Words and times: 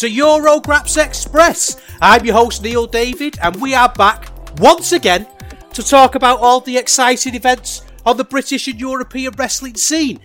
To 0.00 0.08
Eurograps 0.08 0.96
Express. 0.96 1.76
I'm 2.00 2.24
your 2.24 2.34
host 2.34 2.62
Neil 2.62 2.86
David, 2.86 3.38
and 3.42 3.54
we 3.56 3.74
are 3.74 3.92
back 3.92 4.32
once 4.58 4.92
again 4.92 5.26
to 5.74 5.82
talk 5.82 6.14
about 6.14 6.38
all 6.40 6.60
the 6.60 6.78
exciting 6.78 7.34
events 7.34 7.82
on 8.06 8.16
the 8.16 8.24
British 8.24 8.66
and 8.66 8.80
European 8.80 9.34
wrestling 9.36 9.74
scene. 9.74 10.18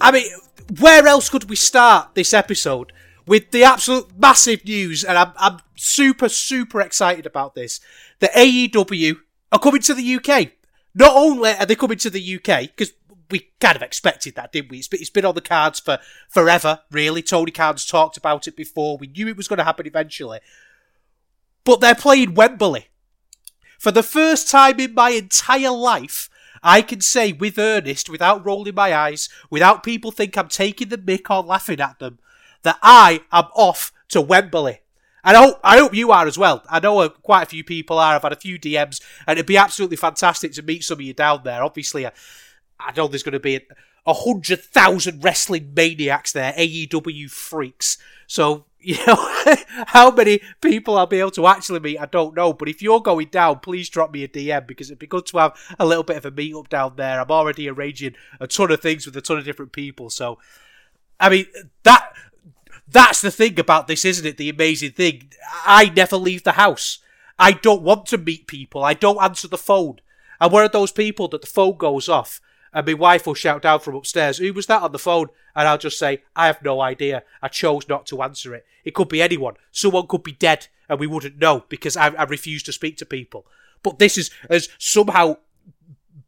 I 0.00 0.10
mean, 0.10 0.26
where 0.80 1.06
else 1.06 1.28
could 1.28 1.50
we 1.50 1.56
start 1.56 2.14
this 2.14 2.32
episode 2.32 2.94
with 3.26 3.50
the 3.50 3.64
absolute 3.64 4.18
massive 4.18 4.64
news? 4.64 5.04
And 5.04 5.18
I'm, 5.18 5.32
I'm 5.36 5.58
super, 5.74 6.30
super 6.30 6.80
excited 6.80 7.26
about 7.26 7.54
this. 7.54 7.78
The 8.20 8.28
AEW 8.28 9.18
are 9.52 9.58
coming 9.58 9.82
to 9.82 9.92
the 9.92 10.16
UK. 10.16 10.52
Not 10.94 11.14
only 11.14 11.50
are 11.50 11.66
they 11.66 11.76
coming 11.76 11.98
to 11.98 12.08
the 12.08 12.36
UK, 12.36 12.70
because 12.74 12.94
we 13.30 13.50
kind 13.60 13.76
of 13.76 13.82
expected 13.82 14.34
that, 14.36 14.52
didn't 14.52 14.70
we? 14.70 14.78
It's 14.78 14.88
been, 14.88 15.00
it's 15.00 15.10
been 15.10 15.24
on 15.24 15.34
the 15.34 15.40
cards 15.40 15.80
for 15.80 15.98
forever, 16.28 16.80
really. 16.90 17.22
Tony 17.22 17.50
Khan's 17.50 17.86
talked 17.86 18.16
about 18.16 18.46
it 18.46 18.56
before. 18.56 18.98
We 18.98 19.08
knew 19.08 19.28
it 19.28 19.36
was 19.36 19.48
going 19.48 19.58
to 19.58 19.64
happen 19.64 19.86
eventually. 19.86 20.40
But 21.64 21.80
they're 21.80 21.94
playing 21.94 22.34
Wembley. 22.34 22.86
For 23.78 23.90
the 23.90 24.02
first 24.02 24.50
time 24.50 24.80
in 24.80 24.94
my 24.94 25.10
entire 25.10 25.70
life, 25.70 26.30
I 26.62 26.82
can 26.82 27.00
say 27.00 27.32
with 27.32 27.58
earnest, 27.58 28.08
without 28.08 28.44
rolling 28.44 28.74
my 28.74 28.94
eyes, 28.94 29.28
without 29.50 29.82
people 29.82 30.10
think 30.10 30.36
I'm 30.36 30.48
taking 30.48 30.88
the 30.88 30.98
mick 30.98 31.30
or 31.30 31.42
laughing 31.42 31.80
at 31.80 31.98
them, 31.98 32.18
that 32.62 32.78
I 32.82 33.22
am 33.32 33.46
off 33.54 33.92
to 34.08 34.20
Wembley. 34.20 34.80
And 35.26 35.36
I 35.36 35.42
hope, 35.42 35.60
I 35.64 35.78
hope 35.78 35.94
you 35.94 36.12
are 36.12 36.26
as 36.26 36.38
well. 36.38 36.62
I 36.70 36.78
know 36.78 37.00
uh, 37.00 37.08
quite 37.08 37.42
a 37.42 37.46
few 37.46 37.64
people 37.64 37.98
are. 37.98 38.14
I've 38.14 38.22
had 38.22 38.32
a 38.32 38.36
few 38.36 38.60
DMs, 38.60 39.02
and 39.26 39.38
it'd 39.38 39.46
be 39.46 39.56
absolutely 39.56 39.96
fantastic 39.96 40.52
to 40.52 40.62
meet 40.62 40.84
some 40.84 40.98
of 40.98 41.02
you 41.02 41.14
down 41.14 41.40
there. 41.42 41.64
Obviously, 41.64 42.06
uh, 42.06 42.12
I 42.78 42.92
know 42.96 43.08
there's 43.08 43.22
going 43.22 43.32
to 43.32 43.40
be 43.40 43.60
a 44.06 44.14
hundred 44.14 44.62
thousand 44.62 45.24
wrestling 45.24 45.72
maniacs 45.74 46.32
there, 46.32 46.52
AEW 46.52 47.30
freaks. 47.30 47.98
So 48.26 48.66
you 48.80 49.04
know 49.04 49.16
how 49.88 50.12
many 50.12 50.40
people 50.60 50.96
I'll 50.96 51.06
be 51.06 51.18
able 51.18 51.32
to 51.32 51.46
actually 51.48 51.80
meet, 51.80 51.98
I 51.98 52.06
don't 52.06 52.36
know. 52.36 52.52
But 52.52 52.68
if 52.68 52.80
you're 52.80 53.00
going 53.00 53.28
down, 53.28 53.58
please 53.58 53.88
drop 53.88 54.12
me 54.12 54.22
a 54.22 54.28
DM 54.28 54.66
because 54.66 54.90
it'd 54.90 55.00
be 55.00 55.08
good 55.08 55.26
to 55.26 55.38
have 55.38 55.58
a 55.78 55.86
little 55.86 56.04
bit 56.04 56.18
of 56.18 56.26
a 56.26 56.30
meet 56.30 56.54
up 56.54 56.68
down 56.68 56.94
there. 56.96 57.20
I'm 57.20 57.30
already 57.30 57.68
arranging 57.68 58.14
a 58.38 58.46
ton 58.46 58.70
of 58.70 58.80
things 58.80 59.04
with 59.04 59.16
a 59.16 59.20
ton 59.20 59.38
of 59.38 59.44
different 59.44 59.72
people. 59.72 60.08
So, 60.08 60.38
I 61.18 61.30
mean 61.30 61.46
that 61.82 62.12
that's 62.88 63.20
the 63.20 63.32
thing 63.32 63.58
about 63.58 63.88
this, 63.88 64.04
isn't 64.04 64.26
it? 64.26 64.36
The 64.36 64.50
amazing 64.50 64.92
thing. 64.92 65.32
I 65.64 65.88
never 65.88 66.16
leave 66.16 66.44
the 66.44 66.52
house. 66.52 67.00
I 67.38 67.52
don't 67.52 67.82
want 67.82 68.06
to 68.06 68.18
meet 68.18 68.46
people. 68.46 68.84
I 68.84 68.94
don't 68.94 69.20
answer 69.20 69.48
the 69.48 69.58
phone. 69.58 69.96
I'm 70.40 70.52
one 70.52 70.64
of 70.64 70.72
those 70.72 70.92
people 70.92 71.26
that 71.28 71.40
the 71.40 71.46
phone 71.46 71.76
goes 71.76 72.08
off 72.08 72.40
and 72.76 72.86
my 72.86 72.92
wife 72.92 73.26
will 73.26 73.32
shout 73.32 73.62
down 73.62 73.80
from 73.80 73.94
upstairs, 73.94 74.36
Who 74.36 74.52
was 74.52 74.66
that 74.66 74.82
on 74.82 74.92
the 74.92 74.98
phone? 74.98 75.28
And 75.54 75.66
I'll 75.66 75.78
just 75.78 75.98
say, 75.98 76.22
I 76.36 76.46
have 76.46 76.62
no 76.62 76.82
idea. 76.82 77.22
I 77.40 77.48
chose 77.48 77.88
not 77.88 78.04
to 78.08 78.20
answer 78.20 78.54
it. 78.54 78.66
It 78.84 78.92
could 78.92 79.08
be 79.08 79.22
anyone. 79.22 79.54
Someone 79.72 80.06
could 80.06 80.22
be 80.22 80.32
dead 80.32 80.66
and 80.86 81.00
we 81.00 81.06
wouldn't 81.06 81.38
know 81.38 81.64
because 81.70 81.96
I, 81.96 82.08
I 82.08 82.24
refuse 82.24 82.62
to 82.64 82.74
speak 82.74 82.98
to 82.98 83.06
people. 83.06 83.46
But 83.82 83.98
this 83.98 84.18
is, 84.18 84.30
has 84.50 84.68
somehow 84.76 85.38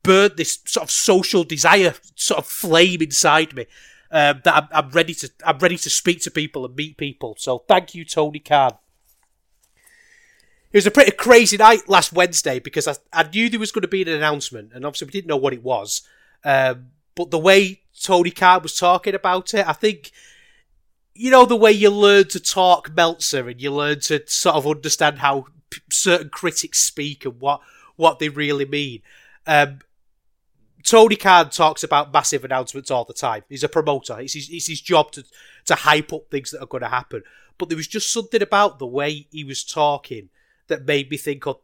burned 0.02 0.38
this 0.38 0.60
sort 0.64 0.84
of 0.84 0.90
social 0.90 1.44
desire 1.44 1.92
sort 2.14 2.38
of 2.38 2.46
flame 2.46 3.02
inside 3.02 3.54
me. 3.54 3.66
Um, 4.10 4.40
that 4.44 4.54
I'm, 4.54 4.68
I'm 4.72 4.90
ready 4.92 5.12
to 5.12 5.30
I'm 5.44 5.58
ready 5.58 5.76
to 5.76 5.90
speak 5.90 6.22
to 6.22 6.30
people 6.30 6.64
and 6.64 6.74
meet 6.74 6.96
people. 6.96 7.34
So 7.38 7.58
thank 7.68 7.94
you, 7.94 8.06
Tony 8.06 8.38
Khan. 8.38 8.72
It 10.72 10.78
was 10.78 10.86
a 10.86 10.90
pretty 10.90 11.10
crazy 11.10 11.58
night 11.58 11.90
last 11.90 12.14
Wednesday 12.14 12.58
because 12.58 12.88
I, 12.88 12.94
I 13.12 13.24
knew 13.24 13.50
there 13.50 13.60
was 13.60 13.70
going 13.70 13.82
to 13.82 13.88
be 13.88 14.00
an 14.00 14.08
announcement, 14.08 14.72
and 14.72 14.86
obviously 14.86 15.08
we 15.08 15.12
didn't 15.12 15.28
know 15.28 15.36
what 15.36 15.52
it 15.52 15.62
was. 15.62 16.08
Um, 16.44 16.88
but 17.14 17.30
the 17.30 17.38
way 17.38 17.82
Tony 18.00 18.30
Khan 18.30 18.62
was 18.62 18.76
talking 18.76 19.14
about 19.14 19.52
it, 19.54 19.66
I 19.66 19.72
think, 19.72 20.12
you 21.14 21.30
know, 21.30 21.44
the 21.44 21.56
way 21.56 21.72
you 21.72 21.90
learn 21.90 22.28
to 22.28 22.40
talk 22.40 22.94
Meltzer 22.94 23.48
and 23.48 23.60
you 23.60 23.72
learn 23.72 24.00
to 24.00 24.22
sort 24.26 24.56
of 24.56 24.66
understand 24.66 25.18
how 25.18 25.46
p- 25.70 25.80
certain 25.90 26.30
critics 26.30 26.78
speak 26.78 27.24
and 27.24 27.40
what, 27.40 27.60
what 27.96 28.18
they 28.18 28.28
really 28.28 28.64
mean. 28.64 29.02
Um, 29.46 29.80
Tony 30.84 31.16
Khan 31.16 31.50
talks 31.50 31.82
about 31.82 32.12
massive 32.12 32.44
announcements 32.44 32.90
all 32.90 33.04
the 33.04 33.12
time. 33.12 33.42
He's 33.48 33.64
a 33.64 33.68
promoter. 33.68 34.20
It's 34.20 34.34
his, 34.34 34.48
it's 34.48 34.68
his 34.68 34.80
job 34.80 35.10
to, 35.12 35.24
to 35.66 35.74
hype 35.74 36.12
up 36.12 36.30
things 36.30 36.52
that 36.52 36.62
are 36.62 36.66
going 36.66 36.82
to 36.82 36.88
happen. 36.88 37.22
But 37.58 37.68
there 37.68 37.76
was 37.76 37.88
just 37.88 38.12
something 38.12 38.40
about 38.40 38.78
the 38.78 38.86
way 38.86 39.26
he 39.32 39.42
was 39.42 39.64
talking 39.64 40.28
that 40.68 40.86
made 40.86 41.10
me 41.10 41.16
think, 41.16 41.46
oh, 41.46 41.60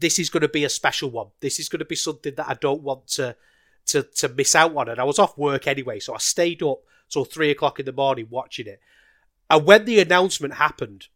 this 0.00 0.18
is 0.18 0.30
going 0.30 0.40
to 0.40 0.48
be 0.48 0.64
a 0.64 0.68
special 0.68 1.10
one. 1.10 1.28
This 1.40 1.60
is 1.60 1.68
going 1.68 1.80
to 1.80 1.84
be 1.84 1.94
something 1.94 2.34
that 2.36 2.48
I 2.48 2.54
don't 2.54 2.82
want 2.82 3.06
to 3.08 3.36
to 3.92 4.02
to 4.02 4.28
miss 4.28 4.54
out 4.54 4.76
on. 4.76 4.88
And 4.88 5.00
I 5.00 5.04
was 5.04 5.18
off 5.18 5.38
work 5.38 5.66
anyway, 5.66 6.00
so 6.00 6.14
I 6.14 6.18
stayed 6.18 6.62
up 6.62 6.80
till 7.08 7.24
three 7.24 7.50
o'clock 7.50 7.78
in 7.78 7.86
the 7.86 7.92
morning 7.92 8.26
watching 8.30 8.66
it. 8.66 8.80
And 9.48 9.64
when 9.64 9.84
the 9.84 10.00
announcement 10.00 10.54
happened, 10.54 11.08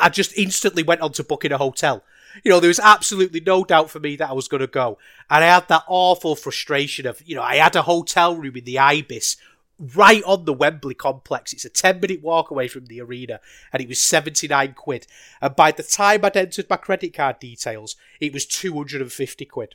I 0.00 0.08
just 0.08 0.36
instantly 0.36 0.82
went 0.82 1.02
on 1.02 1.12
to 1.12 1.24
booking 1.24 1.52
a 1.52 1.58
hotel. 1.58 2.02
You 2.44 2.50
know, 2.50 2.60
there 2.60 2.68
was 2.68 2.80
absolutely 2.80 3.40
no 3.40 3.64
doubt 3.64 3.90
for 3.90 4.00
me 4.00 4.16
that 4.16 4.30
I 4.30 4.32
was 4.32 4.48
going 4.48 4.60
to 4.60 4.66
go. 4.66 4.98
And 5.28 5.44
I 5.44 5.48
had 5.48 5.68
that 5.68 5.84
awful 5.88 6.36
frustration 6.36 7.06
of, 7.06 7.20
you 7.26 7.34
know, 7.34 7.42
I 7.42 7.56
had 7.56 7.76
a 7.76 7.82
hotel 7.82 8.36
room 8.36 8.56
in 8.56 8.64
the 8.64 8.78
Ibis 8.78 9.36
right 9.94 10.22
on 10.24 10.44
the 10.44 10.52
Wembley 10.52 10.94
complex. 10.94 11.52
It's 11.52 11.64
a 11.64 11.70
10 11.70 12.00
minute 12.00 12.22
walk 12.22 12.50
away 12.50 12.68
from 12.68 12.86
the 12.86 13.00
arena 13.00 13.40
and 13.72 13.82
it 13.82 13.88
was 13.88 14.00
79 14.00 14.74
quid. 14.74 15.06
And 15.40 15.56
by 15.56 15.72
the 15.72 15.82
time 15.82 16.24
I'd 16.24 16.36
entered 16.36 16.70
my 16.70 16.76
credit 16.76 17.14
card 17.14 17.38
details, 17.38 17.96
it 18.20 18.32
was 18.32 18.46
250 18.46 19.44
quid. 19.46 19.74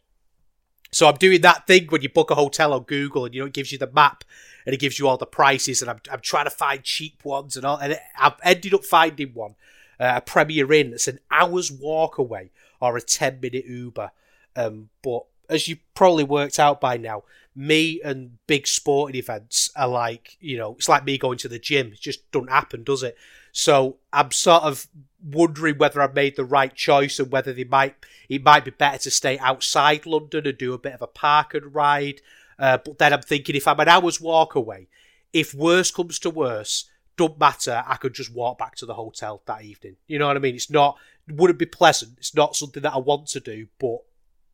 So 0.95 1.09
I'm 1.09 1.17
doing 1.17 1.41
that 1.41 1.67
thing 1.67 1.87
when 1.87 2.01
you 2.01 2.07
book 2.07 2.31
a 2.31 2.35
hotel 2.35 2.71
on 2.71 2.83
Google 2.83 3.25
and 3.25 3.35
you 3.35 3.41
know 3.41 3.47
it 3.47 3.53
gives 3.53 3.69
you 3.69 3.77
the 3.77 3.91
map 3.91 4.23
and 4.65 4.73
it 4.73 4.79
gives 4.79 4.97
you 4.97 5.09
all 5.09 5.17
the 5.17 5.25
prices 5.25 5.81
and 5.81 5.91
I'm, 5.91 5.99
I'm 6.09 6.21
trying 6.21 6.45
to 6.45 6.49
find 6.49 6.81
cheap 6.83 7.25
ones 7.25 7.57
and 7.57 7.65
all 7.65 7.75
and 7.75 7.99
I've 8.17 8.37
ended 8.41 8.73
up 8.73 8.85
finding 8.85 9.33
one 9.33 9.55
uh, 9.99 10.13
a 10.15 10.21
Premier 10.21 10.71
Inn 10.71 10.91
that's 10.91 11.09
an 11.09 11.19
hour's 11.29 11.69
walk 11.69 12.17
away 12.17 12.51
or 12.79 12.95
a 12.95 13.01
10 13.01 13.41
minute 13.41 13.65
Uber. 13.65 14.11
Um, 14.55 14.87
but 15.03 15.25
as 15.49 15.67
you 15.67 15.79
probably 15.95 16.23
worked 16.23 16.59
out 16.59 16.79
by 16.79 16.95
now, 16.95 17.23
me 17.53 17.99
and 18.01 18.37
big 18.47 18.65
sporting 18.65 19.17
events 19.19 19.71
are 19.75 19.89
like, 19.89 20.37
you 20.39 20.57
know, 20.57 20.75
it's 20.75 20.87
like 20.87 21.03
me 21.03 21.17
going 21.17 21.39
to 21.39 21.49
the 21.49 21.59
gym. 21.59 21.87
It 21.87 21.99
just 21.99 22.31
doesn't 22.31 22.49
happen, 22.49 22.85
does 22.85 23.03
it? 23.03 23.17
So 23.51 23.97
I'm 24.13 24.31
sort 24.31 24.63
of 24.63 24.87
wondering 25.25 25.77
whether 25.77 26.01
I've 26.01 26.13
made 26.13 26.35
the 26.35 26.45
right 26.45 26.73
choice 26.73 27.19
and 27.19 27.31
whether 27.31 27.51
they 27.51 27.63
might 27.63 27.95
it 28.29 28.43
might 28.43 28.65
be 28.65 28.71
better 28.71 28.97
to 28.99 29.11
stay 29.11 29.37
outside 29.39 30.05
London 30.05 30.47
and 30.47 30.57
do 30.57 30.73
a 30.73 30.77
bit 30.79 30.93
of 30.93 31.01
a 31.01 31.07
park 31.07 31.53
and 31.53 31.73
ride. 31.73 32.21
Uh, 32.57 32.77
but 32.77 32.97
then 32.97 33.13
I'm 33.13 33.21
thinking 33.21 33.55
if 33.55 33.67
I'm 33.67 33.79
an 33.79 33.89
hour's 33.89 34.21
walk 34.21 34.55
away, 34.55 34.87
if 35.33 35.53
worse 35.53 35.91
comes 35.91 36.19
to 36.19 36.29
worse, 36.29 36.89
don't 37.17 37.39
matter. 37.39 37.83
I 37.85 37.95
could 37.95 38.13
just 38.13 38.33
walk 38.33 38.57
back 38.57 38.75
to 38.75 38.85
the 38.85 38.93
hotel 38.93 39.41
that 39.45 39.63
evening. 39.63 39.97
You 40.07 40.19
know 40.19 40.27
what 40.27 40.37
I 40.37 40.39
mean? 40.39 40.55
It's 40.55 40.69
not 40.69 40.97
wouldn't 41.27 41.59
be 41.59 41.65
pleasant. 41.65 42.13
It's 42.17 42.35
not 42.35 42.55
something 42.55 42.83
that 42.83 42.93
I 42.93 42.97
want 42.97 43.27
to 43.27 43.39
do, 43.39 43.67
but 43.79 43.99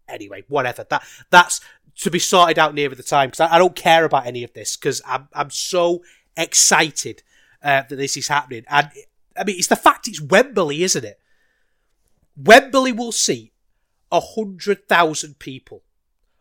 anyway, 0.08 0.44
whatever. 0.48 0.86
That 0.90 1.04
that's 1.30 1.62
to 2.00 2.12
be 2.12 2.20
sorted 2.20 2.58
out 2.58 2.74
nearer 2.74 2.96
the 2.96 3.04
time 3.04 3.30
because 3.30 3.42
I, 3.42 3.56
I, 3.56 3.60
don't 3.60 3.76
care 3.76 4.06
about 4.06 4.26
any 4.26 4.44
of 4.44 4.54
this 4.54 4.78
because 4.78 5.02
I'm 5.06 5.28
I'm 5.34 5.50
so 5.50 6.02
excited 6.38 7.24
uh, 7.64 7.84
that 7.90 7.96
this 7.96 8.16
is 8.16 8.28
happening. 8.28 8.64
And 8.70 8.90
I 9.38 9.44
mean, 9.44 9.58
it's 9.58 9.68
the 9.68 9.76
fact 9.76 10.08
it's 10.08 10.22
Wembley, 10.22 10.84
isn't 10.84 11.06
it? 11.06 11.20
Wembley 12.36 12.92
will 12.92 13.12
see 13.12 13.52
a 14.12 14.20
hundred 14.20 14.88
thousand 14.88 15.40
people. 15.40 15.84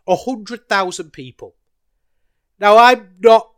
A 0.06 0.16
hundred 0.16 0.68
thousand 0.68 1.12
people. 1.12 1.54
Now 2.58 2.76
I'm 2.76 3.10
not 3.20 3.50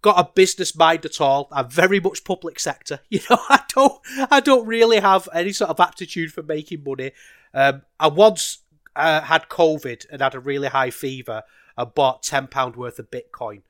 got 0.00 0.18
a 0.18 0.30
business 0.34 0.76
mind 0.76 1.04
at 1.04 1.20
all. 1.20 1.48
I'm 1.52 1.70
very 1.70 2.00
much 2.00 2.24
public 2.24 2.58
sector. 2.58 3.00
You 3.10 3.20
know, 3.30 3.38
I 3.48 3.60
don't 3.74 4.00
I 4.30 4.40
don't 4.40 4.66
really 4.66 5.00
have 5.00 5.28
any 5.32 5.52
sort 5.52 5.70
of 5.70 5.80
aptitude 5.80 6.32
for 6.32 6.42
making 6.42 6.82
money. 6.84 7.12
Um, 7.54 7.82
I 8.00 8.08
once 8.08 8.58
uh, 8.96 9.22
had 9.22 9.48
COVID 9.48 10.06
and 10.10 10.20
had 10.20 10.34
a 10.34 10.40
really 10.40 10.68
high 10.68 10.90
fever 10.90 11.42
and 11.76 11.94
bought 11.94 12.22
ten 12.22 12.46
pound 12.46 12.76
worth 12.76 12.98
of 12.98 13.10
Bitcoin. 13.10 13.62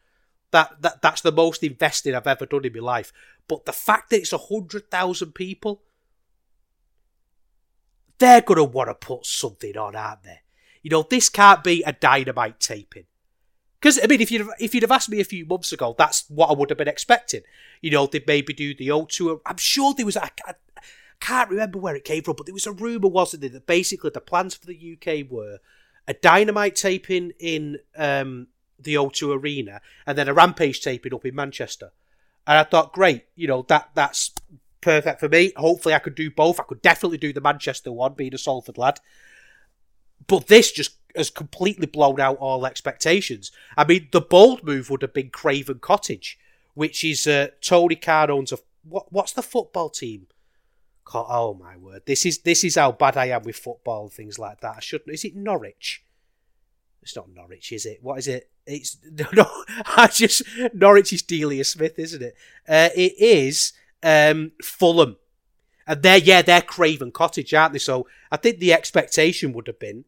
That 0.52 0.80
that 0.82 1.02
that's 1.02 1.22
the 1.22 1.32
most 1.32 1.62
investing 1.62 2.14
I've 2.14 2.26
ever 2.26 2.46
done 2.46 2.64
in 2.64 2.72
my 2.72 2.80
life. 2.80 3.12
But 3.48 3.64
the 3.64 3.72
fact 3.72 4.10
that 4.10 4.18
it's 4.18 4.32
a 4.32 4.38
hundred 4.38 4.90
thousand 4.90 5.34
people, 5.34 5.82
they're 8.18 8.42
gonna 8.42 8.64
want 8.64 8.88
to 8.88 8.94
put 8.94 9.26
something 9.26 9.76
on, 9.76 9.96
aren't 9.96 10.22
they? 10.22 10.40
You 10.82 10.90
know, 10.90 11.02
this 11.02 11.28
can't 11.28 11.64
be 11.64 11.82
a 11.82 11.92
dynamite 11.92 12.60
taping. 12.60 13.04
Because 13.80 13.98
I 14.02 14.06
mean, 14.06 14.20
if 14.20 14.30
you'd 14.30 14.46
if 14.60 14.74
you'd 14.74 14.84
have 14.84 14.92
asked 14.92 15.08
me 15.10 15.20
a 15.20 15.24
few 15.24 15.44
months 15.44 15.72
ago, 15.72 15.94
that's 15.98 16.24
what 16.28 16.50
I 16.50 16.52
would 16.52 16.70
have 16.70 16.78
been 16.78 16.86
expecting. 16.86 17.42
You 17.80 17.90
know, 17.90 18.06
they'd 18.06 18.26
maybe 18.26 18.52
do 18.52 18.74
the 18.74 18.88
O2. 18.88 19.40
I'm 19.44 19.56
sure 19.56 19.92
there 19.92 20.06
was. 20.06 20.16
I, 20.16 20.30
I 20.46 20.54
can't 21.18 21.50
remember 21.50 21.78
where 21.78 21.96
it 21.96 22.04
came 22.04 22.22
from, 22.22 22.36
but 22.36 22.46
there 22.46 22.54
was 22.54 22.66
a 22.66 22.72
rumor, 22.72 23.08
wasn't 23.08 23.40
there, 23.40 23.50
that 23.50 23.66
basically 23.66 24.10
the 24.10 24.20
plans 24.20 24.54
for 24.54 24.66
the 24.66 24.98
UK 24.98 25.30
were 25.30 25.58
a 26.06 26.14
dynamite 26.14 26.76
taping 26.76 27.32
in 27.38 27.78
um, 27.96 28.48
the 28.82 28.94
O2 28.94 29.40
Arena 29.40 29.80
and 30.06 30.16
then 30.16 30.28
a 30.28 30.34
rampage 30.34 30.80
taping 30.80 31.14
up 31.14 31.24
in 31.24 31.34
Manchester. 31.34 31.92
And 32.46 32.58
I 32.58 32.64
thought, 32.64 32.92
great, 32.92 33.24
you 33.36 33.46
know 33.46 33.64
that 33.68 33.90
that's 33.94 34.32
perfect 34.80 35.20
for 35.20 35.28
me. 35.28 35.52
Hopefully, 35.56 35.94
I 35.94 36.00
could 36.00 36.14
do 36.14 36.30
both. 36.30 36.60
I 36.60 36.64
could 36.64 36.82
definitely 36.82 37.18
do 37.18 37.32
the 37.32 37.40
Manchester 37.40 37.92
one, 37.92 38.14
being 38.14 38.34
a 38.34 38.38
Salford 38.38 38.76
lad. 38.76 39.00
But 40.26 40.48
this 40.48 40.72
just 40.72 40.96
has 41.16 41.30
completely 41.30 41.86
blown 41.86 42.20
out 42.20 42.38
all 42.38 42.66
expectations. 42.66 43.50
I 43.76 43.84
mean, 43.84 44.08
the 44.12 44.20
bold 44.20 44.64
move 44.64 44.90
would 44.90 45.02
have 45.02 45.14
been 45.14 45.30
Craven 45.30 45.78
Cottage, 45.78 46.38
which 46.74 47.04
is 47.04 47.26
uh, 47.26 47.48
Tony 47.60 47.96
Khan 47.96 48.30
owns 48.30 48.52
a 48.52 48.58
what? 48.84 49.12
What's 49.12 49.32
the 49.32 49.42
football 49.42 49.88
team? 49.88 50.26
Oh 51.14 51.54
my 51.54 51.76
word! 51.76 52.02
This 52.06 52.26
is 52.26 52.38
this 52.38 52.64
is 52.64 52.76
how 52.76 52.92
bad 52.92 53.16
I 53.16 53.26
am 53.26 53.42
with 53.42 53.56
football 53.56 54.04
and 54.04 54.12
things 54.12 54.38
like 54.38 54.60
that. 54.60 54.76
I 54.76 54.80
shouldn't. 54.80 55.14
Is 55.14 55.24
it 55.24 55.36
Norwich? 55.36 56.04
It's 57.02 57.16
not 57.16 57.28
Norwich, 57.30 57.72
is 57.72 57.84
it? 57.84 57.98
What 58.00 58.18
is 58.18 58.28
it? 58.28 58.50
It's 58.66 58.96
no. 59.32 59.46
I 59.96 60.06
just 60.06 60.42
Norwich 60.72 61.12
is 61.12 61.22
Delia 61.22 61.64
Smith, 61.64 61.98
isn't 61.98 62.22
it? 62.22 62.34
Uh, 62.68 62.90
it 62.94 63.14
is 63.18 63.72
um, 64.02 64.52
Fulham, 64.62 65.16
and 65.86 66.02
they're 66.02 66.18
yeah 66.18 66.42
they're 66.42 66.62
Craven 66.62 67.10
Cottage, 67.10 67.52
aren't 67.52 67.72
they? 67.72 67.78
So 67.78 68.06
I 68.30 68.36
think 68.36 68.58
the 68.58 68.72
expectation 68.72 69.52
would 69.52 69.66
have 69.66 69.80
been 69.80 70.04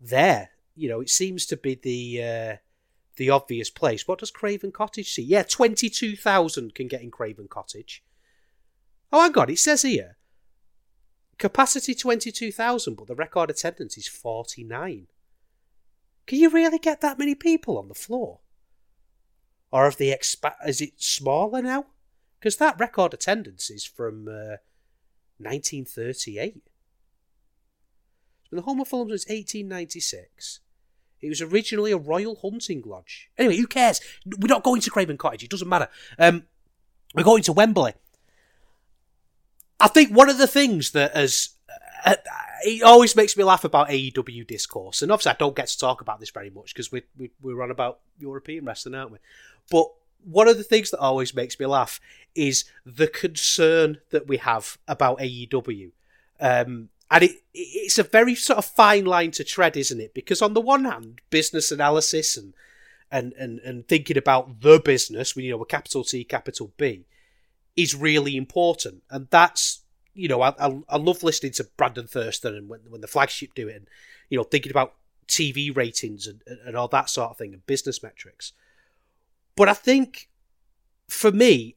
there. 0.00 0.50
You 0.74 0.88
know, 0.88 1.00
it 1.00 1.10
seems 1.10 1.46
to 1.46 1.56
be 1.56 1.76
the 1.76 2.22
uh, 2.22 2.56
the 3.16 3.30
obvious 3.30 3.70
place. 3.70 4.08
What 4.08 4.18
does 4.18 4.32
Craven 4.32 4.72
Cottage 4.72 5.12
see? 5.12 5.22
Yeah, 5.22 5.44
twenty 5.44 5.88
two 5.88 6.16
thousand 6.16 6.74
can 6.74 6.88
get 6.88 7.02
in 7.02 7.12
Craven 7.12 7.46
Cottage. 7.48 8.02
Oh, 9.12 9.22
hang 9.22 9.38
on, 9.38 9.50
it 9.50 9.60
says 9.60 9.82
here 9.82 10.16
capacity 11.38 11.94
twenty 11.94 12.32
two 12.32 12.50
thousand, 12.50 12.94
but 12.94 13.06
the 13.06 13.14
record 13.14 13.50
attendance 13.50 13.96
is 13.96 14.08
forty 14.08 14.64
nine. 14.64 15.06
Can 16.26 16.38
you 16.38 16.50
really 16.50 16.78
get 16.78 17.00
that 17.00 17.18
many 17.18 17.34
people 17.34 17.78
on 17.78 17.88
the 17.88 17.94
floor? 17.94 18.40
Or 19.70 19.84
have 19.84 19.96
they 19.96 20.16
expa- 20.16 20.54
is 20.66 20.80
it 20.80 20.94
smaller 20.96 21.60
now? 21.60 21.86
Because 22.38 22.56
that 22.56 22.78
record 22.78 23.12
attendance 23.14 23.70
is 23.70 23.84
from 23.84 24.28
uh, 24.28 24.56
1938 25.38 26.62
been 28.54 28.62
the 28.62 28.70
home 28.70 28.80
of 28.80 28.88
Fulham 28.88 29.08
since 29.08 29.26
1896. 29.26 30.60
It 31.20 31.28
was 31.28 31.42
originally 31.42 31.92
a 31.92 31.96
royal 31.96 32.36
hunting 32.36 32.82
lodge. 32.84 33.30
Anyway, 33.38 33.56
who 33.56 33.66
cares? 33.66 34.00
We're 34.26 34.48
not 34.48 34.62
going 34.62 34.80
to 34.82 34.90
Craven 34.90 35.16
Cottage. 35.16 35.42
It 35.42 35.50
doesn't 35.50 35.68
matter. 35.68 35.88
Um, 36.18 36.44
we're 37.14 37.24
going 37.24 37.42
to 37.44 37.52
Wembley. 37.52 37.94
I 39.80 39.88
think 39.88 40.10
one 40.10 40.30
of 40.30 40.38
the 40.38 40.46
things 40.46 40.92
that 40.92 41.16
has 41.16 41.50
uh, 42.04 42.16
it 42.64 42.82
always 42.82 43.16
makes 43.16 43.36
me 43.36 43.44
laugh 43.44 43.64
about 43.64 43.88
AEW 43.88 44.46
discourse, 44.46 45.02
and 45.02 45.10
obviously 45.10 45.32
I 45.32 45.36
don't 45.38 45.56
get 45.56 45.68
to 45.68 45.78
talk 45.78 46.00
about 46.00 46.20
this 46.20 46.30
very 46.30 46.50
much 46.50 46.74
because 46.74 46.92
we, 46.92 47.02
we 47.16 47.30
we're 47.40 47.62
on 47.62 47.70
about 47.70 48.00
European 48.18 48.64
wrestling, 48.64 48.94
aren't 48.94 49.12
we? 49.12 49.18
But 49.70 49.88
one 50.24 50.48
of 50.48 50.56
the 50.56 50.64
things 50.64 50.90
that 50.90 50.98
always 50.98 51.34
makes 51.34 51.58
me 51.58 51.66
laugh 51.66 52.00
is 52.34 52.64
the 52.84 53.06
concern 53.06 53.98
that 54.10 54.26
we 54.26 54.38
have 54.38 54.78
about 54.88 55.18
AEW. 55.18 55.92
Um, 56.40 56.88
and 57.10 57.24
it 57.24 57.42
it's 57.52 57.98
a 57.98 58.02
very 58.02 58.34
sort 58.34 58.58
of 58.58 58.64
fine 58.64 59.04
line 59.04 59.30
to 59.32 59.44
tread, 59.44 59.76
isn't 59.76 60.00
it? 60.00 60.14
Because 60.14 60.42
on 60.42 60.54
the 60.54 60.60
one 60.60 60.84
hand, 60.84 61.20
business 61.30 61.70
analysis 61.70 62.36
and 62.36 62.54
and 63.10 63.32
and, 63.34 63.60
and 63.60 63.86
thinking 63.86 64.18
about 64.18 64.60
the 64.60 64.80
business, 64.80 65.36
you 65.36 65.50
know, 65.50 65.62
a 65.62 65.66
capital 65.66 66.02
T, 66.04 66.24
capital 66.24 66.72
B, 66.76 67.04
is 67.76 67.94
really 67.94 68.36
important, 68.36 69.02
and 69.10 69.28
that's 69.30 69.80
you 70.14 70.28
know, 70.28 70.42
I, 70.42 70.54
I, 70.58 70.80
I 70.88 70.96
love 70.96 71.22
listening 71.22 71.52
to 71.52 71.64
Brandon 71.76 72.06
Thurston 72.06 72.54
and 72.54 72.68
when 72.68 72.80
when 72.88 73.00
the 73.00 73.06
flagship 73.06 73.54
do 73.54 73.68
it, 73.68 73.76
and 73.76 73.86
you 74.30 74.38
know, 74.38 74.44
thinking 74.44 74.70
about 74.70 74.94
TV 75.26 75.74
ratings 75.74 76.26
and, 76.26 76.42
and 76.64 76.76
all 76.76 76.88
that 76.88 77.10
sort 77.10 77.30
of 77.30 77.38
thing 77.38 77.52
and 77.52 77.66
business 77.66 78.02
metrics. 78.02 78.52
But 79.56 79.68
I 79.68 79.74
think 79.74 80.28
for 81.08 81.32
me, 81.32 81.76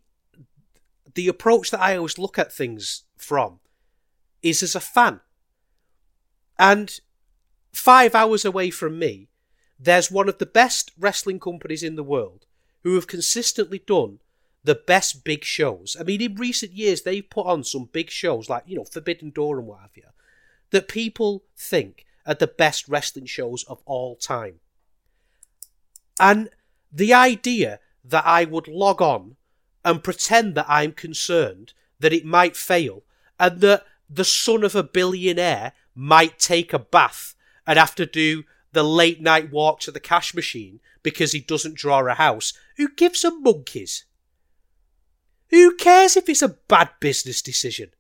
the 1.14 1.28
approach 1.28 1.72
that 1.72 1.82
I 1.82 1.96
always 1.96 2.18
look 2.18 2.38
at 2.38 2.54
things 2.54 3.04
from 3.18 3.60
is 4.42 4.62
as 4.64 4.76
a 4.76 4.80
fan. 4.80 5.22
And 6.60 7.00
five 7.72 8.16
hours 8.16 8.46
away 8.46 8.70
from 8.70 9.00
me, 9.00 9.30
there's 9.80 10.12
one 10.12 10.28
of 10.28 10.40
the 10.40 10.46
best 10.46 10.92
wrestling 10.98 11.40
companies 11.40 11.84
in 11.84 11.96
the 11.96 12.04
world 12.04 12.46
who 12.84 12.96
have 12.96 13.08
consistently 13.08 13.80
done 13.80 14.20
the 14.68 14.76
best 14.76 15.24
big 15.24 15.46
shows. 15.46 15.96
I 15.98 16.04
mean, 16.04 16.22
in 16.22 16.36
recent 16.36 16.74
years, 16.74 17.02
they've 17.02 17.28
put 17.28 17.46
on 17.46 17.64
some 17.64 17.88
big 17.94 18.10
shows 18.10 18.50
like, 18.50 18.64
you 18.68 18.76
know, 18.76 18.84
Forbidden 18.84 19.30
Door 19.30 19.60
and 19.60 19.68
what 19.68 19.80
have 19.80 19.96
you, 19.96 20.04
that 20.72 20.90
people 20.90 21.46
think 21.56 22.06
are 22.26 22.34
the 22.34 22.48
best 22.48 22.90
wrestling 22.90 23.28
shows 23.28 23.64
of 23.64 23.82
all 23.86 24.18
time. 24.18 24.56
And 26.20 26.50
the 26.92 27.14
idea 27.14 27.80
that 28.04 28.26
I 28.26 28.44
would 28.44 28.68
log 28.68 29.02
on 29.02 29.38
and 29.86 30.04
pretend 30.04 30.56
that 30.56 30.66
I'm 30.68 30.92
concerned 30.92 31.72
that 32.02 32.12
it 32.12 32.26
might 32.26 32.58
fail 32.58 33.04
and 33.40 33.62
that 33.62 33.86
the 34.10 34.26
son 34.26 34.66
of 34.66 34.76
a 34.76 34.84
billionaire 34.84 35.72
might 35.96 36.40
take 36.40 36.74
a 36.74 36.80
bath 36.80 37.36
and 37.66 37.80
have 37.80 37.96
to 37.96 38.06
do 38.06 38.44
the 38.74 38.84
late 38.84 39.22
night 39.22 39.50
walk 39.50 39.80
to 39.82 39.92
the 39.92 40.02
cash 40.02 40.34
machine 40.34 40.82
because 41.04 41.32
he 41.32 41.40
doesn't 41.40 41.76
draw 41.76 42.06
a 42.06 42.16
house. 42.16 42.52
Who 42.76 42.90
gives 42.90 43.24
a 43.24 43.32
monkeys? 43.32 44.04
Who 45.50 45.76
cares 45.76 46.18
if 46.18 46.28
it's 46.30 46.42
a 46.42 46.58
bad 46.68 46.90
business 47.00 47.42
decision? 47.42 47.92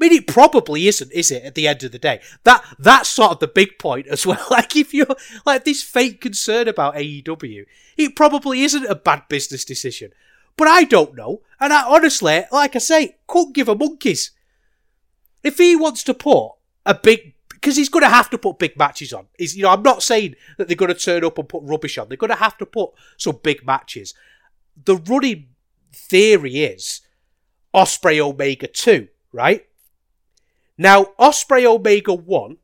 I 0.00 0.08
mean, 0.08 0.12
it 0.12 0.26
probably 0.26 0.88
isn't, 0.88 1.12
is 1.12 1.30
it? 1.30 1.44
At 1.44 1.54
the 1.54 1.68
end 1.68 1.84
of 1.84 1.92
the 1.92 1.98
day, 1.98 2.20
that 2.44 2.64
that's 2.78 3.10
sort 3.10 3.32
of 3.32 3.38
the 3.40 3.48
big 3.48 3.78
point 3.78 4.06
as 4.06 4.26
well. 4.26 4.44
Like, 4.50 4.74
if 4.74 4.94
you're 4.94 5.06
like 5.44 5.64
this 5.64 5.82
fake 5.82 6.22
concern 6.22 6.68
about 6.68 6.94
AEW, 6.94 7.66
it 7.98 8.16
probably 8.16 8.62
isn't 8.62 8.86
a 8.86 8.94
bad 8.94 9.24
business 9.28 9.64
decision. 9.64 10.12
But 10.56 10.68
I 10.68 10.84
don't 10.84 11.16
know, 11.16 11.42
and 11.58 11.72
I 11.72 11.84
honestly, 11.86 12.44
like 12.50 12.76
I 12.76 12.78
say, 12.78 13.16
couldn't 13.26 13.54
give 13.54 13.68
a 13.68 13.74
monkeys. 13.74 14.30
If 15.42 15.58
he 15.58 15.76
wants 15.76 16.02
to 16.04 16.14
put 16.14 16.52
a 16.86 16.94
big 16.94 17.34
because 17.60 17.76
he's 17.76 17.90
going 17.90 18.02
to 18.02 18.08
have 18.08 18.30
to 18.30 18.38
put 18.38 18.58
big 18.58 18.78
matches 18.78 19.12
on. 19.12 19.26
He's, 19.36 19.54
you 19.54 19.64
know, 19.64 19.70
I'm 19.70 19.82
not 19.82 20.02
saying 20.02 20.34
that 20.56 20.66
they're 20.66 20.76
going 20.76 20.92
to 20.92 20.98
turn 20.98 21.24
up 21.24 21.36
and 21.36 21.46
put 21.46 21.62
rubbish 21.62 21.98
on. 21.98 22.08
They're 22.08 22.16
going 22.16 22.30
to 22.30 22.36
have 22.36 22.56
to 22.56 22.66
put 22.66 22.92
some 23.18 23.38
big 23.42 23.66
matches. 23.66 24.14
The 24.82 24.96
running 24.96 25.48
theory 25.92 26.64
is 26.64 27.00
Ospreay 27.74 28.20
Omega 28.20 28.66
2, 28.66 29.08
right? 29.32 29.66
Now, 30.76 31.08
Ospreay 31.18 31.64
Omega 31.64 32.14
1, 32.14 32.56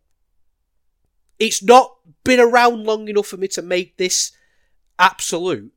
it's 1.38 1.62
not 1.62 1.97
been 2.25 2.40
around 2.40 2.85
long 2.85 3.09
enough 3.09 3.26
for 3.26 3.37
me 3.37 3.49
to 3.49 3.62
make 3.62 3.97
this 3.97 4.33
absolute, 4.99 5.73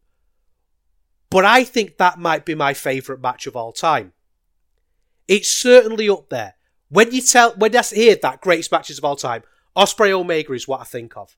but 1.29 1.45
I 1.45 1.63
think 1.63 1.97
that 1.97 2.17
might 2.17 2.45
be 2.45 2.55
my 2.55 2.73
favourite 2.73 3.21
match 3.21 3.45
of 3.45 3.55
all 3.55 3.71
time. 3.71 4.13
It's 5.27 5.49
certainly 5.49 6.09
up 6.09 6.29
there. 6.29 6.55
When 6.89 7.11
you 7.11 7.21
tell, 7.21 7.51
when 7.53 7.75
I 7.75 7.83
hear 7.83 8.15
that 8.15 8.41
greatest 8.41 8.71
matches 8.71 8.97
of 8.97 9.05
all 9.05 9.15
time, 9.15 9.43
Ospreay 9.75 10.11
Omega 10.11 10.53
is 10.53 10.67
what 10.67 10.81
I 10.81 10.85
think 10.85 11.15
of. 11.15 11.37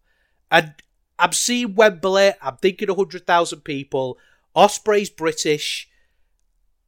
And 0.49 0.73
I'm 1.19 1.33
seeing 1.33 1.75
Wembley, 1.75 2.31
I'm 2.41 2.57
thinking 2.57 2.87
100,000 2.87 3.61
people. 3.61 4.17
Ospreay's 4.55 5.09
British. 5.09 5.89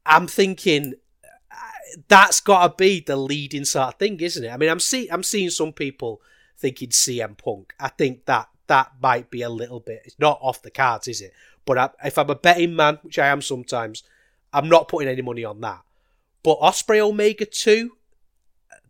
I'm 0.06 0.28
thinking 0.28 0.96
that's 2.08 2.40
got 2.40 2.68
to 2.68 2.74
be 2.76 3.00
the 3.00 3.16
leading 3.16 3.66
sort 3.66 3.90
of 3.90 3.96
thing, 3.96 4.20
isn't 4.20 4.44
it? 4.44 4.50
I 4.50 4.58
mean, 4.58 4.70
I'm 4.70 4.80
seeing 4.80 5.12
I'm 5.12 5.24
seeing 5.24 5.50
some 5.50 5.74
people 5.74 6.22
thinking 6.58 6.90
CM 6.90 7.38
Punk. 7.38 7.74
I 7.80 7.90
think 7.90 8.26
that 8.26 8.50
that 8.68 8.94
might 9.02 9.30
be 9.30 9.42
a 9.42 9.50
little 9.50 9.80
bit. 9.80 10.02
It's 10.06 10.20
not 10.20 10.40
off 10.42 10.62
the 10.62 10.72
cards, 10.72 11.08
is 11.08 11.22
it? 11.22 11.34
But 11.66 11.78
I, 11.78 11.90
if 12.06 12.18
I'm 12.18 12.30
a 12.30 12.36
betting 12.36 12.76
man, 12.76 13.00
which 13.04 13.20
I 13.20 13.28
am 13.28 13.42
sometimes, 13.42 14.04
I'm 14.52 14.70
not 14.70 14.88
putting 14.88 15.10
any 15.10 15.22
money 15.22 15.46
on 15.46 15.62
that. 15.62 15.82
But 16.44 16.60
Ospreay 16.60 17.00
Omega 17.00 17.46
two, 17.46 17.98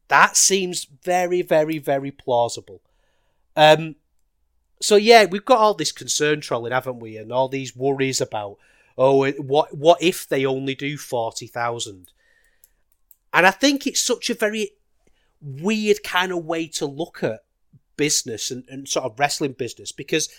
that 0.08 0.38
seems 0.38 0.86
very, 1.04 1.42
very, 1.42 1.78
very 1.78 2.12
plausible. 2.12 2.82
Um, 3.56 3.96
so 4.82 4.96
yeah, 4.96 5.26
we've 5.26 5.46
got 5.46 5.60
all 5.60 5.74
this 5.74 5.92
concern 5.92 6.42
trolling, 6.42 6.72
haven't 6.72 7.00
we? 7.00 7.18
And 7.18 7.32
all 7.32 7.48
these 7.48 7.76
worries 7.76 8.22
about, 8.22 8.58
oh, 8.98 9.30
what 9.34 9.76
what 9.76 10.02
if 10.02 10.28
they 10.28 10.46
only 10.46 10.76
do 10.76 10.98
forty 10.98 11.48
thousand? 11.48 12.12
And 13.34 13.48
I 13.48 13.52
think 13.52 13.88
it's 13.88 14.02
such 14.02 14.30
a 14.30 14.36
very 14.36 14.72
weird 15.42 16.04
kind 16.04 16.32
of 16.32 16.46
way 16.46 16.68
to 16.68 16.86
look 16.86 17.24
at 17.24 17.42
business 17.98 18.52
and, 18.52 18.64
and 18.70 18.88
sort 18.88 19.06
of 19.06 19.20
wrestling 19.20 19.54
business 19.54 19.92
because 19.92 20.30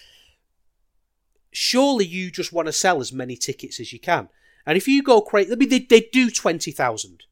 surely 1.51 2.05
you 2.05 2.31
just 2.31 2.53
want 2.53 2.67
to 2.67 2.73
sell 2.73 3.01
as 3.01 3.13
many 3.13 3.37
tickets 3.37 3.81
as 3.81 3.93
you 3.93 3.99
can. 3.99 4.29
And 4.67 4.77
if 4.77 4.89
you 4.89 5.03
go 5.03 5.21
crazy, 5.21 5.53
I 5.53 5.57
mean, 5.57 5.69
they, 5.69 5.81
they 5.81 6.09
do 6.13 6.31
20,000. 6.31 7.25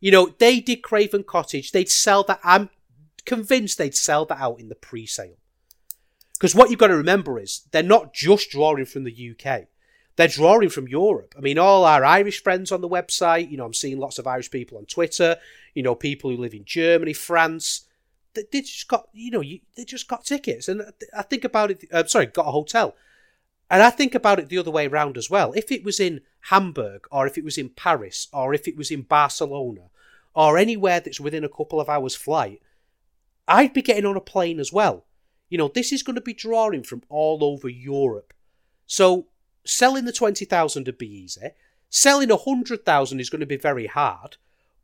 You 0.00 0.10
know, 0.10 0.34
they 0.38 0.60
did 0.60 0.82
Craven 0.82 1.24
Cottage. 1.24 1.72
They'd 1.72 1.90
sell 1.90 2.24
that. 2.24 2.40
I'm 2.42 2.70
convinced 3.24 3.78
they'd 3.78 3.94
sell 3.94 4.24
that 4.26 4.40
out 4.40 4.58
in 4.58 4.68
the 4.68 4.74
pre 4.74 5.06
sale. 5.06 5.36
Because 6.32 6.54
what 6.54 6.70
you've 6.70 6.78
got 6.78 6.88
to 6.88 6.96
remember 6.96 7.38
is 7.38 7.66
they're 7.70 7.82
not 7.82 8.14
just 8.14 8.50
drawing 8.50 8.86
from 8.86 9.04
the 9.04 9.34
UK. 9.36 9.66
They're 10.16 10.28
drawing 10.28 10.68
from 10.68 10.88
Europe. 10.88 11.34
I 11.36 11.40
mean, 11.40 11.58
all 11.58 11.84
our 11.84 12.04
Irish 12.04 12.42
friends 12.42 12.72
on 12.72 12.80
the 12.80 12.88
website, 12.88 13.50
you 13.50 13.56
know, 13.56 13.64
I'm 13.64 13.74
seeing 13.74 13.98
lots 13.98 14.18
of 14.18 14.26
Irish 14.26 14.50
people 14.50 14.76
on 14.78 14.84
Twitter, 14.86 15.36
you 15.74 15.82
know, 15.82 15.94
people 15.94 16.30
who 16.30 16.36
live 16.36 16.54
in 16.54 16.64
Germany, 16.64 17.12
France. 17.12 17.86
They, 18.34 18.44
they 18.52 18.60
just 18.60 18.88
got, 18.88 19.08
you 19.12 19.30
know, 19.30 19.40
you, 19.40 19.60
they 19.76 19.84
just 19.84 20.08
got 20.08 20.24
tickets. 20.24 20.68
And 20.68 20.82
I 21.16 21.22
think 21.22 21.44
about 21.44 21.70
it, 21.70 21.84
uh, 21.92 22.04
sorry, 22.04 22.26
got 22.26 22.48
a 22.48 22.52
hotel. 22.52 22.94
And 23.70 23.82
I 23.82 23.90
think 23.90 24.14
about 24.14 24.40
it 24.40 24.48
the 24.48 24.58
other 24.58 24.70
way 24.70 24.88
around 24.88 25.16
as 25.16 25.30
well. 25.30 25.52
If 25.52 25.70
it 25.70 25.84
was 25.84 26.00
in 26.00 26.22
Hamburg, 26.48 27.06
or 27.10 27.26
if 27.26 27.38
it 27.38 27.44
was 27.44 27.56
in 27.56 27.70
Paris, 27.70 28.26
or 28.32 28.52
if 28.52 28.66
it 28.66 28.76
was 28.76 28.90
in 28.90 29.02
Barcelona, 29.02 29.82
or 30.34 30.58
anywhere 30.58 31.00
that's 31.00 31.20
within 31.20 31.44
a 31.44 31.48
couple 31.48 31.80
of 31.80 31.88
hours' 31.88 32.16
flight, 32.16 32.60
I'd 33.46 33.72
be 33.72 33.82
getting 33.82 34.06
on 34.06 34.16
a 34.16 34.20
plane 34.20 34.60
as 34.60 34.72
well. 34.72 35.04
You 35.48 35.58
know, 35.58 35.68
this 35.68 35.92
is 35.92 36.02
going 36.02 36.14
to 36.16 36.20
be 36.20 36.34
drawing 36.34 36.82
from 36.82 37.02
all 37.08 37.42
over 37.42 37.68
Europe. 37.68 38.32
So 38.86 39.26
selling 39.64 40.04
the 40.04 40.12
20,000 40.12 40.86
would 40.86 40.98
be 40.98 41.12
easy. 41.12 41.50
Selling 41.88 42.28
100,000 42.28 43.20
is 43.20 43.30
going 43.30 43.40
to 43.40 43.46
be 43.46 43.56
very 43.56 43.86
hard, 43.86 44.36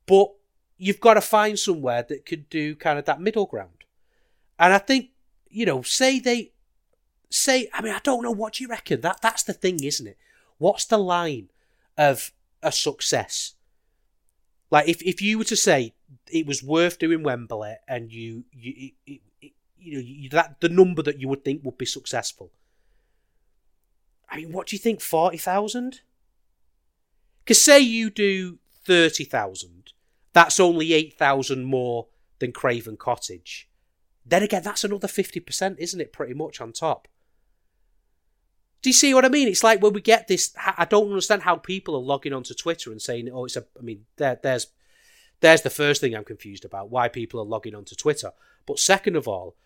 but 0.06 0.33
you've 0.76 1.00
got 1.00 1.14
to 1.14 1.21
find 1.21 1.59
somewhere 1.59 2.02
that 2.02 2.26
could 2.26 2.49
do 2.50 2.75
kind 2.75 2.99
of 2.99 3.04
that 3.04 3.21
middle 3.21 3.47
ground. 3.47 3.85
And 4.59 4.73
I 4.73 4.78
think, 4.78 5.11
you 5.49 5.66
know, 5.66 5.83
say 5.83 6.18
they 6.18 6.52
say 7.28 7.68
I 7.73 7.83
mean 7.83 7.92
I 7.92 8.00
don't 8.02 8.23
know 8.23 8.30
what 8.30 8.54
do 8.54 8.64
you 8.64 8.68
reckon? 8.68 9.00
That 9.00 9.21
that's 9.21 9.42
the 9.42 9.52
thing, 9.52 9.83
isn't 9.83 10.06
it? 10.06 10.18
What's 10.59 10.85
the 10.85 10.99
line 10.99 11.50
of 11.97 12.33
a 12.62 12.73
success? 12.73 13.54
Like 14.71 14.88
if 14.88 15.02
if 15.02 15.23
you 15.23 15.38
were 15.38 15.45
to 15.45 15.56
say 15.56 15.95
it 16.33 16.47
was 16.47 16.62
worth 16.62 16.99
doing 16.99 17.23
Wembley 17.23 17.76
and 17.87 18.12
you 18.12 18.45
you 18.52 18.92
it, 19.06 19.21
it, 19.40 19.52
you 19.78 19.95
know 19.95 20.00
you, 20.00 20.28
that 20.30 20.61
the 20.61 20.68
number 20.68 21.02
that 21.02 21.21
you 21.21 21.28
would 21.28 21.45
think 21.45 21.64
would 21.64 21.78
be 21.78 21.87
successful. 21.87 22.50
I 24.28 24.37
mean, 24.37 24.52
what 24.52 24.66
do 24.68 24.76
you 24.76 24.80
think? 24.80 25.00
Forty 25.00 25.38
thousand? 25.38 26.00
Because 27.45 27.62
say 27.62 27.78
you 27.80 28.11
do 28.11 28.59
thirty 28.85 29.25
thousand, 29.25 29.92
that's 30.33 30.61
only 30.61 30.92
eight 30.92 31.18
thousand 31.18 31.64
more 31.64 32.09
than 32.38 32.52
Craven 32.52 32.97
Cottage. 32.97 33.68
Then 34.25 34.42
again, 34.42 34.62
that's 34.62 34.85
another 34.85 35.09
fifty 35.09 35.40
percent, 35.40 35.76
isn't 35.78 36.00
it? 36.00 36.12
Pretty 36.12 36.35
much 36.35 36.61
on 36.61 36.73
top. 36.73 37.09
Do 38.83 38.90
you 38.90 38.95
see 38.95 39.14
what 39.14 39.25
I 39.25 39.28
mean? 39.28 39.49
It's 39.49 39.64
like 39.64 39.83
when 39.83 39.92
we 39.92 40.00
get 40.00 40.28
this. 40.28 40.54
I 40.56 40.85
don't 40.85 41.09
understand 41.09 41.42
how 41.42 41.56
people 41.56 41.95
are 41.95 42.00
logging 42.00 42.33
onto 42.33 42.54
Twitter 42.54 42.90
and 42.90 43.00
saying, 43.00 43.28
"Oh, 43.33 43.45
it's 43.45 43.56
a." 43.56 43.64
I 43.78 43.83
mean, 43.83 44.06
there, 44.16 44.38
there's, 44.42 44.66
there's 45.40 45.62
the 45.62 45.71
first 45.71 46.00
thing 46.00 46.14
I'm 46.14 46.25
confused 46.25 46.64
about. 46.64 46.90
Why 46.90 47.09
people 47.09 47.40
are 47.40 47.45
logging 47.45 47.75
onto 47.75 47.95
Twitter. 47.95 48.33
But 48.66 48.78
second 48.78 49.16
of 49.16 49.26
all, 49.26 49.56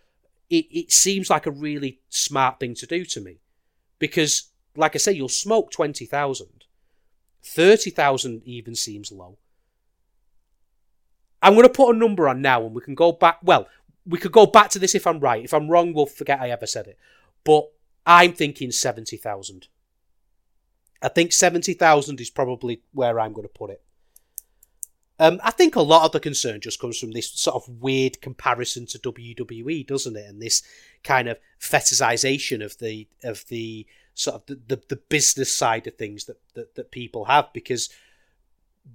it, 0.49 0.67
it 0.71 0.93
seems 0.93 1.31
like 1.31 1.47
a 1.47 1.51
really 1.51 2.01
smart 2.09 2.61
thing 2.61 2.75
to 2.75 2.87
do 2.87 3.05
to 3.07 3.21
me, 3.21 3.41
because, 3.99 4.50
like 4.77 4.95
I 4.95 4.99
say, 4.99 5.13
you'll 5.13 5.29
smoke 5.29 5.71
twenty 5.71 6.07
thousand. 6.07 6.65
Thirty 7.43 7.91
thousand 7.91 8.43
even 8.45 8.75
seems 8.75 9.11
low. 9.11 9.39
I'm 11.43 11.55
going 11.55 11.67
to 11.67 11.73
put 11.73 11.95
a 11.95 11.99
number 11.99 12.29
on 12.29 12.43
now, 12.43 12.65
and 12.65 12.75
we 12.75 12.83
can 12.83 12.95
go 12.95 13.13
back. 13.13 13.39
Well, 13.43 13.67
we 14.07 14.19
could 14.19 14.33
go 14.33 14.47
back 14.47 14.71
to 14.71 14.79
this 14.79 14.95
if 14.95 15.07
I'm 15.07 15.21
right. 15.21 15.45
If 15.45 15.55
I'm 15.55 15.69
wrong, 15.69 15.93
we'll 15.93 16.07
forget 16.07 16.41
I 16.41 16.51
ever 16.51 16.67
said 16.67 16.87
it. 16.87 16.99
But 17.45 17.71
I'm 18.07 18.33
thinking 18.33 18.71
70,000. 18.71 19.69
I 21.03 21.09
think 21.09 21.33
70,000 21.33 22.21
is 22.21 22.31
probably 22.31 22.83
where 22.93 23.19
I'm 23.19 23.33
going 23.33 23.47
to 23.47 23.53
put 23.53 23.71
it. 23.71 23.83
Um, 25.19 25.39
I 25.45 25.51
think 25.51 25.77
a 25.77 25.83
lot 25.83 26.07
of 26.07 26.13
the 26.13 26.21
concern 26.21 26.61
just 26.61 26.81
comes 26.81 26.99
from 26.99 27.13
this 27.13 27.31
sort 27.31 27.55
of 27.55 27.69
weird 27.83 28.23
comparison 28.23 28.87
to 28.87 28.99
WWE, 28.99 29.87
doesn't 29.87 30.17
it? 30.17 30.27
And 30.27 30.41
this 30.41 30.63
kind 31.05 31.29
of 31.29 31.39
fetishization 31.61 32.65
of 32.65 32.79
the 32.79 33.07
of 33.23 33.45
the 33.49 33.87
sort 34.15 34.37
of 34.37 34.47
the, 34.47 34.61
the, 34.67 34.83
the 34.89 34.97
business 34.97 35.55
side 35.55 35.87
of 35.87 35.97
things 35.97 36.25
that, 36.27 36.41
that, 36.55 36.75
that 36.75 36.91
people 36.91 37.27
have 37.27 37.53
because 37.53 37.89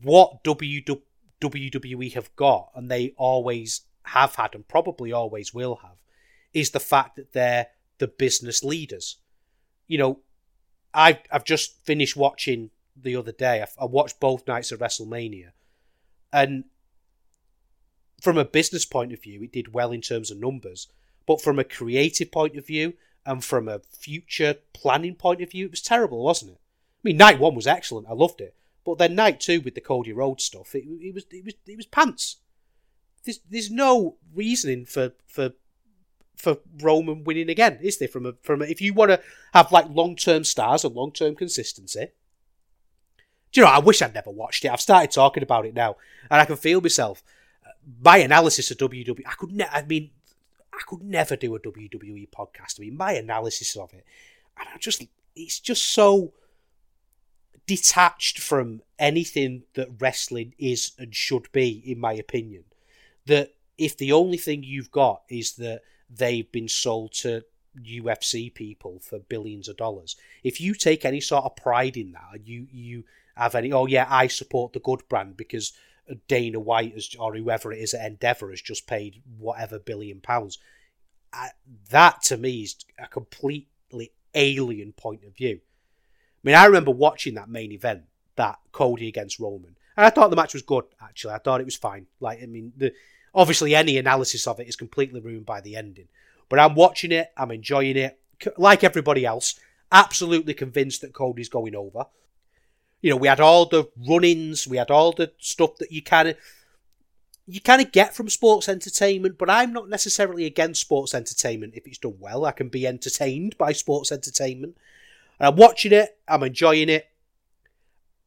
what 0.01 0.43
WWE 0.43 2.13
have 2.13 2.35
got 2.35 2.69
and 2.75 2.89
they 2.89 3.13
always 3.17 3.81
have 4.03 4.35
had 4.35 4.53
and 4.53 4.67
probably 4.67 5.11
always 5.11 5.53
will 5.53 5.79
have 5.81 5.97
is 6.53 6.71
the 6.71 6.79
fact 6.79 7.15
that 7.15 7.33
they're 7.33 7.67
the 7.97 8.07
business 8.07 8.63
leaders. 8.63 9.17
You 9.87 9.97
know, 9.97 10.19
I've 10.93 11.19
I've 11.31 11.43
just 11.43 11.83
finished 11.85 12.15
watching 12.15 12.71
the 12.95 13.15
other 13.15 13.31
day. 13.31 13.61
I, 13.61 13.83
I 13.83 13.85
watched 13.85 14.19
both 14.19 14.47
nights 14.47 14.71
of 14.71 14.79
WrestleMania, 14.79 15.51
and 16.31 16.65
from 18.21 18.37
a 18.37 18.45
business 18.45 18.85
point 18.85 19.13
of 19.13 19.21
view, 19.21 19.43
it 19.43 19.51
did 19.51 19.73
well 19.73 19.91
in 19.91 20.01
terms 20.01 20.31
of 20.31 20.39
numbers. 20.39 20.87
But 21.27 21.41
from 21.41 21.59
a 21.59 21.63
creative 21.63 22.31
point 22.31 22.55
of 22.55 22.67
view 22.67 22.93
and 23.25 23.43
from 23.43 23.67
a 23.67 23.79
future 23.79 24.55
planning 24.73 25.15
point 25.15 25.41
of 25.41 25.51
view, 25.51 25.65
it 25.65 25.71
was 25.71 25.81
terrible, 25.81 26.23
wasn't 26.23 26.51
it? 26.51 26.59
I 26.59 27.01
mean, 27.03 27.17
night 27.17 27.39
one 27.39 27.55
was 27.55 27.67
excellent. 27.67 28.07
I 28.07 28.13
loved 28.13 28.41
it. 28.41 28.55
But 28.85 28.99
then 28.99 29.15
night 29.15 29.39
two 29.39 29.61
with 29.61 29.75
the 29.75 29.81
Cody 29.81 30.13
Rhodes 30.13 30.43
stuff, 30.43 30.75
it, 30.75 30.83
it 30.85 31.13
was 31.13 31.25
it 31.31 31.43
was 31.43 31.55
it 31.65 31.77
was 31.77 31.87
pants. 31.87 32.37
There's 33.23 33.39
there's 33.49 33.71
no 33.71 34.17
reasoning 34.33 34.85
for 34.85 35.13
for 35.25 35.53
for 36.35 36.57
Roman 36.81 37.23
winning 37.23 37.49
again, 37.49 37.79
is 37.81 37.97
there? 37.97 38.07
From 38.07 38.27
a 38.27 38.33
from 38.43 38.61
a, 38.61 38.65
if 38.65 38.81
you 38.81 38.93
want 38.93 39.09
to 39.09 39.21
have 39.53 39.71
like 39.71 39.89
long 39.89 40.15
term 40.15 40.43
stars 40.43 40.83
and 40.83 40.95
long 40.95 41.11
term 41.11 41.35
consistency. 41.35 42.09
Do 43.51 43.61
you 43.61 43.65
know? 43.65 43.71
I 43.71 43.79
wish 43.79 44.01
I'd 44.01 44.13
never 44.13 44.29
watched 44.29 44.65
it. 44.65 44.71
I've 44.71 44.81
started 44.81 45.11
talking 45.11 45.41
about 45.41 45.65
it 45.65 45.73
now, 45.73 45.95
and 46.29 46.39
I 46.39 46.45
can 46.45 46.57
feel 46.57 46.81
myself. 46.81 47.23
My 48.01 48.17
analysis 48.17 48.69
of 48.71 48.77
WWE, 48.77 49.21
I 49.25 49.33
could 49.33 49.51
ne- 49.51 49.69
I 49.71 49.83
mean, 49.83 50.11
I 50.75 50.81
could 50.85 51.03
never 51.03 51.35
do 51.35 51.55
a 51.55 51.59
WWE 51.59 52.29
podcast. 52.29 52.79
I 52.79 52.81
mean, 52.81 52.97
my 52.97 53.13
analysis 53.13 53.75
of 53.75 53.93
it, 53.93 54.05
and 54.59 54.67
I 54.73 54.77
just, 54.77 55.05
it's 55.35 55.59
just 55.59 55.85
so 55.85 56.33
detached 57.65 58.39
from 58.39 58.81
anything 58.99 59.63
that 59.73 59.89
wrestling 59.99 60.53
is 60.57 60.91
and 60.99 61.15
should 61.15 61.51
be, 61.51 61.81
in 61.85 61.99
my 61.99 62.13
opinion. 62.13 62.65
That 63.25 63.53
if 63.77 63.97
the 63.97 64.11
only 64.11 64.37
thing 64.37 64.63
you've 64.63 64.91
got 64.91 65.23
is 65.29 65.53
that 65.53 65.81
they've 66.09 66.51
been 66.51 66.67
sold 66.67 67.13
to 67.13 67.43
UFC 67.83 68.53
people 68.53 68.99
for 68.99 69.19
billions 69.19 69.67
of 69.67 69.77
dollars. 69.77 70.15
If 70.43 70.61
you 70.61 70.73
take 70.73 71.03
any 71.03 71.19
sort 71.19 71.45
of 71.45 71.55
pride 71.55 71.97
in 71.97 72.13
that, 72.13 72.45
you 72.45 72.67
you 72.71 73.03
have 73.35 73.55
any, 73.55 73.71
oh 73.73 73.85
yeah, 73.85 74.07
I 74.09 74.27
support 74.27 74.73
the 74.73 74.79
good 74.79 75.01
brand 75.09 75.35
because 75.35 75.73
Dana 76.27 76.59
White 76.59 76.93
has, 76.93 77.15
or 77.19 77.35
whoever 77.35 77.71
it 77.71 77.79
is 77.79 77.93
at 77.93 78.05
Endeavor 78.05 78.49
has 78.51 78.61
just 78.61 78.87
paid 78.87 79.21
whatever 79.37 79.79
billion 79.79 80.21
pounds. 80.21 80.59
I, 81.33 81.49
that 81.89 82.21
to 82.23 82.37
me 82.37 82.61
is 82.61 82.75
a 82.97 83.07
completely 83.07 84.11
alien 84.33 84.93
point 84.93 85.23
of 85.23 85.35
view. 85.35 85.59
I 85.61 86.41
mean, 86.43 86.55
I 86.55 86.65
remember 86.65 86.91
watching 86.91 87.35
that 87.35 87.49
main 87.49 87.71
event, 87.71 88.03
that 88.35 88.59
Cody 88.71 89.07
against 89.07 89.39
Roman, 89.39 89.75
and 89.97 90.05
I 90.05 90.09
thought 90.09 90.29
the 90.29 90.35
match 90.35 90.53
was 90.53 90.61
good. 90.61 90.85
Actually, 91.01 91.33
I 91.33 91.39
thought 91.39 91.61
it 91.61 91.65
was 91.65 91.75
fine. 91.75 92.05
Like, 92.19 92.43
I 92.43 92.45
mean, 92.45 92.73
the 92.77 92.93
Obviously, 93.35 93.75
any 93.75 93.97
analysis 93.97 94.47
of 94.47 94.61
it 94.61 94.69
is 94.69 94.77
completely 94.77 95.19
ruined 95.19 95.45
by 95.45 95.59
the 95.59 95.75
ending. 95.75 96.07
But 96.47 96.59
I'm 96.59 96.73
watching 96.73 97.11
it, 97.11 97.31
I'm 97.35 97.51
enjoying 97.51 97.97
it. 97.97 98.17
Like 98.57 98.83
everybody 98.83 99.25
else, 99.25 99.59
absolutely 99.91 100.53
convinced 100.53 101.01
that 101.01 101.13
Cody's 101.13 101.49
going 101.49 101.75
over. 101.75 102.05
You 103.05 103.11
know, 103.11 103.17
we 103.17 103.27
had 103.27 103.39
all 103.39 103.67
the 103.67 103.87
run-ins, 104.09 104.67
we 104.67 104.77
had 104.77 104.89
all 104.89 105.11
the 105.11 105.31
stuff 105.37 105.75
that 105.77 105.91
you 105.91 106.01
kind 106.01 106.27
of 106.27 106.37
you 107.45 107.61
kind 107.61 107.79
of 107.79 107.91
get 107.91 108.15
from 108.15 108.27
sports 108.29 108.67
entertainment, 108.67 109.37
but 109.37 109.47
I'm 109.47 109.71
not 109.71 109.87
necessarily 109.87 110.47
against 110.47 110.81
sports 110.81 111.13
entertainment 111.13 111.75
if 111.75 111.85
it's 111.85 111.99
done 111.99 112.15
well. 112.17 112.45
I 112.45 112.51
can 112.51 112.67
be 112.67 112.87
entertained 112.87 113.59
by 113.59 113.73
sports 113.73 114.11
entertainment. 114.11 114.75
And 115.39 115.49
I'm 115.49 115.55
watching 115.55 115.91
it, 115.91 116.17
I'm 116.27 116.41
enjoying 116.41 116.89
it. 116.89 117.07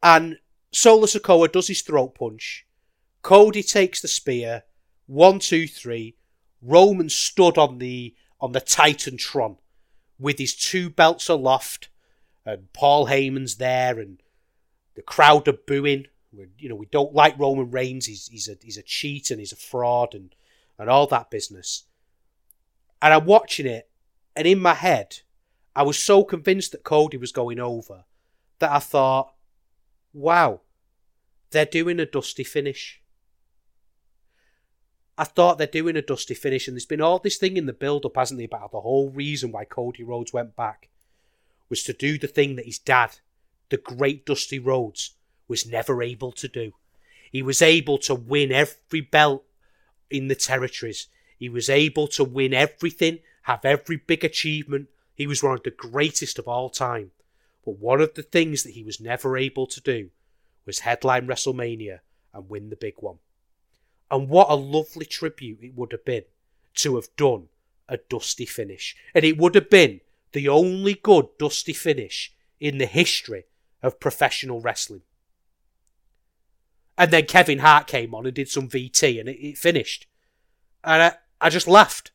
And 0.01 0.39
Solo 0.71 1.07
Sikoa 1.07 1.51
does 1.51 1.67
his 1.67 1.83
throat 1.83 2.15
punch. 2.15 2.65
Cody 3.23 3.65
takes 3.65 4.01
the 4.01 4.07
spear. 4.07 4.63
One, 5.09 5.41
two, 5.41 5.67
three. 5.67 6.15
Roman 6.63 7.09
stood 7.09 7.59
on 7.59 7.79
the 7.79 8.15
on 8.41 8.53
the 8.53 8.61
Titantron 8.61 9.57
with 10.21 10.39
his 10.39 10.55
two 10.55 10.89
belts 10.89 11.29
aloft, 11.29 11.89
and 12.47 12.73
Paul 12.73 13.09
Heyman's 13.09 13.57
there, 13.57 13.99
and 13.99 14.23
the 14.99 15.03
crowd 15.03 15.47
are 15.47 15.53
booing. 15.53 16.07
we 16.33 16.47
you 16.59 16.69
know, 16.69 16.75
we 16.75 16.87
don't 16.87 17.15
like 17.15 17.39
Roman 17.39 17.71
Reigns. 17.71 18.07
He's 18.07 18.27
he's 18.27 18.49
a 18.49 18.57
he's 18.61 18.77
a 18.77 18.83
cheat 18.83 19.31
and 19.31 19.39
he's 19.39 19.53
a 19.53 19.57
fraud 19.57 20.13
and 20.13 20.35
and 20.77 20.91
all 20.91 21.07
that 21.07 21.31
business. 21.31 21.85
And 23.01 23.15
I'm 23.15 23.25
watching 23.25 23.67
it, 23.67 23.89
and 24.35 24.45
in 24.45 24.59
my 24.59 24.75
head, 24.75 25.21
I 25.77 25.85
was 25.85 25.97
so 26.01 26.25
convinced 26.25 26.73
that 26.73 26.83
Cody 26.83 27.17
was 27.17 27.31
going 27.31 27.61
over 27.61 28.07
that 28.59 28.73
I 28.73 28.81
thought, 28.81 29.35
wow, 30.13 30.63
they're 31.53 31.65
doing 31.65 32.01
a 32.01 32.07
dusty 32.07 32.43
finish. 32.43 33.01
I 35.17 35.23
thought 35.23 35.59
they're 35.59 35.69
doing 35.69 35.97
a 35.97 36.03
dusty 36.03 36.35
finish, 36.35 36.67
and 36.67 36.75
there's 36.77 36.87
been 36.87 37.01
all 37.01 37.21
this 37.21 37.37
thing 37.37 37.57
in 37.57 37.67
the 37.67 37.73
build 37.73 38.05
up, 38.05 38.17
hasn't 38.17 38.39
there, 38.39 38.47
about 38.47 38.73
the 38.73 38.81
whole 38.81 39.11
reason 39.11 39.53
why 39.53 39.65
Cody 39.65 40.03
Rhodes 40.03 40.33
went 40.33 40.57
back 40.57 40.89
was 41.69 41.85
to 41.85 41.93
do 41.93 42.19
the 42.19 42.27
thing 42.27 42.57
that 42.57 42.67
his 42.67 42.81
dad, 42.81 43.21
the 43.71 43.77
great 43.77 44.25
Dusty 44.27 44.59
Rhodes, 44.59 45.15
was 45.47 45.67
never 45.67 46.03
able 46.03 46.33
to 46.33 46.49
do. 46.49 46.73
He 47.33 47.43
was 47.43 47.63
able 47.63 47.99
to 47.99 48.15
win 48.15 48.53
every 48.53 49.01
belt 49.01 49.45
in 50.11 50.29
the 50.29 50.35
territories. 50.35 51.09
He 51.39 51.49
was 51.49 51.69
able 51.69 52.09
to 52.09 52.25
win 52.25 52.55
everything, 52.55 53.21
have 53.43 53.65
every 53.65 53.97
big 53.97 54.25
achievement. 54.25 54.89
He 55.15 55.27
was 55.27 55.43
one 55.43 55.55
of 55.55 55.63
the 55.63 55.71
greatest 55.71 56.39
of 56.39 56.49
all 56.49 56.71
time. 56.71 57.11
But 57.65 57.79
one 57.79 58.01
of 58.01 58.15
the 58.15 58.23
things 58.23 58.63
that 58.63 58.73
he 58.73 58.83
was 58.83 59.01
never 59.01 59.37
able 59.37 59.67
to 59.67 59.81
do 59.81 60.11
was 60.65 60.81
headline 60.81 61.27
WrestleMania 61.27 62.01
and 62.33 62.49
win 62.49 62.71
the 62.71 62.77
big 62.77 62.95
one. 62.99 63.19
And 64.11 64.29
what 64.29 64.51
a 64.51 64.55
lovely 64.55 65.05
tribute 65.05 65.59
it 65.63 65.75
would 65.75 65.93
have 65.93 66.05
been 66.05 66.25
to 66.77 66.97
have 66.97 67.09
done 67.17 67.49
a 67.89 67.99
dusty 67.99 68.47
finish. 68.47 68.97
And 69.15 69.25
it 69.25 69.37
would 69.37 69.55
have 69.55 69.71
been 69.71 70.01
the 70.33 70.49
only 70.49 70.95
good 70.95 71.27
dusty 71.39 71.73
finish 71.73 72.33
in 72.61 72.79
the 72.79 72.87
history 72.87 73.45
of 73.83 74.01
professional 74.01 74.61
wrestling. 74.61 75.03
And 76.97 77.11
then 77.13 77.27
Kevin 77.27 77.61
Hart 77.61 77.87
came 77.87 78.15
on 78.15 78.27
and 78.27 78.35
did 78.35 78.49
some 78.49 78.69
VT 78.69 79.21
and 79.21 79.29
it, 79.29 79.39
it 79.41 79.59
finished. 79.59 80.07
And 80.83 81.03
I, 81.03 81.13
I 81.41 81.49
just 81.49 81.69
laughed. 81.69 82.11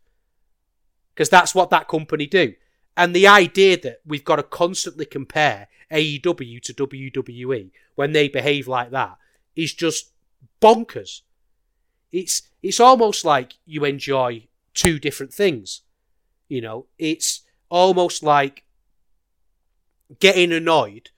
Because 1.14 1.30
that's 1.30 1.56
what 1.56 1.70
that 1.70 1.88
company 1.88 2.26
do. 2.26 2.54
And 2.98 3.16
the 3.16 3.28
idea 3.28 3.80
that 3.82 4.02
we've 4.06 4.26
got 4.26 4.36
to 4.38 4.44
constantly 4.44 5.06
compare 5.06 5.68
AEW 5.92 6.62
to 6.62 6.74
WWE 6.74 7.72
when 7.96 8.12
they 8.12 8.28
behave 8.28 8.68
like 8.68 8.92
that 8.92 9.18
is 9.56 9.74
just 9.74 10.12
bonkers. 10.62 11.22
It's 12.12 12.44
it's 12.62 12.80
almost 12.80 13.26
like 13.26 13.54
you 13.66 13.86
enjoy 13.86 14.48
two 14.74 15.00
different 15.00 15.34
things. 15.34 15.82
You 16.48 16.62
know, 16.62 16.86
it's 16.98 17.42
almost 17.70 18.24
like 18.24 18.64
getting 20.20 20.52
annoyed 20.52 21.10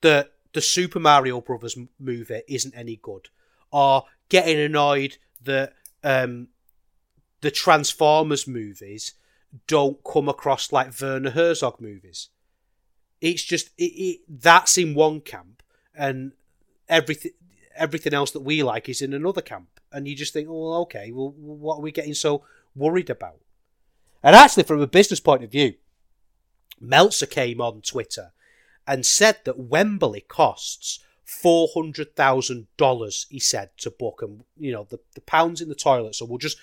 that 0.00 0.32
the 0.52 0.60
Super 0.60 1.00
Mario 1.00 1.40
Brothers 1.40 1.76
movie 1.98 2.42
isn't 2.48 2.74
any 2.74 2.96
good, 2.96 3.28
or 3.70 4.04
getting 4.28 4.58
annoyed 4.58 5.18
that 5.42 5.74
um, 6.02 6.48
the 7.40 7.50
Transformers 7.50 8.46
movies 8.46 9.14
don't 9.66 10.02
come 10.04 10.28
across 10.28 10.72
like 10.72 10.98
Werner 11.00 11.30
Herzog 11.30 11.80
movies. 11.80 12.28
It's 13.20 13.42
just 13.42 13.70
it, 13.78 13.84
it, 13.84 14.20
that's 14.28 14.78
in 14.78 14.94
one 14.94 15.20
camp, 15.20 15.62
and 15.94 16.32
everything 16.88 17.32
everything 17.76 18.12
else 18.12 18.32
that 18.32 18.40
we 18.40 18.62
like 18.62 18.88
is 18.88 19.00
in 19.00 19.14
another 19.14 19.40
camp 19.40 19.78
and 19.92 20.06
you 20.06 20.14
just 20.14 20.32
think, 20.32 20.48
oh, 20.50 20.82
okay, 20.82 21.10
well, 21.12 21.30
what 21.36 21.78
are 21.78 21.82
we 21.82 21.92
getting 21.92 22.14
so 22.14 22.44
worried 22.74 23.10
about? 23.10 23.38
And 24.22 24.34
actually, 24.34 24.64
from 24.64 24.80
a 24.80 24.86
business 24.86 25.20
point 25.20 25.44
of 25.44 25.50
view, 25.50 25.74
Meltzer 26.80 27.26
came 27.26 27.60
on 27.60 27.80
Twitter 27.80 28.32
and 28.88 29.04
said 29.04 29.40
that 29.44 29.58
Wembley 29.58 30.22
costs 30.22 31.04
four 31.24 31.68
hundred 31.74 32.16
thousand 32.16 32.66
dollars. 32.78 33.26
He 33.28 33.38
said 33.38 33.70
to 33.78 33.90
book, 33.90 34.20
and 34.22 34.42
you 34.58 34.72
know 34.72 34.86
the 34.88 34.98
the 35.14 35.20
pounds 35.20 35.60
in 35.60 35.68
the 35.68 35.74
toilet. 35.74 36.16
So 36.16 36.24
we'll 36.24 36.38
just 36.38 36.56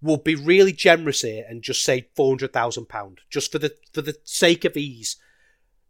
we'll 0.00 0.16
be 0.16 0.36
really 0.36 0.72
generous 0.72 1.22
here 1.22 1.44
and 1.48 1.60
just 1.60 1.84
say 1.84 2.08
four 2.14 2.30
hundred 2.30 2.52
thousand 2.52 2.86
pound, 2.88 3.20
just 3.28 3.50
for 3.50 3.58
the 3.58 3.74
for 3.92 4.00
the 4.00 4.16
sake 4.24 4.64
of 4.64 4.76
ease. 4.76 5.16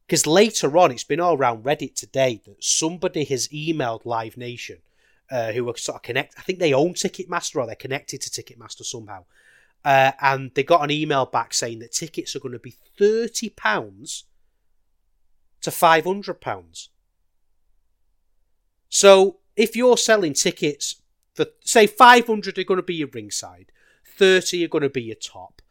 Because 0.07 0.26
later 0.26 0.76
on, 0.76 0.90
it's 0.90 1.05
been 1.05 1.20
all 1.20 1.37
around 1.37 1.62
Reddit 1.62 1.94
today 1.94 2.40
that 2.44 2.64
somebody 2.64 3.24
has 3.24 3.48
emailed 3.48 4.05
Live 4.05 4.37
Nation 4.37 4.78
uh, 5.31 5.52
who 5.52 5.68
are 5.70 5.76
sort 5.76 5.96
of 5.96 6.02
connect. 6.02 6.35
I 6.38 6.42
think 6.42 6.59
they 6.59 6.72
own 6.72 6.94
Ticketmaster 6.94 7.57
or 7.57 7.66
they're 7.66 7.76
connected 7.76 8.20
to 8.22 8.31
Ticketmaster 8.31 8.85
somehow. 8.85 9.24
Uh, 9.85 10.12
and 10.20 10.52
they 10.55 10.62
got 10.62 10.83
an 10.83 10.90
email 10.90 11.26
back 11.26 11.52
saying 11.52 11.81
that 11.81 11.92
tickets 11.92 12.37
are 12.37 12.40
going 12.40 12.52
to 12.52 12.59
be 12.59 12.74
thirty 12.98 13.50
pounds 13.50 14.24
to 15.62 15.70
five 15.70 16.05
hundred 16.05 16.40
pounds. 16.40 16.90
So 18.88 19.38
if 19.57 19.75
you're 19.75 19.96
selling 19.96 20.35
tickets 20.35 20.96
for 21.35 21.46
say 21.64 21.87
five 21.87 22.27
hundred 22.27 22.59
are 22.59 22.64
going 22.64 22.79
to 22.79 22.83
be 22.83 22.94
your 22.94 23.09
ringside, 23.09 23.72
thirty 24.07 24.64
are 24.64 24.68
going 24.68 24.83
to 24.83 24.90
be 24.90 25.03
your 25.03 25.16
top. 25.16 25.62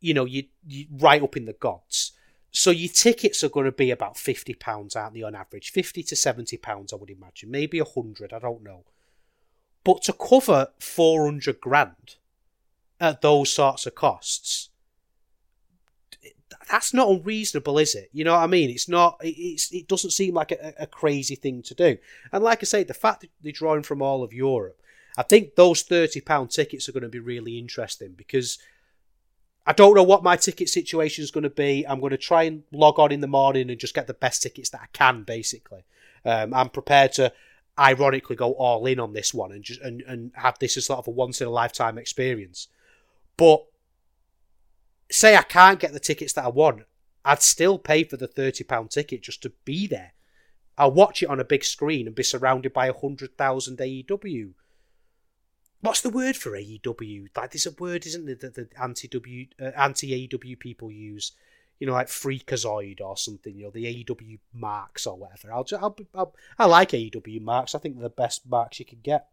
You 0.00 0.14
know, 0.14 0.24
you 0.24 0.44
you 0.66 0.86
right 0.90 1.22
up 1.22 1.36
in 1.36 1.44
the 1.44 1.52
gods. 1.52 2.12
So 2.52 2.70
your 2.70 2.92
tickets 2.92 3.44
are 3.44 3.48
going 3.48 3.66
to 3.66 3.72
be 3.72 3.90
about 3.90 4.16
fifty 4.16 4.54
pounds, 4.54 4.96
aren't 4.96 5.14
they, 5.14 5.22
on 5.22 5.34
average? 5.34 5.70
Fifty 5.70 6.02
to 6.04 6.16
seventy 6.16 6.56
pounds, 6.56 6.92
I 6.92 6.96
would 6.96 7.10
imagine. 7.10 7.50
Maybe 7.50 7.78
a 7.78 7.84
hundred. 7.84 8.32
I 8.32 8.38
don't 8.38 8.62
know. 8.62 8.84
But 9.84 10.02
to 10.02 10.12
cover 10.12 10.68
400 10.78 11.60
grand 11.60 12.16
at 13.00 13.22
those 13.22 13.52
sorts 13.52 13.86
of 13.86 13.94
costs, 13.94 14.69
that's 16.70 16.94
not 16.94 17.08
unreasonable, 17.08 17.78
is 17.78 17.94
it? 17.94 18.10
You 18.12 18.24
know 18.24 18.34
what 18.34 18.42
I 18.42 18.46
mean? 18.46 18.70
It's 18.70 18.88
not. 18.88 19.18
It's 19.22 19.72
it 19.72 19.88
doesn't 19.88 20.10
seem 20.10 20.34
like 20.34 20.52
a, 20.52 20.74
a, 20.78 20.86
crazy 20.86 21.34
thing 21.34 21.62
to 21.62 21.74
do. 21.74 21.98
And 22.32 22.42
like 22.42 22.60
I 22.62 22.64
say, 22.64 22.82
the 22.84 22.94
fact 22.94 23.22
that 23.22 23.30
they're 23.42 23.52
drawing 23.52 23.82
from 23.82 24.02
all 24.02 24.22
of 24.22 24.32
Europe, 24.32 24.80
I 25.16 25.22
think 25.22 25.54
those 25.54 25.82
thirty 25.82 26.20
pound 26.20 26.50
tickets 26.50 26.88
are 26.88 26.92
going 26.92 27.02
to 27.02 27.08
be 27.08 27.18
really 27.18 27.58
interesting 27.58 28.14
because 28.16 28.58
I 29.66 29.72
don't 29.72 29.94
know 29.94 30.02
what 30.02 30.22
my 30.22 30.36
ticket 30.36 30.68
situation 30.68 31.22
is 31.22 31.30
going 31.30 31.44
to 31.44 31.50
be. 31.50 31.86
I'm 31.86 32.00
going 32.00 32.10
to 32.10 32.16
try 32.16 32.44
and 32.44 32.64
log 32.72 32.98
on 32.98 33.12
in 33.12 33.20
the 33.20 33.28
morning 33.28 33.70
and 33.70 33.78
just 33.78 33.94
get 33.94 34.06
the 34.06 34.14
best 34.14 34.42
tickets 34.42 34.70
that 34.70 34.80
I 34.82 34.86
can. 34.92 35.22
Basically, 35.22 35.84
um, 36.24 36.54
I'm 36.54 36.70
prepared 36.70 37.12
to 37.14 37.32
ironically 37.78 38.36
go 38.36 38.52
all 38.52 38.84
in 38.86 39.00
on 39.00 39.12
this 39.12 39.32
one 39.32 39.52
and 39.52 39.62
just 39.62 39.80
and, 39.80 40.02
and 40.02 40.32
have 40.34 40.58
this 40.58 40.76
as 40.76 40.86
sort 40.86 40.98
of 40.98 41.06
a 41.06 41.10
once 41.10 41.40
in 41.40 41.46
a 41.46 41.50
lifetime 41.50 41.98
experience. 41.98 42.68
But 43.36 43.64
say 45.10 45.36
I 45.36 45.42
can't 45.42 45.80
get 45.80 45.92
the 45.92 46.00
tickets 46.00 46.32
that 46.34 46.44
I 46.44 46.48
want, 46.48 46.82
I'd 47.24 47.42
still 47.42 47.78
pay 47.78 48.04
for 48.04 48.16
the 48.16 48.26
thirty 48.26 48.64
pound 48.64 48.90
ticket 48.90 49.22
just 49.22 49.42
to 49.42 49.52
be 49.64 49.86
there. 49.86 50.12
I'll 50.78 50.92
watch 50.92 51.22
it 51.22 51.28
on 51.28 51.40
a 51.40 51.44
big 51.44 51.64
screen 51.64 52.06
and 52.06 52.16
be 52.16 52.22
surrounded 52.22 52.72
by 52.72 52.86
a 52.86 52.98
hundred 52.98 53.36
thousand 53.36 53.78
AEW. 53.78 54.52
What's 55.82 56.00
the 56.00 56.10
word 56.10 56.36
for 56.36 56.52
AEW? 56.52 57.28
Like 57.36 57.52
there's 57.52 57.66
a 57.66 57.72
word, 57.72 58.06
isn't 58.06 58.26
there, 58.26 58.34
that 58.36 58.54
the 58.54 58.68
anti 58.80 59.08
W 59.08 59.46
uh, 59.60 59.72
anti 59.76 60.28
AEW 60.28 60.58
people 60.58 60.90
use 60.90 61.32
you 61.80 61.86
know, 61.86 61.94
like 61.94 62.08
Freakazoid 62.08 63.00
or 63.00 63.16
something, 63.16 63.56
you 63.56 63.64
know, 63.64 63.70
the 63.70 64.04
AEW 64.04 64.38
marks 64.52 65.06
or 65.06 65.16
whatever. 65.16 65.50
I'll, 65.50 65.66
I'll, 65.80 65.96
I'll, 66.14 66.34
i 66.58 66.66
like 66.66 66.90
AEW 66.90 67.40
marks. 67.40 67.74
I 67.74 67.78
think 67.78 67.96
they're 67.96 68.02
the 68.02 68.10
best 68.10 68.46
marks 68.46 68.78
you 68.78 68.84
can 68.84 69.00
get. 69.02 69.28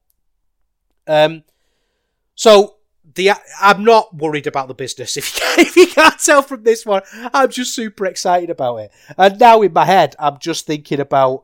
Um, 1.06 1.44
so 2.36 2.77
the 3.16 3.32
I'm 3.62 3.84
not 3.84 4.16
worried 4.16 4.48
about 4.48 4.68
the 4.68 4.74
business. 4.74 5.18
If 5.18 5.36
you, 5.36 5.42
can, 5.42 5.60
if 5.60 5.76
you 5.76 5.88
can't 5.88 6.20
tell 6.20 6.42
from 6.42 6.64
this 6.64 6.86
one, 6.86 7.02
I'm 7.34 7.50
just 7.50 7.74
super 7.74 8.06
excited 8.06 8.50
about 8.50 8.78
it. 8.78 8.92
And 9.18 9.40
now 9.40 9.62
in 9.62 9.74
my 9.74 9.86
head, 9.86 10.16
I'm 10.20 10.38
just 10.40 10.66
thinking 10.66 11.00
about 11.00 11.44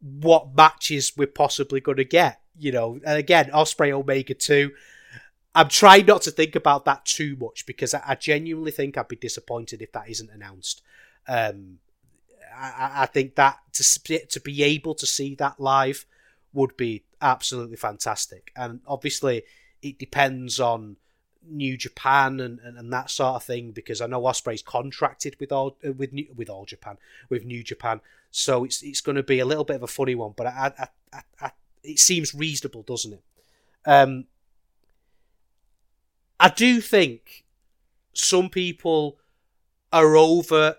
what 0.00 0.54
matches 0.56 1.12
we're 1.16 1.26
possibly 1.26 1.80
going 1.80 1.98
to 1.98 2.04
get. 2.04 2.40
You 2.58 2.72
know, 2.72 3.00
and 3.04 3.18
again, 3.18 3.50
Ospreay 3.50 3.90
Omega 3.92 4.34
two. 4.34 4.72
I'm 5.52 5.68
trying 5.68 6.06
not 6.06 6.22
to 6.22 6.30
think 6.30 6.54
about 6.54 6.84
that 6.84 7.04
too 7.04 7.36
much 7.40 7.66
because 7.66 7.92
I, 7.92 8.02
I 8.06 8.14
genuinely 8.14 8.70
think 8.70 8.96
I'd 8.96 9.08
be 9.08 9.16
disappointed 9.16 9.82
if 9.82 9.90
that 9.92 10.08
isn't 10.08 10.30
announced. 10.30 10.82
Um, 11.26 11.78
I, 12.56 13.02
I, 13.02 13.06
think 13.06 13.34
that 13.34 13.58
to 13.72 14.26
to 14.26 14.40
be 14.40 14.62
able 14.62 14.94
to 14.94 15.06
see 15.06 15.34
that 15.36 15.58
live 15.58 16.06
would 16.52 16.76
be 16.76 17.02
absolutely 17.20 17.76
fantastic, 17.76 18.52
and 18.54 18.80
obviously 18.86 19.42
it 19.82 19.98
depends 19.98 20.60
on 20.60 20.96
New 21.46 21.76
Japan 21.76 22.40
and, 22.40 22.58
and, 22.60 22.76
and 22.78 22.92
that 22.92 23.10
sort 23.10 23.36
of 23.36 23.44
thing 23.44 23.72
because 23.72 24.00
I 24.00 24.06
know 24.06 24.22
Ospreay's 24.22 24.62
contracted 24.62 25.36
with 25.40 25.52
all 25.52 25.76
uh, 25.86 25.92
with 25.92 26.12
New, 26.12 26.26
with 26.34 26.50
all 26.50 26.64
Japan 26.66 26.98
with 27.28 27.44
New 27.44 27.62
Japan, 27.62 28.00
so 28.30 28.64
it's 28.64 28.82
it's 28.82 29.00
going 29.00 29.16
to 29.16 29.22
be 29.22 29.40
a 29.40 29.46
little 29.46 29.64
bit 29.64 29.76
of 29.76 29.82
a 29.82 29.88
funny 29.88 30.14
one, 30.14 30.34
but 30.36 30.46
I, 30.46 30.72
I, 30.78 30.88
I, 31.12 31.22
I 31.40 31.50
it 31.82 31.98
seems 31.98 32.34
reasonable, 32.34 32.82
doesn't 32.82 33.14
it? 33.14 33.22
Um, 33.86 34.26
I 36.38 36.48
do 36.50 36.80
think 36.80 37.44
some 38.12 38.48
people 38.48 39.18
are 39.92 40.16
over 40.16 40.76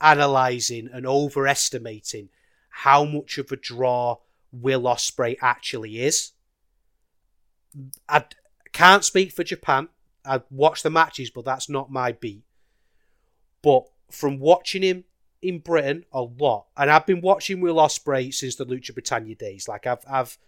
analysing 0.00 0.88
and 0.92 1.06
overestimating 1.06 2.28
how 2.68 3.04
much 3.04 3.38
of 3.38 3.50
a 3.52 3.56
draw 3.56 4.18
Will 4.52 4.82
Ospreay 4.82 5.36
actually 5.40 6.00
is. 6.00 6.32
I 8.08 8.24
can't 8.74 9.04
speak 9.04 9.32
for 9.32 9.44
Japan. 9.44 9.88
I 10.26 10.42
watch 10.50 10.82
the 10.82 10.90
matches, 10.90 11.30
but 11.30 11.46
that's 11.46 11.70
not 11.70 11.90
my 11.90 12.12
beat. 12.12 12.44
But 13.62 13.84
from 14.10 14.38
watching 14.38 14.82
him 14.82 15.04
in 15.40 15.60
Britain 15.60 16.04
a 16.12 16.22
lot, 16.22 16.66
and 16.76 16.90
I've 16.90 17.06
been 17.06 17.20
watching 17.20 17.60
Will 17.60 17.76
Ospreay 17.76 18.32
since 18.32 18.56
the 18.56 18.66
Lucha 18.66 18.92
Britannia 18.92 19.34
days. 19.34 19.68
Like 19.68 19.86
I've, 19.86 20.04
I've, 20.08 20.38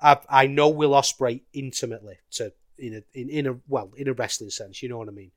I've 0.00 0.26
I 0.28 0.46
know 0.46 0.68
Will 0.68 0.90
Ospreay 0.90 1.42
intimately 1.52 2.18
to 2.32 2.52
in 2.78 2.94
a 2.94 3.18
in, 3.18 3.28
in 3.28 3.46
a 3.46 3.56
well 3.68 3.92
in 3.96 4.08
a 4.08 4.12
wrestling 4.12 4.50
sense. 4.50 4.82
You 4.82 4.88
know 4.88 4.98
what 4.98 5.08
I 5.08 5.12
mean? 5.12 5.32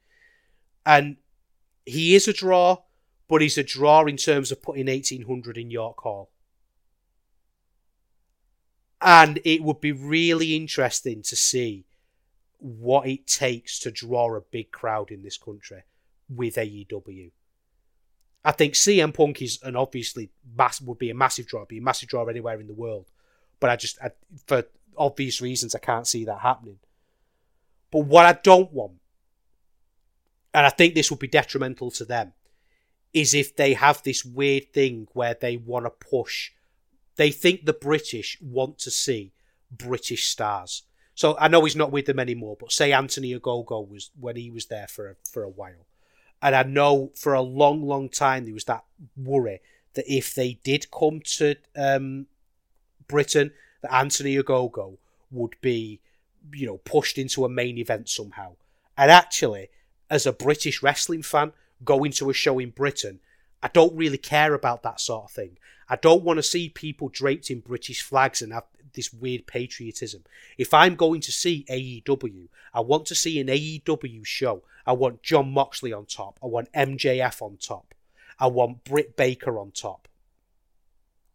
And 0.86 1.18
he 1.86 2.16
is 2.16 2.28
a 2.28 2.34
draw, 2.34 2.84
but 3.28 3.42
he's 3.42 3.58
a 3.58 3.64
draw 3.64 4.06
in 4.06 4.18
terms 4.18 4.52
of 4.52 4.62
putting 4.62 4.88
eighteen 4.88 5.24
hundred 5.24 5.58
in 5.58 5.72
York 5.72 6.00
Hall. 6.02 6.30
And 9.02 9.40
it 9.46 9.62
would 9.64 9.80
be 9.80 9.92
really 9.92 10.56
interesting 10.56 11.22
to 11.24 11.36
see 11.36 11.86
what 12.60 13.08
it 13.08 13.28
takes 13.28 13.80
to 13.80 13.92
draw 13.92 14.36
a 14.36 14.42
big 14.42 14.72
crowd 14.72 15.12
in 15.12 15.24
this 15.24 15.38
country 15.38 15.84
with 16.30 16.56
AEW. 16.56 17.32
I 18.44 18.52
think 18.52 18.74
CM 18.74 19.14
Punk 19.14 19.42
is 19.42 19.60
an 19.64 19.76
obviously 19.76 20.30
mass 20.58 20.80
would 20.82 20.98
be 20.98 21.10
a 21.10 21.16
massive 21.16 21.48
draw, 21.48 21.66
be 21.66 21.80
a 21.80 21.82
massive 21.82 22.10
draw 22.10 22.26
anywhere 22.26 22.60
in 22.60 22.68
the 22.68 22.74
world. 22.74 23.08
But 23.60 23.70
I 23.70 23.76
just, 23.76 24.00
I, 24.02 24.12
for 24.46 24.64
obvious 24.98 25.42
reasons, 25.42 25.76
I 25.76 25.80
can't 25.80 26.08
see 26.08 26.26
that 26.26 26.40
happening. 26.40 26.80
But 27.92 28.06
what 28.06 28.26
I 28.26 28.34
don't 28.34 28.72
want, 28.72 28.94
and 30.54 30.66
I 30.66 30.70
think 30.70 30.94
this 30.94 31.10
would 31.10 31.20
be 31.20 31.28
detrimental 31.28 31.92
to 31.92 32.06
them, 32.06 32.34
is 33.14 33.34
if 33.34 33.56
they 33.56 33.74
have 33.74 34.04
this 34.04 34.24
weird 34.24 34.74
thing 34.74 35.08
where 35.14 35.34
they 35.34 35.58
want 35.58 35.86
to 35.86 35.90
push, 35.90 36.52
they 37.16 37.32
think 37.32 37.66
the 37.66 37.74
British 37.74 38.38
want 38.42 38.78
to 38.80 38.92
see 38.92 39.34
British 39.72 40.28
stars. 40.28 40.84
So 41.18 41.36
I 41.40 41.48
know 41.48 41.66
he's 41.66 41.76
not 41.76 41.92
with 41.92 42.06
them 42.06 42.20
anymore, 42.20 42.58
but 42.60 42.72
say 42.72 42.94
Anthony 42.94 43.34
Ogogo 43.34 43.90
was 43.90 44.12
when 44.20 44.36
he 44.36 44.52
was 44.52 44.68
there 44.68 44.86
for 44.86 45.10
a, 45.10 45.16
for 45.28 45.42
a 45.42 45.50
while, 45.50 45.88
and 46.44 46.56
I 46.56 46.62
know 46.62 47.12
for 47.16 47.34
a 47.34 47.42
long, 47.42 47.82
long 47.82 48.08
time 48.08 48.46
there 48.46 48.54
was 48.54 48.66
that 48.66 48.84
worry 49.18 49.60
that 49.96 50.06
if 50.08 50.36
they 50.36 50.60
did 50.64 50.92
come 50.92 51.22
to 51.38 51.56
um, 51.76 52.28
Britain, 53.08 53.52
that 53.82 53.92
Anthony 53.92 54.36
Ogogo 54.38 54.98
would 55.32 55.56
be, 55.60 56.02
you 56.54 56.68
know, 56.68 56.78
pushed 56.78 57.18
into 57.18 57.46
a 57.46 57.50
main 57.50 57.80
event 57.80 58.10
somehow. 58.10 58.52
And 58.96 59.10
actually, 59.10 59.70
as 60.12 60.28
a 60.28 60.32
British 60.32 60.84
wrestling 60.84 61.24
fan, 61.24 61.52
going 61.84 62.12
to 62.12 62.30
a 62.30 62.34
show 62.34 62.60
in 62.60 62.70
Britain, 62.70 63.22
I 63.64 63.70
don't 63.70 63.96
really 63.96 64.20
care 64.20 64.54
about 64.54 64.84
that 64.84 65.00
sort 65.00 65.24
of 65.24 65.32
thing. 65.32 65.58
I 65.90 65.96
don't 65.96 66.24
want 66.24 66.38
to 66.38 66.44
see 66.44 66.70
people 66.70 67.10
draped 67.10 67.50
in 67.50 67.62
British 67.62 68.04
flags 68.04 68.44
and 68.44 68.54
have 68.54 68.66
this 68.94 69.14
weird 69.14 69.48
patriotism. 69.48 70.24
If 70.58 70.74
I'm 70.74 70.96
going 70.96 71.22
to 71.22 71.32
see 71.32 71.66
AEW, 71.70 72.48
I 72.74 72.82
want 72.82 73.06
to 73.08 73.16
see 73.16 73.40
an 73.40 73.48
AEW 73.48 74.26
show. 74.26 74.64
I 74.86 74.94
want 74.94 75.24
Jon 75.24 75.52
Moxley 75.52 75.94
on 75.94 76.06
top. 76.06 76.40
I 76.42 76.48
want 76.48 76.72
MJF 76.74 77.42
on 77.42 77.58
top. 77.58 77.94
I 78.40 78.48
want 78.48 78.84
Britt 78.84 79.16
Baker 79.16 79.58
on 79.60 79.72
top. 79.72 80.08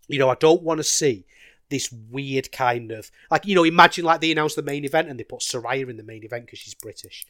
You 0.09 0.19
know, 0.19 0.31
I 0.31 0.35
don't 0.35 0.63
want 0.63 0.79
to 0.79 0.85
see 0.85 1.27
this 1.73 1.91
weird 1.91 2.53
kind 2.53 2.93
of 2.93 3.11
like 3.31 3.47
you 3.47 3.55
know, 3.55 3.65
imagine 3.65 4.05
like 4.05 4.21
they 4.21 4.31
announce 4.31 4.55
the 4.55 4.63
main 4.63 4.85
event 4.85 5.09
and 5.09 5.19
they 5.19 5.25
put 5.25 5.41
Saraya 5.41 5.89
in 5.89 5.97
the 5.97 6.03
main 6.03 6.23
event 6.23 6.45
because 6.45 6.59
she's 6.59 6.75
British. 6.75 7.27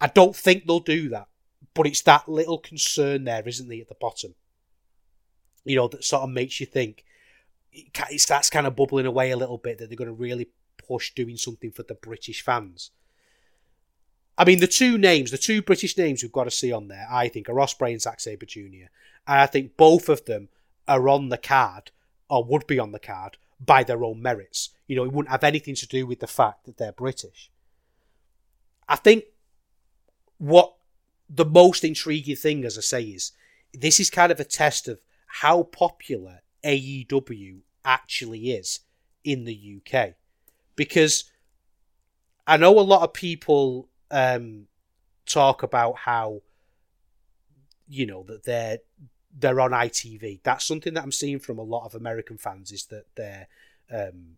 I 0.00 0.08
don't 0.08 0.34
think 0.34 0.66
they'll 0.66 0.80
do 0.80 1.08
that, 1.10 1.28
but 1.72 1.86
it's 1.86 2.02
that 2.02 2.28
little 2.28 2.58
concern 2.58 3.24
there, 3.24 3.46
isn't 3.46 3.68
there, 3.68 3.80
at 3.80 3.88
the 3.88 3.94
bottom? 3.94 4.34
You 5.64 5.76
know, 5.76 5.88
that 5.88 6.04
sort 6.04 6.24
of 6.24 6.30
makes 6.30 6.60
you 6.60 6.66
think 6.66 7.04
it 7.76 8.20
starts 8.20 8.50
kind 8.50 8.66
of 8.66 8.74
bubbling 8.74 9.06
away 9.06 9.30
a 9.30 9.36
little 9.36 9.58
bit 9.58 9.78
that 9.78 9.88
they're 9.88 9.96
going 9.96 10.08
to 10.08 10.14
really 10.14 10.48
push 10.86 11.12
doing 11.12 11.36
something 11.36 11.70
for 11.70 11.82
the 11.82 11.94
British 11.94 12.42
fans. 12.42 12.90
I 14.38 14.44
mean, 14.44 14.60
the 14.60 14.66
two 14.66 14.98
names, 14.98 15.30
the 15.30 15.38
two 15.38 15.62
British 15.62 15.96
names 15.96 16.22
we've 16.22 16.32
got 16.32 16.44
to 16.44 16.50
see 16.50 16.72
on 16.72 16.88
there, 16.88 17.06
I 17.10 17.28
think, 17.28 17.48
are 17.48 17.54
Ospreay 17.54 17.92
and 17.92 18.02
Zack 18.02 18.20
Sabre 18.20 18.46
Jr. 18.46 18.88
And 19.26 19.40
I 19.40 19.46
think 19.46 19.76
both 19.76 20.08
of 20.08 20.24
them 20.26 20.48
are 20.86 21.08
on 21.08 21.30
the 21.30 21.38
card, 21.38 21.90
or 22.28 22.44
would 22.44 22.66
be 22.66 22.78
on 22.78 22.92
the 22.92 22.98
card, 22.98 23.38
by 23.64 23.82
their 23.82 24.04
own 24.04 24.20
merits. 24.20 24.70
You 24.86 24.96
know, 24.96 25.04
it 25.04 25.12
wouldn't 25.12 25.30
have 25.30 25.44
anything 25.44 25.74
to 25.76 25.88
do 25.88 26.06
with 26.06 26.20
the 26.20 26.26
fact 26.26 26.66
that 26.66 26.76
they're 26.76 26.92
British. 26.92 27.50
I 28.88 28.96
think 28.96 29.24
what 30.38 30.74
the 31.28 31.44
most 31.44 31.82
intriguing 31.82 32.36
thing, 32.36 32.64
as 32.64 32.78
I 32.78 32.82
say, 32.82 33.02
is 33.04 33.32
this 33.72 33.98
is 33.98 34.10
kind 34.10 34.30
of 34.30 34.38
a 34.38 34.44
test 34.44 34.86
of 34.86 35.00
how 35.26 35.64
popular 35.64 36.40
AEW 36.64 37.60
actually 37.86 38.50
is 38.50 38.80
in 39.24 39.44
the 39.44 39.78
UK. 39.78 40.14
Because 40.74 41.24
I 42.46 42.58
know 42.58 42.78
a 42.78 42.80
lot 42.80 43.02
of 43.02 43.14
people 43.14 43.88
um, 44.10 44.66
talk 45.24 45.62
about 45.62 45.96
how 45.96 46.42
you 47.88 48.06
know 48.06 48.24
that 48.24 48.44
they're 48.44 48.78
they're 49.38 49.60
on 49.60 49.70
ITV. 49.70 50.40
That's 50.42 50.64
something 50.64 50.94
that 50.94 51.02
I'm 51.02 51.12
seeing 51.12 51.38
from 51.38 51.58
a 51.58 51.62
lot 51.62 51.86
of 51.86 51.94
American 51.94 52.36
fans 52.36 52.72
is 52.72 52.86
that 52.86 53.04
they're 53.14 53.46
um, 53.90 54.36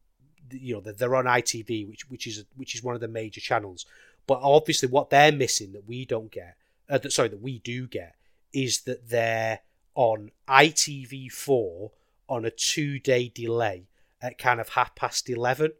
you 0.50 0.74
know 0.74 0.80
they're 0.80 1.16
on 1.16 1.24
ITV, 1.24 1.88
which 1.88 2.08
which 2.08 2.26
is 2.26 2.44
which 2.56 2.74
is 2.74 2.82
one 2.82 2.94
of 2.94 3.00
the 3.00 3.08
major 3.08 3.40
channels. 3.40 3.84
But 4.26 4.40
obviously, 4.42 4.88
what 4.88 5.10
they're 5.10 5.32
missing 5.32 5.72
that 5.72 5.88
we 5.88 6.04
don't 6.04 6.30
get, 6.30 6.56
uh, 6.88 6.98
that, 6.98 7.12
sorry, 7.12 7.28
that 7.30 7.40
we 7.40 7.60
do 7.60 7.86
get, 7.86 8.14
is 8.52 8.82
that 8.82 9.08
they're 9.08 9.60
on 9.94 10.30
ITV4 10.46 11.90
on 12.28 12.44
a 12.44 12.50
two 12.50 12.98
day 12.98 13.30
delay 13.34 13.88
at 14.20 14.38
kind 14.38 14.60
of 14.60 14.70
half 14.70 14.94
past 14.94 15.28
11. 15.28 15.72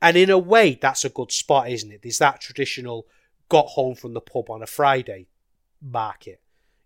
And 0.00 0.16
in 0.16 0.30
a 0.30 0.38
way, 0.38 0.78
that's 0.80 1.04
a 1.04 1.10
good 1.10 1.30
spot, 1.30 1.68
isn't 1.70 1.92
it? 1.92 2.02
There's 2.02 2.18
that 2.18 2.40
traditional 2.40 3.06
got 3.48 3.66
home 3.66 3.94
from 3.94 4.14
the 4.14 4.20
pub 4.20 4.50
on 4.50 4.62
a 4.62 4.66
Friday 4.66 5.28
market, 5.80 6.40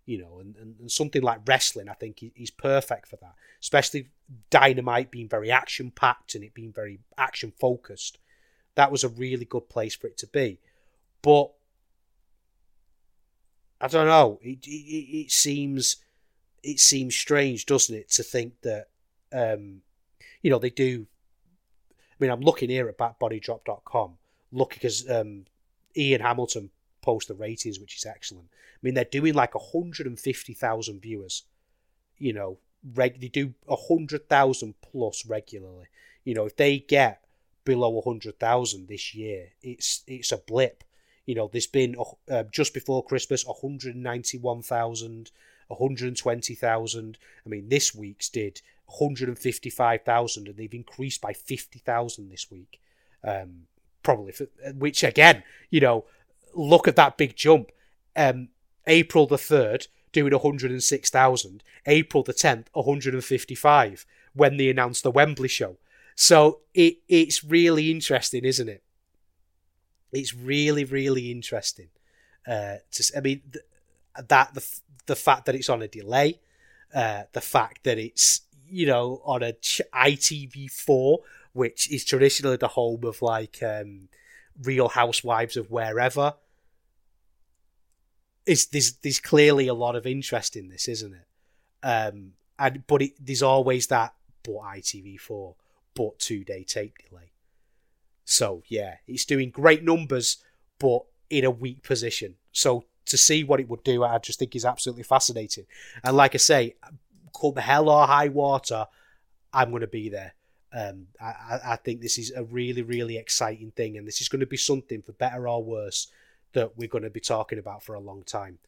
you 0.05 0.19
know, 0.19 0.39
and, 0.39 0.55
and, 0.57 0.75
and 0.79 0.91
something 0.91 1.21
like 1.21 1.39
wrestling, 1.47 1.89
I 1.89 1.93
think, 1.93 2.23
is 2.35 2.51
perfect 2.51 3.07
for 3.07 3.15
that, 3.17 3.35
especially 3.61 4.09
Dynamite 4.49 5.09
being 5.09 5.29
very 5.29 5.49
action 5.49 5.91
packed 5.91 6.35
and 6.35 6.43
it 6.43 6.53
being 6.53 6.73
very 6.73 6.99
action 7.17 7.53
focused. 7.59 8.19
That 8.75 8.91
was 8.91 9.03
a 9.03 9.09
really 9.09 9.45
good 9.45 9.69
place 9.69 9.95
for 9.95 10.07
it 10.07 10.17
to 10.17 10.27
be. 10.27 10.59
But 11.21 11.51
I 13.79 13.87
don't 13.87 14.07
know. 14.07 14.39
It, 14.41 14.65
it, 14.67 14.69
it 14.69 15.31
seems 15.31 15.97
it 16.67 16.79
seems 16.81 17.15
strange, 17.15 17.65
doesn't 17.65 17.95
it, 17.95 18.09
to 18.11 18.23
think 18.23 18.61
that 18.61 18.89
um, 19.31 19.81
you 20.41 20.49
know 20.49 20.59
they 20.59 20.69
do. 20.69 21.07
I 21.89 22.15
mean, 22.19 22.29
I'm 22.29 22.41
looking 22.41 22.69
here 22.69 22.89
at 22.89 22.97
backbodydrop.com, 22.97 24.17
looking 24.51 24.75
because 24.75 25.09
um, 25.09 25.45
Ian 25.95 26.21
Hamilton 26.21 26.71
posts 27.01 27.29
the 27.29 27.35
ratings, 27.35 27.79
which 27.79 27.95
is 27.95 28.05
excellent. 28.05 28.49
I 28.51 28.79
mean, 28.81 28.95
they're 28.95 29.05
doing 29.05 29.33
like 29.33 29.55
150,000 29.55 31.01
viewers. 31.01 31.43
You 32.17 32.33
know, 32.33 32.57
reg- 32.95 33.21
they 33.21 33.29
do 33.29 33.53
100,000 33.65 34.75
plus 34.81 35.25
regularly. 35.25 35.85
You 36.25 36.33
know, 36.33 36.47
if 36.47 36.57
they 36.57 36.79
get 36.79 37.23
below 37.63 37.89
100,000 37.89 38.87
this 38.87 39.15
year, 39.15 39.49
it's 39.61 40.03
it's 40.05 40.33
a 40.33 40.37
blip. 40.37 40.83
You 41.25 41.35
know, 41.35 41.49
there's 41.49 41.67
been 41.67 41.95
uh, 42.29 42.43
just 42.51 42.73
before 42.73 43.05
Christmas 43.05 43.45
191,000. 43.45 45.31
120,000. 45.67 47.17
I 47.45 47.49
mean, 47.49 47.69
this 47.69 47.93
week's 47.93 48.29
did 48.29 48.61
155,000, 48.85 50.47
and 50.47 50.57
they've 50.57 50.73
increased 50.73 51.21
by 51.21 51.33
50,000 51.33 52.29
this 52.29 52.49
week. 52.49 52.79
Um, 53.23 53.63
probably, 54.03 54.31
for, 54.31 54.47
which 54.73 55.03
again, 55.03 55.43
you 55.69 55.81
know, 55.81 56.05
look 56.53 56.87
at 56.87 56.95
that 56.95 57.17
big 57.17 57.35
jump. 57.35 57.71
Um, 58.15 58.49
April 58.85 59.27
the 59.27 59.35
3rd, 59.35 59.87
doing 60.11 60.31
106,000. 60.31 61.63
April 61.85 62.23
the 62.23 62.33
10th, 62.33 62.67
155 62.73 64.05
when 64.33 64.57
they 64.57 64.69
announced 64.69 65.03
the 65.03 65.11
Wembley 65.11 65.47
show. 65.47 65.77
So 66.15 66.61
it 66.73 66.97
it's 67.07 67.43
really 67.43 67.91
interesting, 67.91 68.43
isn't 68.43 68.69
it? 68.69 68.83
It's 70.11 70.33
really 70.33 70.83
really 70.83 71.31
interesting. 71.31 71.89
Uh, 72.47 72.77
to 72.91 73.11
I 73.15 73.19
mean 73.21 73.41
th- 73.51 73.65
that 74.27 74.53
the 74.53 74.65
the 75.07 75.15
fact 75.15 75.45
that 75.45 75.55
it's 75.55 75.69
on 75.69 75.81
a 75.81 75.87
delay, 75.87 76.39
uh, 76.93 77.23
the 77.33 77.41
fact 77.41 77.83
that 77.83 77.97
it's 77.97 78.41
you 78.69 78.85
know 78.85 79.21
on 79.25 79.43
a 79.43 79.53
ITV4, 79.53 81.17
which 81.53 81.91
is 81.91 82.05
traditionally 82.05 82.57
the 82.57 82.67
home 82.69 83.03
of 83.03 83.21
like 83.21 83.61
um, 83.63 84.09
Real 84.61 84.89
Housewives 84.89 85.57
of 85.57 85.71
wherever. 85.71 86.35
Is 88.45 88.67
there's 88.67 88.93
there's 88.93 89.19
clearly 89.19 89.67
a 89.67 89.73
lot 89.73 89.95
of 89.95 90.05
interest 90.05 90.55
in 90.55 90.69
this, 90.69 90.87
isn't 90.87 91.13
it? 91.13 91.27
Um, 91.85 92.33
and 92.59 92.83
but 92.87 93.01
it, 93.01 93.13
there's 93.19 93.43
always 93.43 93.87
that 93.87 94.13
but 94.43 94.53
ITV4, 94.53 95.55
but 95.93 96.19
two 96.19 96.43
day 96.43 96.63
tape 96.63 96.95
delay. 97.09 97.31
So 98.23 98.63
yeah, 98.67 98.95
it's 99.07 99.25
doing 99.25 99.49
great 99.49 99.83
numbers, 99.83 100.37
but 100.79 101.03
in 101.29 101.43
a 101.43 101.51
weak 101.51 101.83
position. 101.83 102.35
So 102.51 102.85
to 103.07 103.17
see 103.17 103.43
what 103.43 103.59
it 103.59 103.69
would 103.69 103.83
do, 103.83 104.03
I 104.03 104.17
just 104.19 104.39
think 104.39 104.55
is 104.55 104.65
absolutely 104.65 105.03
fascinating. 105.03 105.65
And 106.03 106.15
like 106.15 106.35
I 106.35 106.37
say, 106.37 106.75
the 107.41 107.61
hell 107.61 107.89
or 107.89 108.07
high 108.07 108.29
water, 108.29 108.87
I'm 109.53 109.69
going 109.69 109.81
to 109.81 109.87
be 109.87 110.09
there. 110.09 110.33
Um, 110.73 111.07
I, 111.21 111.59
I 111.65 111.75
think 111.77 112.01
this 112.01 112.17
is 112.17 112.31
a 112.35 112.43
really, 112.43 112.81
really 112.81 113.17
exciting 113.17 113.71
thing, 113.71 113.97
and 113.97 114.07
this 114.07 114.21
is 114.21 114.29
going 114.29 114.41
to 114.41 114.45
be 114.45 114.57
something 114.57 115.01
for 115.01 115.13
better 115.13 115.47
or 115.47 115.63
worse 115.63 116.07
that 116.53 116.77
we're 116.77 116.87
going 116.87 117.03
to 117.03 117.09
be 117.09 117.19
talking 117.19 117.59
about 117.59 117.83
for 117.83 117.95
a 117.95 117.99
long 117.99 118.23
time. 118.23 118.59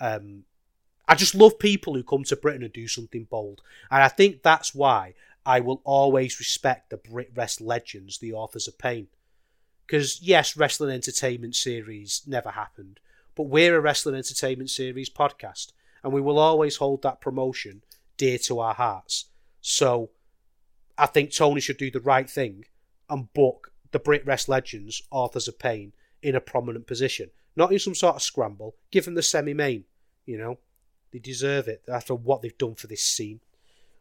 Um, 0.00 0.44
I 1.08 1.14
just 1.14 1.34
love 1.34 1.58
people 1.58 1.94
who 1.94 2.02
come 2.02 2.24
to 2.24 2.36
Britain 2.36 2.62
and 2.62 2.72
do 2.72 2.88
something 2.88 3.24
bold. 3.24 3.62
And 3.90 4.02
I 4.02 4.08
think 4.08 4.42
that's 4.42 4.74
why 4.74 5.14
I 5.44 5.60
will 5.60 5.80
always 5.84 6.40
respect 6.40 6.90
the 6.90 6.98
BritWres 6.98 7.60
legends, 7.60 8.18
the 8.18 8.32
authors 8.32 8.66
of 8.66 8.78
pain. 8.78 9.06
Because, 9.86 10.20
yes, 10.20 10.56
Wrestling 10.56 10.90
Entertainment 10.90 11.54
Series 11.54 12.22
never 12.26 12.50
happened, 12.50 12.98
but 13.36 13.44
we're 13.44 13.76
a 13.76 13.80
Wrestling 13.80 14.16
Entertainment 14.16 14.70
Series 14.70 15.10
podcast, 15.10 15.72
and 16.02 16.12
we 16.12 16.20
will 16.20 16.38
always 16.38 16.76
hold 16.76 17.02
that 17.02 17.20
promotion 17.20 17.82
dear 18.16 18.38
to 18.38 18.58
our 18.58 18.74
hearts. 18.74 19.26
So 19.60 20.10
I 20.98 21.06
think 21.06 21.32
Tony 21.32 21.60
should 21.60 21.76
do 21.76 21.90
the 21.90 22.00
right 22.00 22.28
thing 22.28 22.64
and 23.08 23.32
book 23.32 23.72
the 23.92 24.00
BritWres 24.00 24.48
legends, 24.48 25.02
authors 25.10 25.48
of 25.48 25.58
pain, 25.58 25.92
in 26.22 26.34
a 26.34 26.40
prominent 26.40 26.86
position. 26.86 27.30
Not 27.54 27.72
in 27.72 27.78
some 27.78 27.94
sort 27.94 28.16
of 28.16 28.22
scramble. 28.22 28.74
Give 28.90 29.04
them 29.04 29.14
the 29.14 29.22
semi 29.22 29.54
main, 29.54 29.84
you 30.24 30.38
know. 30.38 30.58
They 31.12 31.18
deserve 31.18 31.68
it 31.68 31.82
after 31.88 32.14
what 32.14 32.42
they've 32.42 32.58
done 32.58 32.74
for 32.74 32.88
this 32.88 33.02
scene. 33.02 33.40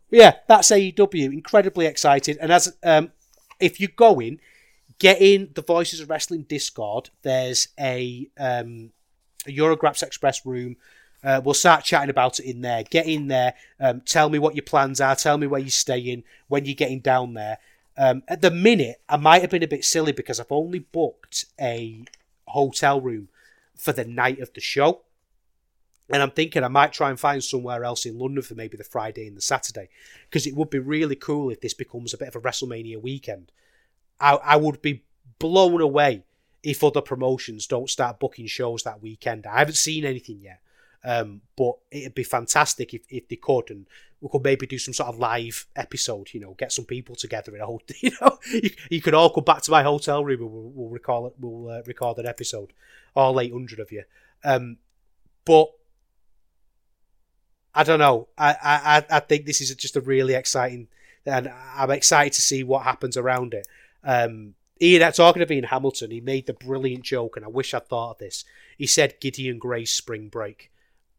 But 0.09 0.19
yeah, 0.19 0.33
that's 0.47 0.71
AEW. 0.71 1.33
Incredibly 1.33 1.85
excited. 1.85 2.37
And 2.41 2.51
as 2.51 2.75
um, 2.83 3.11
if 3.59 3.79
you're 3.79 3.89
going, 3.95 4.39
get 4.99 5.21
in 5.21 5.51
the 5.53 5.61
Voices 5.61 5.99
of 5.99 6.09
Wrestling 6.09 6.43
Discord. 6.43 7.09
There's 7.21 7.69
a, 7.79 8.29
um, 8.37 8.91
Eurograps 9.47 10.03
Express 10.03 10.45
room. 10.45 10.77
Uh, 11.23 11.41
we'll 11.43 11.53
start 11.55 11.83
chatting 11.83 12.09
about 12.09 12.39
it 12.39 12.45
in 12.45 12.61
there. 12.61 12.83
Get 12.83 13.07
in 13.07 13.27
there. 13.27 13.55
Um, 13.79 14.01
tell 14.01 14.29
me 14.29 14.37
what 14.37 14.55
your 14.55 14.63
plans 14.63 15.01
are. 15.01 15.15
Tell 15.15 15.37
me 15.37 15.47
where 15.47 15.59
you're 15.59 15.69
staying 15.69 16.23
when 16.47 16.65
you're 16.65 16.75
getting 16.75 16.99
down 16.99 17.33
there. 17.33 17.57
Um, 17.97 18.23
at 18.27 18.41
the 18.41 18.51
minute, 18.51 19.01
I 19.07 19.17
might 19.17 19.41
have 19.41 19.49
been 19.49 19.63
a 19.63 19.67
bit 19.67 19.85
silly 19.85 20.11
because 20.11 20.39
I've 20.39 20.51
only 20.51 20.79
booked 20.79 21.45
a 21.59 22.03
hotel 22.47 23.01
room 23.01 23.29
for 23.75 23.91
the 23.91 24.05
night 24.05 24.39
of 24.39 24.53
the 24.53 24.61
show. 24.61 25.01
And 26.09 26.21
I'm 26.21 26.31
thinking 26.31 26.63
I 26.63 26.67
might 26.67 26.93
try 26.93 27.09
and 27.09 27.19
find 27.19 27.43
somewhere 27.43 27.83
else 27.83 28.05
in 28.05 28.19
London 28.19 28.43
for 28.43 28.53
maybe 28.53 28.77
the 28.77 28.83
Friday 28.83 29.27
and 29.27 29.35
the 29.35 29.41
Saturday. 29.41 29.89
Because 30.29 30.45
it 30.45 30.55
would 30.55 30.69
be 30.69 30.77
really 30.77 31.15
cool 31.15 31.49
if 31.49 31.61
this 31.61 31.73
becomes 31.73 32.13
a 32.13 32.17
bit 32.17 32.27
of 32.27 32.35
a 32.35 32.41
WrestleMania 32.41 33.01
weekend. 33.01 33.51
I, 34.19 34.35
I 34.35 34.55
would 34.57 34.81
be 34.81 35.03
blown 35.39 35.81
away 35.81 36.23
if 36.65 36.83
other 36.83 37.01
promotions 37.01 37.67
don't 37.67 37.89
start 37.89 38.19
booking 38.19 38.47
shows 38.47 38.83
that 38.83 39.01
weekend. 39.01 39.45
I 39.45 39.59
haven't 39.59 39.75
seen 39.75 40.03
anything 40.03 40.41
yet. 40.41 40.59
Um, 41.03 41.41
but 41.55 41.75
it'd 41.91 42.15
be 42.15 42.23
fantastic 42.23 42.91
if, 42.95 43.03
if 43.09 43.27
they 43.27 43.35
could, 43.35 43.69
and 43.69 43.85
we 44.19 44.29
could 44.31 44.43
maybe 44.43 44.65
do 44.65 44.79
some 44.79 44.95
sort 44.95 45.09
of 45.09 45.19
live 45.19 45.67
episode. 45.75 46.33
You 46.33 46.39
know, 46.39 46.55
get 46.57 46.71
some 46.71 46.85
people 46.85 47.15
together 47.15 47.55
in 47.55 47.61
a 47.61 47.65
hotel. 47.65 47.95
You 48.01 48.11
know, 48.19 48.39
you, 48.51 48.71
you 48.89 49.01
could 49.01 49.13
all 49.13 49.29
come 49.29 49.43
back 49.43 49.61
to 49.61 49.71
my 49.71 49.83
hotel 49.83 50.25
room 50.25 50.41
and 50.41 50.51
we'll, 50.51 50.71
we'll 50.73 50.89
record 50.89 51.33
we'll 51.39 51.69
uh, 51.69 51.81
record 51.85 52.17
an 52.17 52.25
episode, 52.25 52.73
all 53.15 53.39
eight 53.39 53.53
hundred 53.53 53.79
of 53.79 53.91
you. 53.91 54.03
Um, 54.43 54.77
but 55.45 55.71
I 57.75 57.83
don't 57.83 57.99
know. 57.99 58.29
I, 58.35 58.55
I 59.11 59.17
I 59.17 59.19
think 59.19 59.45
this 59.45 59.61
is 59.61 59.75
just 59.75 59.95
a 59.95 60.01
really 60.01 60.33
exciting, 60.33 60.87
and 61.27 61.53
I'm 61.75 61.91
excited 61.91 62.33
to 62.33 62.41
see 62.41 62.63
what 62.63 62.81
happens 62.81 63.15
around 63.15 63.53
it. 63.53 63.67
Um, 64.03 64.55
Ian, 64.81 65.11
talking 65.13 65.41
of 65.41 65.51
Ian 65.51 65.65
Hamilton, 65.65 66.11
he 66.11 66.19
made 66.19 66.47
the 66.47 66.53
brilliant 66.53 67.03
joke, 67.03 67.37
and 67.37 67.45
I 67.45 67.49
wish 67.49 67.73
I'd 67.73 67.87
thought 67.87 68.11
of 68.11 68.17
this. 68.17 68.43
He 68.77 68.87
said 68.87 69.19
Gideon 69.21 69.57
Grey's 69.57 69.91
spring 69.91 70.27
break. 70.27 70.71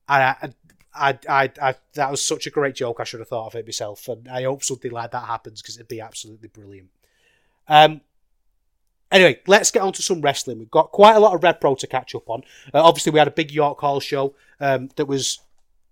I, 0.09 0.53
I, 0.95 1.19
I, 1.29 1.51
I, 1.61 1.75
that 1.95 2.11
was 2.11 2.23
such 2.23 2.47
a 2.47 2.51
great 2.51 2.75
joke. 2.75 2.99
I 3.01 3.05
should 3.05 3.21
have 3.21 3.29
thought 3.29 3.49
of 3.49 3.55
it 3.55 3.67
myself, 3.67 4.09
and 4.09 4.29
I 4.29 4.43
hope 4.43 4.63
something 4.63 4.91
like 4.91 5.11
that 5.13 5.25
happens 5.25 5.63
because 5.63 5.77
it'd 5.77 5.89
be 5.89 6.01
absolutely 6.01 6.49
brilliant. 6.49 6.91
Um, 7.69 8.03
anyway, 9.11 9.41
let's 9.47 9.71
get 9.71 9.83
on 9.83 9.93
to 9.95 10.03
some 10.03 10.21
wrestling. 10.21 10.59
We've 10.59 10.71
got 10.71 10.93
quite 10.93 11.17
a 11.17 11.21
lot 11.21 11.35
of 11.35 11.41
RevPro 11.41 11.79
to 11.79 11.87
catch 11.87 12.15
up 12.15 12.29
on. 12.29 12.43
Uh, 12.75 12.83
obviously, 12.83 13.13
we 13.13 13.19
had 13.19 13.29
a 13.29 13.33
big 13.33 13.51
York 13.51 13.81
Hall 13.81 14.01
show 14.01 14.35
um, 14.61 14.91
that 14.97 15.07
was 15.07 15.41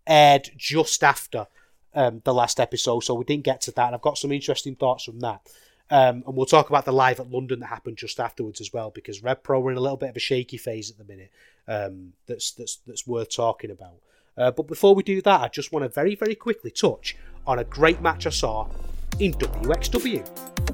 aired 0.06 0.50
just 0.56 1.02
after 1.02 1.46
um, 1.94 2.20
the 2.24 2.34
last 2.34 2.60
episode, 2.60 3.00
so 3.00 3.14
we 3.14 3.24
didn't 3.24 3.44
get 3.44 3.62
to 3.62 3.70
that. 3.72 3.86
And 3.86 3.94
I've 3.94 4.02
got 4.02 4.18
some 4.18 4.32
interesting 4.32 4.76
thoughts 4.76 5.04
from 5.04 5.20
that. 5.20 5.40
Um, 5.90 6.24
and 6.26 6.34
we'll 6.34 6.46
talk 6.46 6.70
about 6.70 6.86
the 6.86 6.92
live 6.92 7.20
at 7.20 7.30
London 7.30 7.60
that 7.60 7.66
happened 7.66 7.98
just 7.98 8.18
afterwards 8.18 8.60
as 8.60 8.72
well, 8.72 8.90
because 8.90 9.20
RevPro 9.20 9.62
were 9.62 9.70
in 9.70 9.76
a 9.76 9.80
little 9.80 9.96
bit 9.96 10.10
of 10.10 10.16
a 10.16 10.20
shaky 10.20 10.56
phase 10.56 10.90
at 10.90 10.98
the 10.98 11.04
minute. 11.04 11.30
Um, 11.68 12.14
that's 12.26 12.52
that's 12.52 12.76
that's 12.86 13.06
worth 13.06 13.30
talking 13.30 13.70
about. 13.70 13.96
Uh, 14.36 14.50
but 14.50 14.66
before 14.66 14.94
we 14.94 15.02
do 15.02 15.20
that, 15.22 15.40
I 15.40 15.48
just 15.48 15.72
want 15.72 15.84
to 15.84 15.88
very 15.88 16.14
very 16.14 16.34
quickly 16.34 16.70
touch 16.70 17.16
on 17.46 17.58
a 17.58 17.64
great 17.64 18.00
match 18.00 18.26
I 18.26 18.30
saw 18.30 18.66
in 19.18 19.32
WXW. 19.34 20.73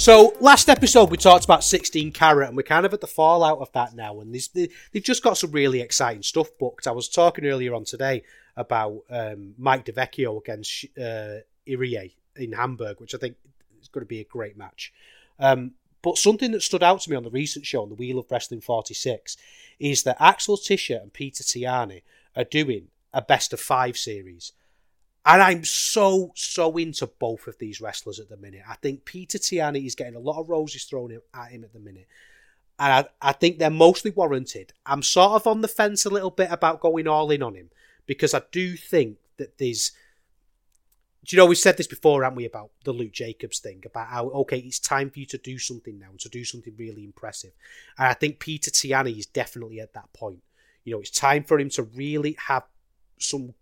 So 0.00 0.34
last 0.40 0.70
episode 0.70 1.10
we 1.10 1.18
talked 1.18 1.44
about 1.44 1.62
16 1.62 2.12
carat 2.12 2.48
and 2.48 2.56
we're 2.56 2.62
kind 2.62 2.86
of 2.86 2.94
at 2.94 3.02
the 3.02 3.06
fallout 3.06 3.58
of 3.58 3.70
that 3.72 3.94
now 3.94 4.20
and 4.20 4.34
they've 4.34 5.02
just 5.02 5.22
got 5.22 5.36
some 5.36 5.52
really 5.52 5.82
exciting 5.82 6.22
stuff 6.22 6.48
booked. 6.58 6.86
I 6.86 6.92
was 6.92 7.06
talking 7.06 7.44
earlier 7.44 7.74
on 7.74 7.84
today 7.84 8.22
about 8.56 9.02
um, 9.10 9.52
Mike 9.58 9.84
D 9.84 9.92
Vecchio 9.92 10.38
against 10.38 10.86
uh, 10.96 11.44
Irie 11.68 12.14
in 12.34 12.52
Hamburg, 12.52 12.98
which 12.98 13.14
I 13.14 13.18
think 13.18 13.36
is 13.82 13.88
going 13.88 14.00
to 14.00 14.08
be 14.08 14.20
a 14.20 14.24
great 14.24 14.56
match. 14.56 14.90
Um, 15.38 15.72
but 16.00 16.16
something 16.16 16.52
that 16.52 16.62
stood 16.62 16.82
out 16.82 17.02
to 17.02 17.10
me 17.10 17.16
on 17.16 17.24
the 17.24 17.30
recent 17.30 17.66
show 17.66 17.82
on 17.82 17.90
the 17.90 17.94
We 17.94 18.14
Love 18.14 18.30
Wrestling 18.30 18.62
46 18.62 19.36
is 19.78 20.04
that 20.04 20.16
Axel 20.18 20.56
Tischer 20.56 20.98
and 21.02 21.12
Peter 21.12 21.44
Tihanyi 21.44 22.00
are 22.34 22.44
doing 22.44 22.88
a 23.12 23.20
best 23.20 23.52
of 23.52 23.60
five 23.60 23.98
series. 23.98 24.52
And 25.26 25.42
I'm 25.42 25.64
so, 25.64 26.32
so 26.34 26.76
into 26.78 27.06
both 27.06 27.46
of 27.46 27.58
these 27.58 27.80
wrestlers 27.80 28.18
at 28.18 28.28
the 28.28 28.36
minute. 28.38 28.62
I 28.68 28.76
think 28.76 29.04
Peter 29.04 29.38
Tihanyi 29.38 29.86
is 29.86 29.94
getting 29.94 30.16
a 30.16 30.20
lot 30.20 30.40
of 30.40 30.48
roses 30.48 30.84
thrown 30.84 31.12
at 31.34 31.50
him 31.50 31.62
at 31.62 31.72
the 31.72 31.78
minute. 31.78 32.08
And 32.78 33.06
I, 33.22 33.28
I 33.28 33.32
think 33.32 33.58
they're 33.58 33.68
mostly 33.70 34.10
warranted. 34.10 34.72
I'm 34.86 35.02
sort 35.02 35.32
of 35.32 35.46
on 35.46 35.60
the 35.60 35.68
fence 35.68 36.06
a 36.06 36.10
little 36.10 36.30
bit 36.30 36.48
about 36.50 36.80
going 36.80 37.06
all 37.06 37.30
in 37.30 37.42
on 37.42 37.54
him 37.54 37.68
because 38.06 38.32
I 38.32 38.42
do 38.50 38.76
think 38.76 39.18
that 39.36 39.58
there's. 39.58 39.92
Do 41.22 41.36
you 41.36 41.42
know, 41.42 41.46
we 41.46 41.54
said 41.54 41.76
this 41.76 41.86
before, 41.86 42.22
haven't 42.24 42.38
we, 42.38 42.46
about 42.46 42.70
the 42.84 42.92
Luke 42.92 43.12
Jacobs 43.12 43.58
thing, 43.58 43.82
about 43.84 44.08
how, 44.08 44.30
okay, 44.30 44.56
it's 44.56 44.78
time 44.78 45.10
for 45.10 45.18
you 45.18 45.26
to 45.26 45.36
do 45.36 45.58
something 45.58 45.98
now, 45.98 46.08
to 46.18 46.30
do 46.30 46.46
something 46.46 46.72
really 46.78 47.04
impressive. 47.04 47.52
And 47.98 48.08
I 48.08 48.14
think 48.14 48.38
Peter 48.38 48.70
Tihanyi 48.70 49.18
is 49.18 49.26
definitely 49.26 49.80
at 49.80 49.92
that 49.92 50.10
point. 50.14 50.42
You 50.82 50.94
know, 50.94 51.00
it's 51.00 51.10
time 51.10 51.44
for 51.44 51.60
him 51.60 51.68
to 51.70 51.82
really 51.82 52.38
have 52.46 52.62
some 53.18 53.52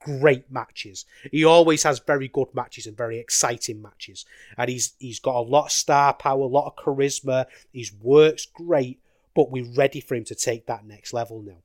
great 0.00 0.50
matches. 0.50 1.04
He 1.30 1.44
always 1.44 1.82
has 1.82 1.98
very 2.00 2.28
good 2.28 2.48
matches 2.54 2.86
and 2.86 2.96
very 2.96 3.18
exciting 3.18 3.80
matches. 3.82 4.24
And 4.56 4.70
he's 4.70 4.94
he's 4.98 5.20
got 5.20 5.36
a 5.36 5.40
lot 5.40 5.66
of 5.66 5.72
star 5.72 6.14
power, 6.14 6.42
a 6.42 6.46
lot 6.46 6.66
of 6.66 6.76
charisma. 6.76 7.46
He's 7.72 7.92
works 7.92 8.46
great, 8.46 9.00
but 9.34 9.50
we're 9.50 9.72
ready 9.74 10.00
for 10.00 10.14
him 10.14 10.24
to 10.24 10.34
take 10.34 10.66
that 10.66 10.84
next 10.84 11.12
level 11.12 11.42
now. 11.42 11.62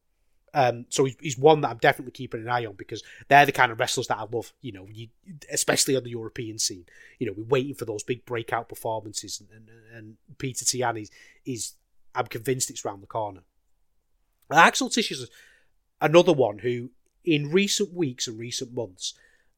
Um, 0.53 0.85
so 0.87 1.03
he's, 1.03 1.17
he's 1.19 1.37
one 1.37 1.59
that 1.61 1.69
I'm 1.69 1.79
definitely 1.79 2.13
keeping 2.13 2.41
an 2.41 2.49
eye 2.49 2.65
on 2.65 2.75
because 2.75 3.03
they're 3.27 3.45
the 3.45 3.51
kind 3.51 3.73
of 3.73 3.79
wrestlers 3.79 4.07
that 4.07 4.17
I 4.17 4.25
love. 4.31 4.53
You 4.61 4.71
know, 4.71 4.87
you, 4.89 5.09
especially 5.51 5.97
on 5.97 6.03
the 6.03 6.11
European 6.11 6.59
scene. 6.59 6.85
You 7.19 7.27
know, 7.27 7.33
we're 7.35 7.43
waiting 7.43 7.75
for 7.75 7.85
those 7.85 8.03
big 8.03 8.25
breakout 8.25 8.69
performances, 8.69 9.41
and, 9.41 9.49
and, 9.51 9.69
and 9.93 10.37
Peter 10.37 10.63
Tihanyi 10.63 11.03
is, 11.03 11.11
is, 11.45 11.73
I'm 12.13 12.27
convinced 12.27 12.69
it's 12.69 12.85
round 12.85 13.03
the 13.03 13.07
corner. 13.07 13.41
Axel 14.49 14.89
Tish 14.89 15.11
is 15.11 15.29
another 15.99 16.33
one 16.33 16.59
who 16.59 16.91
in 17.25 17.51
recent 17.51 17.93
weeks 17.93 18.27
and 18.27 18.39
recent 18.39 18.73
months 18.73 19.13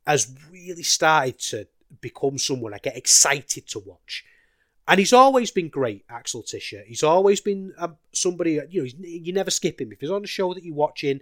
has 0.06 0.34
really 0.51 0.84
started 0.84 1.39
to 1.39 1.67
become 2.01 2.38
someone 2.38 2.73
I 2.73 2.80
get 2.80 2.97
excited 2.97 3.67
to 3.67 3.80
watch. 3.80 4.25
And 4.88 4.99
he's 4.99 5.13
always 5.13 5.51
been 5.51 5.67
great, 5.67 6.06
Axel 6.10 6.43
Tischer. 6.43 6.84
He's 6.88 7.03
always 7.03 7.41
been 7.41 7.73
um, 7.77 7.97
somebody, 8.13 8.60
you 8.69 8.84
know, 8.84 8.89
you 8.99 9.34
never 9.34 9.51
skip 9.51 9.82
him. 9.82 9.91
If 9.91 9.99
he's 9.99 10.10
on 10.10 10.23
a 10.23 10.27
show 10.27 10.53
that 10.53 10.63
you're 10.63 10.73
watching, 10.73 11.19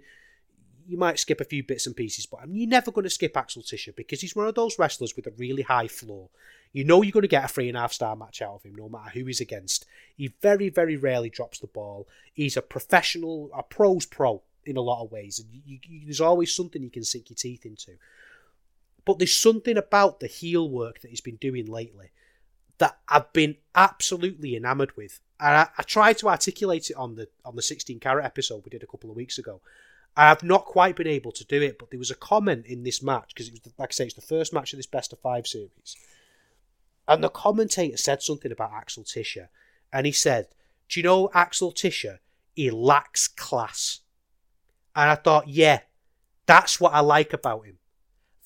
you 0.86 0.96
might 0.96 1.18
skip 1.18 1.40
a 1.40 1.44
few 1.44 1.64
bits 1.64 1.86
and 1.86 1.96
pieces, 1.96 2.26
but 2.26 2.40
I 2.40 2.46
mean, 2.46 2.60
you're 2.60 2.68
never 2.68 2.92
going 2.92 3.04
to 3.04 3.10
skip 3.10 3.36
Axel 3.36 3.62
Tischer 3.62 3.92
because 3.92 4.20
he's 4.20 4.36
one 4.36 4.46
of 4.46 4.54
those 4.54 4.78
wrestlers 4.78 5.16
with 5.16 5.26
a 5.26 5.32
really 5.36 5.62
high 5.62 5.88
floor. 5.88 6.28
You 6.72 6.84
know 6.84 7.02
you're 7.02 7.12
going 7.12 7.22
to 7.22 7.28
get 7.28 7.44
a 7.44 7.48
three 7.48 7.68
and 7.68 7.76
a 7.76 7.80
half 7.80 7.92
star 7.92 8.14
match 8.14 8.40
out 8.40 8.54
of 8.54 8.62
him, 8.62 8.74
no 8.76 8.88
matter 8.88 9.10
who 9.10 9.24
he's 9.24 9.40
against. 9.40 9.84
He 10.16 10.34
very, 10.42 10.68
very 10.68 10.96
rarely 10.96 11.30
drops 11.30 11.58
the 11.58 11.66
ball. 11.66 12.06
He's 12.32 12.56
a 12.56 12.62
professional, 12.62 13.50
a 13.52 13.64
pro's 13.64 14.06
pro 14.06 14.42
in 14.66 14.76
a 14.76 14.82
lot 14.82 15.02
of 15.02 15.12
ways, 15.12 15.38
and 15.38 15.48
you, 15.52 15.78
you, 15.84 16.00
there's 16.04 16.20
always 16.20 16.54
something 16.54 16.82
you 16.82 16.90
can 16.90 17.04
sink 17.04 17.30
your 17.30 17.36
teeth 17.36 17.64
into. 17.64 17.92
But 19.04 19.18
there's 19.18 19.36
something 19.36 19.76
about 19.76 20.20
the 20.20 20.26
heel 20.26 20.68
work 20.68 21.00
that 21.00 21.08
he's 21.08 21.20
been 21.20 21.36
doing 21.36 21.66
lately 21.66 22.10
that 22.78 22.98
I've 23.08 23.32
been 23.32 23.56
absolutely 23.74 24.56
enamored 24.56 24.96
with, 24.96 25.20
and 25.40 25.56
I, 25.56 25.68
I 25.78 25.82
tried 25.82 26.18
to 26.18 26.28
articulate 26.28 26.90
it 26.90 26.96
on 26.96 27.14
the 27.14 27.28
on 27.44 27.56
the 27.56 27.62
16 27.62 28.00
carat 28.00 28.24
episode 28.24 28.62
we 28.64 28.70
did 28.70 28.82
a 28.82 28.86
couple 28.86 29.10
of 29.10 29.16
weeks 29.16 29.38
ago. 29.38 29.60
I 30.16 30.28
have 30.28 30.42
not 30.42 30.64
quite 30.64 30.96
been 30.96 31.06
able 31.06 31.32
to 31.32 31.44
do 31.44 31.60
it, 31.60 31.78
but 31.78 31.90
there 31.90 31.98
was 31.98 32.10
a 32.10 32.16
comment 32.16 32.66
in 32.66 32.84
this 32.84 33.02
match 33.02 33.32
because 33.34 33.48
it 33.48 33.52
was, 33.52 33.72
like 33.78 33.90
I 33.90 33.92
say, 33.92 34.04
it's 34.06 34.14
the 34.14 34.22
first 34.22 34.52
match 34.52 34.72
of 34.72 34.78
this 34.78 34.86
best 34.86 35.12
of 35.12 35.18
five 35.20 35.46
series, 35.46 35.96
and 37.08 37.22
the 37.22 37.28
commentator 37.28 37.96
said 37.96 38.22
something 38.22 38.52
about 38.52 38.72
Axel 38.72 39.04
Tischer, 39.04 39.48
and 39.92 40.06
he 40.06 40.12
said, 40.12 40.48
"Do 40.88 41.00
you 41.00 41.04
know 41.04 41.30
Axel 41.32 41.72
Tischer? 41.72 42.20
He 42.54 42.70
lacks 42.70 43.28
class." 43.28 44.00
And 44.96 45.10
I 45.10 45.14
thought, 45.14 45.46
yeah, 45.46 45.80
that's 46.46 46.80
what 46.80 46.94
I 46.94 47.00
like 47.00 47.34
about 47.34 47.66
him. 47.66 47.78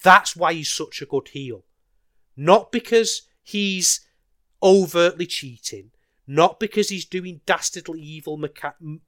That's 0.03 0.35
why 0.35 0.53
he's 0.53 0.69
such 0.69 1.01
a 1.01 1.07
good 1.07 1.29
heel. 1.29 1.65
Not 2.37 2.73
because 2.73 3.23
he's 3.43 4.01
overtly 4.63 5.27
cheating, 5.27 5.93
not 6.27 6.59
because 6.59 6.89
he's 6.89 7.05
doing 7.05 7.41
dastardly 7.47 8.01
evil 8.01 8.37
mecha- 8.37 8.99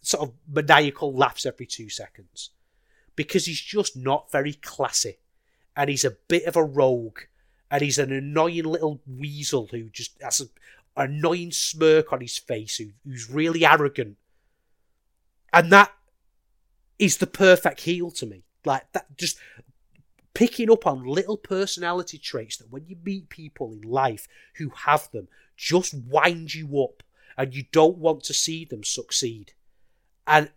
sort 0.00 0.28
of 0.28 0.34
maniacal 0.50 1.12
laughs 1.12 1.44
every 1.44 1.66
two 1.66 1.90
seconds, 1.90 2.50
because 3.16 3.44
he's 3.44 3.60
just 3.60 3.96
not 3.96 4.32
very 4.32 4.54
classy, 4.54 5.18
and 5.76 5.90
he's 5.90 6.04
a 6.04 6.16
bit 6.28 6.44
of 6.46 6.56
a 6.56 6.64
rogue, 6.64 7.20
and 7.70 7.82
he's 7.82 7.98
an 7.98 8.12
annoying 8.12 8.64
little 8.64 9.02
weasel 9.06 9.66
who 9.66 9.90
just 9.90 10.16
has 10.22 10.40
an 10.40 10.48
annoying 10.96 11.52
smirk 11.52 12.12
on 12.12 12.20
his 12.20 12.38
face, 12.38 12.78
who, 12.78 12.86
who's 13.04 13.28
really 13.28 13.66
arrogant, 13.66 14.16
and 15.52 15.70
that 15.70 15.92
is 16.98 17.18
the 17.18 17.26
perfect 17.26 17.80
heel 17.80 18.10
to 18.12 18.26
me. 18.26 18.44
Like 18.64 18.90
that, 18.92 19.16
just 19.16 19.38
picking 20.34 20.70
up 20.70 20.86
on 20.86 21.04
little 21.04 21.36
personality 21.36 22.18
traits 22.18 22.56
that 22.58 22.70
when 22.70 22.86
you 22.86 22.96
meet 23.04 23.28
people 23.28 23.72
in 23.72 23.82
life 23.82 24.28
who 24.56 24.70
have 24.84 25.10
them, 25.10 25.28
just 25.56 25.94
wind 25.94 26.54
you 26.54 26.80
up 26.82 27.02
and 27.36 27.54
you 27.54 27.64
don't 27.72 27.98
want 27.98 28.24
to 28.24 28.34
see 28.34 28.64
them 28.64 28.84
succeed. 28.84 29.52
And 30.26 30.50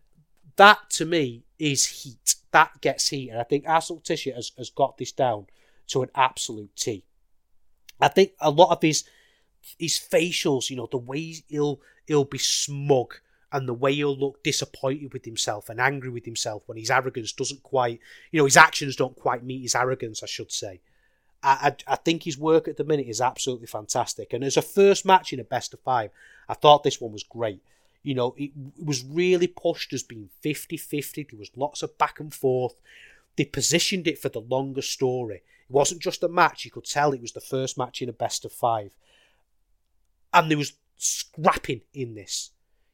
that 0.55 0.89
to 0.91 1.05
me 1.05 1.45
is 1.57 1.85
heat. 1.85 2.35
That 2.51 2.81
gets 2.81 3.09
heat. 3.09 3.29
And 3.29 3.39
I 3.39 3.43
think 3.43 3.67
Arsene 3.67 3.99
Tisha 3.99 4.35
has, 4.35 4.51
has 4.57 4.69
got 4.69 4.97
this 4.97 5.11
down 5.11 5.47
to 5.87 6.03
an 6.03 6.09
absolute 6.15 6.75
T. 6.75 7.05
I 7.99 8.07
think 8.07 8.31
a 8.39 8.49
lot 8.49 8.71
of 8.71 8.81
his 8.81 9.03
his 9.77 9.99
facials, 9.99 10.69
you 10.69 10.75
know, 10.75 10.87
the 10.89 10.97
way 10.97 11.35
he'll 11.47 11.81
he'll 12.05 12.25
be 12.25 12.39
smug 12.39 13.15
and 13.51 13.67
the 13.67 13.73
way 13.73 13.93
he'll 13.93 14.15
look 14.15 14.43
disappointed 14.43 15.11
with 15.13 15.25
himself 15.25 15.69
and 15.69 15.79
angry 15.79 16.09
with 16.09 16.25
himself 16.25 16.63
when 16.67 16.77
his 16.77 16.89
arrogance 16.89 17.33
doesn't 17.33 17.63
quite, 17.63 17.99
you 18.31 18.39
know, 18.39 18.45
his 18.45 18.57
actions 18.57 18.95
don't 18.95 19.15
quite 19.15 19.43
meet 19.43 19.61
his 19.61 19.75
arrogance, 19.75 20.23
I 20.23 20.27
should 20.27 20.51
say. 20.51 20.79
I, 21.43 21.73
I, 21.87 21.93
I 21.93 21.95
think 21.97 22.23
his 22.23 22.37
work 22.37 22.67
at 22.67 22.77
the 22.77 22.83
minute 22.83 23.07
is 23.07 23.19
absolutely 23.19 23.67
fantastic. 23.67 24.31
And 24.31 24.43
as 24.43 24.57
a 24.57 24.61
first 24.61 25.05
match 25.05 25.33
in 25.33 25.39
a 25.39 25.43
best 25.43 25.73
of 25.73 25.81
five, 25.81 26.11
I 26.47 26.53
thought 26.53 26.83
this 26.83 27.01
one 27.01 27.11
was 27.11 27.23
great. 27.23 27.61
You 28.03 28.15
know, 28.15 28.33
it, 28.37 28.51
it 28.77 28.85
was 28.85 29.03
really 29.03 29.47
pushed 29.47 29.93
as 29.93 30.03
being 30.03 30.29
50 30.41 30.77
50. 30.77 31.27
There 31.29 31.39
was 31.39 31.51
lots 31.55 31.83
of 31.83 31.97
back 31.97 32.19
and 32.19 32.33
forth. 32.33 32.75
They 33.35 33.45
positioned 33.45 34.07
it 34.07 34.19
for 34.19 34.29
the 34.29 34.41
longer 34.41 34.81
story. 34.81 35.43
It 35.69 35.73
wasn't 35.73 36.01
just 36.01 36.23
a 36.23 36.29
match, 36.29 36.65
you 36.65 36.71
could 36.71 36.85
tell 36.85 37.13
it 37.13 37.21
was 37.21 37.31
the 37.33 37.41
first 37.41 37.77
match 37.77 38.01
in 38.01 38.09
a 38.09 38.13
best 38.13 38.45
of 38.45 38.51
five. 38.51 38.91
And 40.33 40.49
there 40.49 40.57
was 40.57 40.73
scrapping 40.97 41.81
in 41.93 42.15
this. 42.15 42.51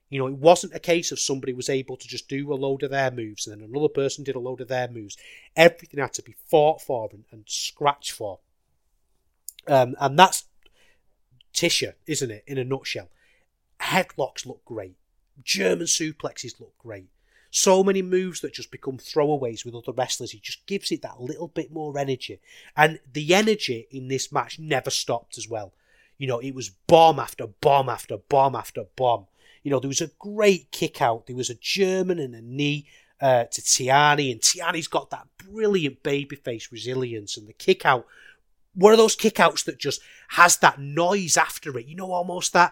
You 0.10 0.20
know, 0.20 0.28
it 0.28 0.36
wasn't 0.36 0.74
a 0.74 0.80
case 0.80 1.12
of 1.12 1.20
somebody 1.20 1.54
was 1.54 1.70
able 1.70 1.98
to 1.98 2.08
just 2.08 2.30
do 2.30 2.54
a 2.54 2.56
load 2.56 2.84
of 2.84 2.92
their 2.92 3.12
moves 3.12 3.46
and 3.46 3.62
then 3.62 3.70
another 3.70 3.90
person 3.90 4.24
did 4.24 4.36
a 4.36 4.40
load 4.40 4.62
of 4.62 4.70
their 4.70 4.88
moves. 4.88 5.18
Everything 5.56 6.00
had 6.00 6.14
to 6.14 6.22
be 6.22 6.36
fought 6.48 6.82
for 6.82 7.10
and, 7.12 7.26
and 7.32 7.44
scratched 7.46 8.12
for. 8.12 8.40
Um, 9.68 9.96
and 10.00 10.18
that's 10.18 10.46
Tisha, 11.54 11.94
isn't 12.06 12.32
it, 12.32 12.44
in 12.48 12.58
a 12.58 12.64
nutshell? 12.64 13.10
Headlocks 13.82 14.46
look 14.46 14.64
great. 14.64 14.96
German 15.44 15.88
suplexes 15.88 16.60
look 16.60 16.78
great. 16.78 17.10
So 17.50 17.84
many 17.84 18.02
moves 18.02 18.42
that 18.42 18.54
just 18.54 18.72
become 18.72 18.98
throwaways 18.98 19.66
with 19.66 19.74
other 19.74 19.92
wrestlers. 19.92 20.32
He 20.32 20.40
just 20.40 20.66
gives 20.66 20.92
it 20.92 21.02
that 21.02 21.22
little 21.22 21.48
bit 21.48 21.72
more 21.72 21.98
energy. 21.98 22.40
And 22.76 23.00
the 23.12 23.34
energy 23.34 23.88
in 23.92 24.08
this 24.08 24.32
match 24.32 24.60
never 24.60 24.90
stopped 24.90 25.38
as 25.38 25.48
well. 25.48 25.74
You 26.18 26.28
know, 26.28 26.40
it 26.40 26.54
was 26.54 26.70
bomb 26.70 27.20
after 27.20 27.48
bomb 27.48 27.90
after 27.90 28.18
bomb 28.18 28.56
after 28.56 28.84
bomb. 28.96 29.28
You 29.68 29.72
know, 29.72 29.82
there 29.82 29.90
was 29.90 30.00
a 30.00 30.12
great 30.18 30.72
kick 30.72 31.02
out. 31.02 31.28
There 31.28 31.36
was 31.36 31.50
a 31.50 31.56
German 31.56 32.20
and 32.20 32.34
a 32.34 32.40
knee 32.42 32.88
uh, 33.20 33.44
to 33.52 33.62
Tihanyi, 33.62 34.32
and 34.32 34.40
Tihanyi's 34.40 34.88
got 34.88 35.10
that 35.10 35.28
brilliant 35.38 36.04
babyface 36.04 36.72
resilience 36.72 37.36
and 37.36 37.50
the 37.50 37.52
kick 37.52 37.86
out. 37.86 38.08
One 38.76 38.94
of 38.94 38.98
those 38.98 39.18
kickouts 39.18 39.66
that 39.66 39.78
just 39.78 40.00
has 40.30 40.56
that 40.60 40.80
noise 40.80 41.36
after 41.36 41.78
it. 41.78 41.86
You 41.86 41.98
know, 41.98 42.14
almost 42.14 42.54
that 42.54 42.72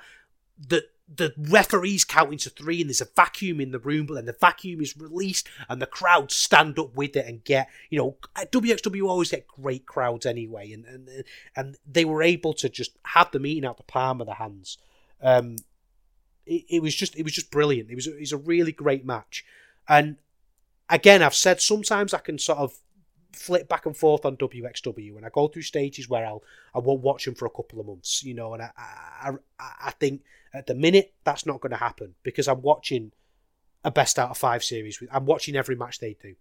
the 0.57 0.85
the 1.13 1.33
referee's 1.37 2.05
counting 2.05 2.37
to 2.37 2.49
three 2.49 2.79
and 2.79 2.89
there's 2.89 3.01
a 3.01 3.07
vacuum 3.13 3.59
in 3.59 3.71
the 3.71 3.79
room, 3.79 4.05
but 4.05 4.13
then 4.13 4.25
the 4.25 4.31
vacuum 4.39 4.79
is 4.79 4.95
released 4.95 5.49
and 5.67 5.81
the 5.81 5.85
crowd 5.85 6.31
stand 6.31 6.79
up 6.79 6.95
with 6.95 7.17
it 7.17 7.27
and 7.27 7.43
get, 7.43 7.67
you 7.89 7.99
know, 7.99 8.15
WXW 8.37 9.05
always 9.05 9.31
get 9.31 9.49
great 9.49 9.85
crowds 9.85 10.25
anyway, 10.25 10.71
and 10.71 10.85
and 10.85 11.25
and 11.57 11.77
they 11.85 12.05
were 12.05 12.23
able 12.23 12.53
to 12.53 12.69
just 12.69 12.91
have 13.03 13.31
the 13.31 13.39
meeting 13.41 13.65
out 13.65 13.75
the 13.75 13.83
palm 13.83 14.21
of 14.21 14.27
their 14.27 14.35
hands. 14.35 14.77
Um, 15.21 15.57
it, 16.45 16.65
it 16.69 16.81
was 16.81 16.95
just 16.95 17.17
it 17.17 17.23
was 17.23 17.33
just 17.33 17.51
brilliant. 17.51 17.89
It 17.89 17.95
was 17.95 18.07
it 18.07 18.19
was 18.19 18.31
a 18.31 18.37
really 18.37 18.71
great 18.71 19.05
match, 19.05 19.45
and 19.87 20.17
again, 20.89 21.21
I've 21.21 21.35
said 21.35 21.61
sometimes 21.61 22.13
I 22.13 22.19
can 22.19 22.37
sort 22.37 22.59
of 22.59 22.77
flip 23.33 23.67
back 23.67 23.85
and 23.85 23.95
forth 23.95 24.25
on 24.25 24.37
WXW, 24.37 25.17
and 25.17 25.25
I 25.25 25.29
go 25.29 25.47
through 25.47 25.63
stages 25.63 26.09
where 26.09 26.25
I'll 26.25 26.43
I 26.73 26.79
won't 26.79 27.01
watch 27.01 27.25
them 27.25 27.35
for 27.35 27.45
a 27.45 27.51
couple 27.51 27.79
of 27.79 27.87
months, 27.87 28.23
you 28.23 28.33
know, 28.33 28.53
and 28.53 28.63
I 28.63 28.71
I, 28.79 29.31
I 29.59 29.91
think 29.91 30.21
at 30.53 30.67
the 30.67 30.75
minute 30.75 31.13
that's 31.23 31.45
not 31.45 31.61
going 31.61 31.71
to 31.71 31.77
happen 31.77 32.15
because 32.23 32.47
I'm 32.47 32.61
watching 32.61 33.11
a 33.83 33.91
best 33.91 34.17
out 34.17 34.31
of 34.31 34.37
five 34.37 34.63
series. 34.63 35.01
I'm 35.11 35.25
watching 35.25 35.55
every 35.55 35.75
match 35.75 35.99
they 35.99 36.15
do 36.21 36.35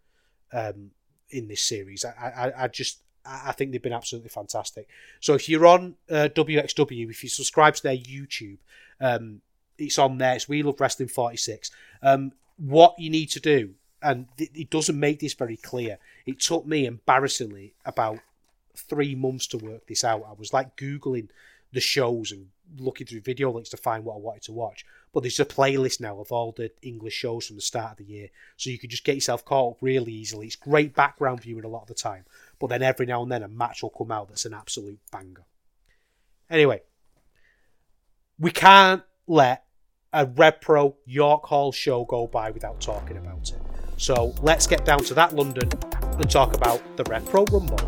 um, 0.52 0.90
in 1.30 1.48
this 1.48 1.62
series. 1.62 2.04
I, 2.04 2.52
I 2.56 2.64
I 2.64 2.68
just 2.68 3.00
I 3.26 3.52
think 3.52 3.72
they've 3.72 3.82
been 3.82 3.92
absolutely 3.92 4.28
fantastic. 4.28 4.88
So 5.20 5.34
if 5.34 5.48
you're 5.48 5.66
on 5.66 5.96
uh, 6.10 6.28
WXW, 6.34 7.10
if 7.10 7.22
you 7.22 7.30
subscribe 7.30 7.74
to 7.76 7.82
their 7.82 7.96
YouTube, 7.96 8.58
um, 9.00 9.40
it's 9.78 9.98
on 9.98 10.18
there. 10.18 10.34
It's 10.34 10.48
We 10.48 10.62
Love 10.62 10.80
Wrestling 10.80 11.08
46. 11.08 11.70
Um, 12.02 12.32
what 12.56 12.94
you 12.98 13.10
need 13.10 13.30
to 13.30 13.40
do, 13.40 13.74
and 14.02 14.26
it 14.38 14.70
doesn't 14.70 14.98
make 14.98 15.20
this 15.20 15.34
very 15.34 15.56
clear. 15.56 15.98
It 16.26 16.40
took 16.40 16.66
me 16.66 16.86
embarrassingly 16.86 17.74
about 17.84 18.18
three 18.76 19.14
months 19.14 19.46
to 19.48 19.58
work 19.58 19.86
this 19.86 20.04
out. 20.04 20.24
I 20.28 20.32
was 20.32 20.52
like 20.52 20.76
Googling 20.76 21.28
the 21.72 21.80
shows 21.80 22.30
and 22.32 22.48
looking 22.78 23.06
through 23.06 23.20
video 23.20 23.50
links 23.50 23.70
to 23.70 23.76
find 23.76 24.04
what 24.04 24.14
I 24.14 24.18
wanted 24.18 24.42
to 24.44 24.52
watch. 24.52 24.84
But 25.12 25.22
there's 25.22 25.40
a 25.40 25.44
playlist 25.44 26.00
now 26.00 26.18
of 26.20 26.32
all 26.32 26.52
the 26.52 26.70
English 26.82 27.14
shows 27.14 27.46
from 27.46 27.56
the 27.56 27.62
start 27.62 27.92
of 27.92 27.98
the 27.98 28.04
year. 28.12 28.28
So 28.56 28.70
you 28.70 28.78
can 28.78 28.90
just 28.90 29.04
get 29.04 29.14
yourself 29.14 29.44
caught 29.44 29.72
up 29.72 29.78
really 29.80 30.12
easily. 30.12 30.46
It's 30.46 30.56
great 30.56 30.94
background 30.94 31.42
viewing 31.42 31.64
a 31.64 31.68
lot 31.68 31.82
of 31.82 31.88
the 31.88 31.94
time. 31.94 32.24
But 32.58 32.68
then 32.68 32.82
every 32.82 33.06
now 33.06 33.22
and 33.22 33.30
then 33.30 33.42
a 33.42 33.48
match 33.48 33.82
will 33.82 33.90
come 33.90 34.10
out 34.10 34.28
that's 34.28 34.44
an 34.44 34.54
absolute 34.54 34.98
banger. 35.12 35.44
Anyway, 36.50 36.82
we 38.38 38.50
can't 38.50 39.02
let 39.26 39.63
a 40.14 40.24
RevPro 40.24 40.94
York 41.06 41.44
Hall 41.44 41.72
show 41.72 42.04
go 42.04 42.28
by 42.28 42.52
without 42.52 42.80
talking 42.80 43.16
about 43.16 43.50
it. 43.50 43.60
So 43.96 44.32
let's 44.42 44.64
get 44.64 44.84
down 44.84 45.02
to 45.04 45.14
that 45.14 45.34
London 45.34 45.68
and 46.02 46.30
talk 46.30 46.54
about 46.54 46.80
the 46.96 47.02
RevPro 47.04 47.50
Rumble. 47.50 47.80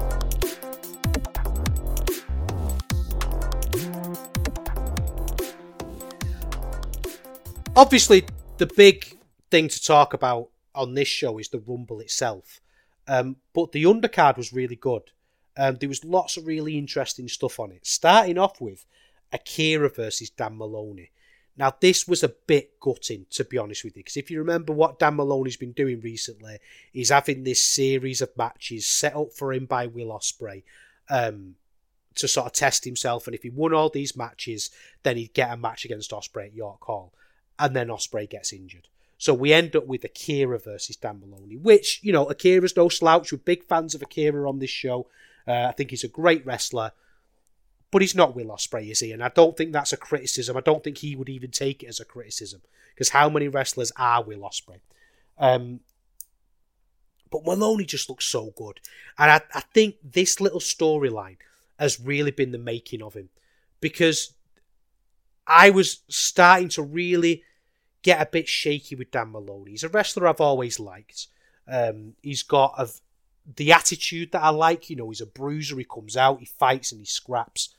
Obviously, 7.77 8.27
the 8.57 8.67
big 8.67 9.17
thing 9.53 9.69
to 9.69 9.83
talk 9.83 10.13
about 10.13 10.49
on 10.75 10.95
this 10.95 11.09
show 11.09 11.39
is 11.39 11.51
the 11.51 11.61
Rumble 11.61 12.01
itself. 12.01 12.61
Um, 13.07 13.37
but 13.55 13.71
the 13.71 13.85
undercard 13.85 14.37
was 14.37 14.53
really 14.53 14.75
good. 14.75 15.13
Um, 15.57 15.77
there 15.77 15.89
was 15.89 16.05
lots 16.05 16.37
of 16.37 16.49
really 16.49 16.77
interesting 16.77 17.29
stuff 17.29 17.61
on 17.61 17.71
it. 17.71 17.87
Starting 17.87 18.37
off 18.37 18.61
with 18.61 18.85
Akira 19.33 19.91
versus 19.91 20.31
Dan 20.31 20.59
Moloney. 20.59 21.13
Now, 21.59 21.75
this 21.81 22.07
was 22.07 22.23
a 22.23 22.29
bit 22.29 22.79
gutting, 22.81 23.27
to 23.31 23.45
be 23.45 23.57
honest 23.57 23.83
with 23.83 23.97
you, 23.97 24.01
because 24.01 24.19
if 24.19 24.31
you 24.31 24.39
remember 24.39 24.73
what 24.73 24.99
Dan 24.99 25.17
Moloney's 25.17 25.57
been 25.57 25.73
doing 25.73 26.01
recently, 26.01 26.59
he's 26.93 27.09
having 27.09 27.45
this 27.45 27.63
series 27.63 28.21
of 28.21 28.37
matches 28.37 28.87
set 28.87 29.17
up 29.17 29.33
for 29.33 29.53
him 29.53 29.65
by 29.65 29.87
Will 29.87 30.09
Ospreay 30.09 30.65
um, 31.09 31.55
to 32.17 32.29
sort 32.29 32.47
of 32.47 32.53
test 32.53 32.85
himself. 32.85 33.27
And 33.27 33.35
if 33.35 33.43
he 33.43 33.51
won 33.51 33.73
all 33.73 33.89
these 33.89 34.17
matches, 34.17 34.71
then 35.03 35.17
he'd 35.17 35.33
get 35.33 35.51
a 35.51 35.57
match 35.57 35.87
against 35.87 36.11
Ospreay 36.11 36.47
at 36.47 36.55
York 36.55 36.83
Hall, 36.83 37.15
and 37.59 37.75
then 37.75 37.89
Ospreay 37.89 38.29
gets 38.29 38.53
injured. 38.53 38.89
So 39.19 39.33
we 39.33 39.55
end 39.55 39.75
up 39.75 39.87
with 39.87 40.05
Akira 40.05 40.59
versus 40.59 40.97
Dan 40.97 41.21
Moloney, 41.21 41.57
which, 41.57 42.01
you 42.03 42.13
know, 42.13 42.27
Akira's 42.27 42.77
no 42.77 42.91
slouch. 42.91 43.33
We're 43.33 43.39
big 43.39 43.65
fans 43.65 43.95
of 43.95 44.03
Akira 44.03 44.47
on 44.47 44.59
this 44.59 44.69
show. 44.69 45.07
Uh, 45.49 45.69
I 45.69 45.73
think 45.73 45.89
he's 45.89 46.05
a 46.05 46.09
great 46.09 46.45
wrestler 46.45 46.93
but 47.91 48.03
he's 48.03 48.15
not 48.15 48.35
Will 48.35 48.47
Ospreay, 48.47 48.91
is 48.91 49.01
he? 49.01 49.13
And 49.13 49.23
I 49.23 49.29
don't 49.29 49.57
think 49.57 49.73
that's 49.73 49.93
a 49.93 49.97
criticism. 49.97 50.57
I 50.57 50.61
don't 50.61 50.83
think 50.83 50.99
he 50.99 51.17
would 51.17 51.29
even 51.29 51.51
take 51.51 51.83
it 51.83 51.87
as 51.87 52.01
a 52.01 52.05
criticism 52.05 52.63
because 52.95 53.11
how 53.11 53.29
many 53.29 53.49
wrestlers 53.49 53.93
are 53.97 54.23
Will 54.23 54.41
Ospreay? 54.41 54.81
Um, 55.39 55.81
but 57.31 57.45
Moloney 57.45 57.85
just 57.85 58.09
looks 58.09 58.25
so 58.25 58.53
good, 58.57 58.81
and 59.19 59.31
I, 59.31 59.41
I 59.53 59.61
think 59.75 59.97
this 60.03 60.41
little 60.41 60.61
storyline 60.61 61.37
has 61.79 62.01
really 62.01 62.31
been 62.31 62.53
the 62.53 62.59
making 62.59 63.03
of 63.03 63.15
him 63.15 63.29
because 63.81 64.33
I 65.47 65.71
was 65.71 66.01
starting 66.09 66.69
to 66.71 66.83
really 66.83 67.43
get 68.03 68.21
a 68.21 68.31
bit 68.31 68.49
shaky 68.49 68.95
with 68.95 69.11
Dan 69.11 69.33
Moloney. 69.33 69.73
He's 69.73 69.85
a 69.85 69.89
wrestler 69.89 70.29
I've 70.29 70.41
always 70.41 70.81
liked. 70.81 71.27
Um, 71.69 72.15
he's 72.23 72.43
got 72.43 72.75
a, 72.79 72.89
the 73.55 73.73
attitude 73.73 74.33
that 74.33 74.43
I 74.43 74.51
like. 74.51 74.91
You 74.91 74.97
know, 74.97 75.11
he's 75.11 75.21
a 75.21 75.27
bruiser. 75.27 75.77
He 75.77 75.85
comes 75.85 76.17
out, 76.17 76.41
he 76.41 76.47
fights, 76.47 76.93
and 76.93 77.01
he 77.01 77.07
scraps. 77.07 77.75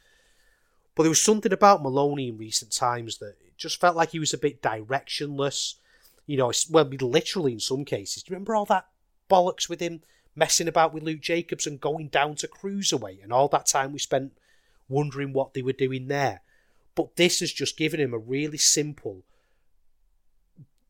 But 0.96 1.04
there 1.04 1.12
was 1.12 1.22
something 1.22 1.54
about 1.54 1.84
Moloney 1.84 2.30
in 2.30 2.38
recent 2.38 2.72
times 2.72 3.18
that 3.20 3.36
it 3.46 3.58
just 3.58 3.80
felt 3.80 3.96
like 3.96 4.12
he 4.12 4.20
was 4.20 4.34
a 4.34 4.38
bit 4.38 4.62
directionless. 4.62 5.76
You 6.26 6.38
know, 6.38 6.52
well, 6.70 6.86
literally 6.86 7.54
in 7.54 7.60
some 7.60 7.86
cases. 7.86 8.24
Do 8.24 8.32
you 8.32 8.36
remember 8.36 8.56
all 8.56 8.66
that 8.66 8.88
bollocks 9.30 9.70
with 9.70 9.80
him 9.80 10.02
messing 10.36 10.68
about 10.68 10.94
with 10.94 11.04
Luke 11.04 11.22
Jacobs 11.22 11.66
and 11.66 11.82
going 11.82 12.10
down 12.10 12.36
to 12.36 12.48
cruiserweight, 12.48 13.24
and 13.24 13.34
all 13.34 13.48
that 13.50 13.66
time 13.66 13.92
we 13.92 14.00
spent 14.00 14.34
wondering 14.88 15.34
what 15.34 15.54
they 15.54 15.62
were 15.62 15.74
doing 15.74 16.08
there. 16.08 16.42
But 16.96 17.16
this 17.16 17.40
has 17.42 17.52
just 17.52 17.78
given 17.78 18.00
him 18.00 18.14
a 18.14 18.20
really 18.20 18.58
simple 18.58 19.24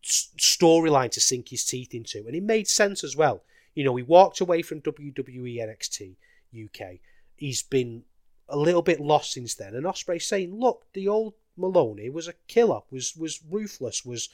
storyline 0.03 1.11
to 1.11 1.19
sink 1.19 1.49
his 1.49 1.65
teeth 1.65 1.93
into, 1.93 2.25
and 2.27 2.35
it 2.35 2.43
made 2.43 2.67
sense 2.67 3.03
as 3.03 3.15
well. 3.15 3.43
You 3.77 3.83
know, 3.83 3.95
he 3.95 4.01
walked 4.01 4.41
away 4.41 4.63
from 4.63 4.81
WWE 4.81 5.57
NXT 5.57 6.15
UK. 6.51 6.97
He's 7.35 7.61
been 7.61 8.05
a 8.49 8.57
little 8.57 8.81
bit 8.81 8.99
lost 8.99 9.33
since 9.33 9.53
then, 9.53 9.75
and 9.75 9.85
Ospreay 9.85 10.19
saying, 10.19 10.59
"Look, 10.59 10.87
the 10.93 11.07
old 11.07 11.35
Moloney 11.55 12.09
was 12.09 12.27
a 12.27 12.33
killer, 12.47 12.81
was 12.89 13.15
was 13.15 13.43
ruthless, 13.47 14.03
was 14.03 14.29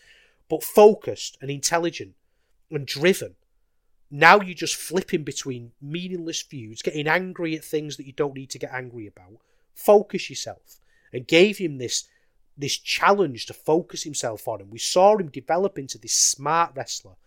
but 0.48 0.64
focused 0.64 1.38
and 1.42 1.52
intelligent 1.52 2.16
and 2.72 2.88
driven. 2.88 3.36
Now 4.10 4.40
you're 4.40 4.56
just 4.56 4.78
flipping 4.78 5.26
between 5.26 5.74
meaningless 5.82 6.42
feuds, 6.42 6.82
getting 6.82 7.10
angry 7.10 7.54
at 7.58 7.66
things 7.66 7.98
that 7.98 8.06
you 8.06 8.14
don't 8.14 8.36
need 8.36 8.50
to 8.52 8.60
get 8.60 8.72
angry 8.72 9.08
about. 9.08 9.42
Focus 9.76 10.30
yourself." 10.30 10.80
And 11.12 11.28
gave 11.28 11.58
him 11.58 11.80
this 11.80 12.08
this 12.58 12.78
challenge 12.78 13.48
to 13.48 13.54
focus 13.54 14.04
himself 14.04 14.48
on, 14.48 14.62
and 14.62 14.72
we 14.72 14.80
saw 14.80 15.18
him 15.18 15.28
develop 15.28 15.78
into 15.78 15.98
this 15.98 16.14
smart 16.14 16.74
wrestler 16.78 17.18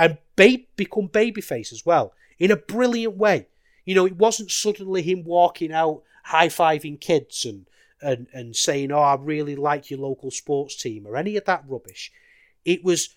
and 0.00 0.16
ba- 0.34 0.64
become 0.76 1.08
babyface 1.08 1.72
as 1.72 1.84
well 1.84 2.14
in 2.38 2.50
a 2.50 2.56
brilliant 2.56 3.18
way. 3.18 3.46
You 3.84 3.94
know, 3.94 4.06
it 4.06 4.16
wasn't 4.16 4.50
suddenly 4.50 5.02
him 5.02 5.24
walking 5.24 5.72
out 5.72 6.02
high 6.24 6.48
fiving 6.48 6.98
kids 6.98 7.44
and, 7.44 7.66
and 8.00 8.26
and 8.32 8.56
saying, 8.56 8.92
"Oh, 8.92 9.00
I 9.00 9.16
really 9.20 9.54
like 9.54 9.90
your 9.90 10.00
local 10.00 10.30
sports 10.30 10.74
team" 10.74 11.06
or 11.06 11.16
any 11.16 11.36
of 11.36 11.44
that 11.44 11.64
rubbish. 11.68 12.10
It 12.64 12.82
was 12.82 13.16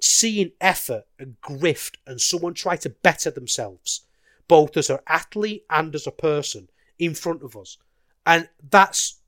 seeing 0.00 0.52
effort 0.60 1.06
and 1.18 1.40
grift 1.40 1.96
and 2.06 2.20
someone 2.20 2.54
try 2.54 2.76
to 2.76 2.90
better 2.90 3.30
themselves, 3.30 4.02
both 4.46 4.76
as 4.76 4.90
an 4.90 4.98
athlete 5.08 5.64
and 5.70 5.92
as 5.94 6.06
a 6.06 6.12
person, 6.12 6.68
in 7.00 7.14
front 7.14 7.42
of 7.42 7.56
us, 7.56 7.78
and 8.24 8.48
that's 8.70 9.18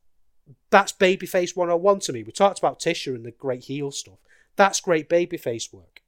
that's 0.70 0.92
babyface 0.92 1.56
101 1.56 2.00
to 2.00 2.12
me. 2.12 2.22
We 2.22 2.30
talked 2.30 2.60
about 2.60 2.78
Tisha 2.78 3.16
and 3.16 3.24
the 3.24 3.32
great 3.32 3.64
heel 3.64 3.90
stuff. 3.90 4.18
That's 4.54 4.80
great 4.80 5.08
babyface 5.08 5.72
work. 5.72 6.03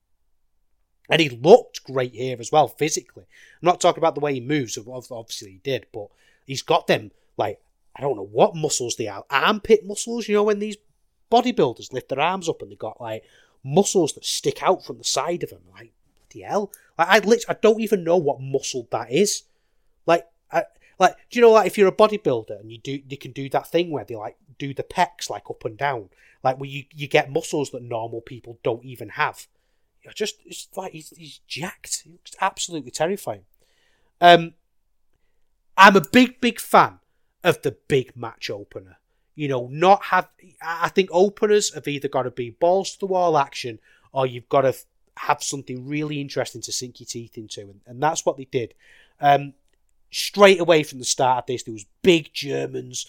And 1.09 1.21
he 1.21 1.29
looked 1.29 1.85
great 1.85 2.15
here 2.15 2.37
as 2.41 2.51
well, 2.51 2.69
physically. 2.69 3.25
I'm 3.63 3.67
not 3.67 3.81
talking 3.81 4.01
about 4.01 4.15
the 4.15 4.21
way 4.21 4.35
he 4.35 4.41
moves, 4.41 4.77
obviously 4.79 5.53
he 5.53 5.61
did, 5.63 5.87
but 5.93 6.09
he's 6.47 6.63
got 6.63 6.87
them, 6.87 7.13
like, 7.37 7.61
I 7.95 8.03
don't 8.03 8.17
know 8.17 8.27
what 8.27 8.57
muscles 8.57 8.97
they 8.97 9.09
are. 9.09 9.25
Armpit 9.31 9.87
muscles, 9.87 10.29
you 10.29 10.35
know, 10.35 10.43
when 10.43 10.59
these 10.59 10.77
bodybuilders 11.31 11.93
lift 11.93 12.09
their 12.09 12.21
arms 12.21 12.49
up 12.49 12.61
and 12.61 12.71
they 12.71 12.77
got, 12.77 13.01
like, 13.01 13.25
muscles 13.65 14.13
that 14.15 14.25
stick 14.25 14.63
out 14.63 14.85
from 14.85 14.99
the 14.99 15.05
side 15.05 15.43
of 15.43 15.51
them. 15.51 15.63
Like, 15.73 15.93
what 16.15 16.31
the 16.31 16.41
hell? 16.41 16.73
Like, 16.99 17.09
I, 17.09 17.19
literally, 17.19 17.45
I 17.49 17.55
don't 17.61 17.81
even 17.81 18.05
know 18.05 18.17
what 18.17 18.41
muscle 18.41 18.87
that 18.91 19.11
is. 19.11 19.45
Like, 20.07 20.27
I, 20.53 20.65
like, 20.99 21.17
do 21.31 21.39
you 21.39 21.43
know, 21.43 21.53
like, 21.53 21.67
if 21.67 21.79
you're 21.79 21.89
a 21.89 21.93
bodybuilder 21.93 22.61
and 22.61 22.71
you 22.71 22.79
do, 22.79 23.01
you 23.09 23.17
can 23.17 23.33
do 23.33 23.49
that 23.51 23.69
thing 23.69 23.91
where 23.91 24.05
they, 24.05 24.17
like, 24.17 24.37
do 24.59 24.75
the 24.75 24.83
pecs, 24.83 25.31
like, 25.31 25.49
up 25.49 25.65
and 25.65 25.77
down. 25.77 26.11
Like, 26.43 26.59
where 26.59 26.69
you, 26.69 26.85
you 26.95 27.09
get 27.09 27.31
muscles 27.33 27.71
that 27.71 27.83
normal 27.83 28.21
people 28.21 28.59
don't 28.63 28.85
even 28.85 29.11
have 29.11 29.47
just 30.15 30.37
it's 30.45 30.69
like 30.77 30.93
he's, 30.93 31.11
he's 31.11 31.41
jacked. 31.47 32.03
He 32.05 32.11
looks 32.11 32.35
absolutely 32.41 32.91
terrifying. 32.91 33.45
Um, 34.21 34.55
I'm 35.77 35.97
a 35.97 36.03
big, 36.13 36.41
big 36.41 36.61
fan 36.61 37.01
of 37.45 37.63
the 37.63 37.77
big 37.89 38.17
match 38.17 38.51
opener. 38.51 38.99
You 39.35 39.49
know, 39.49 39.69
not 39.71 40.05
have. 40.05 40.29
I 40.63 40.89
think 40.89 41.11
openers 41.13 41.75
have 41.75 41.87
either 41.87 42.09
got 42.09 42.23
to 42.23 42.31
be 42.31 42.51
balls 42.51 42.93
to 42.93 43.01
the 43.01 43.07
wall 43.07 43.37
action, 43.37 43.79
or 44.13 44.27
you've 44.27 44.49
got 44.49 44.63
to 44.63 44.75
have 45.19 45.43
something 45.43 45.87
really 45.87 46.21
interesting 46.21 46.63
to 46.63 46.73
sink 46.73 47.01
your 47.01 47.07
teeth 47.07 47.37
into, 47.37 47.61
and, 47.63 47.81
and 47.87 48.03
that's 48.03 48.25
what 48.25 48.37
they 48.37 48.47
did. 48.47 48.75
Um, 49.21 49.55
straight 50.11 50.61
away 50.61 50.83
from 50.83 50.99
the 50.99 51.05
start 51.05 51.39
of 51.39 51.47
this, 51.47 51.63
there 51.65 51.75
was 51.75 51.87
big 52.03 52.33
Germans, 52.33 53.07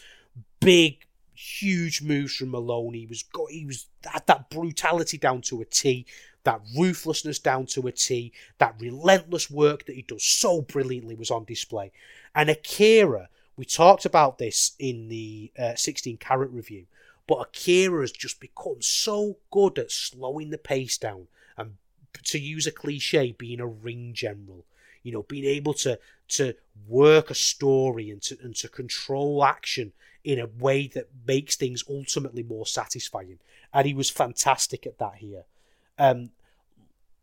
big, 0.59 1.05
huge 1.33 2.01
moves 2.01 2.35
from 2.35 2.51
Moloney. 2.51 2.99
He 2.99 3.07
was 3.07 3.23
got, 3.23 3.49
he 3.49 3.65
was 3.65 3.87
had 4.05 4.27
that 4.27 4.49
brutality 4.49 5.17
down 5.17 5.41
to 5.43 5.61
a 5.61 5.65
T 5.65 6.05
that 6.47 6.61
ruthlessness 6.77 7.39
down 7.39 7.65
to 7.65 7.87
a 7.87 7.91
T, 7.91 8.31
that 8.57 8.75
relentless 8.79 9.51
work 9.51 9.85
that 9.85 9.97
he 9.97 10.01
does 10.01 10.23
so 10.23 10.61
brilliantly 10.61 11.13
was 11.13 11.29
on 11.29 11.43
display. 11.43 11.91
And 12.33 12.49
Akira, 12.49 13.27
we 13.57 13.65
talked 13.65 14.05
about 14.05 14.37
this 14.37 14.71
in 14.79 15.09
the 15.09 15.51
uh, 15.59 15.75
16 15.75 16.15
carat 16.15 16.49
review, 16.51 16.85
but 17.27 17.41
Akira 17.41 17.99
has 17.99 18.13
just 18.13 18.39
become 18.39 18.81
so 18.81 19.35
good 19.51 19.77
at 19.77 19.91
slowing 19.91 20.49
the 20.49 20.57
pace 20.57 20.97
down 20.97 21.27
and 21.57 21.75
to 22.23 22.39
use 22.39 22.65
a 22.65 22.71
cliche, 22.71 23.33
being 23.33 23.59
a 23.59 23.67
ring 23.67 24.13
general. 24.13 24.63
You 25.03 25.11
know, 25.11 25.23
being 25.23 25.43
able 25.43 25.73
to 25.75 25.99
to 26.29 26.55
work 26.87 27.29
a 27.29 27.35
story 27.35 28.09
and 28.09 28.21
to 28.21 28.37
and 28.41 28.55
to 28.55 28.69
control 28.69 29.43
action 29.43 29.91
in 30.23 30.39
a 30.39 30.47
way 30.47 30.87
that 30.87 31.09
makes 31.27 31.57
things 31.57 31.83
ultimately 31.89 32.43
more 32.43 32.65
satisfying. 32.65 33.39
And 33.73 33.85
he 33.85 33.93
was 33.93 34.09
fantastic 34.09 34.87
at 34.87 34.97
that 34.99 35.15
here. 35.15 35.43
Um, 35.99 36.31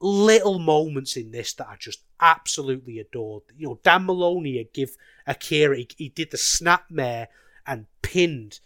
little 0.00 0.58
moments 0.58 1.16
in 1.16 1.30
this 1.30 1.52
that 1.54 1.68
I 1.68 1.76
just 1.78 2.02
absolutely 2.20 2.98
adored. 2.98 3.42
You 3.56 3.68
know, 3.68 3.80
Dan 3.82 4.06
Moloney 4.06 4.68
give 4.72 4.96
Akira, 5.26 5.76
he, 5.76 5.88
he 5.96 6.08
did 6.08 6.30
the 6.30 6.36
snapmare 6.36 7.28
and 7.66 7.86
pinned, 8.02 8.60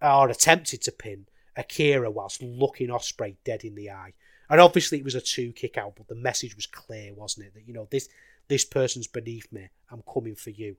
or 0.00 0.28
attempted 0.28 0.82
to 0.82 0.92
pin, 0.92 1.26
Akira 1.56 2.10
whilst 2.10 2.42
looking 2.42 2.88
Ospreay 2.88 3.36
dead 3.44 3.64
in 3.64 3.74
the 3.74 3.90
eye. 3.90 4.12
And 4.50 4.60
obviously 4.60 4.98
it 4.98 5.04
was 5.04 5.14
a 5.14 5.20
two 5.20 5.52
kick 5.52 5.78
out, 5.78 5.94
but 5.96 6.08
the 6.08 6.14
message 6.14 6.54
was 6.54 6.66
clear, 6.66 7.14
wasn't 7.14 7.46
it? 7.46 7.54
That, 7.54 7.66
you 7.66 7.72
know, 7.72 7.88
this 7.90 8.08
this 8.48 8.64
person's 8.64 9.06
beneath 9.06 9.50
me. 9.50 9.68
I'm 9.90 10.02
coming 10.12 10.34
for 10.34 10.50
you. 10.50 10.76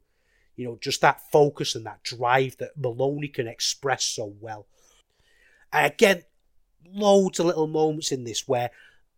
You 0.56 0.66
know, 0.66 0.78
just 0.80 1.02
that 1.02 1.22
focus 1.32 1.74
and 1.74 1.86
that 1.86 2.04
drive 2.04 2.58
that 2.58 2.78
Moloney 2.78 3.30
can 3.30 3.48
express 3.48 4.04
so 4.04 4.36
well. 4.40 4.68
And 5.72 5.92
again, 5.92 6.24
loads 6.86 7.40
of 7.40 7.48
little 7.48 7.68
moments 7.68 8.12
in 8.12 8.26
this 8.26 8.48
where 8.48 8.70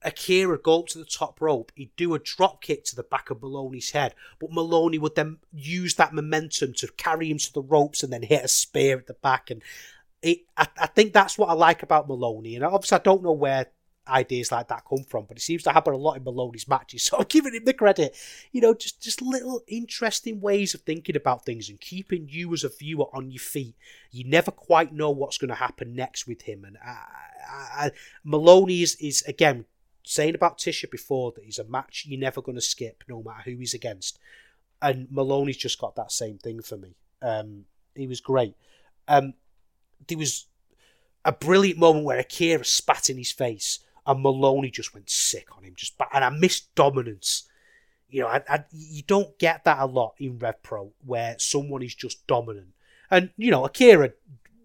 Akira 0.05 0.59
go 0.59 0.81
up 0.81 0.87
to 0.87 0.99
the 0.99 1.05
top 1.05 1.41
rope, 1.41 1.71
he'd 1.75 1.95
do 1.95 2.13
a 2.13 2.19
drop 2.19 2.61
kick 2.61 2.85
to 2.85 2.95
the 2.95 3.03
back 3.03 3.29
of 3.31 3.41
Moloney's 3.41 3.91
head, 3.91 4.13
but 4.39 4.51
Moloney 4.51 4.99
would 4.99 5.15
then 5.15 5.39
use 5.51 5.95
that 5.95 6.13
momentum 6.13 6.73
to 6.73 6.87
carry 6.95 7.29
him 7.29 7.39
to 7.39 7.51
the 7.51 7.61
ropes 7.61 8.03
and 8.03 8.13
then 8.13 8.21
hit 8.21 8.45
a 8.45 8.47
spear 8.47 8.99
at 8.99 9.07
the 9.07 9.15
back. 9.15 9.49
And 9.49 9.63
it, 10.21 10.41
I, 10.55 10.67
I 10.79 10.87
think 10.87 11.11
that's 11.11 11.37
what 11.37 11.49
I 11.49 11.53
like 11.53 11.81
about 11.81 12.07
Moloney. 12.07 12.55
And 12.55 12.63
obviously, 12.63 12.97
I 12.97 13.01
don't 13.01 13.23
know 13.23 13.31
where 13.31 13.67
ideas 14.07 14.51
like 14.51 14.67
that 14.67 14.83
come 14.87 15.03
from, 15.03 15.25
but 15.25 15.37
it 15.37 15.41
seems 15.41 15.63
to 15.63 15.71
happen 15.71 15.93
a 15.93 15.97
lot 15.97 16.17
in 16.17 16.23
Moloney's 16.23 16.67
matches. 16.67 17.03
So 17.15 17.17
I'm 17.17 17.25
giving 17.27 17.55
him 17.55 17.65
the 17.65 17.73
credit. 17.73 18.15
You 18.51 18.61
know, 18.61 18.73
just 18.73 19.01
just 19.01 19.21
little 19.21 19.63
interesting 19.67 20.39
ways 20.39 20.73
of 20.75 20.81
thinking 20.81 21.15
about 21.15 21.45
things 21.45 21.69
and 21.69 21.79
keeping 21.79 22.27
you 22.29 22.53
as 22.53 22.63
a 22.63 22.69
viewer 22.69 23.07
on 23.13 23.31
your 23.31 23.41
feet. 23.41 23.75
You 24.11 24.23
never 24.25 24.51
quite 24.51 24.93
know 24.93 25.09
what's 25.09 25.39
going 25.39 25.49
to 25.49 25.55
happen 25.55 25.95
next 25.95 26.27
with 26.27 26.43
him. 26.43 26.63
And 26.63 26.77
I, 26.83 26.97
I, 27.49 27.85
I, 27.85 27.91
Moloney 28.23 28.81
is, 28.81 28.95
is 28.97 29.23
again 29.23 29.65
saying 30.05 30.35
about 30.35 30.59
Tisha 30.59 30.89
before 30.89 31.31
that 31.31 31.43
he's 31.43 31.59
a 31.59 31.63
match 31.65 32.05
you're 32.07 32.19
never 32.19 32.41
going 32.41 32.55
to 32.55 32.61
skip, 32.61 33.03
no 33.09 33.21
matter 33.23 33.49
who 33.49 33.57
he's 33.57 33.73
against. 33.73 34.19
And 34.81 35.07
Moloney's 35.09 35.57
just 35.57 35.79
got 35.79 35.95
that 35.95 36.11
same 36.11 36.37
thing 36.37 36.61
for 36.61 36.77
me. 36.77 36.95
Um, 37.21 37.65
he 37.95 38.07
was 38.07 38.21
great. 38.21 38.55
Um, 39.07 39.33
there 40.07 40.17
was 40.17 40.45
a 41.23 41.31
brilliant 41.31 41.79
moment 41.79 42.05
where 42.05 42.19
Akira 42.19 42.63
spat 42.63 43.09
in 43.09 43.17
his 43.17 43.31
face, 43.31 43.79
and 44.05 44.21
Moloney 44.21 44.69
just 44.69 44.93
went 44.93 45.09
sick 45.09 45.47
on 45.57 45.63
him. 45.63 45.73
Just 45.75 45.95
and 46.13 46.23
I 46.23 46.29
missed 46.29 46.73
dominance. 46.75 47.49
You 48.07 48.21
know, 48.21 48.27
I, 48.27 48.43
I, 48.47 48.63
you 48.71 49.01
don't 49.07 49.37
get 49.39 49.63
that 49.63 49.79
a 49.79 49.87
lot 49.87 50.13
in 50.19 50.37
RevPro, 50.37 50.91
where 51.03 51.35
someone 51.39 51.81
is 51.81 51.95
just 51.95 52.27
dominant. 52.27 52.73
And 53.09 53.31
you 53.37 53.49
know, 53.49 53.65
Akira 53.65 54.11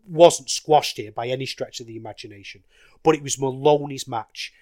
wasn't 0.06 0.50
squashed 0.50 0.98
here 0.98 1.12
by 1.12 1.28
any 1.28 1.46
stretch 1.46 1.80
of 1.80 1.86
the 1.86 1.96
imagination, 1.96 2.64
but 3.02 3.14
it 3.14 3.22
was 3.22 3.38
Moloney's 3.38 4.06
match 4.06 4.52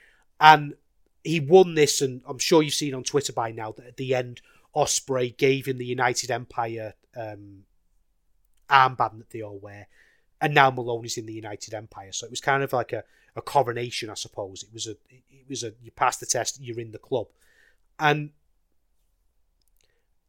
and 0.40 0.74
he 1.24 1.40
won 1.40 1.74
this, 1.74 2.00
and 2.00 2.22
I'm 2.26 2.38
sure 2.38 2.62
you've 2.62 2.74
seen 2.74 2.94
on 2.94 3.04
Twitter 3.04 3.32
by 3.32 3.50
now 3.52 3.72
that 3.72 3.86
at 3.86 3.96
the 3.96 4.14
end, 4.14 4.40
Ospreay 4.74 5.36
gave 5.36 5.66
him 5.66 5.78
the 5.78 5.84
United 5.84 6.30
Empire 6.30 6.94
um, 7.16 7.64
armband 8.70 9.18
that 9.18 9.30
they 9.30 9.42
all 9.42 9.58
wear, 9.58 9.88
and 10.40 10.54
now 10.54 10.70
Moloney's 10.70 11.18
in 11.18 11.26
the 11.26 11.32
United 11.32 11.74
Empire. 11.74 12.12
So 12.12 12.26
it 12.26 12.30
was 12.30 12.40
kind 12.40 12.62
of 12.62 12.72
like 12.72 12.92
a, 12.92 13.04
a 13.34 13.42
coronation, 13.42 14.10
I 14.10 14.14
suppose. 14.14 14.62
It 14.62 14.72
was 14.72 14.86
a 14.86 14.96
it 15.10 15.48
was 15.48 15.64
a 15.64 15.72
you 15.82 15.90
pass 15.90 16.16
the 16.16 16.26
test, 16.26 16.60
you're 16.60 16.80
in 16.80 16.92
the 16.92 16.98
club, 16.98 17.28
and 17.98 18.30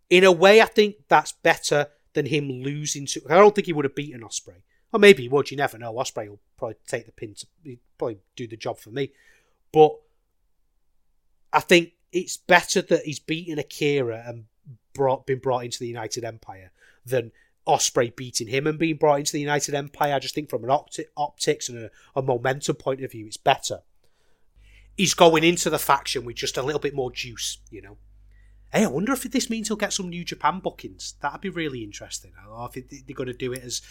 in 0.10 0.24
a 0.24 0.32
way, 0.32 0.62
I 0.62 0.66
think 0.66 0.96
that's 1.08 1.32
better 1.32 1.88
than 2.14 2.26
him 2.26 2.50
losing 2.50 3.06
to. 3.06 3.22
I 3.30 3.36
don't 3.36 3.54
think 3.54 3.68
he 3.68 3.74
would 3.74 3.86
have 3.86 3.96
beaten 3.96 4.22
Ospreay, 4.22 4.64
or 4.92 5.00
maybe 5.00 5.24
he 5.24 5.30
would. 5.30 5.52
You 5.52 5.58
never 5.58 5.78
know. 5.78 5.94
Ospreay 5.94 6.30
will 6.30 6.40
probably 6.58 6.78
take 6.88 7.06
the 7.06 7.12
pin 7.12 7.36
to 7.36 7.48
he'd 7.64 7.80
probably 7.98 8.18
do 8.36 8.48
the 8.48 8.58
job 8.58 8.80
for 8.80 8.90
me. 8.90 9.12
But 9.72 9.96
I 11.54 11.60
think 11.60 11.94
it's 12.12 12.38
better 12.38 12.82
that 12.82 13.06
he's 13.06 13.20
beaten 13.20 13.60
Akira 13.60 14.24
and 14.26 14.46
brought 14.94 15.26
been 15.26 15.40
brought 15.40 15.66
into 15.66 15.80
the 15.80 15.88
United 15.88 16.24
Empire 16.24 16.72
than 17.06 17.32
Ospreay 17.68 18.16
beating 18.16 18.48
him 18.48 18.66
and 18.66 18.80
being 18.80 18.98
brought 18.98 19.20
into 19.20 19.32
the 19.32 19.40
United 19.40 19.76
Empire. 19.76 20.16
I 20.16 20.20
just 20.20 20.36
think 20.36 20.50
from 20.50 20.64
an 20.64 20.70
opti- 20.70 21.06
optics 21.16 21.70
and 21.70 21.78
a, 21.78 21.92
a 22.16 22.22
momentum 22.22 22.76
point 22.76 23.04
of 23.04 23.12
view, 23.12 23.28
it's 23.28 23.38
better. 23.38 23.82
He's 24.98 25.14
going 25.14 25.44
into 25.44 25.70
the 25.70 25.80
faction 25.80 26.26
with 26.26 26.36
just 26.36 26.58
a 26.58 26.64
little 26.64 26.82
bit 26.82 26.96
more 26.96 27.12
juice, 27.12 27.60
you 27.70 27.82
know. 27.82 27.98
Hey, 28.72 28.84
I 28.84 28.88
wonder 28.88 29.14
if 29.14 29.24
this 29.24 29.50
means 29.50 29.68
he'll 29.68 29.78
get 29.78 29.94
some 29.94 30.10
New 30.10 30.24
Japan 30.24 30.60
bookings. 30.60 31.16
That'd 31.22 31.42
be 31.42 31.50
really 31.50 31.84
interesting. 31.84 32.34
Or 32.48 32.70
if 32.74 32.90
they're 32.90 33.16
going 33.16 33.28
to 33.28 33.34
do 33.34 33.54
it 33.54 33.64
as 33.64 33.82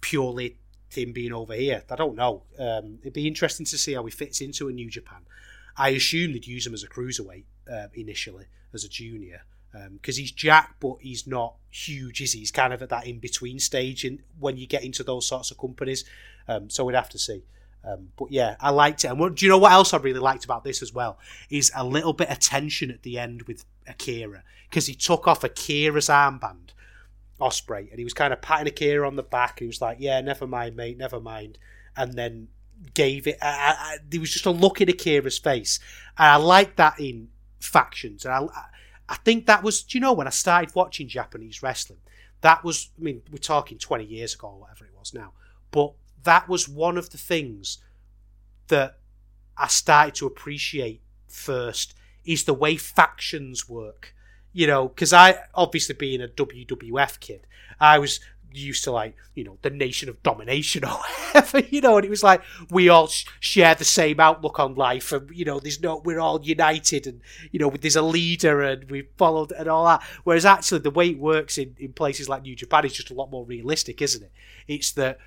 purely 0.00 0.58
him 0.96 1.12
being 1.12 1.32
over 1.32 1.54
here. 1.54 1.82
I 1.90 1.96
don't 1.96 2.16
know. 2.16 2.44
Um, 2.58 2.98
it'd 3.00 3.12
be 3.12 3.26
interesting 3.26 3.66
to 3.66 3.78
see 3.78 3.94
how 3.94 4.04
he 4.04 4.10
fits 4.10 4.40
into 4.40 4.68
a 4.68 4.72
New 4.72 4.90
Japan. 4.90 5.22
I 5.76 5.90
assume 5.90 6.32
they'd 6.32 6.46
use 6.46 6.66
him 6.66 6.74
as 6.74 6.82
a 6.82 6.88
cruiserweight 6.88 7.44
uh, 7.70 7.88
initially, 7.94 8.46
as 8.74 8.84
a 8.84 8.88
junior, 8.88 9.42
because 9.92 10.18
um, 10.18 10.20
he's 10.20 10.32
Jack, 10.32 10.76
but 10.80 10.96
he's 11.00 11.26
not 11.26 11.56
huge, 11.70 12.20
is 12.20 12.32
he? 12.32 12.40
He's 12.40 12.50
kind 12.50 12.72
of 12.72 12.82
at 12.82 12.90
that 12.90 13.06
in 13.06 13.18
between 13.18 13.58
stage 13.58 14.04
in, 14.04 14.22
when 14.38 14.56
you 14.56 14.66
get 14.66 14.84
into 14.84 15.02
those 15.02 15.26
sorts 15.26 15.50
of 15.50 15.58
companies. 15.58 16.04
Um, 16.46 16.68
so 16.68 16.84
we'd 16.84 16.94
have 16.94 17.08
to 17.10 17.18
see. 17.18 17.44
Um, 17.84 18.08
but 18.16 18.30
yeah, 18.30 18.56
I 18.60 18.70
liked 18.70 19.04
it. 19.04 19.08
And 19.08 19.18
what, 19.18 19.34
do 19.34 19.44
you 19.44 19.50
know 19.50 19.58
what 19.58 19.72
else 19.72 19.92
I 19.92 19.98
really 19.98 20.20
liked 20.20 20.44
about 20.44 20.64
this 20.64 20.82
as 20.82 20.92
well? 20.92 21.18
Is 21.50 21.72
a 21.74 21.84
little 21.84 22.12
bit 22.12 22.30
of 22.30 22.38
tension 22.38 22.90
at 22.90 23.02
the 23.02 23.18
end 23.18 23.42
with 23.42 23.64
Akira 23.86 24.44
because 24.68 24.86
he 24.86 24.94
took 24.94 25.26
off 25.26 25.42
Akira's 25.42 26.08
armband, 26.08 26.70
Ospreay, 27.42 27.90
and 27.90 27.98
he 27.98 28.04
was 28.04 28.14
kind 28.14 28.32
of 28.32 28.40
patting 28.40 28.68
Akira 28.68 29.06
on 29.06 29.16
the 29.16 29.22
back. 29.22 29.60
And 29.60 29.66
he 29.66 29.66
was 29.66 29.80
like, 29.80 29.98
"Yeah, 30.00 30.20
never 30.20 30.46
mind, 30.46 30.76
mate, 30.76 30.96
never 30.96 31.20
mind," 31.20 31.58
and 31.96 32.14
then 32.14 32.48
gave 32.94 33.26
it. 33.26 33.38
There 34.08 34.20
was 34.20 34.32
just 34.32 34.46
a 34.46 34.50
look 34.50 34.80
in 34.80 34.88
Akira's 34.88 35.38
face, 35.38 35.78
and 36.18 36.28
I 36.28 36.36
like 36.36 36.76
that 36.76 36.98
in 36.98 37.28
factions. 37.60 38.24
And 38.24 38.34
I, 38.34 38.46
I 39.08 39.16
think 39.16 39.46
that 39.46 39.62
was, 39.62 39.82
do 39.82 39.98
you 39.98 40.02
know, 40.02 40.12
when 40.12 40.26
I 40.26 40.30
started 40.30 40.74
watching 40.74 41.08
Japanese 41.08 41.62
wrestling, 41.62 42.00
that 42.40 42.64
was. 42.64 42.90
I 42.98 43.02
mean, 43.02 43.22
we're 43.30 43.38
talking 43.38 43.78
twenty 43.78 44.04
years 44.04 44.34
ago 44.34 44.48
or 44.48 44.60
whatever 44.60 44.84
it 44.84 44.94
was 44.98 45.12
now, 45.12 45.32
but 45.70 45.92
that 46.24 46.48
was 46.48 46.68
one 46.68 46.96
of 46.96 47.10
the 47.10 47.18
things 47.18 47.78
that 48.68 48.98
I 49.58 49.66
started 49.66 50.14
to 50.16 50.26
appreciate 50.26 51.02
first 51.28 51.94
is 52.24 52.44
the 52.44 52.54
way 52.54 52.76
factions 52.76 53.68
work. 53.68 54.14
You 54.52 54.66
know, 54.66 54.88
because 54.88 55.12
I 55.12 55.38
obviously 55.54 55.94
being 55.94 56.22
a 56.22 56.28
WWF 56.28 57.20
kid, 57.20 57.46
I 57.80 57.98
was 57.98 58.20
used 58.54 58.84
to 58.84 58.92
like 58.92 59.16
you 59.34 59.42
know 59.42 59.56
the 59.62 59.70
nation 59.70 60.10
of 60.10 60.22
domination 60.22 60.84
or 60.84 60.90
whatever 60.90 61.60
you 61.60 61.80
know 61.80 61.96
and 61.96 62.04
it 62.04 62.10
was 62.10 62.22
like 62.22 62.42
we 62.70 62.86
all 62.86 63.06
sh- 63.06 63.24
share 63.40 63.74
the 63.74 63.84
same 63.84 64.20
outlook 64.20 64.60
on 64.60 64.74
life 64.74 65.10
and 65.10 65.30
you 65.34 65.42
know 65.42 65.58
there's 65.58 65.80
no 65.80 66.02
we're 66.04 66.20
all 66.20 66.38
united 66.42 67.06
and 67.06 67.22
you 67.50 67.58
know 67.58 67.70
there's 67.70 67.96
a 67.96 68.02
leader 68.02 68.60
and 68.60 68.90
we 68.90 69.08
followed 69.16 69.52
and 69.52 69.68
all 69.68 69.86
that 69.86 70.02
whereas 70.24 70.44
actually 70.44 70.80
the 70.80 70.90
way 70.90 71.08
it 71.08 71.18
works 71.18 71.56
in, 71.56 71.74
in 71.78 71.94
places 71.94 72.28
like 72.28 72.42
new 72.42 72.54
japan 72.54 72.84
is 72.84 72.92
just 72.92 73.10
a 73.10 73.14
lot 73.14 73.30
more 73.30 73.46
realistic 73.46 74.02
isn't 74.02 74.24
it 74.24 74.32
it's 74.68 74.92
that 74.92 75.18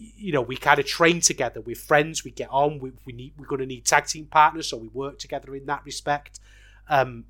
you 0.00 0.32
know, 0.32 0.40
we 0.40 0.56
kind 0.56 0.78
of 0.78 0.86
train 0.86 1.20
together. 1.20 1.60
We're 1.60 1.76
friends. 1.76 2.24
We 2.24 2.30
get 2.30 2.48
on. 2.50 2.78
We, 2.78 2.92
we 3.04 3.12
need. 3.12 3.34
We're 3.36 3.46
going 3.46 3.60
to 3.60 3.66
need 3.66 3.84
tag 3.84 4.06
team 4.06 4.26
partners, 4.26 4.68
so 4.68 4.76
we 4.76 4.88
work 4.88 5.18
together 5.18 5.54
in 5.54 5.66
that 5.66 5.84
respect. 5.84 6.40
Um, 6.88 7.24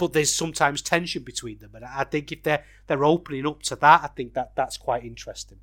but 0.00 0.14
there's 0.14 0.34
sometimes 0.34 0.80
tension 0.80 1.22
between 1.22 1.58
them, 1.58 1.72
and 1.74 1.84
I 1.84 2.04
think 2.04 2.32
if 2.32 2.42
they're 2.42 2.64
they're 2.86 3.04
opening 3.04 3.46
up 3.46 3.62
to 3.64 3.76
that, 3.76 4.00
I 4.02 4.06
think 4.06 4.32
that 4.32 4.56
that's 4.56 4.78
quite 4.78 5.04
interesting. 5.04 5.58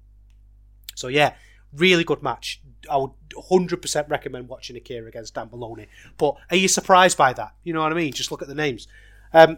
So 0.94 1.08
yeah, 1.08 1.34
really 1.74 2.04
good 2.04 2.22
match. 2.22 2.62
I 2.90 2.98
would 2.98 3.12
100% 3.36 4.10
recommend 4.10 4.48
watching 4.48 4.78
Akira 4.78 5.08
against 5.08 5.34
Dan 5.34 5.50
Moloney. 5.52 5.88
But 6.20 6.36
are 6.52 6.56
you 6.56 6.68
surprised 6.68 7.18
by 7.18 7.34
that? 7.34 7.56
You 7.64 7.74
know 7.74 7.82
what 7.82 7.92
I 7.92 7.96
mean? 7.96 8.14
Just 8.14 8.30
look 8.30 8.44
at 8.44 8.48
the 8.48 8.56
names. 8.56 8.88
Um, 9.34 9.58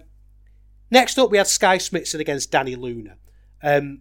next 0.89 1.19
up, 1.19 1.29
we 1.29 1.37
had 1.37 1.47
Skye 1.47 1.77
Smitson 1.77 2.21
against 2.21 2.49
Dani 2.49 2.77
Luna. 2.77 3.17
Um, 3.61 3.99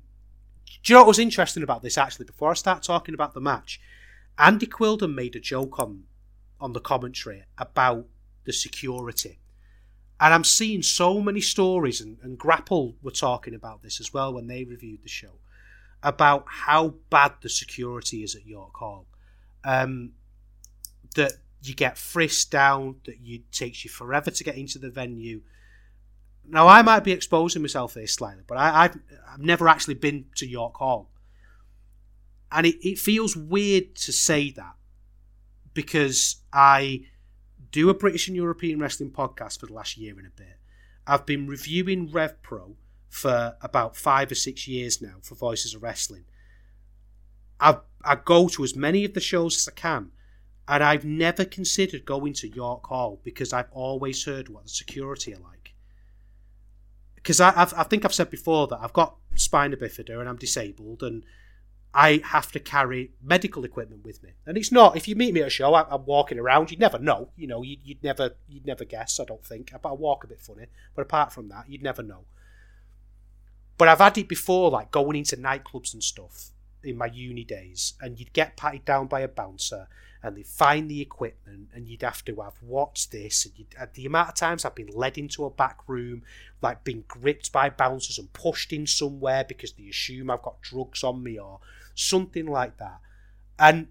do 0.85 0.93
you 0.93 0.95
know 0.95 1.01
what 1.01 1.09
was 1.09 1.19
interesting 1.19 1.65
about 1.65 1.83
this 1.83 1.99
actually? 1.99 2.27
Before 2.27 2.53
I 2.53 2.55
start 2.55 2.85
talking 2.85 3.15
about 3.15 3.35
the 3.35 3.41
match, 3.41 3.81
Andy 4.39 4.67
Quildan 4.67 5.13
made 5.13 5.35
a 5.35 5.41
joke 5.41 5.81
on 5.81 6.05
on 6.61 6.73
the 6.73 6.81
commentary 6.81 7.43
about 7.59 8.07
the 8.45 8.53
security. 8.53 9.41
And 10.21 10.35
I'm 10.35 10.45
seeing 10.45 10.83
so 10.83 11.21
many 11.21 11.41
stories, 11.41 12.01
and, 12.01 12.19
and 12.23 12.39
Grapple 12.39 12.97
were 13.03 13.13
talking 13.13 13.55
about 13.55 13.83
this 13.83 14.01
as 14.01 14.13
well 14.13 14.33
when 14.33 14.49
they 14.49 14.65
reviewed 14.65 15.03
the 15.03 15.09
show, 15.09 15.39
about 16.03 16.45
how 16.47 16.95
bad 17.11 17.35
the 17.41 17.49
security 17.49 18.23
is 18.23 18.35
at 18.35 18.47
York 18.47 18.75
Hall. 18.75 19.07
Um, 19.65 20.13
that 21.15 21.35
you 21.63 21.75
get 21.75 21.99
frisked 21.99 22.51
down, 22.51 22.97
that 23.05 23.17
it 23.23 23.51
takes 23.53 23.85
you 23.85 23.91
forever 23.91 24.31
to 24.31 24.45
get 24.45 24.57
into 24.57 24.79
the 24.79 24.91
venue, 24.91 25.41
now, 26.51 26.67
I 26.67 26.81
might 26.81 27.05
be 27.05 27.13
exposing 27.13 27.61
myself 27.61 27.95
here 27.95 28.07
slightly, 28.07 28.43
but 28.47 28.57
I, 28.57 28.83
have 28.83 28.99
I've 29.31 29.41
never 29.41 29.69
actually 29.69 29.95
been 29.95 30.27
to 30.37 30.47
York 30.47 30.77
Hall. 30.77 31.11
And 32.51 32.67
it, 32.67 32.77
it 32.87 32.99
feels 32.99 33.37
weird 33.37 33.95
to 33.97 34.13
say 34.13 34.51
that 34.53 34.75
because 35.75 36.37
I 36.51 37.05
do 37.71 37.91
a 37.91 37.95
British 37.95 38.29
and 38.29 38.37
European 38.37 38.79
wrestling 38.79 39.11
podcast 39.11 39.61
for 39.61 39.67
the 39.67 39.73
last 39.73 39.97
year 39.97 40.17
and 40.17 40.27
a 40.27 40.31
bit. 40.31 40.59
I've 41.07 41.27
been 41.27 41.47
reviewing 41.47 42.11
RevPro 42.11 42.75
for 43.09 43.57
about 43.63 43.97
five 43.97 44.31
or 44.31 44.35
six 44.35 44.69
years 44.69 45.01
now 45.01 45.17
for 45.23 45.35
Voices 45.35 45.75
of 45.75 45.83
Wrestling. 45.83 46.25
I 47.61 47.79
I 48.05 48.15
go 48.17 48.49
to 48.49 48.65
as 48.65 48.77
many 48.77 49.05
of 49.05 49.15
the 49.15 49.21
shows 49.21 49.57
as 49.57 49.69
I 49.69 49.73
can, 49.73 50.13
and 50.69 50.85
I've 50.85 51.05
never 51.05 51.45
considered 51.45 52.05
going 52.05 52.35
to 52.35 52.49
York 52.49 52.87
Hall 52.87 53.21
because 53.25 53.53
I've 53.53 53.71
always 53.73 54.25
heard 54.25 54.49
what 54.49 54.65
the 54.65 54.71
security 54.71 55.35
are 55.35 55.41
like 55.41 55.59
because 57.29 57.43
I, 57.43 57.51
I 57.77 57.83
think 57.83 58.07
I've 58.07 58.15
said 58.15 58.31
before 58.31 58.69
that 58.69 58.79
I've 58.81 58.95
got 58.95 59.17
spina 59.35 59.77
bifida 59.77 60.19
and 60.19 60.27
I'm 60.27 60.37
disabled 60.37 61.03
and 61.03 61.25
I 61.95 62.21
have 62.25 62.53
to 62.53 62.61
carry 62.61 63.13
medical 63.23 63.65
equipment 63.65 64.05
with 64.05 64.23
me. 64.23 64.31
And 64.47 64.57
it's 64.59 64.71
not 64.71 64.97
if 64.97 65.09
you 65.09 65.17
meet 65.17 65.33
me 65.33 65.41
at 65.41 65.47
a 65.47 65.51
show, 65.51 65.75
I, 65.75 65.93
am 65.93 66.05
walking 66.05 66.39
around. 66.39 66.71
You'd 66.71 66.81
never 66.81 66.99
know. 66.99 67.31
You 67.37 67.47
know, 67.47 67.63
you'd, 67.63 67.81
you'd, 67.83 68.03
never 68.03 68.33
you'd 68.49 68.67
never 68.67 68.85
guess. 68.85 69.19
I 69.19 69.25
don't 69.25 69.45
think. 69.45 69.73
But 69.83 69.89
I 69.89 69.93
walk 69.93 70.25
a 70.25 70.29
bit 70.29 70.41
funny. 70.41 70.67
But 70.95 71.03
apart 71.03 71.33
from 71.33 71.49
that, 71.49 71.65
you'd 71.69 71.83
never 71.83 72.03
know. 72.03 72.25
But 73.79 73.89
I've 73.89 73.99
had 73.99 74.19
it 74.19 74.29
before, 74.29 74.71
like 74.71 74.91
going 74.91 75.17
into 75.17 75.37
nightclubs 75.37 75.95
and 75.95 76.03
stuff 76.03 76.51
in 76.83 76.97
my 76.97 77.07
uni 77.07 77.45
days, 77.45 77.95
and 78.01 78.19
you'd 78.19 78.33
get 78.33 78.57
patted 78.57 78.85
down 78.85 79.07
by 79.07 79.21
a 79.21 79.29
bouncer, 79.29 79.89
and 80.23 80.37
they 80.37 80.43
find 80.43 80.91
the 80.91 81.01
equipment 81.01 81.69
and 81.75 81.89
you'd 81.89 82.03
have 82.03 82.25
to 82.25 82.41
have 82.41 82.55
what's 82.61 83.07
this 83.07 83.47
and 83.47 83.67
uh, 83.81 83.87
the 83.95 84.07
amount 84.07 84.29
of 84.29 84.35
times 84.35 84.65
I've 84.65 84.75
been 84.75 84.91
led 84.93 85.17
into 85.17 85.45
a 85.45 85.51
back 85.51 85.81
room 85.87 86.23
like 86.61 86.85
being 86.85 87.05
gripped 87.07 87.53
by 87.53 87.71
bouncers 87.71 88.19
and 88.19 88.33
pushed 88.33 88.73
in 88.73 88.87
somewhere 88.87 89.45
because 89.45 89.73
they 89.73 89.89
assume 89.89 90.31
I've 90.31 90.43
got 90.43 90.61
drugs 90.61 91.05
on 91.05 91.23
me 91.23 91.39
or 91.39 91.61
something 91.99 92.47
like 92.47 92.77
that 92.79 93.01
and 93.59 93.89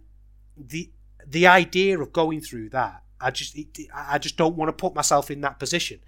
the 0.56 0.90
the 1.26 1.46
idea 1.46 2.00
of 2.00 2.14
going 2.14 2.40
through 2.40 2.70
that 2.70 3.04
I 3.20 3.32
just 3.32 3.58
it, 3.58 3.68
I 3.94 4.18
just 4.18 4.38
don't 4.38 4.56
want 4.56 4.70
to 4.70 4.74
put 4.74 4.96
myself 4.96 5.30
in 5.30 5.42
that 5.42 5.60
position 5.60 6.00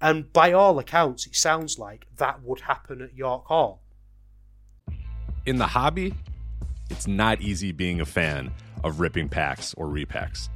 and 0.00 0.32
by 0.32 0.52
all 0.52 0.78
accounts 0.78 1.26
it 1.26 1.36
sounds 1.36 1.78
like 1.78 2.06
that 2.16 2.42
would 2.42 2.60
happen 2.60 3.00
at 3.00 3.14
York 3.14 3.46
Hall 3.46 3.82
in 5.46 5.56
the 5.58 5.68
hobby 5.68 6.14
it's 6.90 7.06
not 7.06 7.40
easy 7.40 7.72
being 7.72 8.00
a 8.00 8.04
fan 8.04 8.50
of 8.82 9.00
ripping 9.00 9.28
packs 9.28 9.74
or 9.74 9.86
repacks. 9.86 10.48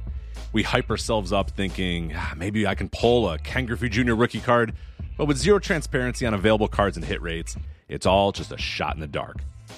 We 0.53 0.63
hype 0.63 0.89
ourselves 0.89 1.33
up 1.33 1.51
thinking 1.51 2.13
ah, 2.15 2.33
maybe 2.37 2.65
I 2.65 2.75
can 2.75 2.89
pull 2.89 3.29
a 3.29 3.37
Ken 3.39 3.65
Griffey 3.65 3.89
Jr. 3.89 4.13
rookie 4.13 4.39
card, 4.39 4.73
but 5.17 5.25
with 5.25 5.37
zero 5.37 5.59
transparency 5.59 6.25
on 6.25 6.33
available 6.33 6.67
cards 6.67 6.97
and 6.97 7.05
hit 7.05 7.21
rates, 7.21 7.55
it's 7.87 8.05
all 8.05 8.31
just 8.31 8.51
a 8.51 8.57
shot 8.57 8.93
in 8.93 9.01
the 9.01 9.07
dark. 9.07 9.37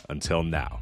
Until 0.10 0.44
now. 0.44 0.82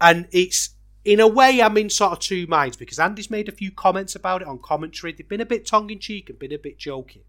And 0.00 0.28
it's 0.30 0.70
in 1.04 1.20
a 1.20 1.26
way 1.26 1.62
I'm 1.62 1.76
in 1.76 1.90
sort 1.90 2.12
of 2.12 2.18
two 2.18 2.46
minds 2.46 2.76
because 2.76 2.98
Andy's 2.98 3.30
made 3.30 3.48
a 3.48 3.52
few 3.52 3.70
comments 3.70 4.14
about 4.14 4.42
it 4.42 4.48
on 4.48 4.58
commentary. 4.58 5.12
They've 5.12 5.28
been 5.28 5.40
a 5.40 5.46
bit 5.46 5.66
tongue 5.66 5.90
in 5.90 5.98
cheek 5.98 6.28
and 6.28 6.38
been 6.38 6.52
a 6.52 6.58
bit 6.58 6.78
joking. 6.78 7.22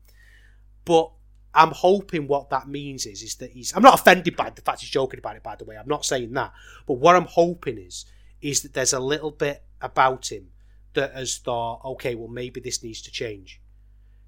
But 0.86 1.12
I'm 1.54 1.72
hoping 1.72 2.28
what 2.28 2.50
that 2.52 2.68
means 2.68 3.06
is 3.06 3.24
is 3.24 3.36
that 3.36 3.52
he's 3.52 3.76
I'm 3.76 3.82
not 3.82 4.00
offended 4.00 4.36
by 4.36 4.50
the 4.52 4.62
fact 4.62 4.82
he's 4.82 4.90
joking 4.90 5.20
about 5.20 5.36
it 5.36 5.44
by 5.44 5.56
the 5.56 5.66
way. 5.66 5.78
I'm 5.78 5.88
not 5.88 6.06
saying 6.06 6.34
that. 6.34 6.54
But 6.86 6.96
what 6.96 7.16
I'm 7.16 7.26
hoping 7.26 7.78
is 7.78 8.06
is 8.42 8.62
that 8.62 8.74
there's 8.74 8.94
a 8.94 9.00
little 9.00 9.32
bit 9.32 9.64
about 9.82 10.32
him 10.32 10.50
that 10.94 11.14
has 11.14 11.38
thought, 11.38 11.82
okay, 11.84 12.16
well 12.16 12.28
maybe 12.28 12.60
this 12.60 12.84
needs 12.84 13.02
to 13.04 13.12
change. 13.12 13.62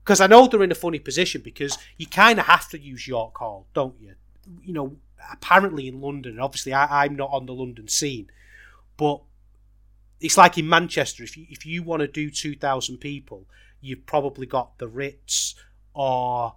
Because 0.03 0.19
I 0.19 0.27
know 0.27 0.47
they're 0.47 0.63
in 0.63 0.71
a 0.71 0.75
funny 0.75 0.97
position 0.97 1.41
because 1.41 1.77
you 1.97 2.07
kind 2.07 2.39
of 2.39 2.45
have 2.47 2.67
to 2.69 2.79
use 2.79 3.07
York 3.07 3.37
Hall, 3.37 3.67
don't 3.73 3.95
you? 3.99 4.15
you 4.63 4.73
know, 4.73 4.95
apparently 5.31 5.87
in 5.87 6.01
London. 6.01 6.39
Obviously, 6.39 6.73
I, 6.73 7.03
I'm 7.03 7.15
not 7.15 7.29
on 7.31 7.45
the 7.45 7.53
London 7.53 7.87
scene, 7.87 8.31
but 8.97 9.21
it's 10.19 10.37
like 10.37 10.57
in 10.57 10.69
Manchester. 10.69 11.23
If 11.23 11.35
you 11.37 11.45
if 11.49 11.65
you 11.65 11.83
want 11.83 12.01
to 12.01 12.07
do 12.07 12.29
two 12.29 12.55
thousand 12.55 12.97
people, 12.97 13.47
you've 13.81 14.05
probably 14.05 14.45
got 14.45 14.77
the 14.77 14.87
Ritz 14.87 15.55
or 15.93 16.55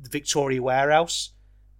the 0.00 0.10
Victoria 0.10 0.62
Warehouse. 0.62 1.30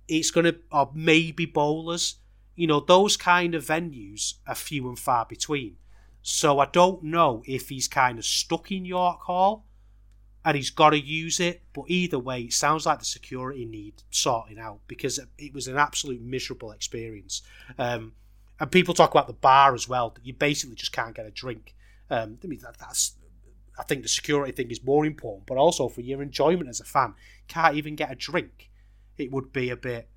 It's 0.09 0.31
going 0.31 0.45
to 0.47 0.57
or 0.73 0.91
maybe 0.95 1.47
Bowlers. 1.47 2.17
You 2.57 2.67
know, 2.67 2.81
those 2.81 3.17
kind 3.17 3.55
of 3.55 3.65
venues 3.65 4.35
are 4.47 4.55
few 4.55 4.89
and 4.89 4.99
far 4.99 5.25
between. 5.25 5.77
So 6.23 6.59
I 6.59 6.67
don't 6.67 7.03
know 7.03 7.43
if 7.47 7.71
he's 7.71 7.89
kind 7.89 8.19
of 8.19 8.25
stuck 8.25 8.71
in 8.71 8.85
York 8.85 9.23
Hall 9.23 9.65
and 10.45 10.57
he's 10.57 10.71
got 10.71 10.91
to 10.91 10.99
use 10.99 11.41
it. 11.41 11.63
But 11.73 11.85
either 11.89 12.19
way, 12.19 12.43
it 12.43 12.53
sounds 12.53 12.87
like 12.87 12.99
the 12.99 13.05
security 13.05 13.65
need 13.65 14.03
sorting 14.11 14.59
out 14.59 14.81
because 14.87 15.21
it 15.39 15.55
was 15.55 15.69
an 15.69 15.77
absolute 15.77 16.21
miserable 16.21 16.73
experience. 16.73 17.43
Um, 17.79 18.13
and 18.59 18.71
people 18.71 18.95
talk 18.95 19.11
about 19.11 19.27
the 19.27 19.33
bar 19.33 19.75
as 19.75 19.89
well. 19.89 20.11
That 20.11 20.27
you 20.27 20.35
basically 20.35 20.77
just 20.77 20.93
can't 20.93 21.15
get 21.15 21.27
a 21.27 21.31
drink. 21.31 21.75
Um, 22.11 22.39
I 22.43 22.47
mean, 22.47 22.61
that, 22.61 22.77
that's 22.79 23.15
I 23.79 23.83
think 23.83 24.03
the 24.03 24.09
security 24.09 24.53
thing 24.53 24.71
is 24.71 24.85
more 24.85 25.07
important, 25.07 25.47
but 25.47 25.57
also 25.57 25.89
for 25.89 26.03
your 26.03 26.23
enjoyment 26.23 26.69
as 26.69 26.81
a 26.81 26.85
fan, 26.85 27.15
can't 27.49 27.77
even 27.77 27.97
get 27.97 28.13
a 28.13 28.15
drink. 28.15 28.71
It 29.17 29.33
would 29.33 29.53
be 29.53 29.71
a 29.71 29.77
bit, 29.77 30.09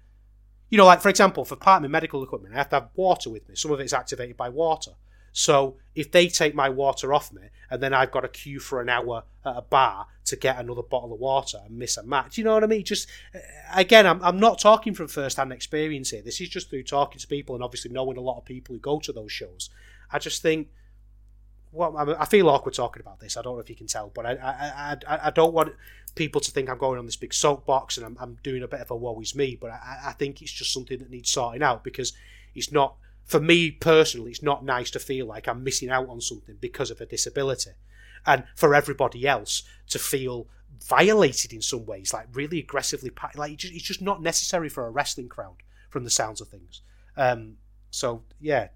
you 0.69 0.78
know, 0.78 0.86
like 0.86 1.01
for 1.01 1.09
example, 1.09 1.45
for 1.45 1.55
part 1.55 1.78
of 1.78 1.84
my 1.84 1.88
medical 1.88 2.24
equipment, 2.24 2.53
I 2.53 2.57
have 2.57 2.69
to 2.69 2.76
have 2.76 2.89
water 2.95 3.30
with 3.30 3.47
me. 3.47 3.55
Some 3.55 3.71
of 3.71 3.80
it's 3.80 3.93
activated 3.93 4.36
by 4.36 4.49
water. 4.49 4.91
So 5.34 5.77
if 5.95 6.11
they 6.11 6.27
take 6.27 6.55
my 6.55 6.69
water 6.69 7.13
off 7.13 7.34
me 7.34 7.41
and 7.69 7.81
then 7.81 7.93
I've 7.93 8.11
got 8.11 8.21
to 8.21 8.29
queue 8.29 8.59
for 8.59 8.81
an 8.81 8.88
hour 8.88 9.23
at 9.43 9.57
a 9.57 9.61
bar 9.61 10.07
to 10.25 10.36
get 10.36 10.59
another 10.59 10.84
bottle 10.84 11.11
of 11.11 11.19
water 11.19 11.57
and 11.65 11.77
miss 11.77 11.97
a 11.97 12.03
match, 12.03 12.38
you 12.38 12.43
know 12.43 12.53
what 12.53 12.63
I 12.63 12.67
mean? 12.67 12.84
Just 12.84 13.09
uh, 13.36 13.39
again, 13.75 14.05
I'm, 14.05 14.23
I'm 14.23 14.39
not 14.39 14.59
talking 14.59 14.93
from 14.93 15.07
first 15.07 15.38
hand 15.38 15.51
experience 15.51 16.11
here. 16.11 16.21
This 16.21 16.39
is 16.39 16.49
just 16.49 16.69
through 16.69 16.84
talking 16.84 17.19
to 17.19 17.27
people 17.27 17.55
and 17.55 17.63
obviously 17.63 17.91
knowing 17.91 18.17
a 18.17 18.21
lot 18.21 18.38
of 18.38 18.45
people 18.45 18.75
who 18.75 18.79
go 18.79 18.99
to 18.99 19.11
those 19.11 19.31
shows. 19.31 19.71
I 20.11 20.19
just 20.19 20.43
think, 20.43 20.69
well, 21.71 21.97
I 21.97 22.25
feel 22.25 22.49
awkward 22.49 22.75
talking 22.75 23.01
about 23.01 23.19
this. 23.19 23.36
I 23.36 23.41
don't 23.41 23.55
know 23.55 23.59
if 23.59 23.69
you 23.69 23.75
can 23.75 23.88
tell, 23.88 24.11
but 24.13 24.27
I 24.27 24.34
I, 24.34 24.97
I, 25.07 25.27
I 25.27 25.29
don't 25.31 25.55
want 25.55 25.73
people 26.13 26.39
to 26.39 26.51
think 26.51 26.69
I'm 26.69 26.77
going 26.77 26.99
on 26.99 27.07
this 27.07 27.15
big 27.15 27.34
soapbox 27.34 27.97
and 27.97 28.05
I'm, 28.05 28.15
I'm 28.19 28.38
doing 28.43 28.61
a 28.61 28.67
bit 28.67 28.81
of 28.81 28.91
a 28.91 28.95
woe 28.95 29.19
is 29.19 29.34
me. 29.34 29.57
But 29.59 29.71
I, 29.71 30.09
I 30.09 30.11
think 30.11 30.43
it's 30.43 30.51
just 30.51 30.71
something 30.71 30.99
that 30.99 31.09
needs 31.09 31.31
sorting 31.31 31.63
out 31.63 31.84
because 31.84 32.13
it's 32.53 32.71
not 32.71 32.97
for 33.26 33.39
me 33.39 33.71
personally, 33.71 34.32
it's 34.32 34.43
not 34.43 34.65
nice 34.65 34.91
to 34.91 34.99
feel 34.99 35.26
like 35.26 35.47
I'm 35.47 35.63
missing 35.63 35.89
out 35.89 36.09
on 36.09 36.21
something 36.21 36.57
because 36.59 36.91
of 36.91 37.01
a 37.01 37.05
disability. 37.05 37.71
And 38.26 38.45
for 38.55 38.74
everybody 38.74 39.28
else 39.28 39.63
to 39.89 39.99
feel 39.99 40.47
violated 40.88 41.53
in 41.53 41.61
some 41.61 41.86
ways, 41.86 42.13
like 42.13 42.28
really 42.34 42.59
aggressively, 42.59 43.11
like 43.36 43.63
it's 43.63 43.84
just 43.84 44.01
not 44.01 44.21
necessary 44.21 44.69
for 44.69 44.86
a 44.86 44.91
wrestling 44.91 45.30
crowd 45.30 45.57
from 45.89 46.03
the 46.03 46.09
sounds 46.09 46.41
of 46.41 46.47
things. 46.47 46.82
Um, 47.17 47.57
so 47.89 48.24
yeah, 48.39 48.69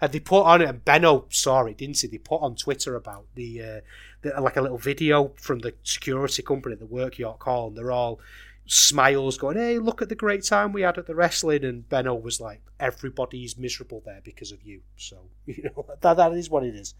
and 0.00 0.12
they 0.12 0.20
put 0.20 0.42
on 0.42 0.62
it, 0.62 0.68
and 0.68 0.84
Benno 0.84 1.26
saw 1.28 1.64
it, 1.64 1.78
didn't 1.78 2.00
he? 2.00 2.08
They 2.08 2.18
put 2.18 2.40
on 2.40 2.56
Twitter 2.56 2.96
about 2.96 3.26
the, 3.34 3.62
uh, 3.62 3.80
the 4.22 4.40
like 4.40 4.56
a 4.56 4.62
little 4.62 4.78
video 4.78 5.32
from 5.36 5.58
the 5.58 5.74
security 5.82 6.42
company, 6.42 6.74
the 6.74 6.86
Work 6.86 7.18
York 7.18 7.42
Hall, 7.42 7.68
and 7.68 7.76
they're 7.76 7.92
all 7.92 8.20
smiles, 8.66 9.36
going, 9.38 9.56
"Hey, 9.56 9.78
look 9.78 10.02
at 10.02 10.08
the 10.08 10.14
great 10.14 10.44
time 10.44 10.72
we 10.72 10.82
had 10.82 10.98
at 10.98 11.06
the 11.06 11.14
wrestling." 11.14 11.64
And 11.64 11.88
Benno 11.88 12.14
was 12.14 12.40
like, 12.40 12.62
"Everybody's 12.78 13.58
miserable 13.58 14.02
there 14.04 14.20
because 14.22 14.52
of 14.52 14.62
you." 14.62 14.82
So 14.96 15.28
you 15.46 15.64
know 15.64 15.86
that 16.00 16.16
that 16.16 16.32
is 16.32 16.50
what 16.50 16.64
it 16.64 16.74
is. 16.74 16.94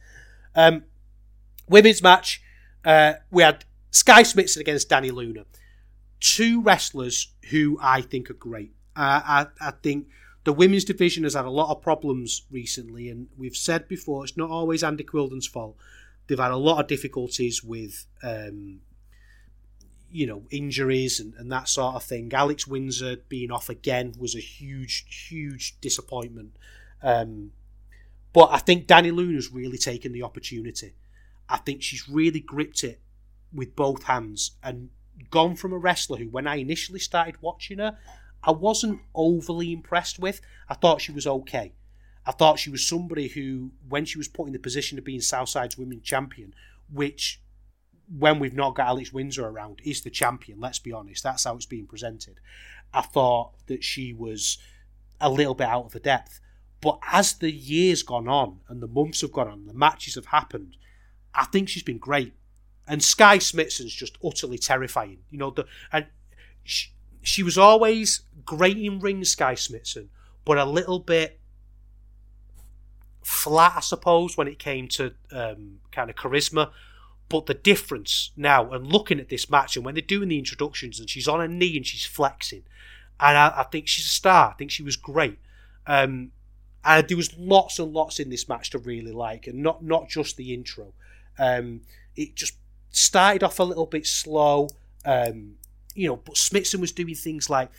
Um, 0.54 0.84
women's 1.68 2.02
match, 2.02 2.42
uh, 2.84 3.14
we 3.30 3.42
had 3.42 3.64
Skye 3.90 4.22
Smitson 4.22 4.58
against 4.58 4.88
Dani 4.88 5.12
Luna, 5.12 5.44
two 6.20 6.62
wrestlers 6.62 7.32
who 7.50 7.78
I 7.80 8.00
think 8.02 8.30
are 8.30 8.34
great. 8.34 8.74
Uh, 8.94 9.20
I 9.24 9.46
I 9.60 9.70
think 9.82 10.08
the 10.44 10.52
women's 10.52 10.84
division 10.84 11.22
has 11.24 11.34
had 11.34 11.44
a 11.44 11.50
lot 11.50 11.70
of 11.70 11.82
problems 11.82 12.42
recently, 12.50 13.08
and 13.08 13.28
we've 13.36 13.56
said 13.56 13.88
before 13.88 14.24
it's 14.24 14.36
not 14.36 14.50
always 14.50 14.82
Andy 14.82 15.04
Quildan's 15.04 15.46
fault. 15.46 15.76
They've 16.26 16.38
had 16.38 16.50
a 16.50 16.56
lot 16.56 16.80
of 16.80 16.86
difficulties 16.86 17.62
with 17.62 18.06
um, 18.22 18.80
you 20.12 20.26
know 20.26 20.42
injuries 20.50 21.18
and, 21.18 21.34
and 21.34 21.50
that 21.50 21.68
sort 21.68 21.94
of 21.94 22.04
thing. 22.04 22.32
Alex 22.32 22.66
Windsor 22.66 23.16
being 23.28 23.50
off 23.50 23.68
again 23.68 24.12
was 24.18 24.34
a 24.34 24.40
huge, 24.40 25.28
huge 25.28 25.80
disappointment. 25.80 26.56
Um, 27.02 27.52
but 28.32 28.50
I 28.52 28.58
think 28.58 28.86
Dani 28.86 29.12
Luna's 29.12 29.52
really 29.52 29.78
taken 29.78 30.12
the 30.12 30.22
opportunity. 30.22 30.94
I 31.48 31.58
think 31.58 31.82
she's 31.82 32.08
really 32.08 32.40
gripped 32.40 32.84
it 32.84 33.00
with 33.52 33.76
both 33.76 34.04
hands 34.04 34.52
and 34.62 34.88
gone 35.30 35.56
from 35.56 35.72
a 35.72 35.78
wrestler 35.78 36.18
who, 36.18 36.28
when 36.28 36.46
I 36.46 36.56
initially 36.56 36.98
started 36.98 37.36
watching 37.42 37.78
her, 37.78 37.98
I 38.42 38.52
wasn't 38.52 39.00
overly 39.14 39.72
impressed 39.72 40.18
with. 40.18 40.40
I 40.68 40.74
thought 40.74 41.00
she 41.00 41.12
was 41.12 41.26
okay. 41.26 41.72
I 42.24 42.32
thought 42.32 42.58
she 42.58 42.70
was 42.70 42.86
somebody 42.86 43.28
who, 43.28 43.72
when 43.88 44.04
she 44.04 44.18
was 44.18 44.28
put 44.28 44.46
in 44.46 44.52
the 44.52 44.58
position 44.58 44.96
of 44.96 45.04
being 45.04 45.20
Southside's 45.20 45.76
women's 45.76 46.04
champion, 46.04 46.54
which 46.92 47.41
when 48.18 48.38
we've 48.38 48.54
not 48.54 48.74
got 48.74 48.88
Alex 48.88 49.12
Windsor 49.12 49.46
around, 49.46 49.80
he's 49.82 50.02
the 50.02 50.10
champion. 50.10 50.60
Let's 50.60 50.78
be 50.78 50.92
honest. 50.92 51.22
That's 51.22 51.44
how 51.44 51.56
it's 51.56 51.66
being 51.66 51.86
presented. 51.86 52.40
I 52.92 53.02
thought 53.02 53.52
that 53.66 53.82
she 53.82 54.12
was 54.12 54.58
a 55.20 55.30
little 55.30 55.54
bit 55.54 55.68
out 55.68 55.86
of 55.86 55.92
the 55.92 56.00
depth. 56.00 56.40
But 56.80 56.98
as 57.10 57.34
the 57.34 57.50
years 57.50 58.02
gone 58.02 58.28
on 58.28 58.60
and 58.68 58.82
the 58.82 58.88
months 58.88 59.20
have 59.20 59.32
gone 59.32 59.48
on, 59.48 59.66
the 59.66 59.74
matches 59.74 60.16
have 60.16 60.26
happened, 60.26 60.76
I 61.34 61.44
think 61.46 61.68
she's 61.68 61.84
been 61.84 61.98
great. 61.98 62.34
And 62.86 63.02
Skye 63.02 63.38
Smitson's 63.38 63.94
just 63.94 64.18
utterly 64.24 64.58
terrifying. 64.58 65.18
You 65.30 65.38
know, 65.38 65.50
the 65.50 65.66
and 65.92 66.06
she, 66.64 66.90
she 67.22 67.42
was 67.44 67.56
always 67.56 68.22
great 68.44 68.76
in 68.76 68.98
ring, 68.98 69.24
Skye 69.24 69.54
Smitson, 69.54 70.08
but 70.44 70.58
a 70.58 70.64
little 70.64 70.98
bit 70.98 71.38
flat, 73.22 73.74
I 73.76 73.80
suppose, 73.80 74.36
when 74.36 74.48
it 74.48 74.58
came 74.58 74.88
to 74.88 75.14
um, 75.30 75.78
kind 75.92 76.10
of 76.10 76.16
charisma. 76.16 76.72
But 77.32 77.46
the 77.46 77.54
difference 77.54 78.30
now, 78.36 78.70
and 78.72 78.86
looking 78.86 79.18
at 79.18 79.30
this 79.30 79.48
match, 79.48 79.74
and 79.74 79.86
when 79.86 79.94
they're 79.94 80.02
doing 80.02 80.28
the 80.28 80.38
introductions, 80.38 81.00
and 81.00 81.08
she's 81.08 81.26
on 81.26 81.40
her 81.40 81.48
knee 81.48 81.78
and 81.78 81.86
she's 81.86 82.04
flexing, 82.04 82.64
and 83.18 83.38
I, 83.38 83.54
I 83.56 83.62
think 83.62 83.88
she's 83.88 84.04
a 84.04 84.10
star. 84.10 84.50
I 84.50 84.52
think 84.52 84.70
she 84.70 84.82
was 84.82 84.96
great. 84.96 85.38
Um, 85.86 86.32
and 86.84 87.08
there 87.08 87.16
was 87.16 87.34
lots 87.38 87.78
and 87.78 87.94
lots 87.94 88.20
in 88.20 88.28
this 88.28 88.50
match 88.50 88.68
to 88.70 88.78
really 88.78 89.12
like, 89.12 89.46
and 89.46 89.62
not 89.62 89.82
not 89.82 90.10
just 90.10 90.36
the 90.36 90.52
intro. 90.52 90.92
Um, 91.38 91.80
it 92.14 92.36
just 92.36 92.58
started 92.90 93.42
off 93.42 93.58
a 93.58 93.64
little 93.64 93.86
bit 93.86 94.06
slow, 94.06 94.68
um, 95.06 95.54
you 95.94 96.08
know. 96.08 96.16
But 96.16 96.34
Smitson 96.34 96.80
was 96.80 96.92
doing 96.92 97.14
things 97.14 97.48
like 97.48 97.70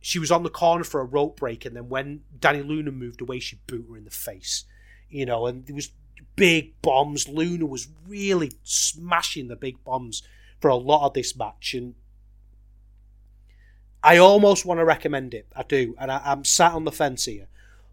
she 0.00 0.20
was 0.20 0.30
on 0.30 0.44
the 0.44 0.50
corner 0.50 0.84
for 0.84 1.00
a 1.00 1.04
rope 1.04 1.40
break, 1.40 1.64
and 1.64 1.74
then 1.74 1.88
when 1.88 2.20
Dani 2.38 2.64
Luna 2.64 2.92
moved 2.92 3.20
away, 3.20 3.40
she 3.40 3.58
boot 3.66 3.86
her 3.90 3.96
in 3.96 4.04
the 4.04 4.10
face, 4.12 4.66
you 5.08 5.26
know. 5.26 5.46
And 5.46 5.66
there 5.66 5.74
was 5.74 5.90
big 6.36 6.80
bombs. 6.82 7.28
Luna 7.28 7.66
was 7.66 7.88
really 8.06 8.52
smashing 8.62 9.48
the 9.48 9.56
big 9.56 9.82
bombs 9.84 10.22
for 10.60 10.68
a 10.68 10.76
lot 10.76 11.06
of 11.06 11.14
this 11.14 11.36
match, 11.36 11.74
and 11.74 11.94
I 14.02 14.18
almost 14.18 14.64
want 14.64 14.80
to 14.80 14.84
recommend 14.84 15.34
it. 15.34 15.46
I 15.54 15.62
do, 15.62 15.94
and 15.98 16.10
I, 16.10 16.20
am 16.24 16.44
sat 16.44 16.72
on 16.72 16.84
the 16.84 16.92
fence 16.92 17.24
here. 17.24 17.48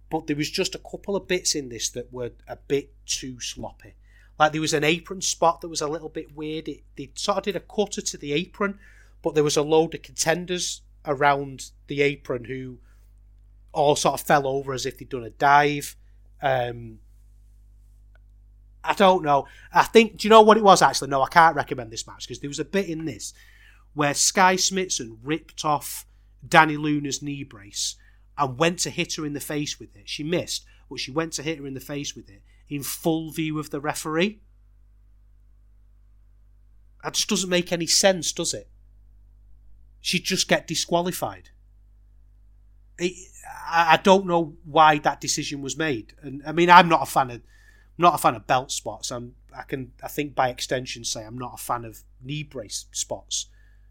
But 0.09 0.27
there 0.27 0.35
was 0.35 0.51
just 0.51 0.75
a 0.75 0.79
couple 0.79 1.15
of 1.15 1.27
bits 1.27 1.55
in 1.55 1.69
this 1.69 1.89
that 1.91 2.11
were 2.11 2.31
a 2.47 2.57
bit 2.57 2.91
too 3.05 3.39
sloppy. 3.39 3.93
Like 4.37 4.51
there 4.51 4.61
was 4.61 4.73
an 4.73 4.83
apron 4.83 5.21
spot 5.21 5.61
that 5.61 5.69
was 5.69 5.81
a 5.81 5.87
little 5.87 6.09
bit 6.09 6.35
weird. 6.35 6.67
It, 6.67 6.83
they 6.97 7.11
sort 7.15 7.37
of 7.37 7.43
did 7.43 7.55
a 7.55 7.61
cutter 7.61 8.01
to 8.01 8.17
the 8.17 8.33
apron, 8.33 8.79
but 9.21 9.35
there 9.35 9.43
was 9.43 9.55
a 9.55 9.61
load 9.61 9.95
of 9.95 10.01
contenders 10.01 10.81
around 11.05 11.71
the 11.87 12.01
apron 12.01 12.45
who 12.45 12.79
all 13.71 13.95
sort 13.95 14.19
of 14.19 14.27
fell 14.27 14.45
over 14.45 14.73
as 14.73 14.85
if 14.85 14.97
they'd 14.97 15.09
done 15.09 15.23
a 15.23 15.29
dive. 15.29 15.95
Um, 16.41 16.99
I 18.83 18.93
don't 18.93 19.23
know. 19.23 19.47
I 19.73 19.83
think, 19.83 20.17
do 20.17 20.27
you 20.27 20.29
know 20.29 20.41
what 20.41 20.57
it 20.57 20.63
was 20.63 20.81
actually? 20.81 21.09
No, 21.09 21.21
I 21.21 21.27
can't 21.27 21.55
recommend 21.55 21.91
this 21.91 22.07
match 22.07 22.27
because 22.27 22.39
there 22.39 22.49
was 22.49 22.59
a 22.59 22.65
bit 22.65 22.87
in 22.87 23.05
this 23.05 23.33
where 23.93 24.13
Skye 24.13 24.55
Smitson 24.55 25.17
ripped 25.23 25.65
off 25.65 26.05
Dani 26.47 26.77
Luna's 26.77 27.21
knee 27.21 27.43
brace 27.43 27.95
and 28.37 28.57
went 28.57 28.79
to 28.79 28.89
hit 28.89 29.15
her 29.15 29.25
in 29.25 29.33
the 29.33 29.39
face 29.39 29.79
with 29.79 29.95
it. 29.95 30.09
She 30.09 30.23
missed, 30.23 30.65
but 30.89 30.99
she 30.99 31.11
went 31.11 31.33
to 31.33 31.43
hit 31.43 31.59
her 31.59 31.67
in 31.67 31.73
the 31.73 31.79
face 31.79 32.15
with 32.15 32.29
it 32.29 32.41
in 32.69 32.83
full 32.83 33.31
view 33.31 33.59
of 33.59 33.69
the 33.69 33.81
referee. 33.81 34.39
That 37.03 37.13
just 37.13 37.29
doesn't 37.29 37.49
make 37.49 37.71
any 37.71 37.87
sense, 37.87 38.31
does 38.31 38.53
it? 38.53 38.69
She'd 39.99 40.23
just 40.23 40.47
get 40.47 40.67
disqualified. 40.67 41.49
It, 42.97 43.13
I 43.69 43.99
don't 44.01 44.25
know 44.25 44.55
why 44.63 44.99
that 44.99 45.21
decision 45.21 45.61
was 45.61 45.77
made. 45.77 46.13
And 46.21 46.41
I 46.45 46.51
mean, 46.51 46.69
I'm 46.69 46.89
not 46.89 47.03
a 47.03 47.05
fan 47.05 47.29
of 47.31 47.41
Not 47.97 48.15
a 48.15 48.17
fan 48.17 48.35
of 48.35 48.47
belt 48.47 48.71
spots. 48.71 49.11
I'm 49.11 49.35
I 49.55 49.63
can 49.63 49.91
I 50.03 50.07
think 50.07 50.35
by 50.35 50.49
extension 50.49 51.03
say 51.03 51.25
I'm 51.25 51.37
not 51.37 51.55
a 51.55 51.63
fan 51.63 51.85
of 51.85 52.03
knee 52.23 52.43
brace 52.43 52.85
spots. 52.91 53.47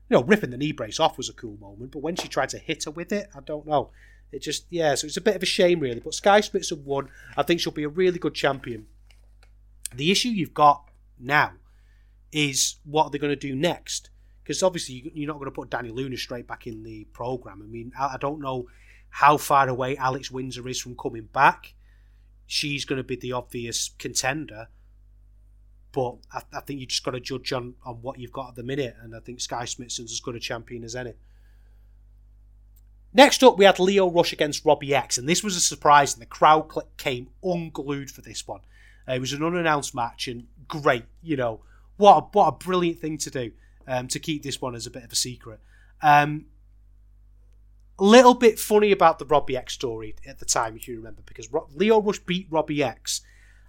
You 0.08 0.16
know, 0.16 0.24
ripping 0.24 0.50
the 0.50 0.56
knee 0.56 0.72
brace 0.72 0.98
off 0.98 1.16
was 1.16 1.28
a 1.28 1.34
cool 1.34 1.56
moment, 1.60 1.92
but 1.92 2.02
when 2.02 2.16
she 2.16 2.26
tried 2.26 2.48
to 2.50 2.58
hit 2.58 2.84
her 2.84 2.90
with 2.90 3.12
it, 3.12 3.28
I 3.34 3.40
don't 3.40 3.66
know. 3.66 3.90
It 4.32 4.42
just 4.42 4.66
yeah, 4.70 4.94
so 4.94 5.06
it's 5.06 5.16
a 5.16 5.22
bit 5.22 5.36
of 5.36 5.42
a 5.42 5.46
shame 5.46 5.80
really. 5.80 6.00
But 6.00 6.14
Skye 6.14 6.40
Smitson 6.40 6.82
won. 6.82 7.08
I 7.36 7.42
think 7.42 7.60
she'll 7.60 7.72
be 7.72 7.84
a 7.84 7.88
really 7.88 8.18
good 8.18 8.34
champion. 8.34 8.86
The 9.94 10.10
issue 10.10 10.28
you've 10.28 10.54
got 10.54 10.88
now 11.18 11.52
is 12.32 12.76
what 12.84 13.04
are 13.04 13.10
they 13.10 13.18
going 13.18 13.32
to 13.32 13.36
do 13.36 13.54
next? 13.56 14.10
because 14.50 14.64
obviously 14.64 15.12
you're 15.14 15.28
not 15.28 15.38
going 15.38 15.44
to 15.44 15.52
put 15.52 15.70
Dani 15.70 15.94
Luna 15.94 16.16
straight 16.16 16.48
back 16.48 16.66
in 16.66 16.82
the 16.82 17.04
program. 17.12 17.62
I 17.62 17.66
mean, 17.66 17.92
I 17.96 18.16
don't 18.20 18.40
know 18.40 18.66
how 19.08 19.36
far 19.36 19.68
away 19.68 19.96
Alex 19.96 20.28
Windsor 20.28 20.66
is 20.66 20.80
from 20.80 20.96
coming 20.96 21.28
back. 21.32 21.72
She's 22.52 22.84
going 22.84 22.96
to 22.96 23.04
be 23.04 23.14
the 23.14 23.30
obvious 23.30 23.90
contender, 23.96 24.66
but 25.92 26.16
I, 26.32 26.42
I 26.52 26.60
think 26.62 26.80
you 26.80 26.86
just 26.86 27.04
got 27.04 27.12
to 27.12 27.20
judge 27.20 27.52
on, 27.52 27.74
on 27.84 28.02
what 28.02 28.18
you've 28.18 28.32
got 28.32 28.48
at 28.48 28.54
the 28.56 28.64
minute, 28.64 28.96
and 29.00 29.14
I 29.14 29.20
think 29.20 29.40
Skye 29.40 29.66
Smitson's 29.66 30.10
as 30.10 30.18
good 30.18 30.34
a 30.34 30.40
champion 30.40 30.82
as 30.82 30.96
any. 30.96 31.12
Next 33.14 33.44
up, 33.44 33.56
we 33.56 33.66
had 33.66 33.78
Lio 33.78 34.10
Rush 34.10 34.32
against 34.32 34.64
Robbie 34.64 34.92
X, 34.92 35.16
and 35.16 35.28
this 35.28 35.44
was 35.44 35.54
a 35.54 35.60
surprise, 35.60 36.12
and 36.12 36.20
the 36.20 36.26
crowd 36.26 36.68
came 36.96 37.28
unglued 37.40 38.10
for 38.10 38.20
this 38.20 38.48
one. 38.48 38.62
Uh, 39.08 39.12
it 39.12 39.20
was 39.20 39.32
an 39.32 39.44
unannounced 39.44 39.94
match, 39.94 40.26
and 40.26 40.48
great, 40.66 41.04
you 41.22 41.36
know, 41.36 41.60
what 41.98 42.16
a, 42.16 42.20
what 42.32 42.48
a 42.48 42.52
brilliant 42.52 42.98
thing 42.98 43.16
to 43.18 43.30
do 43.30 43.52
um, 43.86 44.08
to 44.08 44.18
keep 44.18 44.42
this 44.42 44.60
one 44.60 44.74
as 44.74 44.88
a 44.88 44.90
bit 44.90 45.04
of 45.04 45.12
a 45.12 45.16
secret. 45.16 45.60
Um, 46.02 46.46
little 48.04 48.34
bit 48.34 48.58
funny 48.58 48.92
about 48.92 49.18
the 49.18 49.26
Robbie 49.26 49.56
X 49.56 49.74
story 49.74 50.14
at 50.26 50.38
the 50.38 50.44
time, 50.44 50.76
if 50.76 50.88
you 50.88 50.96
remember, 50.96 51.22
because 51.26 51.48
Lio 51.74 52.00
Rush 52.00 52.18
beat 52.20 52.46
Robbie 52.50 52.82
X 52.82 53.22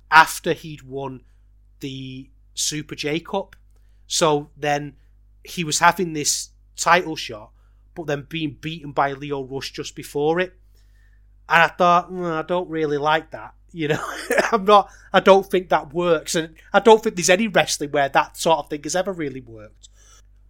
after 0.09 0.53
he'd 0.53 0.84
won 0.84 1.21
the 1.79 2.29
Super 2.53 2.95
J 2.95 3.19
Cup. 3.19 3.55
So 4.07 4.49
then 4.57 4.95
he 5.43 5.63
was 5.63 5.79
having 5.79 6.13
this 6.13 6.49
title 6.75 7.15
shot 7.15 7.51
but 7.95 8.07
then 8.07 8.25
being 8.29 8.57
beaten 8.59 8.91
by 8.91 9.13
Lio 9.13 9.43
Rush 9.43 9.71
just 9.71 9.95
before 9.95 10.39
it. 10.39 10.53
And 11.49 11.63
I 11.63 11.67
thought, 11.67 12.11
mm, 12.11 12.32
I 12.32 12.41
don't 12.43 12.69
really 12.69 12.97
like 12.97 13.32
that. 13.32 13.53
You 13.73 13.88
know, 13.88 14.03
I'm 14.51 14.65
not, 14.65 14.89
I 15.13 15.21
don't 15.21 15.49
think 15.49 15.69
that 15.69 15.93
works. 15.93 16.36
And 16.36 16.55
I 16.73 16.82
don't 16.82 17.01
think 17.01 17.15
there's 17.15 17.29
any 17.29 17.47
wrestling 17.47 17.91
where 17.91 18.09
that 18.09 18.36
sort 18.36 18.59
of 18.59 18.69
thing 18.69 18.84
has 18.84 18.97
ever 18.97 19.13
really 19.13 19.39
worked. 19.39 19.88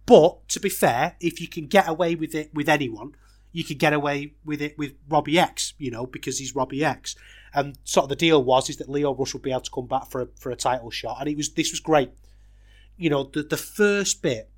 But 0.06 0.48
to 0.48 0.58
be 0.58 0.68
fair, 0.68 1.14
if 1.20 1.40
you 1.40 1.46
can 1.46 1.68
get 1.68 1.88
away 1.88 2.16
with 2.16 2.34
it 2.34 2.52
with 2.52 2.68
anyone, 2.68 3.14
you 3.52 3.64
could 3.64 3.78
get 3.78 3.92
away 3.92 4.34
with 4.44 4.60
it 4.60 4.76
with 4.78 4.94
Robbie 5.08 5.38
X, 5.38 5.74
you 5.78 5.90
know, 5.90 6.06
because 6.06 6.38
he's 6.38 6.54
Robbie 6.54 6.84
X. 6.84 7.14
And 7.54 7.78
sort 7.84 8.04
of 8.04 8.08
the 8.08 8.16
deal 8.16 8.42
was 8.42 8.70
is 8.70 8.78
that 8.78 8.88
Lio 8.88 9.14
Rush 9.14 9.34
would 9.34 9.42
be 9.42 9.50
able 9.50 9.60
to 9.60 9.70
come 9.70 9.86
back 9.86 10.10
for 10.10 10.22
a, 10.22 10.28
for 10.38 10.50
a 10.50 10.56
title 10.56 10.90
shot, 10.90 11.18
and 11.20 11.28
it 11.28 11.36
was 11.36 11.50
this 11.50 11.70
was 11.70 11.80
great. 11.80 12.10
You 12.96 13.10
know, 13.10 13.24
the 13.24 13.42
the 13.42 13.56
first 13.56 14.22
bit 14.22 14.52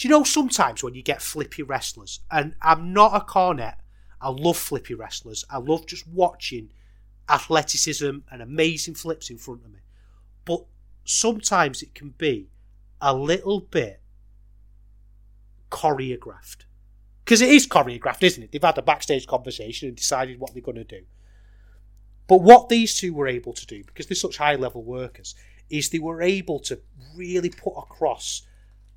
do 0.00 0.08
you 0.08 0.14
know 0.14 0.24
sometimes 0.24 0.82
when 0.82 0.94
you 0.94 1.02
get 1.02 1.20
flippy 1.20 1.62
wrestlers, 1.62 2.20
and 2.30 2.54
I'm 2.62 2.94
not 2.94 3.14
a 3.14 3.20
cornet, 3.20 3.74
I 4.18 4.30
love 4.30 4.56
flippy 4.56 4.94
wrestlers. 4.94 5.44
I 5.50 5.58
love 5.58 5.86
just 5.86 6.08
watching 6.08 6.72
athleticism 7.28 8.20
and 8.30 8.42
amazing 8.42 8.94
flips 8.94 9.28
in 9.28 9.36
front 9.36 9.62
of 9.62 9.70
me. 9.70 9.80
But 10.46 10.64
sometimes 11.04 11.82
it 11.82 11.94
can 11.94 12.14
be 12.16 12.48
a 12.98 13.14
little 13.14 13.60
bit 13.60 14.00
choreographed. 15.70 16.64
Because 17.30 17.42
it 17.42 17.50
is 17.50 17.68
choreographed, 17.68 18.24
isn't 18.24 18.42
it? 18.42 18.50
They've 18.50 18.60
had 18.60 18.76
a 18.76 18.82
backstage 18.82 19.24
conversation 19.24 19.86
and 19.86 19.96
decided 19.96 20.40
what 20.40 20.52
they're 20.52 20.60
going 20.60 20.78
to 20.78 20.82
do. 20.82 21.02
But 22.26 22.42
what 22.42 22.68
these 22.68 22.96
two 22.96 23.14
were 23.14 23.28
able 23.28 23.52
to 23.52 23.64
do, 23.66 23.84
because 23.84 24.06
they're 24.06 24.16
such 24.16 24.38
high 24.38 24.56
level 24.56 24.82
workers, 24.82 25.36
is 25.68 25.90
they 25.90 26.00
were 26.00 26.22
able 26.22 26.58
to 26.58 26.80
really 27.14 27.50
put 27.50 27.78
across 27.78 28.42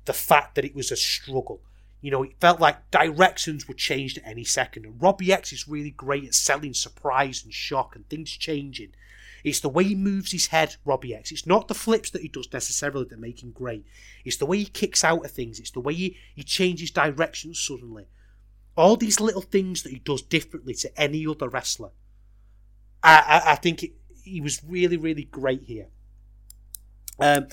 the 0.06 0.12
fact 0.12 0.56
that 0.56 0.64
it 0.64 0.74
was 0.74 0.90
a 0.90 0.96
struggle. 0.96 1.60
You 2.00 2.10
know, 2.10 2.24
it 2.24 2.40
felt 2.40 2.58
like 2.58 2.90
directions 2.90 3.68
were 3.68 3.74
changed 3.74 4.18
at 4.18 4.26
any 4.26 4.42
second. 4.42 4.84
And 4.84 5.00
Robbie 5.00 5.32
X 5.32 5.52
is 5.52 5.68
really 5.68 5.92
great 5.92 6.24
at 6.24 6.34
selling 6.34 6.74
surprise 6.74 7.44
and 7.44 7.54
shock 7.54 7.94
and 7.94 8.04
things 8.08 8.32
changing. 8.32 8.94
It's 9.44 9.60
the 9.60 9.68
way 9.68 9.84
he 9.84 9.94
moves 9.94 10.32
his 10.32 10.48
head, 10.48 10.74
Robbie 10.84 11.14
X. 11.14 11.30
It's 11.30 11.46
not 11.46 11.68
the 11.68 11.74
flips 11.74 12.10
that 12.10 12.22
he 12.22 12.28
does 12.28 12.52
necessarily 12.52 13.06
that 13.10 13.20
make 13.20 13.44
him 13.44 13.52
great. 13.52 13.86
It's 14.24 14.38
the 14.38 14.46
way 14.46 14.58
he 14.58 14.64
kicks 14.64 15.04
out 15.04 15.24
of 15.24 15.30
things. 15.30 15.60
It's 15.60 15.70
the 15.70 15.78
way 15.78 15.94
he, 15.94 16.16
he 16.34 16.42
changes 16.42 16.90
directions 16.90 17.60
suddenly. 17.60 18.08
All 18.76 18.96
these 18.96 19.20
little 19.20 19.42
things 19.42 19.82
that 19.82 19.92
he 19.92 19.98
does 19.98 20.22
differently 20.22 20.74
to 20.74 21.00
any 21.00 21.26
other 21.26 21.48
wrestler. 21.48 21.90
I, 23.02 23.42
I, 23.44 23.52
I 23.52 23.54
think 23.56 23.82
it, 23.82 23.92
he 24.22 24.40
was 24.40 24.62
really, 24.64 24.96
really 24.96 25.24
great 25.24 25.62
here. 25.62 25.88
Um, 27.20 27.46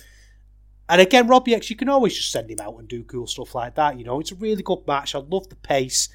and 0.89 0.99
again, 0.99 1.27
Robbie 1.27 1.55
X, 1.55 1.69
you 1.69 1.75
can 1.75 1.89
always 1.89 2.15
just 2.15 2.31
send 2.31 2.49
him 2.49 2.59
out 2.59 2.77
and 2.77 2.87
do 2.87 3.03
cool 3.03 3.27
stuff 3.27 3.55
like 3.55 3.75
that. 3.75 3.97
You 3.97 4.03
know, 4.03 4.19
it's 4.19 4.31
a 4.31 4.35
really 4.35 4.63
good 4.63 4.85
match. 4.87 5.15
I 5.15 5.19
love 5.19 5.49
the 5.49 5.55
pace. 5.55 6.09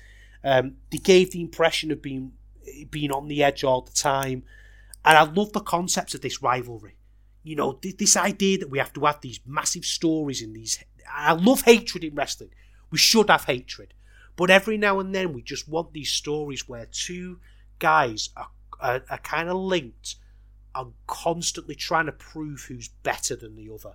Um, 0.45 0.77
they 0.91 0.99
gave 0.99 1.31
the 1.31 1.41
impression 1.41 1.91
of 1.91 2.03
being 2.03 2.33
being 2.91 3.13
on 3.13 3.29
the 3.29 3.43
edge 3.43 3.65
all 3.65 3.81
the 3.81 3.93
time, 3.93 4.43
and 5.05 5.17
I 5.17 5.23
love 5.23 5.53
the 5.53 5.61
concepts 5.61 6.15
of 6.15 6.21
this 6.21 6.43
rivalry. 6.43 6.97
You 7.43 7.57
know, 7.57 7.73
th- 7.73 7.97
this 7.97 8.17
idea 8.17 8.59
that 8.59 8.71
we 8.71 8.79
have 8.79 8.93
to 8.95 9.05
have 9.05 9.21
these 9.21 9.41
massive 9.47 9.85
stories 9.85 10.43
in 10.43 10.53
these. 10.53 10.83
I 11.11 11.33
love 11.33 11.63
hatred 11.63 12.05
in 12.05 12.15
wrestling. 12.15 12.51
We 12.91 12.99
should 12.99 13.31
have 13.31 13.45
hatred, 13.45 13.95
but 14.37 14.51
every 14.51 14.77
now 14.77 15.01
and 15.01 15.15
then 15.15 15.33
we 15.33 15.43
just 15.43 15.69
want 15.69 15.93
these 15.93 16.11
stories 16.11 16.69
where 16.69 16.87
two 16.87 17.41
guys 17.79 18.31
are, 18.37 18.49
are, 18.81 19.03
are 19.11 19.19
kind 19.19 19.49
of 19.49 19.57
linked 19.57 20.17
and 20.75 20.93
constantly 21.07 21.75
trying 21.75 22.07
to 22.07 22.13
prove 22.13 22.65
who's 22.69 22.89
better 22.89 23.35
than 23.35 23.57
the 23.57 23.73
other 23.73 23.95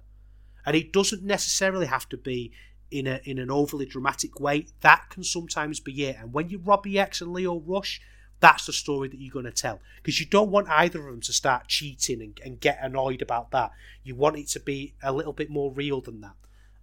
and 0.66 0.76
it 0.76 0.94
doesn't 0.94 1.24
necessarily 1.24 1.86
have 1.86 2.08
to 2.10 2.18
be 2.18 2.52
in 2.90 3.08
a 3.08 3.22
in 3.24 3.40
an 3.40 3.50
overly 3.50 3.86
dramatic 3.86 4.40
way. 4.40 4.68
That 4.82 5.10
can 5.10 5.24
sometimes 5.24 5.80
be 5.80 6.06
it. 6.06 6.18
And 6.20 6.34
when 6.34 6.50
you're 6.50 6.60
Robbie 6.60 7.00
X 7.00 7.22
and 7.22 7.34
Lio 7.34 7.60
Rush, 7.60 8.02
that's 8.40 8.66
the 8.66 8.74
story 8.74 9.08
that 9.08 9.20
you're 9.20 9.32
going 9.32 9.46
to 9.46 9.52
tell 9.52 9.80
because 9.98 10.20
you 10.20 10.26
don't 10.26 10.52
want 10.52 10.68
either 10.70 11.00
of 11.00 11.14
them 11.14 11.22
to 11.22 11.34
start 11.34 11.68
cheating 11.68 12.22
and, 12.22 12.40
and 12.44 12.60
get 12.60 12.80
annoyed 12.82 13.22
about 13.22 13.52
that. 13.52 13.72
You 14.04 14.16
want 14.16 14.38
it 14.38 14.48
to 14.50 14.60
be 14.60 14.94
a 15.02 15.14
little 15.14 15.34
bit 15.34 15.50
more 15.50 15.72
real 15.72 16.02
than 16.02 16.22
that. 16.22 16.36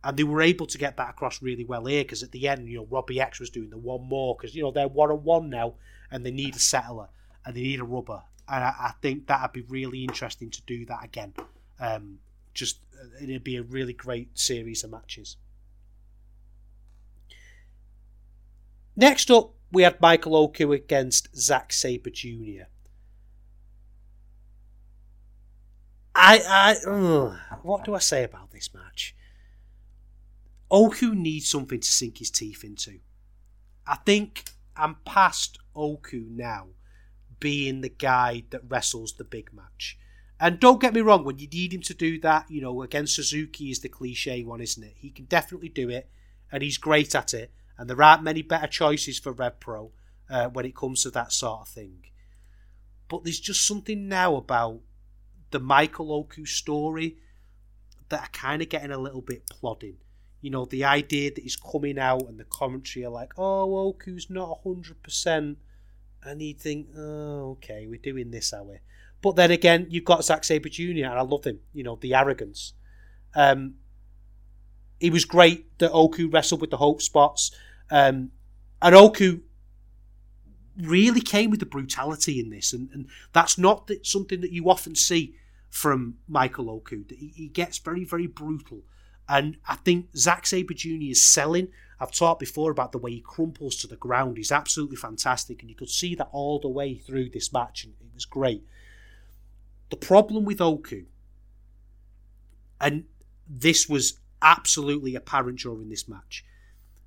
And 0.05 0.17
they 0.17 0.25
were 0.25 0.43
able 0.43 0.67
to 0.67 0.79
get 0.79 0.97
that 0.97 1.11
across 1.11 1.43
really 1.43 1.65
well 1.65 1.85
here 1.85 2.05
because 2.05 2.23
at 2.23 2.31
the 2.31 2.47
end, 2.49 2.69
you 2.69 2.79
know, 2.79 2.87
Robbie 2.89 3.21
X 3.21 3.41
was 3.41 3.51
doing 3.51 3.71
the 3.71 3.79
one 3.79 4.09
more 4.09 4.37
because 4.37 4.55
you 4.55 4.63
know 4.63 4.71
they're 4.71 4.89
one 4.89 5.11
on 5.11 5.25
one 5.25 5.51
now 5.51 5.75
and 6.11 6.25
they 6.25 6.31
need 6.31 6.55
a 6.55 6.61
settler 6.61 7.09
and 7.45 7.57
they 7.57 7.63
need 7.63 7.81
a 7.81 7.85
rubber. 7.85 8.23
And 8.49 8.65
I, 8.65 8.69
I 8.79 8.93
think 9.03 9.27
that'd 9.27 9.53
be 9.53 9.63
really 9.63 10.05
interesting 10.05 10.51
to 10.51 10.63
do 10.63 10.87
that 10.87 11.05
again. 11.05 11.35
Um, 11.81 12.19
just 12.55 12.81
uh, 12.95 13.23
it'd 13.23 13.45
be 13.45 13.57
a 13.57 13.63
really 13.63 13.93
great 13.93 14.39
series 14.39 14.85
of 14.85 14.91
matches. 14.91 15.37
Next 18.97 19.31
up, 19.31 19.53
we 19.71 19.83
had 19.83 20.01
Michael 20.01 20.35
Oku 20.35 20.73
against 20.73 21.37
Zack 21.37 21.73
Sabre 21.73 22.11
Jr. 22.11 22.65
I, 26.15 26.41
I, 26.49 26.77
ugh, 26.85 27.37
what 27.63 27.85
do 27.85 27.95
I 27.95 28.01
say 28.01 28.25
about 28.25 28.51
this 28.51 28.75
match? 28.75 29.15
Oku 30.71 31.15
needs 31.15 31.49
something 31.49 31.81
to 31.81 31.89
sink 31.89 32.19
his 32.19 32.31
teeth 32.31 32.63
into. 32.65 33.01
I 33.87 33.97
think 33.97 34.51
I'm 34.77 34.97
past 35.05 35.59
Oku 35.75 36.27
now 36.29 36.69
being 37.41 37.81
the 37.81 37.89
guy 37.89 38.45
that 38.51 38.63
wrestles 38.69 39.15
the 39.15 39.25
big 39.25 39.53
match. 39.53 39.99
And 40.41 40.61
don't 40.61 40.81
get 40.81 40.95
me 40.95 41.01
wrong, 41.01 41.25
when 41.25 41.39
you 41.39 41.49
need 41.49 41.73
him 41.73 41.83
to 41.83 41.95
do 41.95 42.21
that, 42.21 42.51
you 42.51 42.61
know, 42.61 42.83
against 42.83 43.17
Suzuki 43.17 43.71
is 43.71 43.81
the 43.81 43.89
cliche 43.89 44.45
one, 44.45 44.61
isn't 44.61 44.83
it? 44.83 44.95
He 44.97 45.11
can 45.11 45.25
definitely 45.25 45.69
do 45.69 45.89
it, 45.89 46.09
and 46.53 46.63
he's 46.63 46.79
great 46.79 47.15
at 47.15 47.35
it. 47.35 47.51
And 47.77 47.89
there 47.89 48.03
aren't 48.03 48.23
many 48.23 48.43
better 48.43 48.67
choices 48.67 49.19
for 49.19 49.33
RevPro 49.33 49.91
uh, 50.31 50.49
when 50.49 50.65
it 50.65 50.77
comes 50.77 51.03
to 51.03 51.11
that 51.11 51.33
sort 51.33 51.63
of 51.63 51.69
thing. 51.69 52.05
But 53.09 53.25
there's 53.25 53.41
just 53.41 53.67
something 53.67 54.09
now 54.09 54.37
about 54.37 54.81
the 55.51 55.61
Michael 55.61 56.13
Oku 56.13 56.45
story 56.45 57.17
that 58.11 58.21
are 58.21 58.31
kind 58.33 58.63
of 58.63 58.69
getting 58.69 58.91
a 58.91 58.99
little 58.99 59.23
bit 59.23 59.49
plodding. 59.49 59.97
You 60.41 60.51
know, 60.51 60.65
the 60.65 60.85
idea 60.85 61.33
that 61.35 61.43
he's 61.43 61.57
coming 61.57 61.99
out 61.99 62.29
and 62.29 62.39
the 62.39 62.45
commentary 62.45 63.05
are 63.05 63.11
like, 63.11 63.33
oh, 63.37 63.89
Oku's 63.89 64.31
not 64.31 64.63
100%. 64.65 65.57
And 66.23 66.43
you 66.43 66.55
think, 66.55 66.89
oh, 66.97 67.53
okay, 67.53 67.87
we're 67.89 68.01
doing 68.01 68.31
this, 68.31 68.53
are 68.53 68.65
we? 68.65 68.79
But 69.21 69.37
then 69.37 69.51
again, 69.51 69.87
you've 69.91 70.05
got 70.05 70.25
Zack 70.25 70.45
Sabre 70.45 70.69
Jr. 70.69 70.83
and 70.83 71.07
I 71.07 71.23
love 71.23 71.45
him. 71.45 71.61
You 71.73 71.83
know 71.83 71.97
the 71.97 72.15
arrogance. 72.15 72.75
Um, 73.35 73.75
he 75.01 75.11
was 75.11 75.25
great 75.25 75.79
that 75.79 75.93
Oku 75.93 76.29
wrestled 76.29 76.61
with 76.61 76.71
the 76.71 76.77
hope 76.77 77.03
spots, 77.03 77.51
um, 77.91 78.31
and 78.81 78.95
Oku 78.95 79.41
really 80.77 81.21
came 81.21 81.51
with 81.51 81.61
the 81.61 81.67
brutality 81.67 82.39
in 82.39 82.51
this, 82.51 82.73
and, 82.73 82.89
and 82.93 83.09
that's 83.33 83.59
not 83.59 83.91
something 84.03 84.41
that 84.41 84.53
you 84.53 84.69
often 84.71 84.95
see 84.95 85.35
from 85.69 86.17
Michael 86.29 86.71
Oku. 86.71 87.05
He, 87.09 87.33
he 87.35 87.49
gets 87.49 87.79
very 87.79 88.05
very 88.05 88.27
brutal, 88.27 88.83
and 89.29 89.59
I 89.67 89.77
think 89.77 90.17
Zack 90.17 90.47
Sabre 90.47 90.75
Jr. 90.75 91.11
is 91.11 91.25
selling. 91.25 91.69
I've 92.01 92.13
talked 92.13 92.41
before 92.41 92.71
about 92.71 92.93
the 92.93 92.99
way 92.99 93.11
he 93.11 93.21
crumples 93.21 93.77
to 93.77 93.87
the 93.87 93.97
ground. 93.97 94.37
He's 94.37 94.53
absolutely 94.53 94.97
fantastic, 94.97 95.61
and 95.61 95.69
you 95.69 95.77
could 95.77 95.91
see 95.91 96.15
that 96.15 96.29
all 96.33 96.59
the 96.59 96.69
way 96.69 96.95
through 96.95 97.31
this 97.31 97.53
match, 97.53 97.85
and 97.85 97.95
it 98.01 98.15
was 98.15 98.25
great. 98.25 98.65
The 99.91 99.97
problem 99.97 100.45
with 100.45 100.61
Oku, 100.61 101.07
and 102.81 103.05
this 103.49 103.89
was 103.89 104.21
absolutely 104.41 105.15
apparent 105.15 105.61
during 105.61 105.89
this 105.89 106.09
match, 106.09 106.45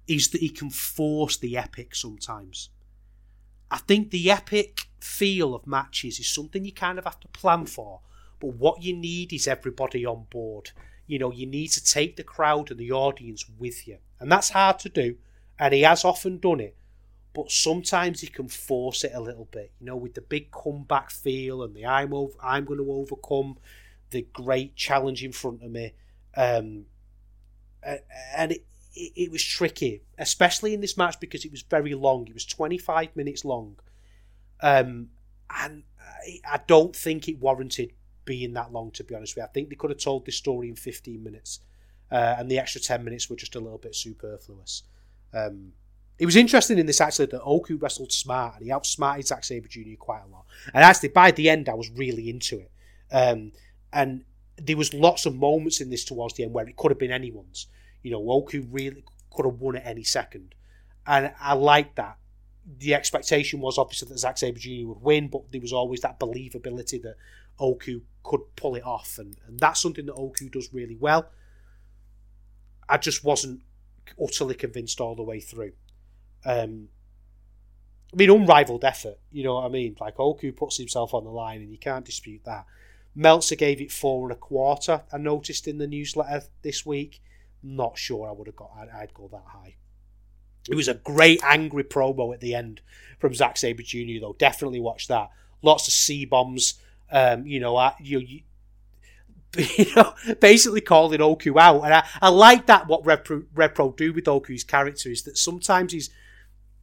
is 0.07 0.29
that 0.29 0.41
he 0.41 0.49
can 0.49 0.69
force 0.69 1.37
the 1.37 1.57
epic 1.57 1.95
sometimes. 1.95 2.69
I 3.69 3.77
think 3.77 4.11
the 4.11 4.29
epic 4.29 4.87
feel 4.99 5.55
of 5.55 5.65
matches 5.65 6.19
is 6.19 6.27
something 6.27 6.65
you 6.65 6.73
kind 6.73 6.99
of 6.99 7.05
have 7.05 7.19
to 7.21 7.27
plan 7.29 7.65
for, 7.65 8.01
but 8.39 8.55
what 8.55 8.83
you 8.83 8.93
need 8.93 9.31
is 9.31 9.47
everybody 9.47 10.05
on 10.05 10.25
board. 10.29 10.71
You 11.11 11.19
know, 11.19 11.33
you 11.33 11.45
need 11.45 11.67
to 11.71 11.83
take 11.83 12.15
the 12.15 12.23
crowd 12.23 12.71
and 12.71 12.79
the 12.79 12.93
audience 12.93 13.43
with 13.59 13.85
you. 13.85 13.97
And 14.21 14.31
that's 14.31 14.51
hard 14.51 14.79
to 14.79 14.87
do. 14.87 15.17
And 15.59 15.73
he 15.73 15.81
has 15.81 16.05
often 16.05 16.37
done 16.37 16.61
it. 16.61 16.77
But 17.33 17.51
sometimes 17.51 18.21
he 18.21 18.27
can 18.27 18.47
force 18.47 19.03
it 19.03 19.11
a 19.13 19.19
little 19.19 19.49
bit, 19.51 19.73
you 19.81 19.87
know, 19.87 19.97
with 19.97 20.13
the 20.13 20.21
big 20.21 20.51
comeback 20.51 21.11
feel 21.11 21.63
and 21.63 21.75
the 21.75 21.85
I'm 21.85 22.13
over, 22.13 22.33
I'm 22.41 22.63
going 22.63 22.79
to 22.79 22.89
overcome 22.89 23.57
the 24.11 24.25
great 24.31 24.77
challenge 24.77 25.21
in 25.21 25.33
front 25.33 25.61
of 25.61 25.69
me. 25.71 25.95
Um, 26.37 26.85
and 27.83 28.53
it, 28.53 28.63
it, 28.95 29.31
was 29.31 29.43
tricky, 29.43 30.03
especially 30.17 30.73
in 30.73 30.79
this 30.79 30.95
match 30.95 31.19
because 31.19 31.43
it 31.43 31.51
was 31.51 31.61
very 31.61 31.93
long. 31.93 32.25
It 32.29 32.33
was 32.33 32.45
25 32.45 33.17
minutes 33.17 33.43
long. 33.43 33.77
Um, 34.61 35.09
and 35.49 35.83
I 36.49 36.61
don't 36.67 36.95
think 36.95 37.27
it 37.27 37.39
warranted 37.39 37.91
being 38.31 38.53
that 38.53 38.71
long, 38.71 38.89
to 38.91 39.03
be 39.03 39.13
honest 39.13 39.35
with 39.35 39.41
you. 39.41 39.45
I 39.45 39.51
think 39.51 39.67
they 39.67 39.75
could 39.75 39.89
have 39.89 39.99
told 39.99 40.25
this 40.25 40.37
story 40.37 40.69
in 40.69 40.75
15 40.77 41.21
minutes, 41.21 41.59
uh, 42.09 42.35
and 42.37 42.49
the 42.49 42.59
extra 42.59 42.79
10 42.79 43.03
minutes 43.03 43.29
were 43.29 43.35
just 43.35 43.57
a 43.57 43.59
little 43.59 43.77
bit 43.77 43.93
superfluous. 43.93 44.83
Um, 45.33 45.73
it 46.17 46.25
was 46.25 46.37
interesting 46.37 46.77
in 46.77 46.85
this 46.85 47.01
actually 47.01 47.25
that 47.25 47.41
Oku 47.41 47.75
wrestled 47.75 48.13
smart 48.13 48.55
and 48.55 48.63
he 48.63 48.71
outsmarted 48.71 49.27
Zack 49.27 49.43
Sabre 49.43 49.67
Jr. 49.67 49.97
quite 49.99 50.21
a 50.25 50.31
lot. 50.31 50.45
And 50.73 50.81
actually, 50.81 51.09
by 51.09 51.31
the 51.31 51.49
end, 51.49 51.67
I 51.67 51.73
was 51.73 51.89
really 51.89 52.29
into 52.29 52.59
it. 52.59 52.71
Um, 53.11 53.51
and 53.91 54.23
there 54.55 54.77
was 54.77 54.93
lots 54.93 55.25
of 55.25 55.35
moments 55.35 55.81
in 55.81 55.89
this 55.89 56.05
towards 56.05 56.35
the 56.35 56.43
end 56.43 56.53
where 56.53 56.65
it 56.65 56.77
could 56.77 56.91
have 56.91 56.99
been 56.99 57.11
anyone's. 57.11 57.67
You 58.01 58.11
know, 58.11 58.31
Oku 58.31 58.63
really 58.71 59.03
could 59.35 59.45
have 59.45 59.59
won 59.59 59.75
at 59.75 59.85
any 59.85 60.05
second, 60.05 60.55
and 61.05 61.33
I 61.37 61.53
liked 61.53 61.97
that. 61.97 62.15
The 62.77 62.93
expectation 62.93 63.59
was 63.59 63.77
obviously 63.77 64.07
that 64.07 64.19
Zack 64.19 64.37
Sabre 64.37 64.59
Jr. 64.59 64.87
would 64.87 65.01
win, 65.01 65.27
but 65.27 65.51
there 65.51 65.59
was 65.59 65.73
always 65.73 65.99
that 66.01 66.19
believability 66.19 67.01
that 67.01 67.15
Oku 67.59 68.01
could 68.23 68.41
pull 68.55 68.75
it 68.75 68.85
off, 68.85 69.17
and, 69.17 69.37
and 69.47 69.59
that's 69.59 69.81
something 69.81 70.05
that 70.05 70.13
Oku 70.13 70.49
does 70.49 70.73
really 70.73 70.95
well. 70.95 71.29
I 72.87 72.97
just 72.97 73.23
wasn't 73.23 73.61
utterly 74.21 74.55
convinced 74.55 74.99
all 74.99 75.15
the 75.15 75.23
way 75.23 75.39
through. 75.39 75.73
Um, 76.45 76.89
I 78.13 78.17
mean, 78.17 78.29
unrivaled 78.29 78.83
effort, 78.83 79.19
you 79.31 79.43
know 79.43 79.55
what 79.55 79.65
I 79.65 79.69
mean? 79.69 79.95
Like 79.99 80.19
Oku 80.19 80.51
puts 80.51 80.77
himself 80.77 81.13
on 81.13 81.23
the 81.23 81.29
line, 81.29 81.61
and 81.61 81.71
you 81.71 81.77
can't 81.77 82.05
dispute 82.05 82.41
that. 82.45 82.65
Meltzer 83.15 83.55
gave 83.55 83.81
it 83.81 83.91
four 83.91 84.23
and 84.23 84.31
a 84.31 84.39
quarter. 84.39 85.03
I 85.11 85.17
noticed 85.17 85.67
in 85.67 85.77
the 85.77 85.87
newsletter 85.87 86.45
this 86.61 86.85
week. 86.85 87.21
Not 87.63 87.97
sure 87.97 88.27
I 88.27 88.31
would 88.31 88.47
have 88.47 88.55
got. 88.55 88.71
I'd, 88.77 88.89
I'd 88.89 89.13
go 89.13 89.27
that 89.31 89.43
high. 89.47 89.75
It 90.69 90.75
was 90.75 90.87
a 90.87 90.93
great 90.93 91.41
angry 91.43 91.83
promo 91.83 92.33
at 92.33 92.39
the 92.39 92.55
end 92.55 92.81
from 93.19 93.33
Zack 93.33 93.57
Sabre 93.57 93.83
Jr. 93.83 94.19
Though 94.21 94.35
definitely 94.37 94.79
watch 94.79 95.07
that. 95.07 95.29
Lots 95.61 95.87
of 95.87 95.93
C 95.93 96.25
bombs. 96.25 96.75
Um, 97.11 97.45
you 97.45 97.59
know, 97.59 97.75
I, 97.75 97.93
you, 97.99 98.19
you 98.19 98.41
you 99.57 99.85
know, 99.95 100.13
basically 100.39 100.81
calling 100.81 101.21
Oku 101.21 101.59
out. 101.59 101.83
And 101.83 101.93
I, 101.93 102.07
I 102.21 102.29
like 102.29 102.67
that 102.67 102.87
what 102.87 103.03
RevPro, 103.03 103.45
RevPro 103.53 103.95
do 103.97 104.13
with 104.13 104.27
Oku's 104.27 104.63
character 104.63 105.09
is 105.09 105.23
that 105.23 105.37
sometimes 105.37 105.91
he's 105.91 106.09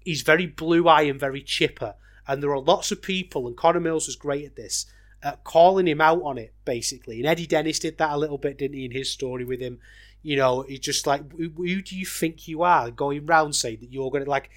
he's 0.01 0.23
very 0.23 0.47
blue 0.47 0.87
eye 0.89 1.03
and 1.03 1.19
very 1.19 1.43
chipper. 1.43 1.95
And 2.27 2.43
there 2.43 2.53
are 2.53 2.61
lots 2.61 2.93
of 2.93 3.01
people, 3.01 3.47
and 3.47 3.57
Connor 3.57 3.81
Mills 3.81 4.07
was 4.07 4.17
great 4.17 4.45
at 4.45 4.57
this, 4.57 4.85
uh, 5.23 5.37
calling 5.45 5.89
him 5.89 6.01
out 6.01 6.23
on 6.23 6.37
it, 6.37 6.53
basically. 6.67 7.19
And 7.19 7.27
Eddie 7.27 7.47
Dennis 7.47 7.79
did 7.79 7.97
that 7.99 8.13
a 8.13 8.19
little 8.19 8.37
bit, 8.37 8.59
didn't 8.59 8.77
he, 8.77 8.85
in 8.85 8.91
his 8.91 9.11
story 9.11 9.45
with 9.45 9.61
him? 9.61 9.79
You 10.23 10.37
know, 10.37 10.63
he's 10.63 10.81
just 10.81 11.07
like, 11.07 11.31
who, 11.33 11.49
who 11.49 11.81
do 11.81 11.97
you 11.97 12.05
think 12.05 12.47
you 12.47 12.63
are? 12.63 12.91
Going 12.91 13.25
round 13.25 13.57
saying 13.57 13.79
that 13.81 13.93
you're 13.93 14.11
going 14.11 14.25
to, 14.25 14.31
like, 14.31 14.51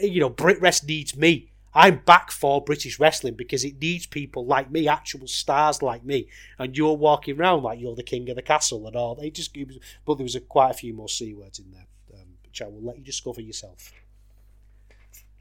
you 0.00 0.20
know, 0.20 0.30
BritWres 0.30 0.86
needs 0.86 1.16
me. 1.16 1.49
I'm 1.74 1.98
back 1.98 2.30
for 2.30 2.62
British 2.62 2.98
wrestling 2.98 3.34
because 3.34 3.64
it 3.64 3.80
needs 3.80 4.06
people 4.06 4.44
like 4.44 4.70
me, 4.70 4.88
actual 4.88 5.26
stars 5.28 5.82
like 5.82 6.04
me, 6.04 6.28
and 6.58 6.76
you're 6.76 6.96
walking 6.96 7.38
around 7.38 7.62
like 7.62 7.78
you're 7.78 7.94
the 7.94 8.02
king 8.02 8.28
of 8.28 8.36
the 8.36 8.42
castle 8.42 8.86
and 8.86 8.96
all. 8.96 9.14
They 9.14 9.30
just, 9.30 9.56
was, 9.56 9.78
but 10.04 10.16
there 10.16 10.24
was 10.24 10.34
a, 10.34 10.40
quite 10.40 10.70
a 10.70 10.74
few 10.74 10.94
more 10.94 11.08
c 11.08 11.32
words 11.32 11.60
in 11.60 11.70
there, 11.70 11.86
um, 12.14 12.26
which 12.44 12.60
I 12.60 12.66
will 12.66 12.82
let 12.82 12.98
you 12.98 13.04
discover 13.04 13.40
yourself. 13.40 13.92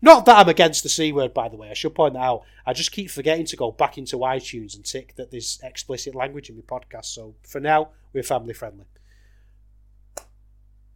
Not 0.02 0.26
that 0.26 0.38
I'm 0.38 0.48
against 0.48 0.84
the 0.84 0.90
C 0.90 1.12
word, 1.12 1.34
by 1.34 1.50
the 1.50 1.58
way. 1.58 1.70
I 1.70 1.74
should 1.74 1.94
point 1.94 2.14
that 2.14 2.22
out. 2.22 2.44
I 2.66 2.74
just 2.74 2.92
keep 2.92 3.10
forgetting 3.10 3.46
to 3.48 3.58
go 3.58 3.72
back 3.72 3.98
into 3.98 4.18
iTunes 4.18 4.76
and 4.76 4.86
tick 4.86 5.16
that 5.18 5.30
there's 5.32 5.60
explicit 5.62 6.16
language 6.16 6.50
in 6.50 6.56
my 6.56 6.62
podcast. 6.62 7.06
So 7.06 7.36
for 7.46 7.60
now, 7.60 7.90
we're 8.14 8.24
family 8.24 8.54
friendly. 8.54 8.86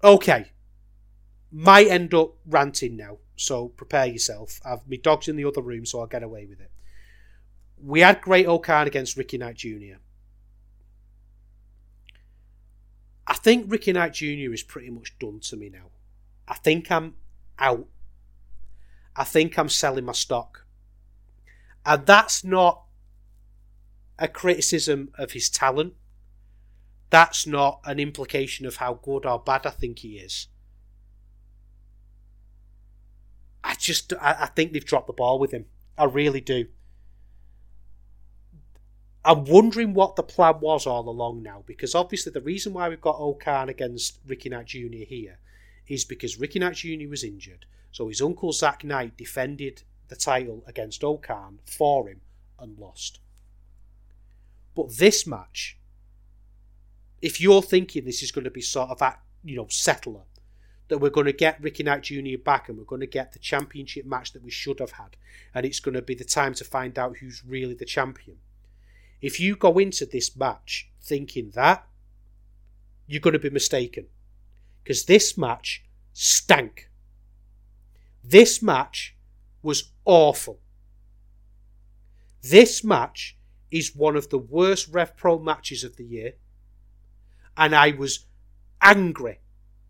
Okay. 0.04 0.52
Might 1.52 1.88
end 1.88 2.14
up 2.14 2.36
ranting 2.46 2.96
now, 2.96 3.18
so 3.36 3.70
prepare 3.70 4.06
yourself. 4.06 4.60
I've 4.66 4.88
my 4.88 4.98
dog's 4.98 5.28
in 5.28 5.36
the 5.36 5.46
other 5.46 5.62
room, 5.62 5.86
so 5.86 6.00
I'll 6.00 6.08
get 6.08 6.24
away 6.24 6.46
with 6.46 6.60
it. 6.60 6.72
We 7.82 8.00
had 8.00 8.22
Great-O-Khan 8.22 8.88
against 8.88 9.18
Ricky 9.18 9.38
Knight 9.38 9.56
Jr. 9.56 9.98
I 13.28 13.34
think 13.34 13.70
Ricky 13.70 13.92
Knight 13.94 14.14
Jr. 14.14 14.54
is 14.54 14.64
pretty 14.64 14.90
much 14.90 15.18
done 15.20 15.40
to 15.42 15.58
me 15.58 15.70
now. 15.70 15.90
I 16.48 16.56
think 16.56 16.92
I'm 16.92 17.16
out 17.60 17.88
I 19.16 19.24
think 19.24 19.58
I'm 19.58 19.70
selling 19.70 20.06
my 20.06 20.14
stock. 20.14 20.66
And 21.86 22.06
that's 22.06 22.44
not 22.44 22.84
a 24.18 24.28
criticism 24.28 25.12
of 25.18 25.32
his 25.32 25.50
talent. 25.50 25.94
That's 27.10 27.46
not 27.46 27.82
an 27.86 28.00
implication 28.00 28.66
of 28.66 28.78
how 28.78 28.96
good 28.96 29.26
or 29.26 29.40
bad 29.40 29.66
I 29.66 29.70
think 29.70 30.00
he 30.00 30.18
is. 30.18 30.48
I 33.64 33.76
just, 33.76 34.14
I, 34.14 34.36
I 34.42 34.46
think 34.48 34.74
they've 34.74 34.84
dropped 34.84 35.08
the 35.08 35.14
ball 35.14 35.40
with 35.40 35.52
him. 35.52 35.66
I 35.98 36.06
really 36.06 36.42
do. 36.42 36.68
I'm 39.26 39.46
wondering 39.46 39.94
what 39.94 40.16
the 40.16 40.24
plan 40.24 40.60
was 40.60 40.86
all 40.86 41.08
along 41.08 41.44
now, 41.44 41.64
because 41.66 41.96
obviously 41.96 42.32
the 42.32 42.42
reason 42.42 42.74
why 42.74 42.90
we've 42.90 43.00
got 43.00 43.16
O-Khan 43.20 43.70
against 43.70 44.20
Ricky 44.28 44.50
Knight 44.50 44.66
Jr. 44.66 45.06
here 45.08 45.40
is 45.88 46.04
because 46.04 46.40
Ricky 46.40 46.60
Knight 46.60 46.76
Jr. 46.76 47.08
was 47.10 47.24
injured. 47.24 47.66
So 47.92 48.10
his 48.10 48.22
uncle 48.22 48.52
Zak 48.52 48.84
Knight 48.84 49.16
defended 49.16 49.84
the 50.10 50.16
title 50.16 50.64
against 50.68 51.04
O-Khan 51.04 51.60
for 51.66 52.10
him 52.10 52.22
and 52.60 52.78
lost. 52.78 53.20
But 54.76 54.98
this 54.98 55.26
match, 55.26 55.78
if 57.22 57.40
you're 57.40 57.62
thinking 57.62 58.04
this 58.04 58.24
is 58.24 58.32
going 58.32 58.44
to 58.44 58.52
be 58.52 58.62
sort 58.62 58.90
of 58.90 59.00
that, 59.00 59.22
you 59.44 59.56
know, 59.56 59.68
settler, 59.70 60.24
that 60.94 61.00
we're 61.00 61.10
going 61.10 61.26
to 61.26 61.34
get 61.34 61.60
Ricky 61.60 61.82
Knight 61.82 62.04
Jr. 62.04 62.38
back 62.38 62.70
and 62.70 62.78
we're 62.78 62.84
going 62.84 63.02
to 63.02 63.08
get 63.08 63.34
the 63.34 63.40
championship 63.40 64.06
match 64.06 64.32
that 64.34 64.44
we 64.44 64.52
should 64.52 64.80
have 64.80 64.92
had, 64.92 65.18
and 65.52 65.66
it's 65.66 65.80
going 65.80 65.96
to 65.96 66.04
be 66.04 66.14
the 66.14 66.24
time 66.24 66.54
to 66.54 66.64
find 66.64 67.00
out 67.00 67.18
who's 67.18 67.44
really 67.44 67.74
the 67.74 67.84
champion. 67.84 68.38
If 69.20 69.40
you 69.40 69.56
go 69.56 69.80
into 69.80 70.06
this 70.06 70.38
match 70.38 70.92
thinking 71.02 71.50
that, 71.56 71.88
you're 73.08 73.22
going 73.22 73.34
to 73.34 73.40
be 73.40 73.50
mistaken. 73.50 74.06
Because 74.84 75.06
this 75.06 75.36
match 75.36 75.84
stank. 76.14 76.92
This 78.24 78.62
match 78.62 79.16
was 79.64 79.94
awful. 80.06 80.60
This 82.44 82.84
match 82.84 83.36
is 83.72 83.96
one 83.96 84.16
of 84.16 84.30
the 84.30 84.38
worst 84.38 84.90
Rev 84.94 85.18
Pro 85.18 85.40
matches 85.40 85.84
of 85.84 85.96
the 85.96 86.06
year. 86.06 86.34
And 87.58 87.74
I 87.74 87.96
was 87.98 88.28
angry 88.80 89.40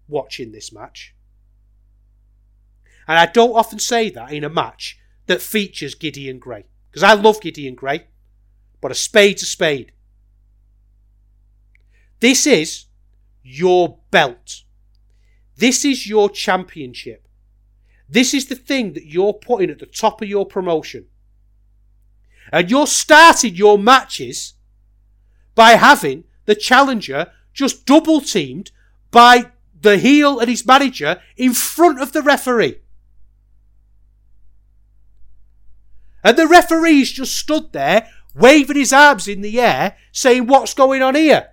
watching 0.07 0.51
this 0.51 0.71
match. 0.71 1.15
And 3.07 3.17
I 3.17 3.25
don't 3.25 3.55
often 3.55 3.79
say 3.79 4.09
that 4.11 4.31
in 4.31 4.43
a 4.43 4.49
match 4.49 4.97
that 5.27 5.41
features 5.41 5.95
Gideon 5.95 6.39
Grey. 6.39 6.65
Because 6.89 7.03
I 7.03 7.13
love 7.13 7.41
Gideon 7.41 7.75
Grey. 7.75 8.07
But 8.81 8.91
a 8.91 8.95
spade's 8.95 9.43
a 9.43 9.45
spade. 9.45 9.91
This 12.19 12.47
is 12.47 12.85
your 13.41 13.99
belt. 14.11 14.61
This 15.57 15.83
is 15.83 16.07
your 16.07 16.29
championship. 16.29 17.27
This 18.07 18.33
is 18.33 18.47
the 18.47 18.55
thing 18.55 18.93
that 18.93 19.05
you're 19.05 19.33
putting 19.33 19.69
at 19.69 19.79
the 19.79 19.85
top 19.85 20.21
of 20.21 20.27
your 20.27 20.45
promotion. 20.45 21.05
And 22.51 22.69
you're 22.69 22.87
starting 22.87 23.55
your 23.55 23.77
matches 23.77 24.53
by 25.55 25.71
having 25.71 26.25
the 26.45 26.55
challenger 26.55 27.31
just 27.53 27.85
double 27.85 28.21
teamed 28.21 28.71
by 29.11 29.51
the 29.83 29.97
heel 29.97 30.39
and 30.39 30.49
his 30.49 30.65
manager 30.65 31.21
in 31.37 31.53
front 31.53 32.01
of 32.01 32.13
the 32.13 32.21
referee. 32.21 32.79
And 36.23 36.37
the 36.37 36.47
referee's 36.47 37.11
just 37.11 37.35
stood 37.35 37.73
there 37.73 38.09
waving 38.33 38.77
his 38.77 38.93
arms 38.93 39.27
in 39.27 39.41
the 39.41 39.59
air 39.59 39.97
saying, 40.11 40.47
What's 40.47 40.73
going 40.73 41.01
on 41.01 41.15
here? 41.15 41.49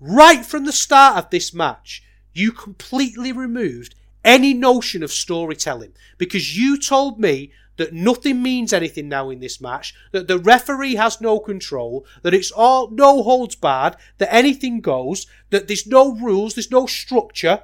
Right 0.00 0.46
from 0.46 0.64
the 0.64 0.72
start 0.72 1.16
of 1.16 1.30
this 1.30 1.52
match, 1.52 2.04
you 2.32 2.52
completely 2.52 3.32
removed 3.32 3.96
any 4.24 4.54
notion 4.54 5.02
of 5.02 5.10
storytelling 5.12 5.92
because 6.18 6.56
you 6.56 6.78
told 6.78 7.18
me 7.18 7.50
that 7.78 7.94
nothing 7.94 8.42
means 8.42 8.72
anything 8.72 9.08
now 9.08 9.30
in 9.30 9.40
this 9.40 9.60
match, 9.60 9.94
that 10.12 10.28
the 10.28 10.38
referee 10.38 10.96
has 10.96 11.20
no 11.20 11.40
control, 11.40 12.04
that 12.22 12.34
it's 12.34 12.50
all 12.50 12.90
no 12.90 13.22
holds 13.22 13.54
barred, 13.54 13.96
that 14.18 14.32
anything 14.32 14.80
goes, 14.80 15.26
that 15.50 15.66
there's 15.68 15.86
no 15.86 16.14
rules, 16.14 16.54
there's 16.54 16.70
no 16.70 16.86
structure. 16.86 17.62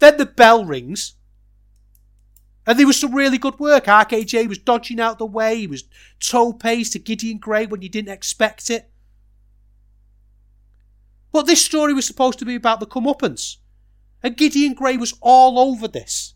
Then 0.00 0.16
the 0.16 0.26
bell 0.26 0.64
rings, 0.64 1.14
And 2.66 2.78
there 2.78 2.86
was 2.86 3.00
some 3.00 3.14
really 3.14 3.38
good 3.38 3.58
work. 3.58 3.84
RKJ 3.86 4.46
was 4.46 4.58
dodging 4.58 5.00
out 5.00 5.18
the 5.18 5.26
way. 5.26 5.56
He 5.56 5.66
was 5.66 5.84
toe 6.20 6.52
pace 6.52 6.90
to 6.90 6.98
Gideon 6.98 7.38
Grey 7.38 7.64
when 7.66 7.80
you 7.80 7.88
didn't 7.88 8.12
expect 8.12 8.68
it. 8.68 8.90
But 11.32 11.46
this 11.46 11.64
story 11.64 11.94
was 11.94 12.06
supposed 12.06 12.38
to 12.40 12.44
be 12.44 12.56
about 12.56 12.80
the 12.80 12.86
comeuppance. 12.86 13.56
And 14.22 14.36
Gideon 14.36 14.74
Grey 14.74 14.96
was 14.96 15.14
all 15.20 15.58
over 15.58 15.88
this. 15.88 16.34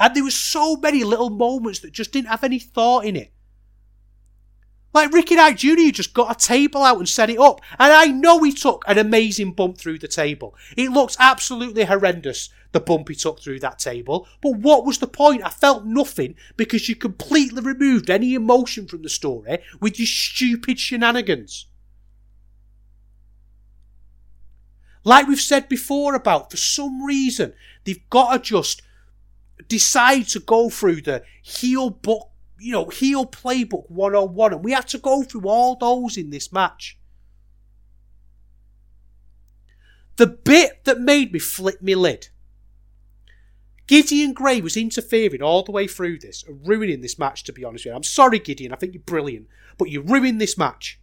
And 0.00 0.16
there 0.16 0.24
was 0.24 0.34
so 0.34 0.76
many 0.76 1.04
little 1.04 1.28
moments 1.28 1.80
that 1.80 1.92
just 1.92 2.10
didn't 2.10 2.28
have 2.28 2.42
any 2.42 2.58
thought 2.58 3.04
in 3.04 3.16
it. 3.16 3.32
Like 4.92 5.12
Ricky 5.12 5.36
Knight 5.36 5.58
Jr. 5.58 5.92
just 5.92 6.14
got 6.14 6.34
a 6.34 6.46
table 6.46 6.82
out 6.82 6.98
and 6.98 7.08
set 7.08 7.30
it 7.30 7.38
up. 7.38 7.60
And 7.78 7.92
I 7.92 8.06
know 8.06 8.42
he 8.42 8.52
took 8.52 8.82
an 8.88 8.98
amazing 8.98 9.52
bump 9.52 9.78
through 9.78 9.98
the 9.98 10.08
table. 10.08 10.56
It 10.76 10.90
looks 10.90 11.16
absolutely 11.20 11.84
horrendous 11.84 12.48
the 12.72 12.80
bump 12.80 13.08
he 13.08 13.14
took 13.14 13.40
through 13.40 13.60
that 13.60 13.78
table. 13.78 14.26
But 14.40 14.56
what 14.56 14.84
was 14.84 14.98
the 14.98 15.06
point? 15.06 15.44
I 15.44 15.50
felt 15.50 15.84
nothing 15.84 16.34
because 16.56 16.88
you 16.88 16.96
completely 16.96 17.62
removed 17.62 18.10
any 18.10 18.34
emotion 18.34 18.86
from 18.88 19.02
the 19.02 19.08
story 19.08 19.58
with 19.80 19.98
your 19.98 20.06
stupid 20.06 20.80
shenanigans. 20.80 21.66
Like 25.04 25.26
we've 25.28 25.40
said 25.40 25.68
before 25.68 26.14
about, 26.14 26.50
for 26.50 26.56
some 26.56 27.04
reason, 27.04 27.54
they've 27.84 28.08
got 28.10 28.32
to 28.32 28.38
just 28.38 28.82
decide 29.68 30.28
to 30.28 30.40
go 30.40 30.70
through 30.70 31.02
the 31.02 31.22
heel 31.42 31.90
book, 31.90 32.30
you 32.58 32.72
know, 32.72 32.86
heel 32.86 33.26
playbook 33.26 33.90
101. 33.90 34.52
And 34.52 34.64
we 34.64 34.72
had 34.72 34.88
to 34.88 34.98
go 34.98 35.22
through 35.22 35.48
all 35.48 35.76
those 35.76 36.16
in 36.16 36.30
this 36.30 36.52
match. 36.52 36.98
The 40.16 40.26
bit 40.26 40.84
that 40.84 41.00
made 41.00 41.32
me 41.32 41.38
flip 41.38 41.80
my 41.80 41.94
lid 41.94 42.28
Gideon 43.90 44.34
Grey 44.34 44.60
was 44.60 44.76
interfering 44.76 45.42
all 45.42 45.64
the 45.64 45.72
way 45.72 45.88
through 45.88 46.20
this 46.20 46.44
and 46.44 46.64
ruining 46.64 47.00
this 47.00 47.18
match, 47.18 47.42
to 47.42 47.52
be 47.52 47.64
honest 47.64 47.84
with 47.84 47.90
you. 47.90 47.96
I'm 47.96 48.04
sorry, 48.04 48.38
Gideon, 48.38 48.72
I 48.72 48.76
think 48.76 48.94
you're 48.94 49.02
brilliant, 49.02 49.48
but 49.78 49.90
you 49.90 50.00
ruined 50.00 50.40
this 50.40 50.56
match. 50.56 51.00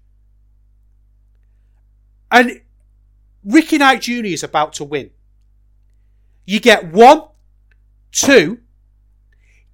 And 2.32 2.62
Ricky 3.43 3.78
Knight 3.78 4.03
Jr. 4.03 4.28
is 4.28 4.41
about 4.41 4.72
to 4.76 4.86
win. 4.86 5.10
You 6.45 6.62
get 6.62 6.93
one, 6.93 7.24
two, 8.12 8.60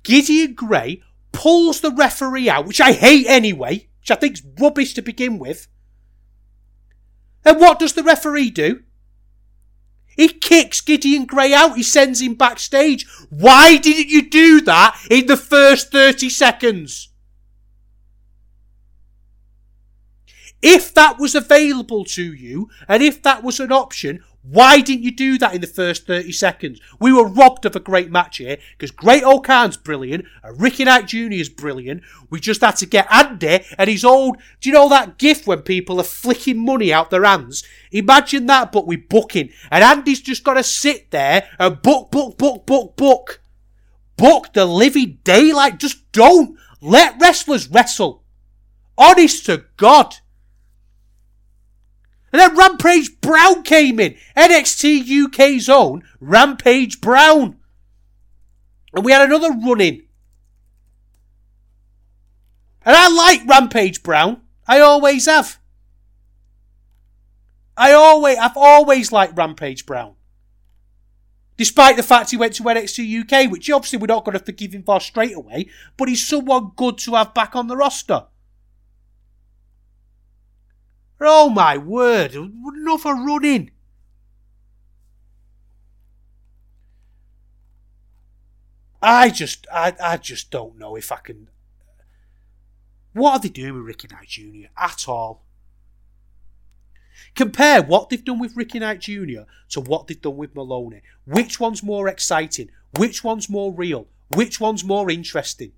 Gideon 0.04 0.54
Grey 0.54 1.02
pulls 1.32 1.82
the 1.82 1.92
referee 1.92 2.50
out, 2.50 2.66
which 2.66 2.82
I 2.82 2.94
hate 2.94 3.26
anyway, 3.28 3.88
which 4.00 4.12
I 4.12 4.16
think's 4.16 4.42
rubbish 4.60 4.94
to 4.94 5.02
begin 5.02 5.40
with. 5.40 5.68
And 7.46 7.60
what 7.60 7.80
does 7.80 7.94
the 7.94 8.04
referee 8.04 8.52
do? 8.52 8.84
He 10.16 10.28
kicks 10.28 10.82
Gideon 10.82 11.26
Grey 11.26 11.54
out. 11.54 11.76
He 11.76 11.84
sends 11.84 12.22
him 12.22 12.36
backstage. 12.36 13.08
Why 13.30 13.78
didn't 13.78 14.10
you 14.10 14.30
do 14.30 14.62
that 14.62 14.98
in 15.10 15.26
the 15.26 15.38
first 15.38 15.92
30 15.92 16.30
seconds? 16.30 17.10
If 20.62 20.94
that 20.94 21.20
was 21.20 21.36
available 21.36 22.06
to 22.06 22.34
you, 22.34 22.70
and 22.88 23.04
if 23.04 23.22
that 23.24 23.44
was 23.44 23.60
an 23.60 23.72
option, 23.72 24.24
why 24.44 24.82
didn't 24.82 25.04
you 25.04 25.12
do 25.12 25.38
that 25.38 25.56
in 25.56 25.62
the 25.62 25.68
first 25.68 26.06
30 26.06 26.34
seconds? 26.34 26.82
We 27.00 27.14
were 27.14 27.28
robbed 27.28 27.66
of 27.66 27.78
a 27.78 27.80
great 27.80 28.12
match 28.12 28.38
here 28.38 28.58
because 28.72 28.92
Great-O-Khan's 28.92 29.78
brilliant 29.78 30.26
and 30.44 30.62
Ricky 30.62 30.84
Knight 30.84 31.08
Jr. 31.08 31.32
is 31.32 31.48
brilliant. 31.48 32.04
We 32.30 32.42
just 32.42 32.60
had 32.60 32.76
to 32.78 32.86
get 32.86 33.08
Andy 33.10 33.64
and 33.78 33.90
his 33.90 34.04
old, 34.04 34.38
do 34.60 34.70
you 34.70 34.74
know 34.74 34.90
that 34.90 35.18
gif 35.18 35.48
when 35.48 35.62
people 35.62 35.98
are 36.02 36.04
flicking 36.04 36.64
money 36.64 36.92
out 36.92 37.10
their 37.10 37.24
hands? 37.24 37.64
Imagine 37.94 38.46
that, 38.48 38.74
but 38.74 38.86
with 38.86 39.08
booking. 39.08 39.50
And 39.72 39.82
Andy's 39.82 40.22
just 40.22 40.44
got 40.44 40.56
to 40.56 40.64
sit 40.64 41.12
there 41.12 41.48
and 41.58 41.82
book, 41.82 42.12
book, 42.12 42.38
book, 42.38 42.66
book, 42.66 42.98
book. 42.98 43.42
Book 44.18 44.54
the 44.54 44.66
living 44.66 45.20
daylight. 45.24 45.80
Just 45.80 46.12
don't 46.12 46.58
let 46.82 47.20
wrestlers 47.20 47.70
wrestle. 47.70 48.26
Honest 48.98 49.46
to 49.46 49.66
God. 49.78 50.18
And 52.34 52.40
then 52.40 52.58
Rampage 52.58 53.22
Brown 53.22 53.62
came 53.62 54.00
in. 54.00 54.16
NXT 54.36 55.26
UK's 55.26 55.70
own 55.70 56.04
Rampage 56.20 57.00
Brown. 57.00 57.58
And 58.92 59.06
we 59.06 59.12
had 59.12 59.30
another 59.30 59.52
run 59.52 59.80
in. 59.80 60.04
And 62.84 62.96
I 62.96 63.08
like 63.08 63.48
Rampage 63.48 64.02
Brown. 64.02 64.42
I 64.68 64.80
always 64.80 65.28
have. 65.28 65.60
I 67.78 67.94
always, 67.94 68.38
I've 68.40 68.58
always 68.58 69.12
liked 69.12 69.38
Rampage 69.38 69.86
Brown. 69.86 70.16
Despite 71.56 71.98
the 71.98 72.04
fact 72.04 72.32
he 72.32 72.38
went 72.38 72.56
to 72.56 72.64
NXT 72.64 73.22
UK, 73.22 73.52
which 73.52 73.70
obviously 73.70 74.00
we're 74.00 74.08
not 74.08 74.26
going 74.26 74.38
to 74.38 74.44
forgive 74.44 74.74
him 74.74 74.82
for 74.82 75.00
straight 75.00 75.36
away, 75.36 75.70
but 75.98 76.10
he's 76.10 76.28
someone 76.28 76.72
good 76.76 76.98
to 77.00 77.14
have 77.14 77.36
back 77.36 77.56
on 77.56 77.68
the 77.68 77.78
roster. 77.78 78.26
Oh 81.26 81.50
my 81.50 81.78
word, 81.78 82.36
another 82.36 83.14
running. 83.14 83.72
I 89.02 89.30
just, 89.30 89.66
I, 89.72 89.94
I 90.02 90.18
just 90.18 90.52
don't 90.52 90.78
know 90.78 90.96
if 90.96 91.12
I 91.12 91.18
can. 91.18 91.50
What 93.14 93.34
are 93.34 93.40
they 93.40 93.50
doing 93.50 93.76
with 93.76 93.84
Ricky 93.84 94.08
Knight 94.12 94.28
Jr. 94.28 94.68
at 94.78 95.08
all? 95.08 95.46
Compare 97.36 97.84
what 97.84 98.10
they've 98.10 98.24
done 98.24 98.40
with 98.40 98.56
Ricky 98.56 98.80
Knight 98.80 99.00
Jr. 99.00 99.44
to 99.70 99.82
what 99.82 100.08
they've 100.08 100.22
done 100.22 100.38
with 100.38 100.56
Moloney. 100.56 101.02
Which 101.26 101.60
one's 101.60 101.84
more 101.84 102.08
exciting? 102.08 102.70
Which 102.98 103.24
one's 103.24 103.50
more 103.50 103.74
real? 103.74 104.08
Which 104.36 104.60
one's 104.60 104.84
more 104.84 105.10
interesting? 105.10 105.74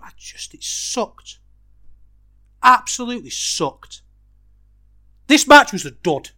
I 0.00 0.05
just, 0.16 0.54
it 0.54 0.62
sucked. 0.62 1.38
Absolutely 2.62 3.30
sucked. 3.30 4.02
This 5.26 5.46
match 5.46 5.72
was 5.72 5.84
a 5.84 5.90
dud. 5.90 6.30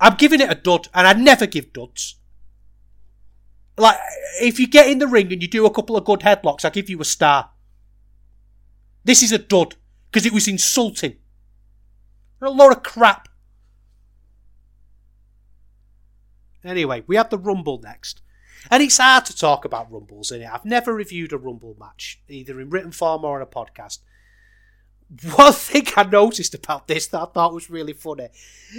I'm 0.00 0.14
giving 0.16 0.40
it 0.40 0.50
a 0.50 0.54
dud, 0.54 0.88
and 0.94 1.06
I 1.06 1.12
never 1.12 1.46
give 1.46 1.72
duds. 1.72 2.16
Like, 3.76 3.98
if 4.40 4.58
you 4.58 4.66
get 4.66 4.88
in 4.88 4.98
the 4.98 5.06
ring 5.06 5.32
and 5.32 5.40
you 5.42 5.48
do 5.48 5.66
a 5.66 5.70
couple 5.70 5.96
of 5.96 6.04
good 6.04 6.20
headlocks, 6.20 6.64
I 6.64 6.70
give 6.70 6.90
you 6.90 7.00
a 7.00 7.04
star. 7.04 7.50
This 9.04 9.22
is 9.22 9.32
a 9.32 9.38
dud, 9.38 9.76
because 10.10 10.26
it 10.26 10.32
was 10.32 10.48
insulting. 10.48 11.16
A 12.40 12.50
lot 12.50 12.76
of 12.76 12.82
crap. 12.82 13.28
Anyway, 16.64 17.02
we 17.06 17.16
have 17.16 17.30
the 17.30 17.38
Rumble 17.38 17.80
next. 17.82 18.20
And 18.70 18.82
it's 18.82 18.98
hard 18.98 19.24
to 19.26 19.36
talk 19.36 19.64
about 19.64 19.90
Rumbles 19.90 20.30
in 20.30 20.42
it. 20.42 20.50
I've 20.52 20.64
never 20.64 20.94
reviewed 20.94 21.32
a 21.32 21.38
Rumble 21.38 21.76
match, 21.78 22.20
either 22.28 22.60
in 22.60 22.70
written 22.70 22.92
form 22.92 23.24
or 23.24 23.36
on 23.36 23.42
a 23.42 23.46
podcast. 23.46 23.98
One 25.34 25.52
thing 25.54 25.86
I 25.96 26.04
noticed 26.04 26.54
about 26.54 26.86
this 26.86 27.06
that 27.08 27.20
I 27.20 27.24
thought 27.26 27.54
was 27.54 27.70
really 27.70 27.94
funny 27.94 28.28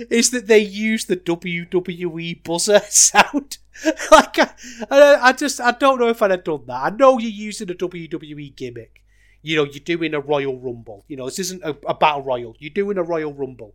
is 0.09 0.31
that 0.31 0.47
they 0.47 0.59
use 0.59 1.05
the 1.05 1.17
WWE 1.17 2.43
buzzer 2.43 2.81
sound. 2.89 3.57
like, 4.11 4.37
I, 4.37 4.49
I, 4.91 5.33
just, 5.33 5.59
I 5.61 5.71
don't 5.71 5.99
know 5.99 6.09
if 6.09 6.21
I'd 6.21 6.31
have 6.31 6.43
done 6.43 6.65
that. 6.67 6.83
I 6.83 6.89
know 6.89 7.17
you're 7.17 7.31
using 7.31 7.69
a 7.71 7.73
WWE 7.73 8.55
gimmick. 8.55 9.03
You 9.41 9.55
know, 9.55 9.63
you're 9.63 9.79
doing 9.79 10.13
a 10.13 10.19
Royal 10.19 10.57
Rumble. 10.57 11.05
You 11.07 11.15
know, 11.15 11.25
this 11.25 11.39
isn't 11.39 11.63
a, 11.63 11.75
a 11.87 11.93
Battle 11.93 12.23
Royal. 12.23 12.55
You're 12.59 12.71
doing 12.71 12.97
a 12.97 13.03
Royal 13.03 13.33
Rumble. 13.33 13.73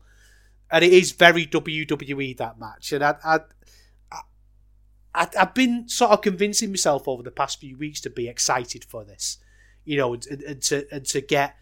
And 0.71 0.85
it 0.85 0.93
is 0.93 1.13
very 1.13 1.47
WWE, 1.47 2.37
that 2.37 2.59
match. 2.59 2.93
And 2.93 3.03
I, 3.03 3.17
I, 3.25 3.41
I, 5.15 5.29
I've 5.39 5.55
been 5.55 5.89
sort 5.89 6.11
of 6.11 6.23
convincing 6.23 6.71
myself 6.71 7.07
over 7.07 7.23
the 7.23 7.31
past 7.31 7.61
few 7.61 7.77
weeks 7.77 8.01
to 8.03 8.11
be 8.11 8.29
excited 8.29 8.85
for 8.85 9.05
this, 9.05 9.39
you 9.85 9.97
know, 9.97 10.15
and, 10.15 10.43
and 10.43 10.63
to 10.63 10.87
and 10.93 11.05
to 11.07 11.21
get 11.21 11.57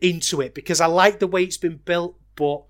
into 0.00 0.40
it 0.40 0.54
because 0.54 0.80
I 0.80 0.86
like 0.86 1.18
the 1.18 1.26
way 1.26 1.44
it's 1.44 1.58
been 1.58 1.80
built, 1.84 2.18
but 2.34 2.62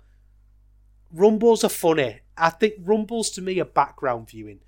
rumbles 1.11 1.63
are 1.63 1.69
funny. 1.69 2.19
I 2.37 2.49
think 2.49 2.75
rumbles 2.83 3.29
to 3.31 3.41
me 3.41 3.59
are 3.59 3.65
background 3.65 4.29
viewing. 4.29 4.59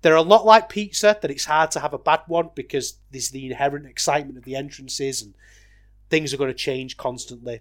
They're 0.00 0.16
a 0.16 0.22
lot 0.22 0.44
like 0.44 0.68
pizza 0.68 1.16
that 1.20 1.30
it's 1.30 1.44
hard 1.44 1.70
to 1.72 1.80
have 1.80 1.92
a 1.92 1.98
bad 1.98 2.22
one 2.26 2.50
because 2.54 2.94
there's 3.10 3.30
the 3.30 3.46
inherent 3.46 3.86
excitement 3.86 4.38
of 4.38 4.44
the 4.44 4.56
entrances 4.56 5.22
and 5.22 5.34
things 6.10 6.32
are 6.32 6.36
going 6.36 6.50
to 6.50 6.54
change 6.54 6.96
constantly. 6.96 7.60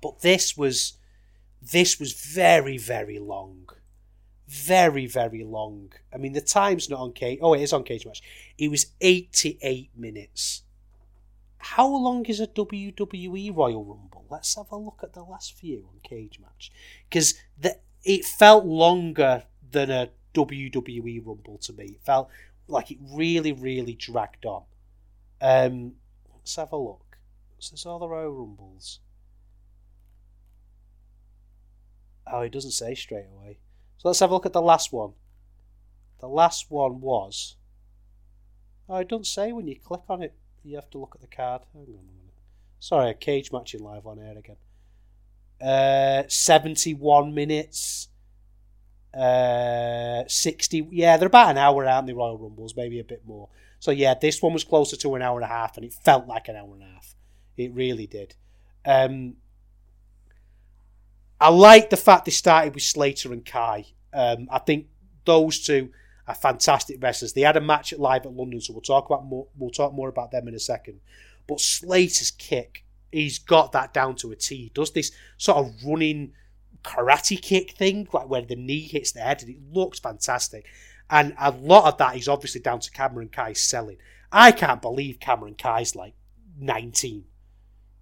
But 0.00 0.20
this 0.20 0.56
was 0.56 0.94
this 1.60 2.00
was 2.00 2.14
very 2.14 2.78
very 2.78 3.18
long 3.18 3.68
very, 4.50 5.06
very 5.06 5.44
long. 5.44 5.92
I 6.12 6.16
mean, 6.16 6.32
the 6.32 6.40
time's 6.40 6.90
not 6.90 6.98
on 6.98 7.12
cage. 7.12 7.38
Oh, 7.40 7.54
it 7.54 7.62
is 7.62 7.72
on 7.72 7.84
Cagematch. 7.84 8.20
It 8.58 8.68
was 8.68 8.86
88 9.00 9.90
minutes. 9.96 10.62
How 11.58 11.86
long 11.86 12.26
is 12.26 12.40
a 12.40 12.48
WWE 12.48 13.54
Royal 13.54 13.84
Rumble? 13.84 14.24
Let's 14.28 14.56
have 14.56 14.72
a 14.72 14.76
look 14.76 15.00
at 15.04 15.12
the 15.12 15.22
last 15.22 15.56
few 15.56 15.88
on 15.88 16.00
Cagematch. 16.00 16.70
Because 17.08 17.34
it 18.02 18.24
felt 18.24 18.64
longer 18.64 19.44
than 19.70 19.90
a 19.90 20.10
WWE 20.34 21.24
Rumble 21.24 21.58
to 21.58 21.72
me. 21.72 21.84
It 21.84 22.02
felt 22.02 22.28
like 22.66 22.90
it 22.90 22.98
really, 23.00 23.52
really 23.52 23.94
dragged 23.94 24.46
on. 24.46 24.64
Um, 25.40 25.92
let's 26.34 26.56
have 26.56 26.72
a 26.72 26.76
look. 26.76 27.18
So 27.60 27.72
there's 27.72 27.86
all 27.86 28.00
the 28.00 28.08
Royal 28.08 28.32
Rumbles. 28.32 28.98
Oh, 32.26 32.40
it 32.40 32.50
doesn't 32.50 32.72
say 32.72 32.96
straight 32.96 33.26
away. 33.32 33.58
So 34.00 34.08
let's 34.08 34.20
have 34.20 34.30
a 34.30 34.34
look 34.34 34.46
at 34.46 34.54
the 34.54 34.62
last 34.62 34.94
one. 34.94 35.12
The 36.20 36.26
last 36.26 36.70
one 36.70 37.02
was. 37.02 37.56
Oh, 38.88 38.96
it 38.96 39.08
doesn't 39.08 39.26
say 39.26 39.52
when 39.52 39.68
you 39.68 39.76
click 39.78 40.00
on 40.08 40.22
it. 40.22 40.32
You 40.64 40.76
have 40.76 40.88
to 40.92 40.98
look 40.98 41.12
at 41.14 41.20
the 41.20 41.26
card. 41.26 41.62
Hang 41.74 41.82
on 41.82 41.88
a 41.88 41.90
minute. 41.90 42.32
Sorry, 42.78 43.10
a 43.10 43.14
cage 43.14 43.52
matching 43.52 43.82
live 43.82 44.06
on 44.06 44.18
air 44.18 44.38
again. 44.38 44.56
Uh, 45.60 46.22
71 46.28 47.34
minutes. 47.34 48.08
Uh, 49.12 50.22
60. 50.26 50.88
Yeah, 50.92 51.18
they're 51.18 51.26
about 51.26 51.50
an 51.50 51.58
hour 51.58 51.84
out 51.84 52.00
in 52.00 52.06
the 52.06 52.14
Royal 52.14 52.38
Rumbles, 52.38 52.74
maybe 52.74 53.00
a 53.00 53.04
bit 53.04 53.26
more. 53.26 53.50
So 53.80 53.90
yeah, 53.90 54.14
this 54.14 54.40
one 54.40 54.54
was 54.54 54.64
closer 54.64 54.96
to 54.96 55.14
an 55.14 55.20
hour 55.20 55.36
and 55.36 55.44
a 55.44 55.54
half, 55.54 55.76
and 55.76 55.84
it 55.84 55.92
felt 55.92 56.26
like 56.26 56.48
an 56.48 56.56
hour 56.56 56.72
and 56.72 56.82
a 56.82 56.86
half. 56.86 57.14
It 57.58 57.74
really 57.74 58.06
did. 58.06 58.34
Um, 58.86 59.36
I 61.40 61.48
like 61.48 61.90
the 61.90 61.96
fact 61.96 62.26
they 62.26 62.30
started 62.30 62.74
with 62.74 62.82
Slater 62.82 63.32
and 63.32 63.44
Khai. 63.44 63.86
Um, 64.12 64.48
I 64.50 64.58
think 64.58 64.86
those 65.24 65.60
two 65.60 65.90
are 66.26 66.34
fantastic 66.34 67.02
wrestlers. 67.02 67.32
They 67.32 67.40
had 67.40 67.56
a 67.56 67.60
match 67.60 67.92
at 67.92 68.00
live 68.00 68.26
at 68.26 68.32
London, 68.32 68.60
so 68.60 68.72
we'll 68.72 68.82
talk 68.82 69.06
about 69.06 69.24
more. 69.24 69.46
We'll 69.56 69.70
talk 69.70 69.94
more 69.94 70.08
about 70.08 70.30
them 70.32 70.48
in 70.48 70.54
a 70.54 70.60
second. 70.60 71.00
But 71.46 71.60
Slater's 71.60 72.30
kick, 72.30 72.84
he's 73.10 73.38
got 73.38 73.72
that 73.72 73.94
down 73.94 74.16
to 74.16 74.30
a 74.32 74.36
T. 74.36 74.56
He 74.56 74.70
does 74.74 74.92
this 74.92 75.12
sort 75.38 75.58
of 75.58 75.74
running 75.84 76.32
karate 76.84 77.40
kick 77.40 77.72
thing, 77.72 78.08
like 78.12 78.28
where 78.28 78.42
the 78.42 78.56
knee 78.56 78.80
hits 78.80 79.12
the 79.12 79.20
head, 79.20 79.42
and 79.42 79.50
it 79.50 79.58
looks 79.72 79.98
fantastic. 79.98 80.66
And 81.08 81.34
a 81.40 81.50
lot 81.50 81.92
of 81.92 81.98
that 81.98 82.16
is 82.16 82.28
obviously 82.28 82.60
down 82.60 82.80
to 82.80 82.90
Cameron 82.90 83.30
Khai's 83.30 83.62
selling. 83.62 83.96
I 84.30 84.52
can't 84.52 84.80
believe 84.80 85.18
Cameron 85.18 85.56
Khai's 85.56 85.96
like 85.96 86.14
19. 86.58 87.24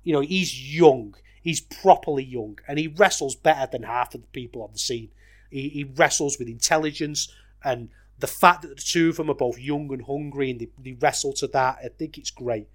You 0.02 0.12
know, 0.12 0.20
he's 0.20 0.74
young. 0.74 1.14
He's 1.42 1.60
properly 1.60 2.24
young. 2.24 2.58
And 2.66 2.78
he 2.78 2.88
wrestles 2.88 3.36
better 3.36 3.68
than 3.70 3.82
half 3.82 4.14
of 4.14 4.22
the 4.22 4.28
people 4.28 4.62
on 4.62 4.72
the 4.72 4.78
scene. 4.78 5.10
He, 5.50 5.68
he 5.68 5.84
wrestles 5.84 6.38
with 6.38 6.48
intelligence. 6.48 7.32
And 7.64 7.88
the 8.18 8.26
fact 8.26 8.62
that 8.62 8.76
the 8.76 8.82
two 8.82 9.10
of 9.10 9.16
them 9.16 9.30
are 9.30 9.34
both 9.34 9.58
young 9.58 9.92
and 9.92 10.04
hungry 10.04 10.50
and 10.50 10.60
they, 10.60 10.68
they 10.82 10.92
wrestle 10.92 11.32
to 11.34 11.46
that, 11.48 11.78
I 11.84 11.88
think 11.88 12.18
it's 12.18 12.30
great. 12.30 12.68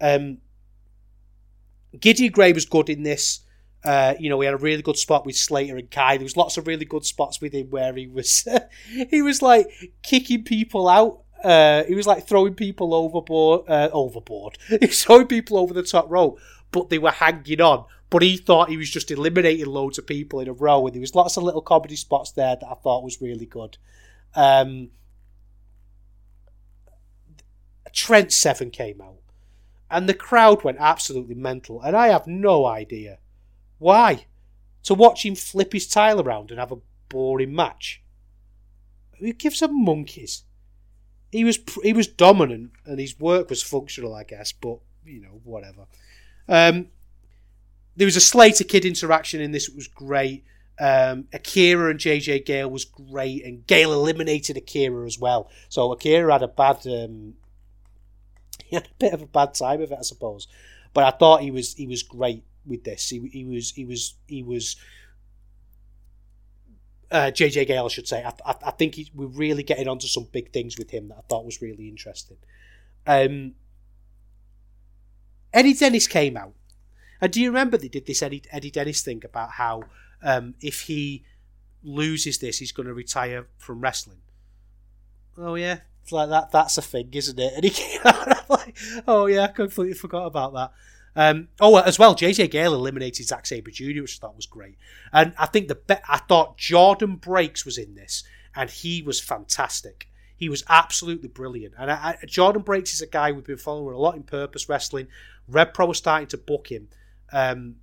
Um, 0.00 0.38
Gideon 1.98 2.32
Grey 2.32 2.52
was 2.52 2.64
good 2.64 2.88
in 2.88 3.02
this. 3.02 3.40
Uh, 3.84 4.14
you 4.18 4.30
know, 4.30 4.36
we 4.36 4.46
had 4.46 4.54
a 4.54 4.58
really 4.58 4.82
good 4.82 4.96
spot 4.96 5.26
with 5.26 5.36
Slater 5.36 5.76
and 5.76 5.90
Khai. 5.90 6.16
There 6.16 6.24
was 6.24 6.36
lots 6.36 6.56
of 6.56 6.66
really 6.66 6.84
good 6.84 7.04
spots 7.04 7.40
with 7.40 7.52
him 7.52 7.70
where 7.70 7.92
he 7.94 8.06
was 8.06 8.46
he 9.10 9.22
was 9.22 9.42
like 9.42 9.66
kicking 10.02 10.44
people 10.44 10.88
out. 10.88 11.22
Uh, 11.42 11.82
he 11.84 11.94
was 11.96 12.06
like 12.06 12.26
throwing 12.26 12.54
people 12.54 12.94
overboard, 12.94 13.68
uh, 13.68 13.88
overboard. 13.92 14.56
He 14.68 14.86
was 14.86 15.02
throwing 15.02 15.26
people 15.26 15.58
over 15.58 15.74
the 15.74 15.82
top 15.82 16.08
rope, 16.08 16.38
but 16.70 16.88
they 16.88 16.98
were 16.98 17.10
hanging 17.10 17.60
on. 17.60 17.84
But 18.12 18.22
he 18.22 18.36
thought 18.36 18.68
he 18.68 18.76
was 18.76 18.90
just 18.90 19.10
eliminating 19.10 19.66
loads 19.66 19.98
of 19.98 20.06
people 20.06 20.38
in 20.38 20.48
a 20.48 20.52
row, 20.52 20.86
and 20.86 20.94
there 20.94 21.00
was 21.00 21.16
lots 21.16 21.36
of 21.36 21.42
little 21.42 21.62
comedy 21.62 21.96
spots 21.96 22.30
there 22.30 22.54
that 22.54 22.68
I 22.68 22.74
thought 22.74 23.02
was 23.02 23.20
really 23.20 23.46
good. 23.46 23.78
Um, 24.34 24.90
Trent 27.92 28.32
Seven 28.32 28.70
came 28.70 29.00
out, 29.00 29.18
and 29.90 30.08
the 30.08 30.14
crowd 30.14 30.62
went 30.62 30.78
absolutely 30.78 31.34
mental, 31.34 31.82
and 31.82 31.96
I 31.96 32.08
have 32.08 32.26
no 32.26 32.66
idea 32.66 33.18
why? 33.82 34.26
To 34.84 34.94
watch 34.94 35.26
him 35.26 35.34
flip 35.34 35.72
his 35.72 35.88
tile 35.88 36.20
around 36.20 36.52
and 36.52 36.60
have 36.60 36.70
a 36.70 36.78
boring 37.08 37.52
match? 37.52 38.00
Who 39.18 39.32
gives 39.32 39.60
a 39.60 39.66
monkeys? 39.66 40.44
He 41.32 41.42
was 41.42 41.58
he 41.82 41.92
was 41.92 42.06
dominant 42.06 42.70
and 42.86 43.00
his 43.00 43.18
work 43.18 43.50
was 43.50 43.60
functional, 43.60 44.14
I 44.14 44.22
guess, 44.22 44.52
but 44.52 44.78
you 45.04 45.20
know 45.20 45.40
whatever. 45.42 45.86
Um, 46.48 46.90
there 47.96 48.06
was 48.06 48.16
a 48.16 48.20
Slater 48.20 48.64
Kid 48.64 48.84
interaction 48.84 49.40
in 49.40 49.52
this; 49.52 49.68
it 49.68 49.76
was 49.76 49.88
great. 49.88 50.44
Um, 50.80 51.28
Akira 51.32 51.90
and 51.90 52.00
JJ 52.00 52.44
Gale 52.44 52.70
was 52.70 52.84
great, 52.84 53.44
and 53.44 53.66
Gale 53.66 53.92
eliminated 53.92 54.56
Akira 54.56 55.06
as 55.06 55.18
well. 55.18 55.50
So 55.68 55.92
Akira 55.92 56.32
had 56.32 56.42
a 56.42 56.48
bad, 56.48 56.86
um, 56.86 57.34
he 58.64 58.76
had 58.76 58.86
a 58.86 58.94
bit 58.98 59.12
of 59.12 59.22
a 59.22 59.26
bad 59.26 59.54
time 59.54 59.82
of 59.82 59.92
it, 59.92 59.98
I 59.98 60.02
suppose. 60.02 60.48
But 60.94 61.04
I 61.04 61.10
thought 61.16 61.42
he 61.42 61.50
was 61.50 61.74
he 61.74 61.86
was 61.86 62.02
great 62.02 62.44
with 62.66 62.84
this. 62.84 63.08
He, 63.08 63.20
he 63.32 63.44
was 63.44 63.70
he 63.70 63.84
was 63.84 64.14
he 64.26 64.42
was 64.42 64.76
uh, 67.12 67.30
JJ 67.30 67.66
Gale, 67.66 67.84
I 67.84 67.88
should 67.88 68.08
say. 68.08 68.24
I, 68.24 68.32
I, 68.44 68.54
I 68.66 68.70
think 68.72 68.94
he, 68.94 69.10
we're 69.14 69.26
really 69.26 69.62
getting 69.62 69.86
onto 69.86 70.06
some 70.06 70.26
big 70.32 70.52
things 70.52 70.78
with 70.78 70.90
him 70.90 71.08
that 71.08 71.18
I 71.18 71.20
thought 71.28 71.44
was 71.44 71.60
really 71.60 71.88
interesting. 71.88 72.38
Um, 73.06 73.54
Eddie 75.52 75.74
Dennis 75.74 76.06
came 76.06 76.36
out, 76.36 76.54
and 77.22 77.32
do 77.32 77.40
you 77.40 77.48
remember 77.48 77.78
they 77.78 77.86
did 77.86 78.06
this 78.06 78.20
Eddie, 78.20 78.42
Eddie 78.50 78.72
Dennis 78.72 79.00
thing 79.00 79.22
about 79.24 79.52
how 79.52 79.84
um, 80.24 80.54
if 80.60 80.82
he 80.82 81.22
loses 81.84 82.38
this, 82.38 82.58
he's 82.58 82.72
going 82.72 82.88
to 82.88 82.92
retire 82.92 83.46
from 83.56 83.80
wrestling? 83.80 84.18
Oh 85.38 85.54
yeah, 85.54 85.78
it's 86.02 86.10
like 86.10 86.28
that. 86.30 86.50
That's 86.50 86.76
a 86.78 86.82
thing, 86.82 87.10
isn't 87.12 87.38
it? 87.38 87.52
And 87.54 87.62
he 87.62 87.70
came 87.70 88.00
out, 88.04 88.50
like, 88.50 88.76
oh 89.06 89.26
yeah, 89.26 89.44
I 89.44 89.46
completely 89.46 89.94
forgot 89.94 90.26
about 90.26 90.52
that. 90.54 90.72
Um, 91.14 91.48
oh, 91.60 91.76
as 91.78 91.96
well, 91.96 92.16
JJ 92.16 92.50
Gale 92.50 92.74
eliminated 92.74 93.26
Zack 93.26 93.46
Sabre 93.46 93.70
Jr., 93.70 94.02
which 94.02 94.18
I 94.18 94.26
thought 94.26 94.34
was 94.34 94.46
great. 94.46 94.76
And 95.12 95.32
I 95.38 95.46
think 95.46 95.68
the 95.68 95.76
be- 95.76 95.94
I 96.08 96.18
thought 96.18 96.58
Jordan 96.58 97.16
Breaks 97.16 97.64
was 97.64 97.78
in 97.78 97.94
this, 97.94 98.24
and 98.56 98.68
he 98.68 99.00
was 99.00 99.20
fantastic. 99.20 100.08
He 100.36 100.48
was 100.48 100.64
absolutely 100.68 101.28
brilliant. 101.28 101.74
And 101.78 101.88
I, 101.88 102.18
I, 102.20 102.26
Jordan 102.26 102.62
Breaks 102.62 102.94
is 102.94 103.00
a 103.00 103.06
guy 103.06 103.30
we've 103.30 103.44
been 103.44 103.58
following 103.58 103.94
a 103.94 103.98
lot 103.98 104.16
in 104.16 104.24
Progress 104.24 104.68
Wrestling. 104.68 105.06
RevPro 105.48 105.86
was 105.86 105.98
starting 105.98 106.26
to 106.28 106.36
book 106.36 106.66
him. 106.66 106.88
Um, 107.32 107.76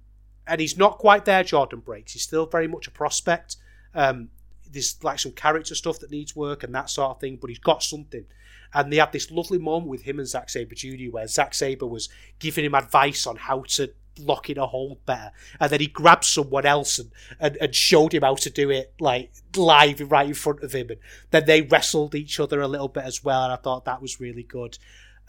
and 0.48 0.60
he's 0.60 0.78
not 0.78 0.98
quite 0.98 1.26
there, 1.26 1.44
Jordan 1.44 1.80
Breaks. 1.80 2.14
He's 2.14 2.24
still 2.24 2.46
very 2.46 2.68
much 2.68 2.88
a 2.88 2.92
prospect. 2.92 3.58
Um, 3.94 4.30
there's 4.72 5.04
like 5.04 5.20
some 5.20 5.32
character 5.32 5.76
stuff 5.76 6.00
that 6.00 6.12
needs 6.12 6.36
work 6.36 6.64
and 6.64 6.74
that 6.76 6.90
sort 6.90 7.12
of 7.12 7.20
thing, 7.20 7.38
but 7.40 7.50
he's 7.50 7.60
got 7.60 7.84
something. 7.84 8.26
And 8.74 8.92
they 8.92 8.98
had 8.98 9.12
this 9.12 9.32
lovely 9.32 9.58
moment 9.58 9.88
with 9.90 10.04
him 10.04 10.20
and 10.20 10.28
Zack 10.28 10.50
Sabre 10.50 10.76
Jr. 10.76 11.12
where 11.12 11.28
Zack 11.28 11.54
Sabre 11.54 11.88
was 11.88 12.10
giving 12.38 12.66
him 12.66 12.76
advice 12.76 13.26
on 13.26 13.36
how 13.36 13.64
to 13.70 13.92
lock 14.20 14.50
in 14.50 14.58
a 14.58 14.68
hold 14.68 15.04
better. 15.06 15.32
And 15.60 15.72
then 15.72 15.80
he 15.80 15.88
grabbed 15.88 16.26
someone 16.26 16.66
else 16.66 17.00
and, 17.00 17.12
and, 17.40 17.58
and 17.58 17.74
showed 17.74 18.14
him 18.14 18.24
how 18.24 18.36
to 18.36 18.50
do 18.50 18.70
it 18.70 18.94
like 19.00 19.32
live 19.56 20.02
right 20.12 20.28
in 20.28 20.34
front 20.34 20.64
of 20.64 20.74
him. 20.74 20.90
And 20.90 21.00
then 21.32 21.46
they 21.46 21.62
wrestled 21.62 22.16
each 22.16 22.40
other 22.40 22.62
a 22.62 22.68
little 22.68 22.88
bit 22.88 23.06
as 23.06 23.24
well. 23.24 23.44
And 23.44 23.54
I 23.54 23.58
thought 23.58 23.86
that 23.86 24.02
was 24.02 24.20
really 24.20 24.44
good. 24.44 24.78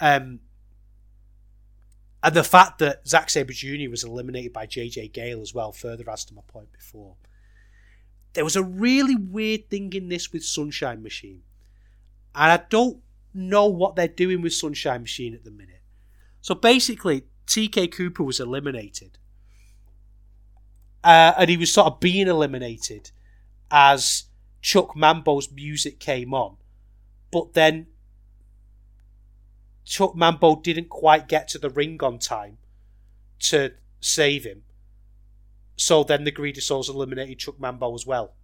Um, 0.00 0.40
and 2.22 2.34
the 2.34 2.44
fact 2.44 2.78
that 2.78 3.06
Zack 3.08 3.30
Sabre 3.30 3.52
Jr. 3.52 3.90
was 3.90 4.04
eliminated 4.04 4.52
by 4.52 4.66
JJ 4.66 5.12
Gale 5.12 5.40
as 5.40 5.54
well 5.54 5.72
further 5.72 6.08
adds 6.10 6.24
to 6.26 6.34
my 6.34 6.42
point 6.46 6.72
before. 6.72 7.14
There 8.34 8.44
was 8.44 8.56
a 8.56 8.62
really 8.62 9.16
weird 9.16 9.70
thing 9.70 9.92
in 9.92 10.08
this 10.08 10.32
with 10.32 10.44
Sunshine 10.44 11.02
Machine. 11.02 11.42
And 12.34 12.52
I 12.52 12.64
don't 12.68 12.98
know 13.32 13.66
what 13.66 13.96
they're 13.96 14.06
doing 14.06 14.42
with 14.42 14.52
Sunshine 14.52 15.00
Machine 15.00 15.34
at 15.34 15.44
the 15.44 15.50
minute. 15.50 15.82
So 16.40 16.54
basically, 16.54 17.24
TK 17.46 17.90
Cooper 17.90 18.22
was 18.22 18.38
eliminated. 18.38 19.18
Uh, 21.02 21.32
and 21.38 21.48
he 21.48 21.56
was 21.56 21.72
sort 21.72 21.86
of 21.86 22.00
being 22.00 22.28
eliminated 22.28 23.10
as 23.70 24.24
Chuck 24.60 24.94
Mambo's 24.94 25.50
music 25.50 25.98
came 25.98 26.34
on. 26.34 26.56
But 27.32 27.54
then 27.54 27.86
Chuck 29.90 30.14
Mambo 30.14 30.54
didn't 30.54 30.88
quite 30.88 31.26
get 31.26 31.48
to 31.48 31.58
the 31.58 31.68
ring 31.68 31.98
on 32.00 32.20
time 32.20 32.58
to 33.40 33.72
save 33.98 34.44
him. 34.44 34.62
So 35.74 36.04
then 36.04 36.22
the 36.22 36.30
Greedy 36.30 36.60
Souls 36.60 36.88
eliminated 36.88 37.40
Chuck 37.40 37.58
Mambo 37.58 37.92
as 37.96 38.06
well. 38.06 38.34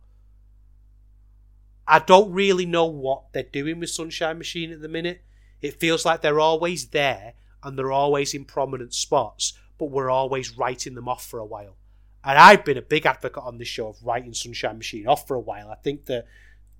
I 1.87 2.01
don't 2.01 2.33
really 2.33 2.67
know 2.67 2.87
what 2.87 3.33
they're 3.33 3.45
doing 3.45 3.79
with 3.79 3.91
Sunshine 3.91 4.39
Machine 4.39 4.73
at 4.73 4.81
the 4.81 4.89
minute. 4.89 5.23
It 5.63 5.79
feels 5.79 6.05
like 6.05 6.21
they're 6.21 6.41
always 6.41 6.89
there 6.89 7.35
and 7.63 7.79
they're 7.79 7.93
always 7.93 8.35
in 8.35 8.45
prominent 8.45 8.93
spots, 8.93 9.53
but 9.79 9.93
we're 9.93 10.11
always 10.11 10.59
writing 10.59 10.97
them 10.97 11.09
off 11.09 11.25
for 11.25 11.39
a 11.39 11.47
while. 11.47 11.77
And 12.25 12.37
I've 12.37 12.65
been 12.65 12.77
a 12.77 12.83
big 12.83 13.07
advocate 13.07 13.45
on 13.45 13.59
this 13.59 13.69
show 13.69 13.87
of 13.87 14.03
writing 14.03 14.35
Sunshine 14.35 14.79
Machine 14.79 15.07
off 15.07 15.29
for 15.29 15.37
a 15.37 15.41
while. 15.41 15.71
I 15.71 15.77
think 15.77 16.07
that 16.07 16.27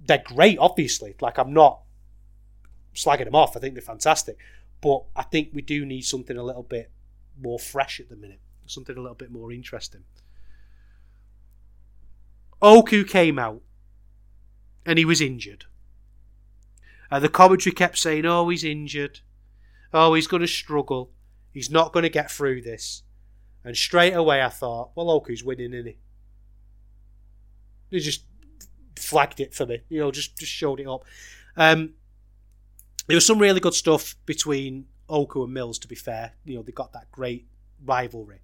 they're 0.05 0.25
great, 0.25 0.59
obviously. 0.59 1.15
Like, 1.21 1.39
I'm 1.39 1.53
not 1.53 1.83
slagging 2.97 3.27
them 3.27 3.37
off. 3.37 3.57
I 3.57 3.61
think 3.61 3.75
they're 3.75 3.83
fantastic. 3.83 4.39
But 4.81 5.05
I 5.15 5.23
think 5.23 5.51
we 5.53 5.63
do 5.63 5.85
need 5.85 6.03
something 6.03 6.37
a 6.37 6.43
little 6.43 6.63
bit 6.63 6.91
more 7.41 7.59
fresh 7.59 8.01
at 8.01 8.09
the 8.09 8.17
minute, 8.17 8.41
something 8.67 8.97
a 8.97 9.01
little 9.01 9.15
bit 9.15 9.31
more 9.31 9.53
interesting. 9.53 10.05
Oku 12.63 13.05
came 13.05 13.39
out 13.39 13.63
and 14.85 14.99
he 14.99 15.05
was 15.05 15.21
injured. 15.21 15.67
And 17.11 17.23
the 17.23 17.29
commentary 17.29 17.75
kept 17.75 17.99
saying, 17.99 18.27
oh, 18.27 18.49
he's 18.49 18.65
injured. 18.65 19.21
Oh, 19.93 20.15
he's 20.15 20.27
going 20.27 20.41
to 20.41 20.49
struggle. 20.49 21.11
He's 21.53 21.71
not 21.71 21.93
going 21.93 22.03
to 22.03 22.09
get 22.09 22.31
through 22.31 22.63
this. 22.63 23.03
And 23.65 23.77
straight 23.77 24.13
away 24.13 24.43
I 24.43 24.49
thought, 24.49 24.91
well, 24.95 25.11
Oku's 25.11 25.45
winning, 25.45 25.73
isn't 25.73 25.87
he? 25.87 25.97
He 27.91 28.01
just 28.01 28.25
flagged 28.99 29.41
it 29.41 29.55
for 29.55 29.67
me, 29.67 29.81
you 29.89 30.01
know, 30.01 30.11
just, 30.11 30.37
just 30.37 30.53
showed 30.53 30.81
it 30.81 30.87
up. 30.87 31.05
Um, 31.57 31.95
there 33.07 33.17
was 33.17 33.27
some 33.27 33.39
really 33.39 33.61
good 33.61 33.75
stuff 33.75 34.17
between 34.27 34.87
Oku 35.09 35.45
and 35.45 35.55
Mills, 35.55 35.79
to 35.81 35.89
be 35.89 35.95
fair. 35.95 36.33
You 36.45 36.57
know, 36.57 36.63
they 36.63 36.73
got 36.73 36.93
that 36.93 37.11
great 37.13 37.47
rivalry. 37.85 38.41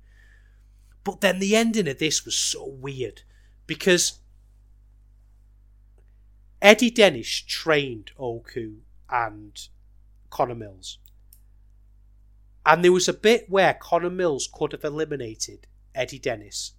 But 1.05 1.21
then 1.21 1.39
the 1.39 1.57
ending 1.57 1.89
of 1.89 1.99
this 1.99 2.25
was 2.25 2.37
so 2.37 2.67
weird 2.67 3.23
because 3.67 4.21
Eddie 6.61 6.91
Dennis 6.91 7.29
trained 7.29 8.13
Oku 8.19 8.77
and 9.11 9.69
Connor 10.31 10.55
Mills. 10.55 10.99
And 12.65 12.85
there 12.85 12.93
was 12.93 13.09
a 13.09 13.13
bit 13.13 13.51
where 13.51 13.75
Connor 13.75 14.11
Mills 14.11 14.49
could 14.53 14.71
have 14.71 14.85
eliminated 14.85 15.67
Eddie 15.95 16.21
Dennis. 16.21 16.73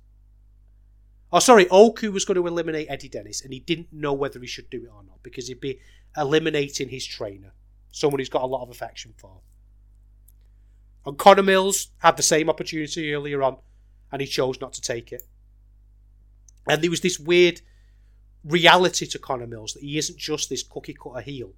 Oh, 1.34 1.40
sorry, 1.40 1.68
Oku 1.70 2.12
was 2.12 2.24
going 2.24 2.36
to 2.36 2.48
eliminate 2.48 2.88
Eddie 2.90 3.10
Dennis, 3.10 3.42
and 3.42 3.52
he 3.52 3.60
didn't 3.60 3.92
know 3.92 4.14
whether 4.14 4.40
he 4.40 4.48
should 4.48 4.70
do 4.70 4.84
it 4.86 4.92
or 4.94 5.04
not 5.04 5.22
because 5.24 5.48
he'd 5.48 5.60
be 5.60 5.80
eliminating 6.16 6.90
his 6.90 7.06
trainer, 7.06 7.54
someone 7.94 8.20
he's 8.20 8.28
got 8.28 8.42
a 8.42 8.48
lot 8.48 8.64
of 8.64 8.70
affection 8.70 9.14
for. 9.16 9.40
And 11.06 11.18
Connor 11.18 11.44
Mills 11.44 11.90
had 12.00 12.18
the 12.18 12.24
same 12.24 12.50
opportunity 12.50 13.14
earlier 13.14 13.44
on, 13.44 13.58
and 14.12 14.20
he 14.20 14.28
chose 14.28 14.60
not 14.60 14.74
to 14.74 14.82
take 14.82 15.12
it. 15.12 15.22
And 16.68 16.82
there 16.82 16.90
was 16.90 17.02
this 17.02 17.20
weird 17.20 17.62
reality 18.44 19.06
to 19.06 19.20
Connor 19.20 19.48
Mills 19.48 19.74
that 19.74 19.84
he 19.84 19.98
isn't 19.98 20.18
just 20.18 20.50
this 20.50 20.64
cookie 20.64 20.96
cutter 20.96 21.22
heel. 21.22 21.54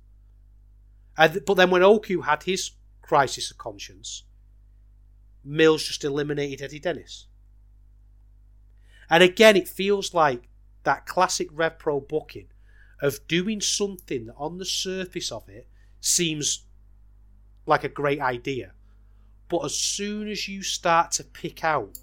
And, 1.18 1.42
but 1.46 1.54
then 1.54 1.70
when 1.70 1.84
Oku 1.84 2.22
had 2.22 2.44
his 2.44 2.72
crisis 3.02 3.50
of 3.50 3.58
conscience, 3.58 4.24
Mills 5.44 5.84
just 5.84 6.04
eliminated 6.04 6.62
Eddie 6.62 6.80
Dennis. 6.80 7.28
And 9.10 9.24
again, 9.24 9.56
it 9.56 9.70
feels 9.70 10.14
like 10.14 10.50
that 10.84 11.06
classic 11.06 11.48
Rev 11.54 11.80
Pro 11.80 12.02
booking 12.02 12.48
of 13.02 13.26
doing 13.28 13.62
something 13.62 14.26
that 14.26 14.36
on 14.36 14.58
the 14.58 14.66
surface 14.66 15.32
of 15.32 15.48
it 15.48 15.70
seems 16.06 16.66
like 17.66 17.84
a 17.84 17.90
great 17.90 18.22
idea. 18.22 18.72
But 19.50 19.66
as 19.66 19.78
soon 19.78 20.28
as 20.28 20.48
you 20.48 20.62
start 20.62 21.12
to 21.14 21.24
pick 21.24 21.64
out, 21.64 21.98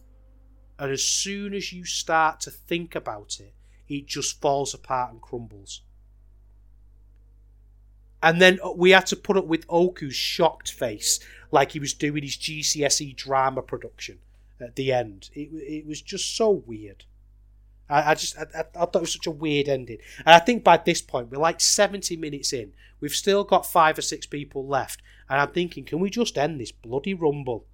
and 0.79 0.91
as 0.91 1.05
soon 1.05 1.55
as 1.55 1.73
you 1.73 1.85
start 1.85 2.41
to 2.41 2.51
think 2.51 2.95
about 2.95 3.39
it, 3.41 3.55
it 3.89 4.07
just 4.07 4.41
falls 4.41 4.75
apart 4.75 5.13
and 5.13 5.21
crumbles. 5.21 5.83
And 8.23 8.41
then 8.41 8.59
we 8.77 8.93
had 8.93 9.07
to 9.07 9.17
put 9.17 9.37
up 9.37 9.47
with 9.47 9.67
Oku's 9.69 10.15
shocked 10.15 10.71
face, 10.71 11.19
like 11.51 11.73
he 11.73 11.81
was 11.81 11.95
doing 11.95 12.23
his 12.23 12.37
GCSE 12.37 13.17
drama 13.17 13.63
production 13.63 14.19
at 14.61 14.77
the 14.77 14.93
end. 14.93 15.31
It, 15.35 15.51
it 15.53 15.87
was 15.87 16.01
just 16.01 16.37
so 16.37 16.51
weird. 16.51 17.05
I, 17.89 18.13
I 18.13 18.15
just 18.15 18.37
I, 18.39 18.47
I, 18.61 18.63
thought 18.63 18.97
it 18.97 19.01
was 19.01 19.13
such 19.13 19.27
a 19.27 19.31
weird 19.31 19.69
ending. 19.69 19.99
And 20.19 20.35
I 20.35 20.39
think 20.39 20.65
by 20.65 20.77
this 20.77 21.03
point 21.03 21.31
we're 21.31 21.39
like 21.39 21.61
70 21.61 22.17
minutes 22.17 22.53
in. 22.53 22.73
We've 23.01 23.15
still 23.15 23.45
got 23.45 23.67
five 23.67 23.99
or 23.99 24.03
six 24.03 24.27
people 24.27 24.67
left, 24.67 25.03
and 25.29 25.41
I'm 25.41 25.51
thinking, 25.51 25.85
can 25.85 25.99
we 25.99 26.09
just 26.09 26.39
end 26.39 26.61
this 26.61 26.73
bloody 26.73 27.15
rumble? 27.15 27.67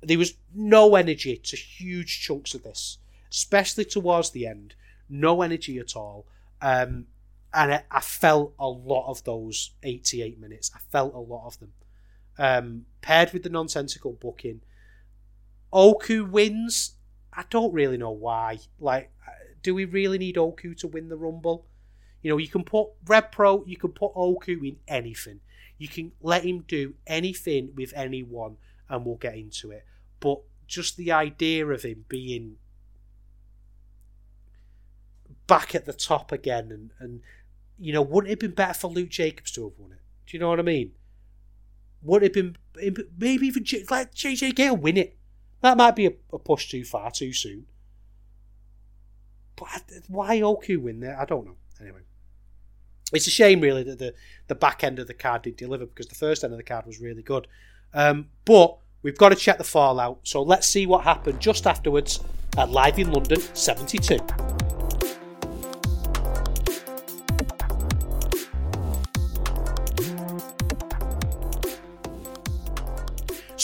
There 0.00 0.18
was 0.18 0.34
no 0.54 0.94
energy 0.94 1.36
to 1.36 1.56
huge 1.56 2.20
chunks 2.20 2.54
of 2.54 2.62
this, 2.62 2.98
especially 3.30 3.84
towards 3.84 4.30
the 4.30 4.46
end 4.46 4.74
no 5.08 5.42
energy 5.42 5.78
at 5.78 5.96
all. 5.96 6.26
Um, 6.60 7.06
and 7.52 7.74
I, 7.74 7.84
I, 7.90 8.00
felt 8.00 8.54
a 8.58 8.68
lot 8.68 9.08
of 9.08 9.22
those 9.24 9.72
88 9.82 10.40
minutes. 10.40 10.70
I 10.74 10.78
felt 10.90 11.14
a 11.14 11.20
lot 11.20 11.46
of 11.46 11.58
them. 11.60 11.72
Um, 12.36 12.86
paired 13.00 13.32
with 13.32 13.44
the 13.44 13.48
nonsensical 13.48 14.12
booking. 14.12 14.62
Oku 15.72 16.24
wins. 16.24 16.94
I 17.36 17.44
don't 17.50 17.72
really 17.72 17.96
know 17.96 18.10
why. 18.10 18.58
Like, 18.78 19.10
do 19.62 19.74
we 19.74 19.84
really 19.84 20.18
need 20.18 20.38
Oku 20.38 20.74
to 20.74 20.86
win 20.86 21.08
the 21.08 21.16
Rumble? 21.16 21.66
You 22.22 22.30
know, 22.30 22.38
you 22.38 22.48
can 22.48 22.64
put 22.64 22.88
RevPro, 23.04 23.64
you 23.66 23.76
can 23.76 23.92
put 23.92 24.12
Oku 24.14 24.62
in 24.62 24.76
anything. 24.86 25.40
You 25.78 25.88
can 25.88 26.12
let 26.22 26.44
him 26.44 26.64
do 26.66 26.94
anything 27.06 27.72
with 27.74 27.92
anyone, 27.96 28.56
and 28.88 29.04
we'll 29.04 29.16
get 29.16 29.34
into 29.34 29.70
it. 29.70 29.84
But 30.20 30.40
just 30.66 30.96
the 30.96 31.12
idea 31.12 31.66
of 31.66 31.82
him 31.82 32.04
being 32.08 32.56
back 35.46 35.74
at 35.74 35.84
the 35.84 35.92
top 35.92 36.32
again, 36.32 36.70
and, 36.70 36.90
and 37.00 37.20
you 37.78 37.92
know, 37.92 38.02
wouldn't 38.02 38.28
it 38.28 38.32
have 38.32 38.38
been 38.38 38.54
better 38.54 38.74
for 38.74 38.88
Luke 38.88 39.10
Jacobs 39.10 39.50
to 39.52 39.64
have 39.64 39.78
won 39.78 39.92
it? 39.92 40.00
Do 40.26 40.36
you 40.36 40.40
know 40.40 40.48
what 40.48 40.60
I 40.60 40.62
mean? 40.62 40.92
Wouldn't 42.02 42.30
it 42.30 42.36
have 42.36 42.54
been 42.76 43.06
maybe 43.18 43.46
even 43.46 43.64
let 43.90 44.14
JJ 44.14 44.54
Gale 44.54 44.76
win 44.76 44.96
it? 44.96 45.18
That 45.64 45.78
might 45.78 45.96
be 45.96 46.04
a, 46.04 46.12
a 46.30 46.38
push 46.38 46.68
too 46.68 46.84
far 46.84 47.10
too 47.10 47.32
soon. 47.32 47.64
But 49.56 49.82
why 50.08 50.42
Oku 50.42 50.78
win 50.78 51.00
there? 51.00 51.18
I 51.18 51.24
don't 51.24 51.46
know. 51.46 51.56
Anyway, 51.80 52.00
it's 53.14 53.26
a 53.26 53.30
shame 53.30 53.62
really 53.62 53.82
that 53.84 53.98
the 53.98 54.12
the 54.46 54.54
back 54.54 54.84
end 54.84 54.98
of 54.98 55.06
the 55.06 55.14
card 55.14 55.40
didn't 55.40 55.56
deliver 55.56 55.86
because 55.86 56.08
the 56.08 56.14
first 56.14 56.44
end 56.44 56.52
of 56.52 56.58
the 56.58 56.64
card 56.64 56.84
was 56.84 57.00
really 57.00 57.22
good. 57.22 57.46
Um, 57.94 58.28
but 58.44 58.76
we've 59.02 59.16
got 59.16 59.30
to 59.30 59.36
check 59.36 59.56
the 59.56 59.64
fallout. 59.64 60.18
So 60.24 60.42
let's 60.42 60.68
see 60.68 60.84
what 60.84 61.04
happened 61.04 61.40
just 61.40 61.66
afterwards 61.66 62.20
at 62.58 62.68
Live 62.68 62.98
in 62.98 63.10
London 63.10 63.40
72. 63.54 64.18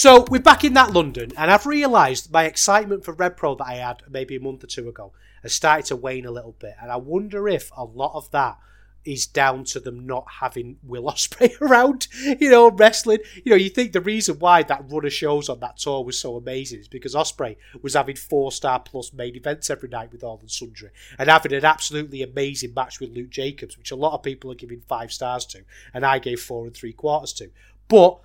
So 0.00 0.24
we're 0.30 0.40
back 0.40 0.64
in 0.64 0.72
that 0.72 0.94
London, 0.94 1.30
and 1.36 1.50
I've 1.50 1.66
realised 1.66 2.32
my 2.32 2.44
excitement 2.44 3.04
for 3.04 3.14
RevPro 3.14 3.58
that 3.58 3.66
I 3.66 3.74
had 3.74 4.02
maybe 4.08 4.34
a 4.34 4.40
month 4.40 4.64
or 4.64 4.66
two 4.66 4.88
ago 4.88 5.12
has 5.42 5.52
started 5.52 5.84
to 5.88 5.96
wane 5.96 6.24
a 6.24 6.30
little 6.30 6.56
bit, 6.58 6.74
and 6.80 6.90
I 6.90 6.96
wonder 6.96 7.46
if 7.46 7.70
a 7.76 7.84
lot 7.84 8.12
of 8.14 8.30
that 8.30 8.56
is 9.04 9.26
down 9.26 9.64
to 9.64 9.78
them 9.78 10.06
not 10.06 10.24
having 10.40 10.78
Will 10.82 11.02
Ospreay 11.02 11.60
around, 11.60 12.08
you 12.24 12.48
know, 12.48 12.70
wrestling. 12.70 13.18
You 13.44 13.50
know, 13.50 13.56
you 13.56 13.68
think 13.68 13.92
the 13.92 14.00
reason 14.00 14.38
why 14.38 14.62
that 14.62 14.90
run 14.90 15.04
of 15.04 15.12
shows 15.12 15.50
on 15.50 15.60
that 15.60 15.76
tour 15.76 16.02
was 16.02 16.18
so 16.18 16.34
amazing 16.34 16.80
is 16.80 16.88
because 16.88 17.14
Ospreay 17.14 17.58
was 17.82 17.92
having 17.92 18.16
four 18.16 18.52
star 18.52 18.80
plus 18.80 19.12
main 19.12 19.36
events 19.36 19.68
every 19.68 19.90
night 19.90 20.12
with 20.12 20.24
all 20.24 20.38
and 20.40 20.50
sundry, 20.50 20.92
and 21.18 21.28
having 21.28 21.52
an 21.52 21.66
absolutely 21.66 22.22
amazing 22.22 22.72
match 22.72 23.00
with 23.00 23.10
Luke 23.10 23.28
Jacobs, 23.28 23.76
which 23.76 23.90
a 23.90 23.96
lot 23.96 24.14
of 24.14 24.22
people 24.22 24.50
are 24.50 24.54
giving 24.54 24.80
five 24.80 25.12
stars 25.12 25.44
to, 25.44 25.62
and 25.92 26.06
I 26.06 26.20
gave 26.20 26.40
four 26.40 26.64
and 26.64 26.74
three 26.74 26.94
quarters 26.94 27.34
to. 27.34 27.50
But 27.86 28.20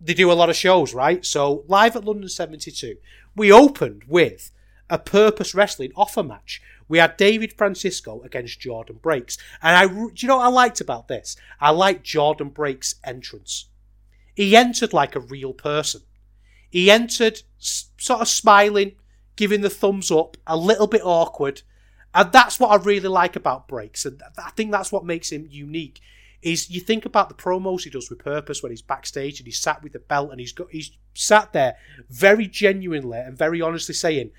they 0.00 0.14
do 0.14 0.30
a 0.30 0.34
lot 0.34 0.50
of 0.50 0.56
shows, 0.56 0.94
right? 0.94 1.24
So 1.24 1.64
live 1.68 1.96
at 1.96 2.04
London 2.04 2.28
72, 2.28 2.96
we 3.34 3.52
opened 3.52 4.04
with 4.06 4.50
a 4.88 4.98
Progress 4.98 5.54
Wrestling 5.54 5.92
offer 5.96 6.22
match. 6.22 6.62
We 6.88 6.98
had 6.98 7.16
David 7.16 7.52
Francisco 7.52 8.22
against 8.22 8.60
Jordan 8.60 8.98
Breaks. 9.02 9.38
And 9.62 9.76
I, 9.76 9.86
do 9.88 10.12
you 10.14 10.28
know 10.28 10.36
what 10.36 10.46
I 10.46 10.50
liked 10.50 10.80
about 10.80 11.08
this? 11.08 11.36
I 11.60 11.70
liked 11.70 12.04
Jordan 12.04 12.50
Breaks' 12.50 12.94
entrance. 13.04 13.66
He 14.34 14.54
entered 14.54 14.92
like 14.92 15.16
a 15.16 15.20
real 15.20 15.52
person. 15.52 16.02
He 16.70 16.90
entered 16.90 17.42
sort 17.58 18.20
of 18.20 18.28
smiling, 18.28 18.92
giving 19.34 19.62
the 19.62 19.70
thumbs 19.70 20.10
up, 20.10 20.36
a 20.46 20.56
little 20.56 20.86
bit 20.86 21.02
awkward. 21.04 21.62
And 22.14 22.30
that's 22.30 22.60
what 22.60 22.70
I 22.70 22.82
really 22.82 23.08
like 23.08 23.34
about 23.34 23.66
Breaks. 23.66 24.06
And 24.06 24.22
I 24.38 24.50
think 24.50 24.70
that's 24.70 24.92
what 24.92 25.04
makes 25.04 25.32
him 25.32 25.46
unique 25.50 26.00
is 26.42 26.70
you 26.70 26.80
think 26.80 27.04
about 27.04 27.28
the 27.28 27.34
promos 27.34 27.84
he 27.84 27.90
does 27.90 28.10
with 28.10 28.18
purpose 28.18 28.62
when 28.62 28.72
he's 28.72 28.82
backstage 28.82 29.40
and 29.40 29.46
he's 29.46 29.58
sat 29.58 29.82
with 29.82 29.92
the 29.92 29.98
belt 29.98 30.30
and 30.30 30.40
he's 30.40 30.52
got 30.52 30.70
he's 30.70 30.92
sat 31.14 31.52
there 31.52 31.76
very 32.08 32.46
genuinely 32.46 33.18
and 33.18 33.36
very 33.36 33.60
honestly 33.60 33.94
saying, 33.94 34.30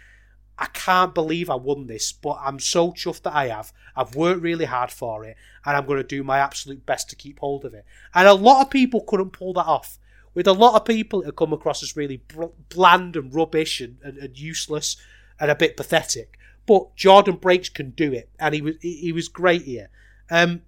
I 0.60 0.66
can't 0.68 1.14
believe 1.14 1.50
I 1.50 1.56
won 1.56 1.86
this, 1.86 2.12
but 2.12 2.40
I'm 2.42 2.60
so 2.60 2.92
chuffed 2.92 3.22
that 3.24 3.36
I 3.36 3.48
have. 3.48 3.72
I've 3.96 4.16
worked 4.16 4.42
really 4.42 4.66
hard 4.66 4.92
for 4.92 5.24
it, 5.24 5.38
and 5.66 5.78
I'm 5.78 5.86
going 5.86 6.02
to 6.02 6.04
do 6.04 6.24
my 6.24 6.40
absolute 6.40 6.86
best 6.86 7.10
to 7.10 7.16
keep 7.16 7.40
hold 7.40 7.64
of 7.64 7.76
it. 7.76 7.86
And 8.16 8.28
a 8.28 8.34
lot 8.34 8.62
of 8.62 8.72
people 8.72 9.02
couldn't 9.02 9.32
pull 9.32 9.54
that 9.54 9.68
off. 9.68 10.00
With 10.34 10.48
a 10.48 10.54
lot 10.54 10.76
of 10.76 10.86
people, 10.86 11.22
it 11.22 11.36
come 11.36 11.54
across 11.54 11.84
as 11.84 11.96
really 11.96 12.22
bland 12.70 13.16
and 13.16 13.34
rubbish 13.34 13.82
and, 13.82 13.98
and, 14.04 14.18
and 14.18 14.38
useless 14.38 14.98
and 15.40 15.52
a 15.52 15.56
bit 15.56 15.78
pathetic. 15.78 16.40
But 16.66 16.96
Jordan 16.96 17.36
Breaks 17.36 17.70
can 17.70 17.92
do 17.92 18.12
it, 18.12 18.30
and 18.40 18.54
he 18.54 18.62
was 18.62 18.76
he 18.82 19.12
was 19.12 19.30
great 19.30 19.64
here. 19.64 19.90
Um, 20.30 20.64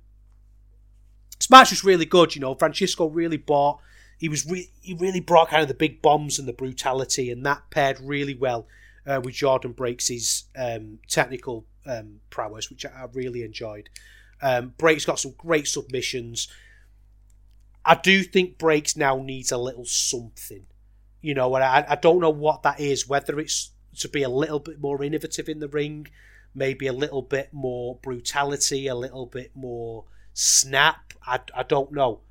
Smash 1.40 1.72
was 1.72 1.84
really 1.84 2.06
good, 2.06 2.36
you 2.36 2.42
know. 2.42 2.56
Francisco 2.56 3.08
really 3.08 3.38
bought. 3.38 3.80
He 4.18 4.28
was 4.28 4.46
re- 4.46 4.70
he 4.82 4.94
really 4.94 5.22
brought 5.22 5.50
kind 5.50 5.62
of 5.62 5.68
the 5.68 5.74
big 5.74 6.02
bombs 6.02 6.38
and 6.38 6.48
the 6.48 6.54
brutality, 6.54 7.32
and 7.32 7.46
that 7.46 7.70
paired 7.70 8.00
really 8.02 8.36
well 8.36 8.68
uh, 9.08 9.22
with 9.24 9.36
Jordan 9.36 9.72
Breaks' 9.72 10.44
um, 10.58 11.00
technical 11.08 11.66
um, 11.86 12.20
prowess, 12.30 12.70
which 12.70 12.86
I, 12.86 13.06
really 13.14 13.44
enjoyed. 13.44 13.90
Um, 14.42 14.74
Breaks 14.78 15.06
got 15.06 15.20
some 15.20 15.34
great 15.38 15.68
submissions. 15.68 16.48
I 17.86 17.96
do 17.96 18.24
think 18.24 18.58
Breaks 18.58 18.98
now 18.98 19.18
needs 19.18 19.52
a 19.52 19.58
little 19.58 19.86
something, 19.86 20.66
you 21.22 21.34
know, 21.34 21.56
and 21.56 21.64
I, 21.64 21.86
I 21.90 21.96
don't 21.96 22.20
know 22.20 22.30
what 22.30 22.64
that 22.64 22.80
is. 22.80 23.08
Whether 23.08 23.40
it's 23.40 23.72
to 24.00 24.10
be 24.10 24.24
a 24.24 24.30
little 24.30 24.60
bit 24.60 24.82
more 24.82 25.02
innovative 25.04 25.48
in 25.48 25.60
the 25.60 25.68
ring, 25.70 26.08
maybe 26.54 26.88
a 26.88 26.94
little 26.94 27.22
bit 27.22 27.54
more 27.54 27.98
brutality, 28.02 28.88
a 28.88 28.96
little 28.96 29.26
bit 29.26 29.52
more 29.56 30.06
snap. 30.34 31.14
I, 31.26 31.40
I 31.56 31.64
don't 31.64 31.92
know. 31.92 32.22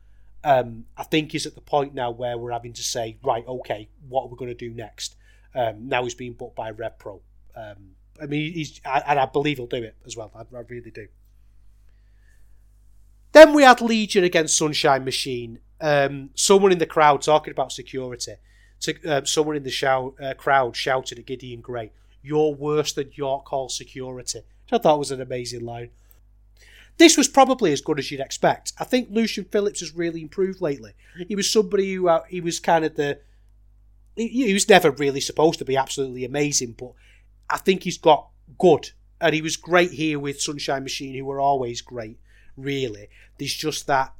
Um, 0.45 0.87
I 0.97 1.03
think 1.03 1.33
he's 1.33 1.47
at 1.47 1.55
the 1.55 1.61
point 1.61 1.95
now 1.95 2.11
where 2.11 2.39
we're 2.39 2.53
having 2.53 2.73
to 2.75 2.83
say, 2.83 3.19
right, 3.25 3.45
okay, 3.47 3.89
what 4.09 4.23
are 4.23 4.29
we 4.29 4.37
going 4.37 4.51
to 4.51 4.55
do 4.55 4.71
next? 4.71 5.17
Um, 5.55 5.89
now 5.89 6.05
he's 6.05 6.15
being 6.15 6.35
booked 6.35 6.57
by 6.57 6.71
Rev 6.71 6.99
Pro. 6.99 7.21
Um, 7.57 7.97
I 8.21 8.27
mean, 8.27 8.53
he's 8.53 8.81
and 8.85 9.19
I 9.19 9.27
believe 9.27 9.59
he'll 9.59 9.67
do 9.67 9.83
it 9.83 9.97
as 10.07 10.17
well. 10.17 10.31
I, 10.35 10.41
I 10.57 10.61
really 10.69 10.91
do. 10.91 11.09
Then 13.33 13.53
we 13.53 13.63
had 13.63 13.81
Legion 13.81 14.25
against 14.25 14.57
Sunshine 14.57 15.05
Machine. 15.05 15.61
Um, 15.81 16.31
someone 16.35 16.73
in 16.73 16.79
the 16.79 16.87
crowd 16.87 17.23
talking 17.23 17.53
about 17.53 17.73
security. 17.73 18.35
To, 18.81 19.11
uh, 19.11 19.25
someone 19.25 19.57
in 19.57 19.65
the 19.65 20.15
uh, 20.21 20.35
crowd 20.35 20.77
shouted 20.77 21.19
at 21.19 21.27
Gideon 21.27 21.61
Grey, 21.61 21.91
You're 22.23 22.55
worse 22.55 22.93
than 22.93 23.11
York 23.15 23.47
Hall 23.49 23.69
security. 23.69 24.39
Which 24.39 24.73
I 24.73 24.79
thought 24.79 24.99
was 24.99 25.11
an 25.11 25.21
amazing 25.21 25.65
line. 25.65 25.91
This 26.99 27.17
was 27.17 27.29
probably 27.29 27.73
as 27.73 27.81
good 27.81 27.99
as 27.99 28.11
you'd 28.11 28.21
expect. 28.21 28.73
I 28.79 28.85
think 28.85 29.09
Lucian 29.11 29.45
Phillips 29.45 29.81
has 29.81 29.95
really 29.95 30.21
improved 30.21 30.61
lately. 30.61 30.93
He 31.29 31.37
was 31.37 31.51
somebody 31.51 31.95
who 31.95 32.09
uh, 32.09 32.25
he 32.29 32.41
was 32.41 32.61
kind 32.61 32.85
of 32.85 32.97
the. 32.97 33.21
He, 34.17 34.29
he 34.29 34.53
was 34.53 34.69
never 34.69 34.91
really 34.91 35.21
supposed 35.21 35.61
to 35.61 35.65
be 35.65 35.77
absolutely 35.77 36.25
amazing, 36.25 36.75
but 36.77 36.93
I 37.49 37.59
think 37.59 37.85
he's 37.85 37.99
got 37.99 38.29
good, 38.59 38.91
and 39.21 39.33
he 39.33 39.41
was 39.41 39.57
great 39.57 39.93
here 39.93 40.19
with 40.19 40.43
Sunshine 40.43 40.83
Machine, 40.83 41.15
who 41.15 41.25
were 41.25 41.41
always 41.41 41.81
great. 41.81 42.19
Really, 42.57 43.09
there's 43.39 43.55
just 43.55 43.87
that 43.87 44.13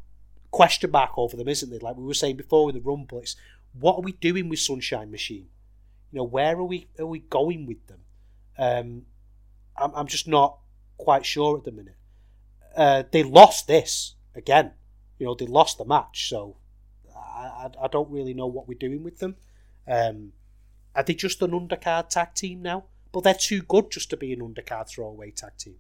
question 0.53 0.93
mark 0.93 1.11
over 1.17 1.37
them, 1.37 1.49
isn't 1.49 1.71
there? 1.71 1.81
Like 1.81 1.97
we 1.97 2.05
were 2.05 2.15
saying 2.15 2.37
before 2.37 2.67
with 2.67 2.77
the 2.77 2.81
Rumble, 2.81 3.19
it's 3.19 3.35
what 3.73 3.97
are 3.97 4.03
we 4.03 4.13
doing 4.13 4.49
with 4.49 4.61
Sunshine 4.61 5.11
Machine? 5.11 5.49
You 6.13 6.19
know, 6.19 6.25
where 6.25 6.57
are 6.57 6.65
we 6.65 6.87
are 6.97 7.07
we 7.07 7.19
going 7.19 7.67
with 7.67 7.85
them? 7.89 8.01
Um, 8.57 9.07
I'm, 9.77 9.93
I'm 9.95 10.07
just 10.07 10.29
not 10.29 10.59
quite 10.97 11.27
sure 11.27 11.59
at 11.59 11.65
the 11.65 11.73
minute. 11.73 11.98
Uh, 12.79 13.03
they 13.11 13.25
lost 13.25 13.67
this 13.67 14.15
again. 14.37 14.71
You 15.19 15.27
know, 15.27 15.35
they 15.35 15.47
lost 15.47 15.79
the 15.79 15.85
match, 15.85 16.29
so 16.29 16.57
I, 17.13 17.67
I, 17.67 17.71
I 17.83 17.89
don't 17.89 18.09
really 18.09 18.35
know 18.35 18.47
what 18.47 18.69
we're 18.69 18.79
doing 18.79 19.03
with 19.03 19.19
them. 19.19 19.35
Um, 19.89 20.33
are 20.95 21.03
they 21.03 21.15
just 21.15 21.43
an 21.43 21.51
undercard 21.51 22.09
tag 22.09 22.35
team 22.35 22.63
now? 22.63 22.85
But 23.11 23.25
they're 23.25 23.35
too 23.35 23.63
good 23.63 23.91
just 23.91 24.11
to 24.11 24.17
be 24.17 24.33
an 24.33 24.41
undercard 24.41 24.89
throwaway 24.89 25.33
tag 25.33 25.57
team. 25.59 25.79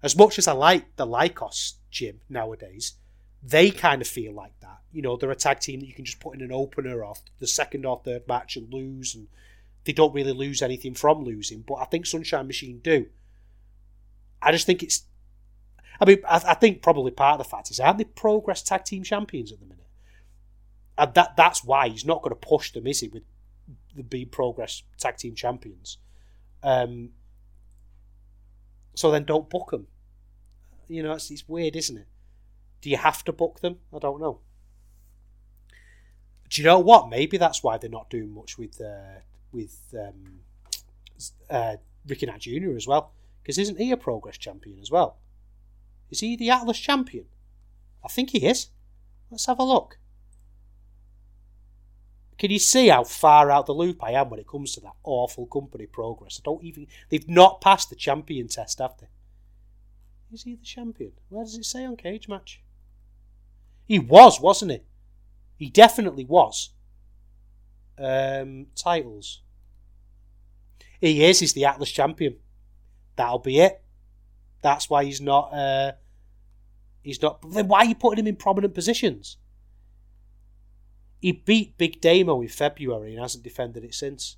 As 0.00 0.16
much 0.16 0.38
as 0.38 0.46
I 0.46 0.52
like 0.52 0.94
the 0.94 1.06
Lykos 1.06 1.74
Gym 1.90 2.20
nowadays, 2.28 2.94
they 3.42 3.72
kind 3.72 4.00
of 4.00 4.06
feel 4.06 4.32
like 4.32 4.58
that. 4.60 4.78
You 4.92 5.02
know, 5.02 5.16
they're 5.16 5.30
a 5.30 5.36
tag 5.36 5.58
team 5.58 5.80
that 5.80 5.86
you 5.86 5.94
can 5.94 6.04
just 6.04 6.20
put 6.20 6.36
in 6.36 6.42
an 6.42 6.52
opener 6.52 7.04
off 7.04 7.22
the 7.40 7.48
second 7.48 7.84
or 7.84 8.00
third 8.04 8.28
match 8.28 8.56
and 8.56 8.72
lose, 8.72 9.16
and 9.16 9.26
they 9.84 9.92
don't 9.92 10.14
really 10.14 10.32
lose 10.32 10.62
anything 10.62 10.94
from 10.94 11.24
losing. 11.24 11.62
But 11.62 11.76
I 11.76 11.86
think 11.86 12.06
Sunshine 12.06 12.46
Machine 12.46 12.78
do. 12.78 13.06
I 14.40 14.52
just 14.52 14.66
think 14.66 14.84
it's. 14.84 15.06
I 16.02 16.04
mean, 16.04 16.18
I, 16.28 16.42
I 16.48 16.54
think 16.54 16.82
probably 16.82 17.12
part 17.12 17.38
of 17.40 17.46
the 17.46 17.48
fact 17.48 17.70
is 17.70 17.78
aren't 17.78 17.98
they 17.98 18.04
Progress 18.04 18.60
Tag 18.60 18.84
Team 18.84 19.04
Champions 19.04 19.52
at 19.52 19.60
the 19.60 19.66
minute? 19.66 19.86
And 20.98 21.14
that 21.14 21.36
that's 21.36 21.62
why 21.62 21.88
he's 21.88 22.04
not 22.04 22.22
going 22.22 22.34
to 22.34 22.48
push 22.48 22.72
them, 22.72 22.88
is 22.88 23.00
he, 23.00 23.08
with 23.08 23.22
the 23.94 24.02
being 24.02 24.28
Progress 24.28 24.82
Tag 24.98 25.16
Team 25.16 25.36
Champions? 25.36 25.98
Um, 26.60 27.10
so 28.96 29.12
then 29.12 29.24
don't 29.24 29.48
book 29.48 29.70
them. 29.70 29.86
You 30.88 31.04
know, 31.04 31.12
it's, 31.12 31.30
it's 31.30 31.48
weird, 31.48 31.76
isn't 31.76 31.96
it? 31.96 32.08
Do 32.80 32.90
you 32.90 32.96
have 32.96 33.22
to 33.24 33.32
book 33.32 33.60
them? 33.60 33.78
I 33.94 34.00
don't 34.00 34.20
know. 34.20 34.40
Do 36.50 36.60
you 36.60 36.66
know 36.66 36.80
what? 36.80 37.10
Maybe 37.10 37.36
that's 37.36 37.62
why 37.62 37.78
they're 37.78 37.88
not 37.88 38.10
doing 38.10 38.34
much 38.34 38.58
with 38.58 38.80
uh, 38.80 39.20
with 39.52 39.78
um, 39.94 40.40
uh, 41.48 41.76
Ricky 42.08 42.26
Knight 42.26 42.40
Jr. 42.40 42.74
as 42.76 42.88
well. 42.88 43.12
Because 43.40 43.56
isn't 43.56 43.78
he 43.78 43.92
a 43.92 43.96
Progress 43.96 44.36
champion 44.36 44.80
as 44.80 44.90
well? 44.90 45.18
Is 46.12 46.20
he 46.20 46.36
the 46.36 46.50
Atlas 46.50 46.78
champion? 46.78 47.24
I 48.04 48.08
think 48.08 48.30
he 48.30 48.46
is. 48.46 48.68
Let's 49.30 49.46
have 49.46 49.58
a 49.58 49.64
look. 49.64 49.98
Can 52.38 52.50
you 52.50 52.58
see 52.58 52.88
how 52.88 53.04
far 53.04 53.50
out 53.50 53.64
the 53.64 53.72
loop 53.72 54.04
I 54.04 54.10
am 54.10 54.28
when 54.28 54.38
it 54.38 54.46
comes 54.46 54.74
to 54.74 54.80
that 54.80 54.96
awful 55.04 55.46
company 55.46 55.86
progress? 55.86 56.38
I 56.38 56.42
don't 56.44 56.62
even. 56.62 56.86
They've 57.08 57.28
not 57.28 57.62
passed 57.62 57.88
the 57.88 57.96
champion 57.96 58.48
test, 58.48 58.80
have 58.80 58.98
they? 59.00 59.06
Is 60.32 60.42
he 60.42 60.54
the 60.54 60.64
champion? 60.64 61.12
Where 61.30 61.44
does 61.44 61.56
it 61.56 61.64
say 61.64 61.86
on 61.86 61.96
Cagematch? 61.96 62.58
He 63.86 63.98
was, 63.98 64.38
wasn't 64.38 64.72
he? 64.72 64.80
He 65.56 65.70
definitely 65.70 66.26
was. 66.26 66.70
Um, 67.96 68.66
titles. 68.74 69.40
He 71.00 71.24
is. 71.24 71.40
He's 71.40 71.54
the 71.54 71.64
Atlas 71.64 71.90
champion. 71.90 72.36
That'll 73.16 73.38
be 73.38 73.60
it. 73.60 73.82
That's 74.60 74.90
why 74.90 75.04
he's 75.04 75.20
not. 75.20 75.54
Uh, 75.54 75.92
he's 77.02 77.20
not. 77.20 77.40
Then 77.50 77.68
why 77.68 77.80
are 77.80 77.84
you 77.86 77.94
putting 77.94 78.22
him 78.22 78.28
in 78.28 78.36
prominent 78.36 78.74
positions? 78.74 79.36
He 81.20 81.32
beat 81.32 81.78
Big 81.78 82.00
Damo 82.00 82.42
in 82.42 82.48
February 82.48 83.12
and 83.12 83.20
hasn't 83.20 83.44
defended 83.44 83.84
it 83.84 83.94
since. 83.94 84.36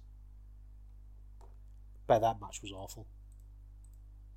But 2.06 2.18
that 2.18 2.40
match 2.40 2.60
was 2.60 2.72
awful. 2.72 3.06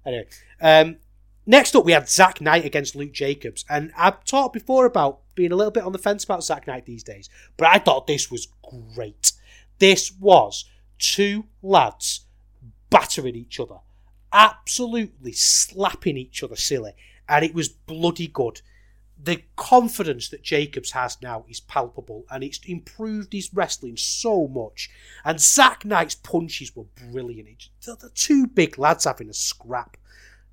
Anyway, 0.05 0.27
um, 0.61 0.97
next 1.45 1.75
up 1.75 1.83
we 1.83 1.91
had 1.91 2.07
Zak 2.07 2.39
Knight 2.39 2.63
against 2.63 2.95
Luke 2.95 3.11
Jacobs, 3.11 3.65
and 3.69 3.91
I've 3.97 4.23
talked 4.23 4.53
before 4.53 4.85
about 4.85 5.19
being 5.35 5.51
a 5.51 5.55
little 5.55 5.71
bit 5.71 5.83
on 5.83 5.91
the 5.91 5.97
fence 5.97 6.23
about 6.23 6.45
Zak 6.45 6.65
Knight 6.65 6.85
these 6.85 7.03
days, 7.03 7.29
but 7.57 7.67
I 7.67 7.79
thought 7.79 8.07
this 8.07 8.31
was 8.31 8.47
great. 8.95 9.33
This 9.79 10.13
was 10.13 10.63
two 10.97 11.45
lads 11.61 12.25
battering 12.89 13.35
each 13.35 13.59
other, 13.59 13.79
absolutely 14.31 15.33
slapping 15.33 16.15
each 16.15 16.41
other 16.41 16.55
silly, 16.55 16.93
and 17.29 17.43
it 17.43 17.53
was 17.53 17.69
bloody 17.69 18.27
good 18.27 18.61
the 19.21 19.41
confidence 19.55 20.29
that 20.29 20.43
Jacobs 20.43 20.91
has 20.91 21.17
now 21.21 21.43
is 21.49 21.59
palpable 21.59 22.25
and 22.29 22.43
it's 22.43 22.59
improved 22.65 23.33
his 23.33 23.53
wrestling 23.53 23.97
so 23.97 24.47
much. 24.47 24.89
And 25.25 25.39
Zak 25.39 25.85
Knight's 25.85 26.15
punches 26.15 26.75
were 26.75 26.85
brilliant. 27.11 27.69
The 27.83 28.11
two 28.13 28.47
big 28.47 28.77
lads 28.77 29.05
having 29.05 29.29
a 29.29 29.33
scrap. 29.33 29.97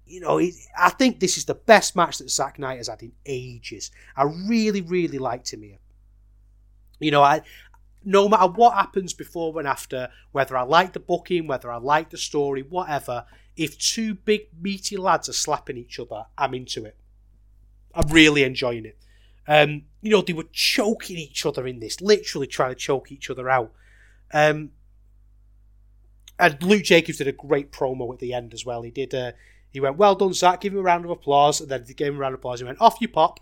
You 0.06 0.20
know, 0.20 0.38
I 0.78 0.90
think 0.90 1.20
this 1.20 1.36
is 1.36 1.44
the 1.44 1.54
best 1.54 1.94
match 1.94 2.18
that 2.18 2.30
Zak 2.30 2.58
Knight 2.58 2.78
has 2.78 2.88
had 2.88 3.02
in 3.02 3.12
ages. 3.26 3.90
I 4.16 4.24
really, 4.24 4.80
really 4.80 5.18
liked 5.18 5.52
him 5.52 5.62
here. 5.62 5.78
You 7.00 7.10
know, 7.10 7.22
I 7.22 7.42
no 8.06 8.28
matter 8.28 8.46
what 8.46 8.74
happens 8.74 9.14
before 9.14 9.58
and 9.58 9.66
after, 9.66 10.10
whether 10.32 10.56
I 10.58 10.62
like 10.62 10.92
the 10.92 11.00
booking, 11.00 11.46
whether 11.46 11.70
I 11.70 11.78
like 11.78 12.10
the 12.10 12.18
story, 12.18 12.62
whatever, 12.62 13.24
if 13.56 13.78
two 13.78 14.14
big 14.14 14.48
meaty 14.60 14.96
lads 14.96 15.28
are 15.28 15.34
slapping 15.34 15.76
each 15.76 15.98
other, 15.98 16.26
I'm 16.36 16.54
into 16.54 16.84
it. 16.84 16.96
I'm 17.94 18.08
really 18.08 18.42
enjoying 18.42 18.84
it. 18.84 18.98
Um, 19.46 19.82
you 20.02 20.10
know, 20.10 20.22
they 20.22 20.32
were 20.32 20.46
choking 20.52 21.18
each 21.18 21.46
other 21.46 21.66
in 21.66 21.78
this, 21.78 22.00
literally 22.00 22.46
trying 22.46 22.70
to 22.70 22.74
choke 22.74 23.12
each 23.12 23.30
other 23.30 23.48
out. 23.48 23.72
Um, 24.32 24.70
and 26.38 26.60
Luke 26.62 26.82
Jacobs 26.82 27.18
did 27.18 27.28
a 27.28 27.32
great 27.32 27.70
promo 27.70 28.12
at 28.12 28.18
the 28.18 28.32
end 28.32 28.54
as 28.54 28.64
well. 28.66 28.82
He 28.82 28.90
did. 28.90 29.14
Uh, 29.14 29.32
he 29.70 29.80
went, 29.80 29.96
"Well 29.96 30.14
done, 30.14 30.32
Zak. 30.32 30.60
Give 30.60 30.72
him 30.72 30.80
a 30.80 30.82
round 30.82 31.04
of 31.04 31.10
applause." 31.10 31.60
And 31.60 31.70
then 31.70 31.84
he 31.86 31.94
gave 31.94 32.08
him 32.08 32.16
a 32.16 32.18
round 32.18 32.34
of 32.34 32.40
applause. 32.40 32.60
He 32.60 32.64
went, 32.64 32.80
"Off 32.80 32.96
you 33.00 33.08
pop." 33.08 33.40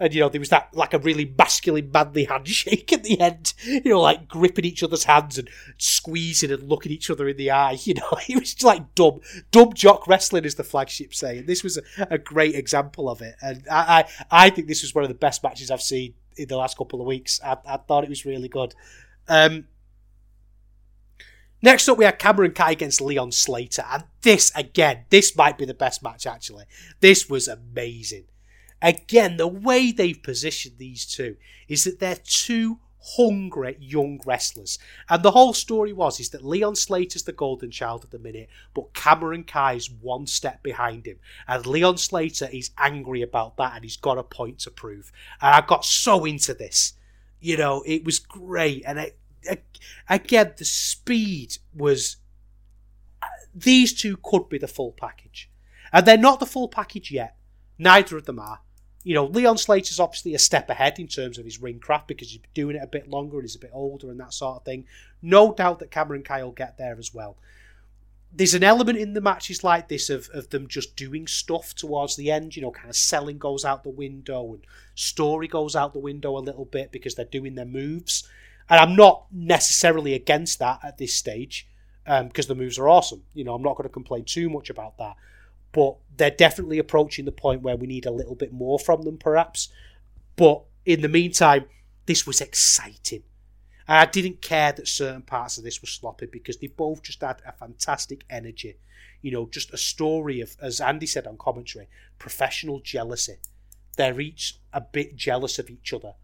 And 0.00 0.12
you 0.12 0.20
know, 0.20 0.28
there 0.28 0.40
was 0.40 0.48
that 0.48 0.74
like 0.74 0.92
a 0.92 0.98
really 0.98 1.32
masculine, 1.38 1.90
manly 1.92 2.24
handshake 2.24 2.92
at 2.92 3.04
the 3.04 3.20
end. 3.20 3.54
You 3.64 3.90
know, 3.90 4.00
like 4.00 4.26
gripping 4.26 4.64
each 4.64 4.82
other's 4.82 5.04
hands 5.04 5.38
and 5.38 5.48
squeezing 5.78 6.50
and 6.50 6.68
looking 6.68 6.90
each 6.90 7.10
other 7.10 7.28
in 7.28 7.36
the 7.36 7.50
eye. 7.50 7.78
You 7.84 7.94
know, 7.94 8.16
it 8.28 8.38
was 8.40 8.54
just 8.54 8.64
like 8.64 8.94
dumb, 8.94 9.20
dumb 9.50 9.72
jock 9.74 10.08
wrestling, 10.08 10.44
is 10.44 10.54
the 10.54 10.64
flagship 10.64 11.14
saying. 11.14 11.46
This 11.46 11.62
was 11.62 11.76
a, 11.76 11.82
a 12.10 12.18
great 12.18 12.54
example 12.54 13.08
of 13.08 13.20
it, 13.20 13.36
and 13.42 13.62
I, 13.70 14.04
I, 14.30 14.46
I, 14.46 14.50
think 14.50 14.68
this 14.68 14.82
was 14.82 14.94
one 14.94 15.04
of 15.04 15.08
the 15.08 15.14
best 15.14 15.42
matches 15.42 15.70
I've 15.70 15.82
seen 15.82 16.14
in 16.36 16.48
the 16.48 16.56
last 16.56 16.78
couple 16.78 17.00
of 17.00 17.06
weeks. 17.06 17.40
I, 17.44 17.58
I 17.66 17.76
thought 17.76 18.04
it 18.04 18.10
was 18.10 18.24
really 18.24 18.48
good. 18.48 18.74
Um, 19.28 19.66
Next 21.64 21.88
up, 21.88 21.96
we 21.96 22.04
had 22.04 22.18
Cameron 22.18 22.50
Khai 22.50 22.72
against 22.72 23.00
Leon 23.00 23.32
Slater, 23.32 23.84
and 23.90 24.04
this 24.20 24.52
again, 24.54 25.06
this 25.08 25.34
might 25.34 25.56
be 25.56 25.64
the 25.64 25.72
best 25.72 26.02
match 26.02 26.26
actually. 26.26 26.64
This 27.00 27.30
was 27.30 27.48
amazing. 27.48 28.24
Again, 28.84 29.38
the 29.38 29.48
way 29.48 29.92
they've 29.92 30.22
positioned 30.22 30.76
these 30.76 31.06
two 31.06 31.38
is 31.68 31.84
that 31.84 32.00
they're 32.00 32.18
two 32.22 32.80
hungry 33.16 33.78
young 33.80 34.20
wrestlers. 34.26 34.78
And 35.08 35.22
the 35.22 35.30
whole 35.30 35.54
story 35.54 35.94
was 35.94 36.20
is 36.20 36.28
that 36.30 36.44
Leon 36.44 36.76
Slater's 36.76 37.22
the 37.22 37.32
golden 37.32 37.70
child 37.70 38.04
at 38.04 38.10
the 38.10 38.18
minute, 38.18 38.50
but 38.74 38.92
Cameron 38.92 39.44
Khai's 39.44 39.90
one 39.90 40.26
step 40.26 40.62
behind 40.62 41.06
him. 41.06 41.16
And 41.48 41.64
Leon 41.64 41.96
Slater 41.96 42.50
is 42.52 42.72
angry 42.76 43.22
about 43.22 43.56
that 43.56 43.74
and 43.74 43.84
he's 43.84 43.96
got 43.96 44.18
a 44.18 44.22
point 44.22 44.58
to 44.60 44.70
prove. 44.70 45.10
And 45.40 45.54
I 45.54 45.62
got 45.62 45.86
so 45.86 46.26
into 46.26 46.52
this. 46.52 46.92
You 47.40 47.56
know, 47.56 47.82
it 47.86 48.04
was 48.04 48.18
great. 48.18 48.82
And 48.86 48.98
it, 48.98 49.18
it, 49.44 49.64
again, 50.10 50.52
the 50.58 50.66
speed 50.66 51.56
was. 51.74 52.16
These 53.54 53.94
two 53.94 54.18
could 54.22 54.50
be 54.50 54.58
the 54.58 54.68
full 54.68 54.92
package. 54.92 55.48
And 55.90 56.04
they're 56.04 56.18
not 56.18 56.38
the 56.38 56.44
full 56.44 56.68
package 56.68 57.10
yet. 57.10 57.36
Neither 57.78 58.18
of 58.18 58.26
them 58.26 58.38
are 58.38 58.60
you 59.04 59.14
know, 59.14 59.26
Leon 59.26 59.58
Slater's 59.58 60.00
obviously 60.00 60.34
a 60.34 60.38
step 60.38 60.70
ahead 60.70 60.98
in 60.98 61.06
terms 61.06 61.36
of 61.38 61.44
his 61.44 61.60
ring 61.60 61.78
craft 61.78 62.08
because 62.08 62.30
he's 62.30 62.38
been 62.38 62.50
doing 62.54 62.76
it 62.76 62.82
a 62.82 62.88
bit 62.88 63.08
longer 63.08 63.36
and 63.36 63.44
he's 63.44 63.54
a 63.54 63.60
bit 63.60 63.70
older 63.72 64.10
and 64.10 64.18
that 64.18 64.32
sort 64.32 64.56
of 64.56 64.64
thing. 64.64 64.86
No 65.20 65.52
doubt 65.52 65.78
that 65.80 65.90
Cameron 65.90 66.22
Khai 66.22 66.42
will 66.42 66.52
get 66.52 66.78
there 66.78 66.96
as 66.98 67.12
well. 67.12 67.36
There's 68.32 68.54
an 68.54 68.64
element 68.64 68.98
in 68.98 69.12
the 69.12 69.20
matches 69.20 69.62
like 69.62 69.88
this 69.88 70.08
of, 70.08 70.28
of 70.32 70.48
them 70.48 70.66
just 70.66 70.96
doing 70.96 71.26
stuff 71.26 71.74
towards 71.74 72.16
the 72.16 72.32
end, 72.32 72.56
you 72.56 72.62
know, 72.62 72.70
kind 72.70 72.88
of 72.88 72.96
selling 72.96 73.38
goes 73.38 73.64
out 73.64 73.84
the 73.84 73.90
window 73.90 74.54
and 74.54 74.64
story 74.94 75.48
goes 75.48 75.76
out 75.76 75.92
the 75.92 75.98
window 75.98 76.36
a 76.36 76.40
little 76.40 76.64
bit 76.64 76.90
because 76.90 77.14
they're 77.14 77.26
doing 77.26 77.54
their 77.54 77.66
moves. 77.66 78.26
And 78.70 78.80
I'm 78.80 78.96
not 78.96 79.26
necessarily 79.30 80.14
against 80.14 80.58
that 80.60 80.80
at 80.82 80.96
this 80.96 81.14
stage 81.14 81.68
because 82.04 82.50
um, 82.50 82.56
the 82.56 82.60
moves 82.60 82.78
are 82.78 82.88
awesome. 82.88 83.22
You 83.34 83.44
know, 83.44 83.54
I'm 83.54 83.62
not 83.62 83.76
going 83.76 83.88
to 83.88 83.92
complain 83.92 84.24
too 84.24 84.48
much 84.48 84.70
about 84.70 84.96
that 84.96 85.16
but 85.74 85.96
they're 86.16 86.30
definitely 86.30 86.78
approaching 86.78 87.24
the 87.24 87.32
point 87.32 87.62
where 87.62 87.76
we 87.76 87.88
need 87.88 88.06
a 88.06 88.10
little 88.12 88.36
bit 88.36 88.52
more 88.52 88.78
from 88.78 89.02
them, 89.02 89.18
perhaps. 89.18 89.68
But 90.36 90.62
in 90.86 91.02
the 91.02 91.08
meantime, 91.08 91.64
this 92.06 92.26
was 92.26 92.40
exciting. 92.40 93.24
I 93.88 94.06
didn't 94.06 94.40
care 94.40 94.72
that 94.72 94.88
certain 94.88 95.22
parts 95.22 95.58
of 95.58 95.64
this 95.64 95.82
were 95.82 95.88
sloppy 95.88 96.26
because 96.26 96.56
they 96.56 96.68
both 96.68 97.02
just 97.02 97.20
had 97.20 97.42
a 97.44 97.52
fantastic 97.52 98.24
energy. 98.30 98.76
You 99.20 99.32
know, 99.32 99.48
just 99.50 99.74
a 99.74 99.76
story 99.76 100.40
of, 100.40 100.56
as 100.62 100.80
Andy 100.80 101.06
said 101.06 101.26
on 101.26 101.36
commentary, 101.36 101.88
professional 102.18 102.80
jealousy. 102.80 103.36
They're 103.96 104.20
each 104.20 104.58
a 104.72 104.80
bit 104.80 105.16
jealous 105.16 105.58
of 105.58 105.70
each 105.70 105.92
other. 105.92 106.14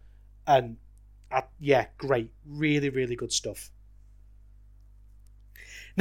And 0.47 0.77
uh, 1.29 1.41
yeah, 1.59 1.87
great. 1.97 2.31
Really, 2.47 2.89
really 2.89 3.17
good 3.17 3.33
stuff. 3.33 3.69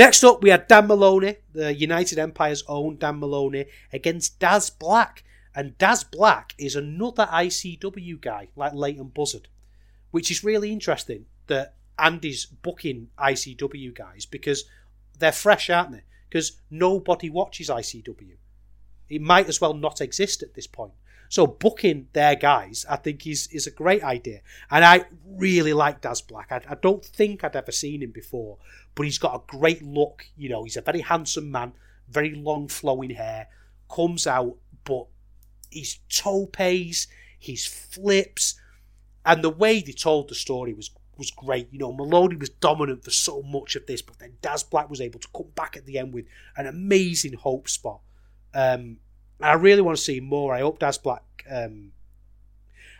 Next 0.00 0.24
up, 0.24 0.42
we 0.42 0.48
had 0.48 0.66
Dan 0.66 0.86
Moloney, 0.86 1.36
the 1.52 1.74
United 1.74 2.18
Empire's 2.18 2.64
own 2.66 2.96
Dan 2.96 3.18
Moloney, 3.18 3.66
against 3.92 4.38
Daz 4.38 4.70
Black. 4.70 5.24
And 5.54 5.76
Daz 5.76 6.04
Black 6.04 6.54
is 6.56 6.74
another 6.74 7.28
ICW 7.30 8.18
guy, 8.18 8.48
like 8.56 8.72
Leighton 8.72 9.08
Buzzard, 9.08 9.48
which 10.10 10.30
is 10.30 10.42
really 10.42 10.72
interesting 10.72 11.26
that 11.48 11.74
Andy's 11.98 12.46
booking 12.46 13.08
ICW 13.18 13.94
guys 13.94 14.24
because 14.24 14.64
they're 15.18 15.32
fresh, 15.32 15.68
aren't 15.68 15.92
they? 15.92 16.04
Because 16.30 16.52
nobody 16.70 17.28
watches 17.28 17.68
ICW. 17.68 18.38
It 19.10 19.20
might 19.20 19.50
as 19.50 19.60
well 19.60 19.74
not 19.74 20.00
exist 20.00 20.42
at 20.42 20.54
this 20.54 20.66
point. 20.66 20.94
So 21.30 21.46
booking 21.46 22.08
their 22.12 22.34
guys, 22.34 22.84
I 22.90 22.96
think, 22.96 23.24
is 23.24 23.46
is 23.52 23.68
a 23.68 23.70
great 23.70 24.02
idea. 24.02 24.40
And 24.68 24.84
I 24.84 25.04
really 25.24 25.72
like 25.72 26.00
Daz 26.00 26.20
Black. 26.20 26.50
I, 26.50 26.60
I 26.68 26.74
don't 26.74 27.04
think 27.04 27.44
I'd 27.44 27.54
ever 27.54 27.70
seen 27.70 28.02
him 28.02 28.10
before, 28.10 28.58
but 28.96 29.04
he's 29.04 29.18
got 29.18 29.36
a 29.36 29.56
great 29.56 29.80
look. 29.80 30.26
You 30.36 30.48
know, 30.48 30.64
he's 30.64 30.76
a 30.76 30.82
very 30.82 31.00
handsome 31.00 31.52
man, 31.52 31.72
very 32.08 32.34
long 32.34 32.66
flowing 32.66 33.10
hair, 33.10 33.46
comes 33.88 34.26
out, 34.26 34.56
but 34.82 35.06
his 35.70 35.98
topes, 36.08 37.06
his 37.38 37.64
flips, 37.64 38.60
and 39.24 39.44
the 39.44 39.50
way 39.50 39.80
they 39.80 39.92
told 39.92 40.28
the 40.28 40.34
story 40.34 40.74
was 40.74 40.90
was 41.16 41.30
great. 41.30 41.68
You 41.70 41.78
know, 41.78 41.92
Moloney 41.92 42.34
was 42.34 42.50
dominant 42.50 43.04
for 43.04 43.12
so 43.12 43.40
much 43.42 43.76
of 43.76 43.86
this, 43.86 44.02
but 44.02 44.18
then 44.18 44.32
Daz 44.42 44.64
Black 44.64 44.90
was 44.90 45.00
able 45.00 45.20
to 45.20 45.28
come 45.32 45.52
back 45.54 45.76
at 45.76 45.86
the 45.86 45.96
end 45.96 46.12
with 46.12 46.24
an 46.56 46.66
amazing 46.66 47.34
hope 47.34 47.68
spot. 47.68 48.00
Um, 48.52 48.96
I 49.42 49.54
really 49.54 49.82
want 49.82 49.96
to 49.96 50.02
see 50.02 50.20
more. 50.20 50.54
I 50.54 50.60
hope 50.60 50.78
Daz 50.78 50.98
Black. 50.98 51.22
Um, 51.50 51.92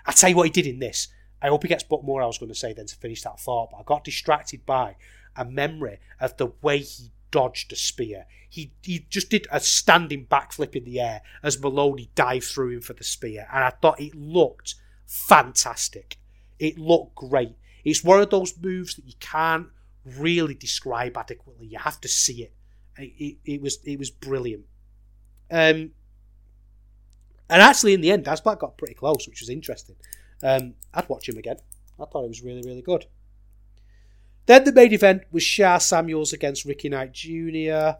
I 0.06 0.12
tell 0.12 0.30
you 0.30 0.36
what 0.36 0.46
he 0.46 0.50
did 0.50 0.66
in 0.66 0.78
this. 0.78 1.08
I 1.42 1.48
hope 1.48 1.62
he 1.62 1.68
gets 1.68 1.84
booked 1.84 2.04
more. 2.04 2.22
I 2.22 2.26
was 2.26 2.38
going 2.38 2.52
to 2.52 2.58
say 2.58 2.72
then 2.72 2.86
to 2.86 2.96
finish 2.96 3.22
that 3.22 3.40
thought, 3.40 3.70
but 3.70 3.78
I 3.78 3.82
got 3.84 4.04
distracted 4.04 4.66
by 4.66 4.96
a 5.36 5.44
memory 5.44 5.98
of 6.20 6.36
the 6.36 6.52
way 6.62 6.78
he 6.78 7.10
dodged 7.30 7.72
a 7.72 7.76
spear. 7.76 8.26
He 8.48 8.72
he 8.82 9.06
just 9.08 9.30
did 9.30 9.46
a 9.50 9.60
standing 9.60 10.26
backflip 10.26 10.74
in 10.74 10.84
the 10.84 11.00
air 11.00 11.22
as 11.42 11.60
Moloney 11.60 12.10
dived 12.14 12.44
through 12.44 12.70
him 12.76 12.80
for 12.80 12.92
the 12.94 13.04
spear, 13.04 13.46
and 13.52 13.64
I 13.64 13.70
thought 13.70 14.00
it 14.00 14.14
looked 14.14 14.74
fantastic. 15.06 16.16
It 16.58 16.78
looked 16.78 17.14
great. 17.14 17.56
It's 17.84 18.04
one 18.04 18.20
of 18.20 18.30
those 18.30 18.58
moves 18.60 18.96
that 18.96 19.06
you 19.06 19.14
can't 19.20 19.68
really 20.04 20.54
describe 20.54 21.16
adequately. 21.16 21.66
You 21.66 21.78
have 21.78 22.00
to 22.02 22.08
see 22.08 22.42
it. 22.42 22.52
It, 22.98 23.12
it, 23.18 23.36
it 23.44 23.62
was 23.62 23.78
it 23.84 23.98
was 23.98 24.10
brilliant. 24.10 24.64
Um, 25.50 25.92
and 27.50 27.60
actually, 27.60 27.94
in 27.94 28.00
the 28.00 28.12
end, 28.12 28.24
Black 28.24 28.60
got 28.60 28.78
pretty 28.78 28.94
close, 28.94 29.26
which 29.26 29.40
was 29.40 29.50
interesting. 29.50 29.96
Um, 30.42 30.74
I'd 30.94 31.08
watch 31.08 31.28
him 31.28 31.36
again. 31.36 31.56
I 31.98 32.04
thought 32.06 32.24
it 32.24 32.28
was 32.28 32.42
really 32.42 32.62
really 32.62 32.82
good. 32.82 33.06
Then 34.46 34.64
the 34.64 34.72
main 34.72 34.92
event 34.92 35.22
was 35.30 35.42
Sha 35.42 35.78
Samuels 35.78 36.32
against 36.32 36.64
Ricky 36.64 36.88
Knight 36.88 37.12
Jr. 37.12 37.98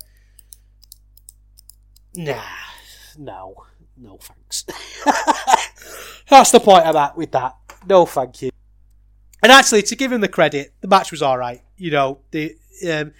Nah, 2.15 2.43
no, 3.19 3.55
no 3.97 4.19
thanks. 4.19 4.65
That's 6.29 6.51
the 6.51 6.61
point 6.61 6.87
I'm 6.87 6.97
at 6.97 7.17
with 7.17 7.33
that. 7.33 7.57
No, 7.89 8.07
thank 8.07 8.43
you. 8.43 8.51
And 9.43 9.53
actually, 9.53 9.83
to 9.83 9.97
give 9.97 10.13
him 10.13 10.21
the 10.21 10.29
credit, 10.29 10.75
the 10.81 10.89
match 10.89 11.11
was 11.11 11.23
all 11.23 11.39
right. 11.39 11.63
You 11.77 11.91
know, 11.91 12.21
the 12.31 12.57
um, 12.91 13.13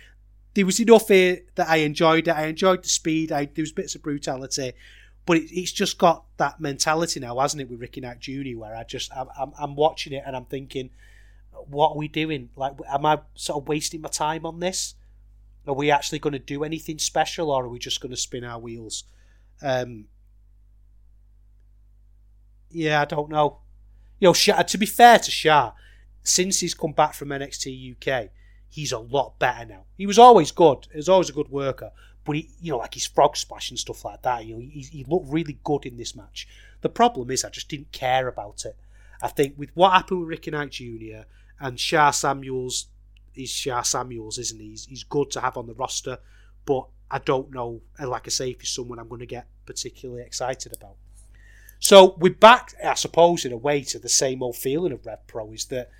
there 0.55 0.67
was 0.67 0.81
enough 0.81 1.09
here 1.09 1.41
that 1.55 1.69
I 1.69 1.77
enjoyed 1.77 2.29
it. 2.29 2.33
I 2.33 2.47
enjoyed 2.47 2.83
the 2.83 2.89
speed. 2.89 3.33
I, 3.33 3.47
there 3.47 3.63
was 3.63 3.73
bits 3.73 3.95
of 3.95 4.03
brutality, 4.03 4.73
but 5.31 5.37
it, 5.37 5.57
it's 5.57 5.71
just 5.71 5.97
got 5.97 6.25
that 6.39 6.59
mentality 6.59 7.21
now, 7.21 7.39
hasn't 7.39 7.61
it, 7.61 7.71
with 7.71 7.81
Ricky 7.81 8.01
Knight 8.01 8.19
Jr. 8.19 8.59
Where 8.59 8.75
I 8.75 8.83
just 8.83 9.17
I'm, 9.17 9.29
I'm, 9.39 9.53
I'm 9.57 9.77
watching 9.77 10.13
it 10.13 10.25
and 10.27 10.35
I'm 10.35 10.47
thinking, 10.47 10.91
what 11.53 11.91
are 11.91 11.97
we 11.97 12.09
doing? 12.09 12.51
Like, 12.57 12.73
am 12.93 13.07
I 13.07 13.21
sort 13.37 13.63
of 13.63 13.69
wasting 13.69 14.01
my 14.01 14.09
time 14.09 14.45
on 14.45 14.59
this? 14.59 14.97
Are 15.69 15.75
we 15.75 15.89
actually 15.89 16.19
going 16.19 16.33
to 16.33 16.41
do 16.41 16.65
anything 16.65 16.99
special, 16.99 17.53
or 17.53 17.67
are 17.67 17.69
we 17.69 17.79
just 17.79 18.01
going 18.01 18.11
to 18.11 18.17
spin 18.17 18.43
our 18.43 18.59
wheels? 18.59 19.05
Um, 19.63 20.07
yeah, 22.69 23.01
I 23.01 23.05
don't 23.05 23.31
know. 23.31 23.59
You 24.19 24.33
know, 24.33 24.63
to 24.65 24.79
be 24.79 24.87
fair 24.87 25.21
to 25.21 25.31
Sha, 25.31 25.75
since 26.25 26.59
he's 26.59 26.75
come 26.75 26.93
back 26.93 27.15
from 27.15 27.29
NXT 27.29 27.95
UK, 27.95 28.31
he's 28.69 28.91
a 28.91 28.99
lot 28.99 29.39
better 29.39 29.65
now. 29.65 29.85
He 29.97 30.09
was 30.09 30.19
always 30.19 30.51
good. 30.51 30.89
He 30.91 30.97
was 30.97 31.09
always 31.09 31.31
a 31.31 31.35
good 31.35 31.51
worker, 31.51 31.93
but 32.25 32.37
he, 32.37 32.51
you 32.61 32.73
know, 32.73 32.79
like 32.79 32.95
his 32.95 33.07
frog 33.07 33.37
splash 33.37 33.71
and 33.71 33.79
stuff 33.79 34.05
like 34.05 34.23
that. 34.23 34.45
You 34.45 34.55
know, 34.55 34.61
he, 34.61 34.81
he 34.81 35.05
looked 35.05 35.31
really 35.31 35.59
good 35.65 35.87
in 35.87 35.97
this 35.97 36.15
match. 36.15 36.47
The 36.81 36.89
problem 36.89 37.31
is, 37.31 37.45
I 37.45 37.51
just 37.51 37.69
didn't 37.69 37.93
care 37.93 38.29
about 38.29 38.65
it. 38.65 38.77
I 39.23 39.29
think 39.29 39.55
with 39.57 39.71
what 39.75 39.93
happened 39.93 40.21
with 40.21 40.29
Ricky 40.29 40.51
Knight 40.51 40.71
Jr. 40.71 41.23
and 41.59 41.79
Sha 41.79 42.11
Samuels, 42.11 42.87
he's 43.33 43.51
Sha 43.51 43.83
Samuels, 43.83 44.39
isn't 44.39 44.61
he? 44.61 44.71
He's, 44.71 44.87
he's 44.87 45.05
good 45.05 45.31
to 45.33 45.41
have 45.41 45.57
on 45.57 45.67
the 45.67 45.75
roster, 45.75 46.19
but 46.65 46.87
I 47.11 47.19
don't 47.19 47.53
know. 47.53 47.83
Like 47.99 48.27
I 48.27 48.31
say, 48.31 48.51
if 48.51 48.61
he's 48.61 48.71
someone 48.71 48.99
I'm 48.99 49.09
going 49.09 49.21
to 49.21 49.27
get 49.27 49.47
particularly 49.67 50.23
excited 50.23 50.75
about. 50.75 50.97
So 51.81 52.17
we're 52.19 52.35
back, 52.35 52.75
I 52.85 52.95
suppose, 52.95 53.45
in 53.45 53.53
a 53.53 53.57
way 53.57 53.83
to 53.85 53.99
the 53.99 54.09
same 54.09 54.43
old 54.43 54.57
feeling 54.57 54.93
of 54.93 55.07
Rev 55.07 55.27
Pro 55.27 55.53
is 55.53 55.65
that 55.67 55.91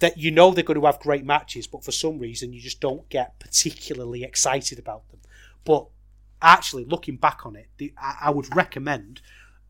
that 0.00 0.18
you 0.18 0.32
know 0.32 0.50
they're 0.50 0.64
going 0.64 0.80
to 0.80 0.86
have 0.86 0.98
great 0.98 1.24
matches, 1.24 1.68
but 1.68 1.84
for 1.84 1.92
some 1.92 2.18
reason 2.18 2.52
you 2.52 2.60
just 2.60 2.80
don't 2.80 3.08
get 3.08 3.38
particularly 3.38 4.24
excited 4.24 4.76
about 4.78 5.08
them. 5.08 5.20
But 5.64 5.86
actually, 6.42 6.84
looking 6.84 7.16
back 7.16 7.46
on 7.46 7.56
it, 7.56 7.68
the, 7.78 7.92
I, 7.98 8.16
I, 8.24 8.30
would 8.30 8.54
recommend 8.54 9.20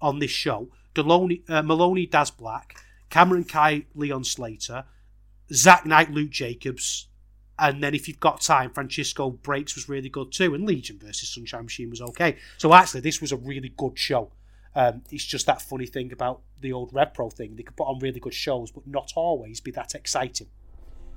on 0.01 0.19
this 0.19 0.31
show 0.31 0.69
Deloney, 0.95 1.49
uh, 1.49 1.62
Moloney 1.62 2.07
Daz 2.07 2.31
Black, 2.31 2.77
Cameron 3.11 3.45
Khai, 3.45 3.87
Leon 3.95 4.25
Slater, 4.25 4.85
Zak 5.53 5.87
Knight, 5.87 6.11
Luke 6.11 6.31
Jacobs, 6.31 7.09
and 7.59 7.83
then 7.83 7.95
if 7.95 8.09
you've 8.09 8.21
got 8.21 8.41
time, 8.41 8.71
Francisco 8.71 9.31
Breaks 9.31 9.77
was 9.77 9.89
really 9.89 10.09
good 10.09 10.33
too, 10.33 10.55
and 10.55 10.66
Legion 10.66 10.99
versus 10.99 11.29
Sunshine 11.29 11.65
Machine 11.65 11.91
was 11.91 12.01
okay. 12.01 12.37
So 12.59 12.75
actually, 12.75 13.01
this 13.03 13.21
was 13.21 13.33
a 13.33 13.37
really 13.37 13.73
good 13.77 13.99
show. 13.99 14.33
Um, 14.75 15.03
it's 15.12 15.25
just 15.25 15.47
that 15.47 15.62
funny 15.62 15.87
thing 15.87 16.12
about 16.12 16.41
the 16.61 16.73
old 16.73 16.93
RevPro 16.93 17.33
thing. 17.33 17.55
They 17.55 17.62
could 17.62 17.77
put 17.77 17.87
on 17.87 18.01
really 18.01 18.19
good 18.19 18.35
shows, 18.35 18.73
but 18.73 18.87
not 18.87 19.12
always 19.15 19.61
be 19.61 19.71
that 19.73 19.95
exciting. 19.95 20.49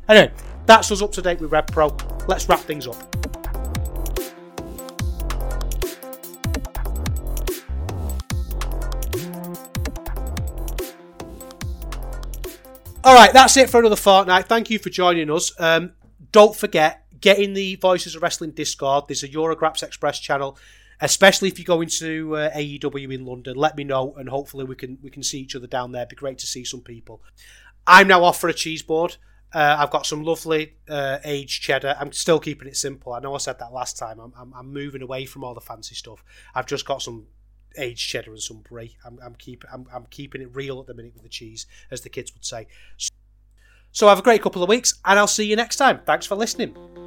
Anyway, 0.08 0.32
that's 0.68 0.92
us 0.92 1.02
up 1.02 1.12
to 1.14 1.22
date 1.22 1.42
with 1.42 1.52
RevPro. 1.52 2.28
Let's 2.28 2.48
wrap 2.48 2.60
things 2.60 2.88
up. 2.88 3.47
All 13.08 13.16
right, 13.16 13.32
that's 13.32 13.56
it 13.56 13.70
for 13.70 13.80
another 13.80 13.96
fortnight. 13.96 14.50
Thank 14.50 14.70
you 14.70 14.80
for 14.80 14.90
joining 14.90 15.32
us. 15.32 15.54
Um, 15.62 15.94
don't 16.34 16.54
forget, 16.54 17.06
get 17.22 17.40
in 17.40 17.54
the 17.54 17.76
Voices 17.76 18.18
of 18.18 18.22
Wrestling 18.22 18.52
Discord. 18.52 19.06
There's 19.08 19.24
a 19.24 19.30
Eurograps 19.30 19.82
Express 19.82 20.20
channel 20.20 20.58
especially 21.00 21.48
if 21.48 21.58
you 21.58 21.64
go 21.64 21.80
into 21.80 22.36
uh, 22.36 22.50
AEW 22.52 23.14
in 23.14 23.24
London. 23.24 23.56
Let 23.56 23.78
me 23.78 23.86
know, 23.86 24.14
and 24.18 24.28
hopefully 24.28 24.66
we 24.66 24.76
can 24.76 24.98
we 25.02 25.10
can 25.10 25.24
see 25.24 25.40
each 25.40 25.56
other 25.56 25.68
down 25.68 25.94
there. 25.94 26.02
It'd 26.02 26.10
be 26.10 26.18
great 26.18 26.40
to 26.40 26.48
see 26.48 26.66
some 26.66 26.82
people. 26.82 27.22
I'm 27.86 28.10
now 28.10 28.26
off 28.26 28.42
for 28.42 28.50
a 28.50 28.54
cheese 28.54 28.82
board. 28.82 29.16
Uh, 29.54 29.78
I've 29.80 29.92
got 29.92 30.06
some 30.06 30.26
lovely 30.26 30.74
uh, 30.90 31.20
aged 31.24 31.62
cheddar. 31.62 31.96
I'm 31.98 32.12
still 32.12 32.42
keeping 32.42 32.68
it 32.68 32.76
simple. 32.76 33.14
I 33.14 33.20
know 33.22 33.36
I 33.36 33.38
said 33.38 33.60
that 33.60 33.72
last 33.72 33.98
time. 33.98 34.20
I'm, 34.20 34.34
I'm, 34.38 34.54
I'm 34.54 34.74
moving 34.74 35.02
away 35.02 35.24
from 35.24 35.46
all 35.46 35.54
the 35.54 35.62
fancy 35.62 35.96
stuff. 35.96 36.26
I've 36.54 36.66
just 36.66 36.86
got 36.86 37.02
some 37.02 37.28
aged 37.78 38.10
cheddar 38.10 38.32
and 38.32 38.42
some 38.42 38.60
brie. 38.60 38.98
I'm, 39.06 39.20
I'm 39.24 39.36
keeping 39.36 39.70
I'm, 39.72 39.86
I'm 39.94 40.06
keeping 40.10 40.42
it 40.42 40.56
real 40.56 40.80
at 40.80 40.88
the 40.88 40.94
minute 40.94 41.14
with 41.14 41.24
the 41.24 41.30
cheese, 41.30 41.66
as 41.92 42.02
the 42.02 42.10
kids 42.10 42.34
would 42.34 42.46
say. 42.46 42.68
So 43.92 44.08
have 44.08 44.20
a 44.20 44.24
great 44.24 44.42
couple 44.42 44.62
of 44.62 44.70
weeks, 44.70 45.00
and 45.06 45.18
I'll 45.18 45.28
see 45.28 45.46
you 45.46 45.56
next 45.56 45.78
time. 45.78 46.02
Thanks 46.06 46.26
for 46.26 46.36
listening. 46.36 47.07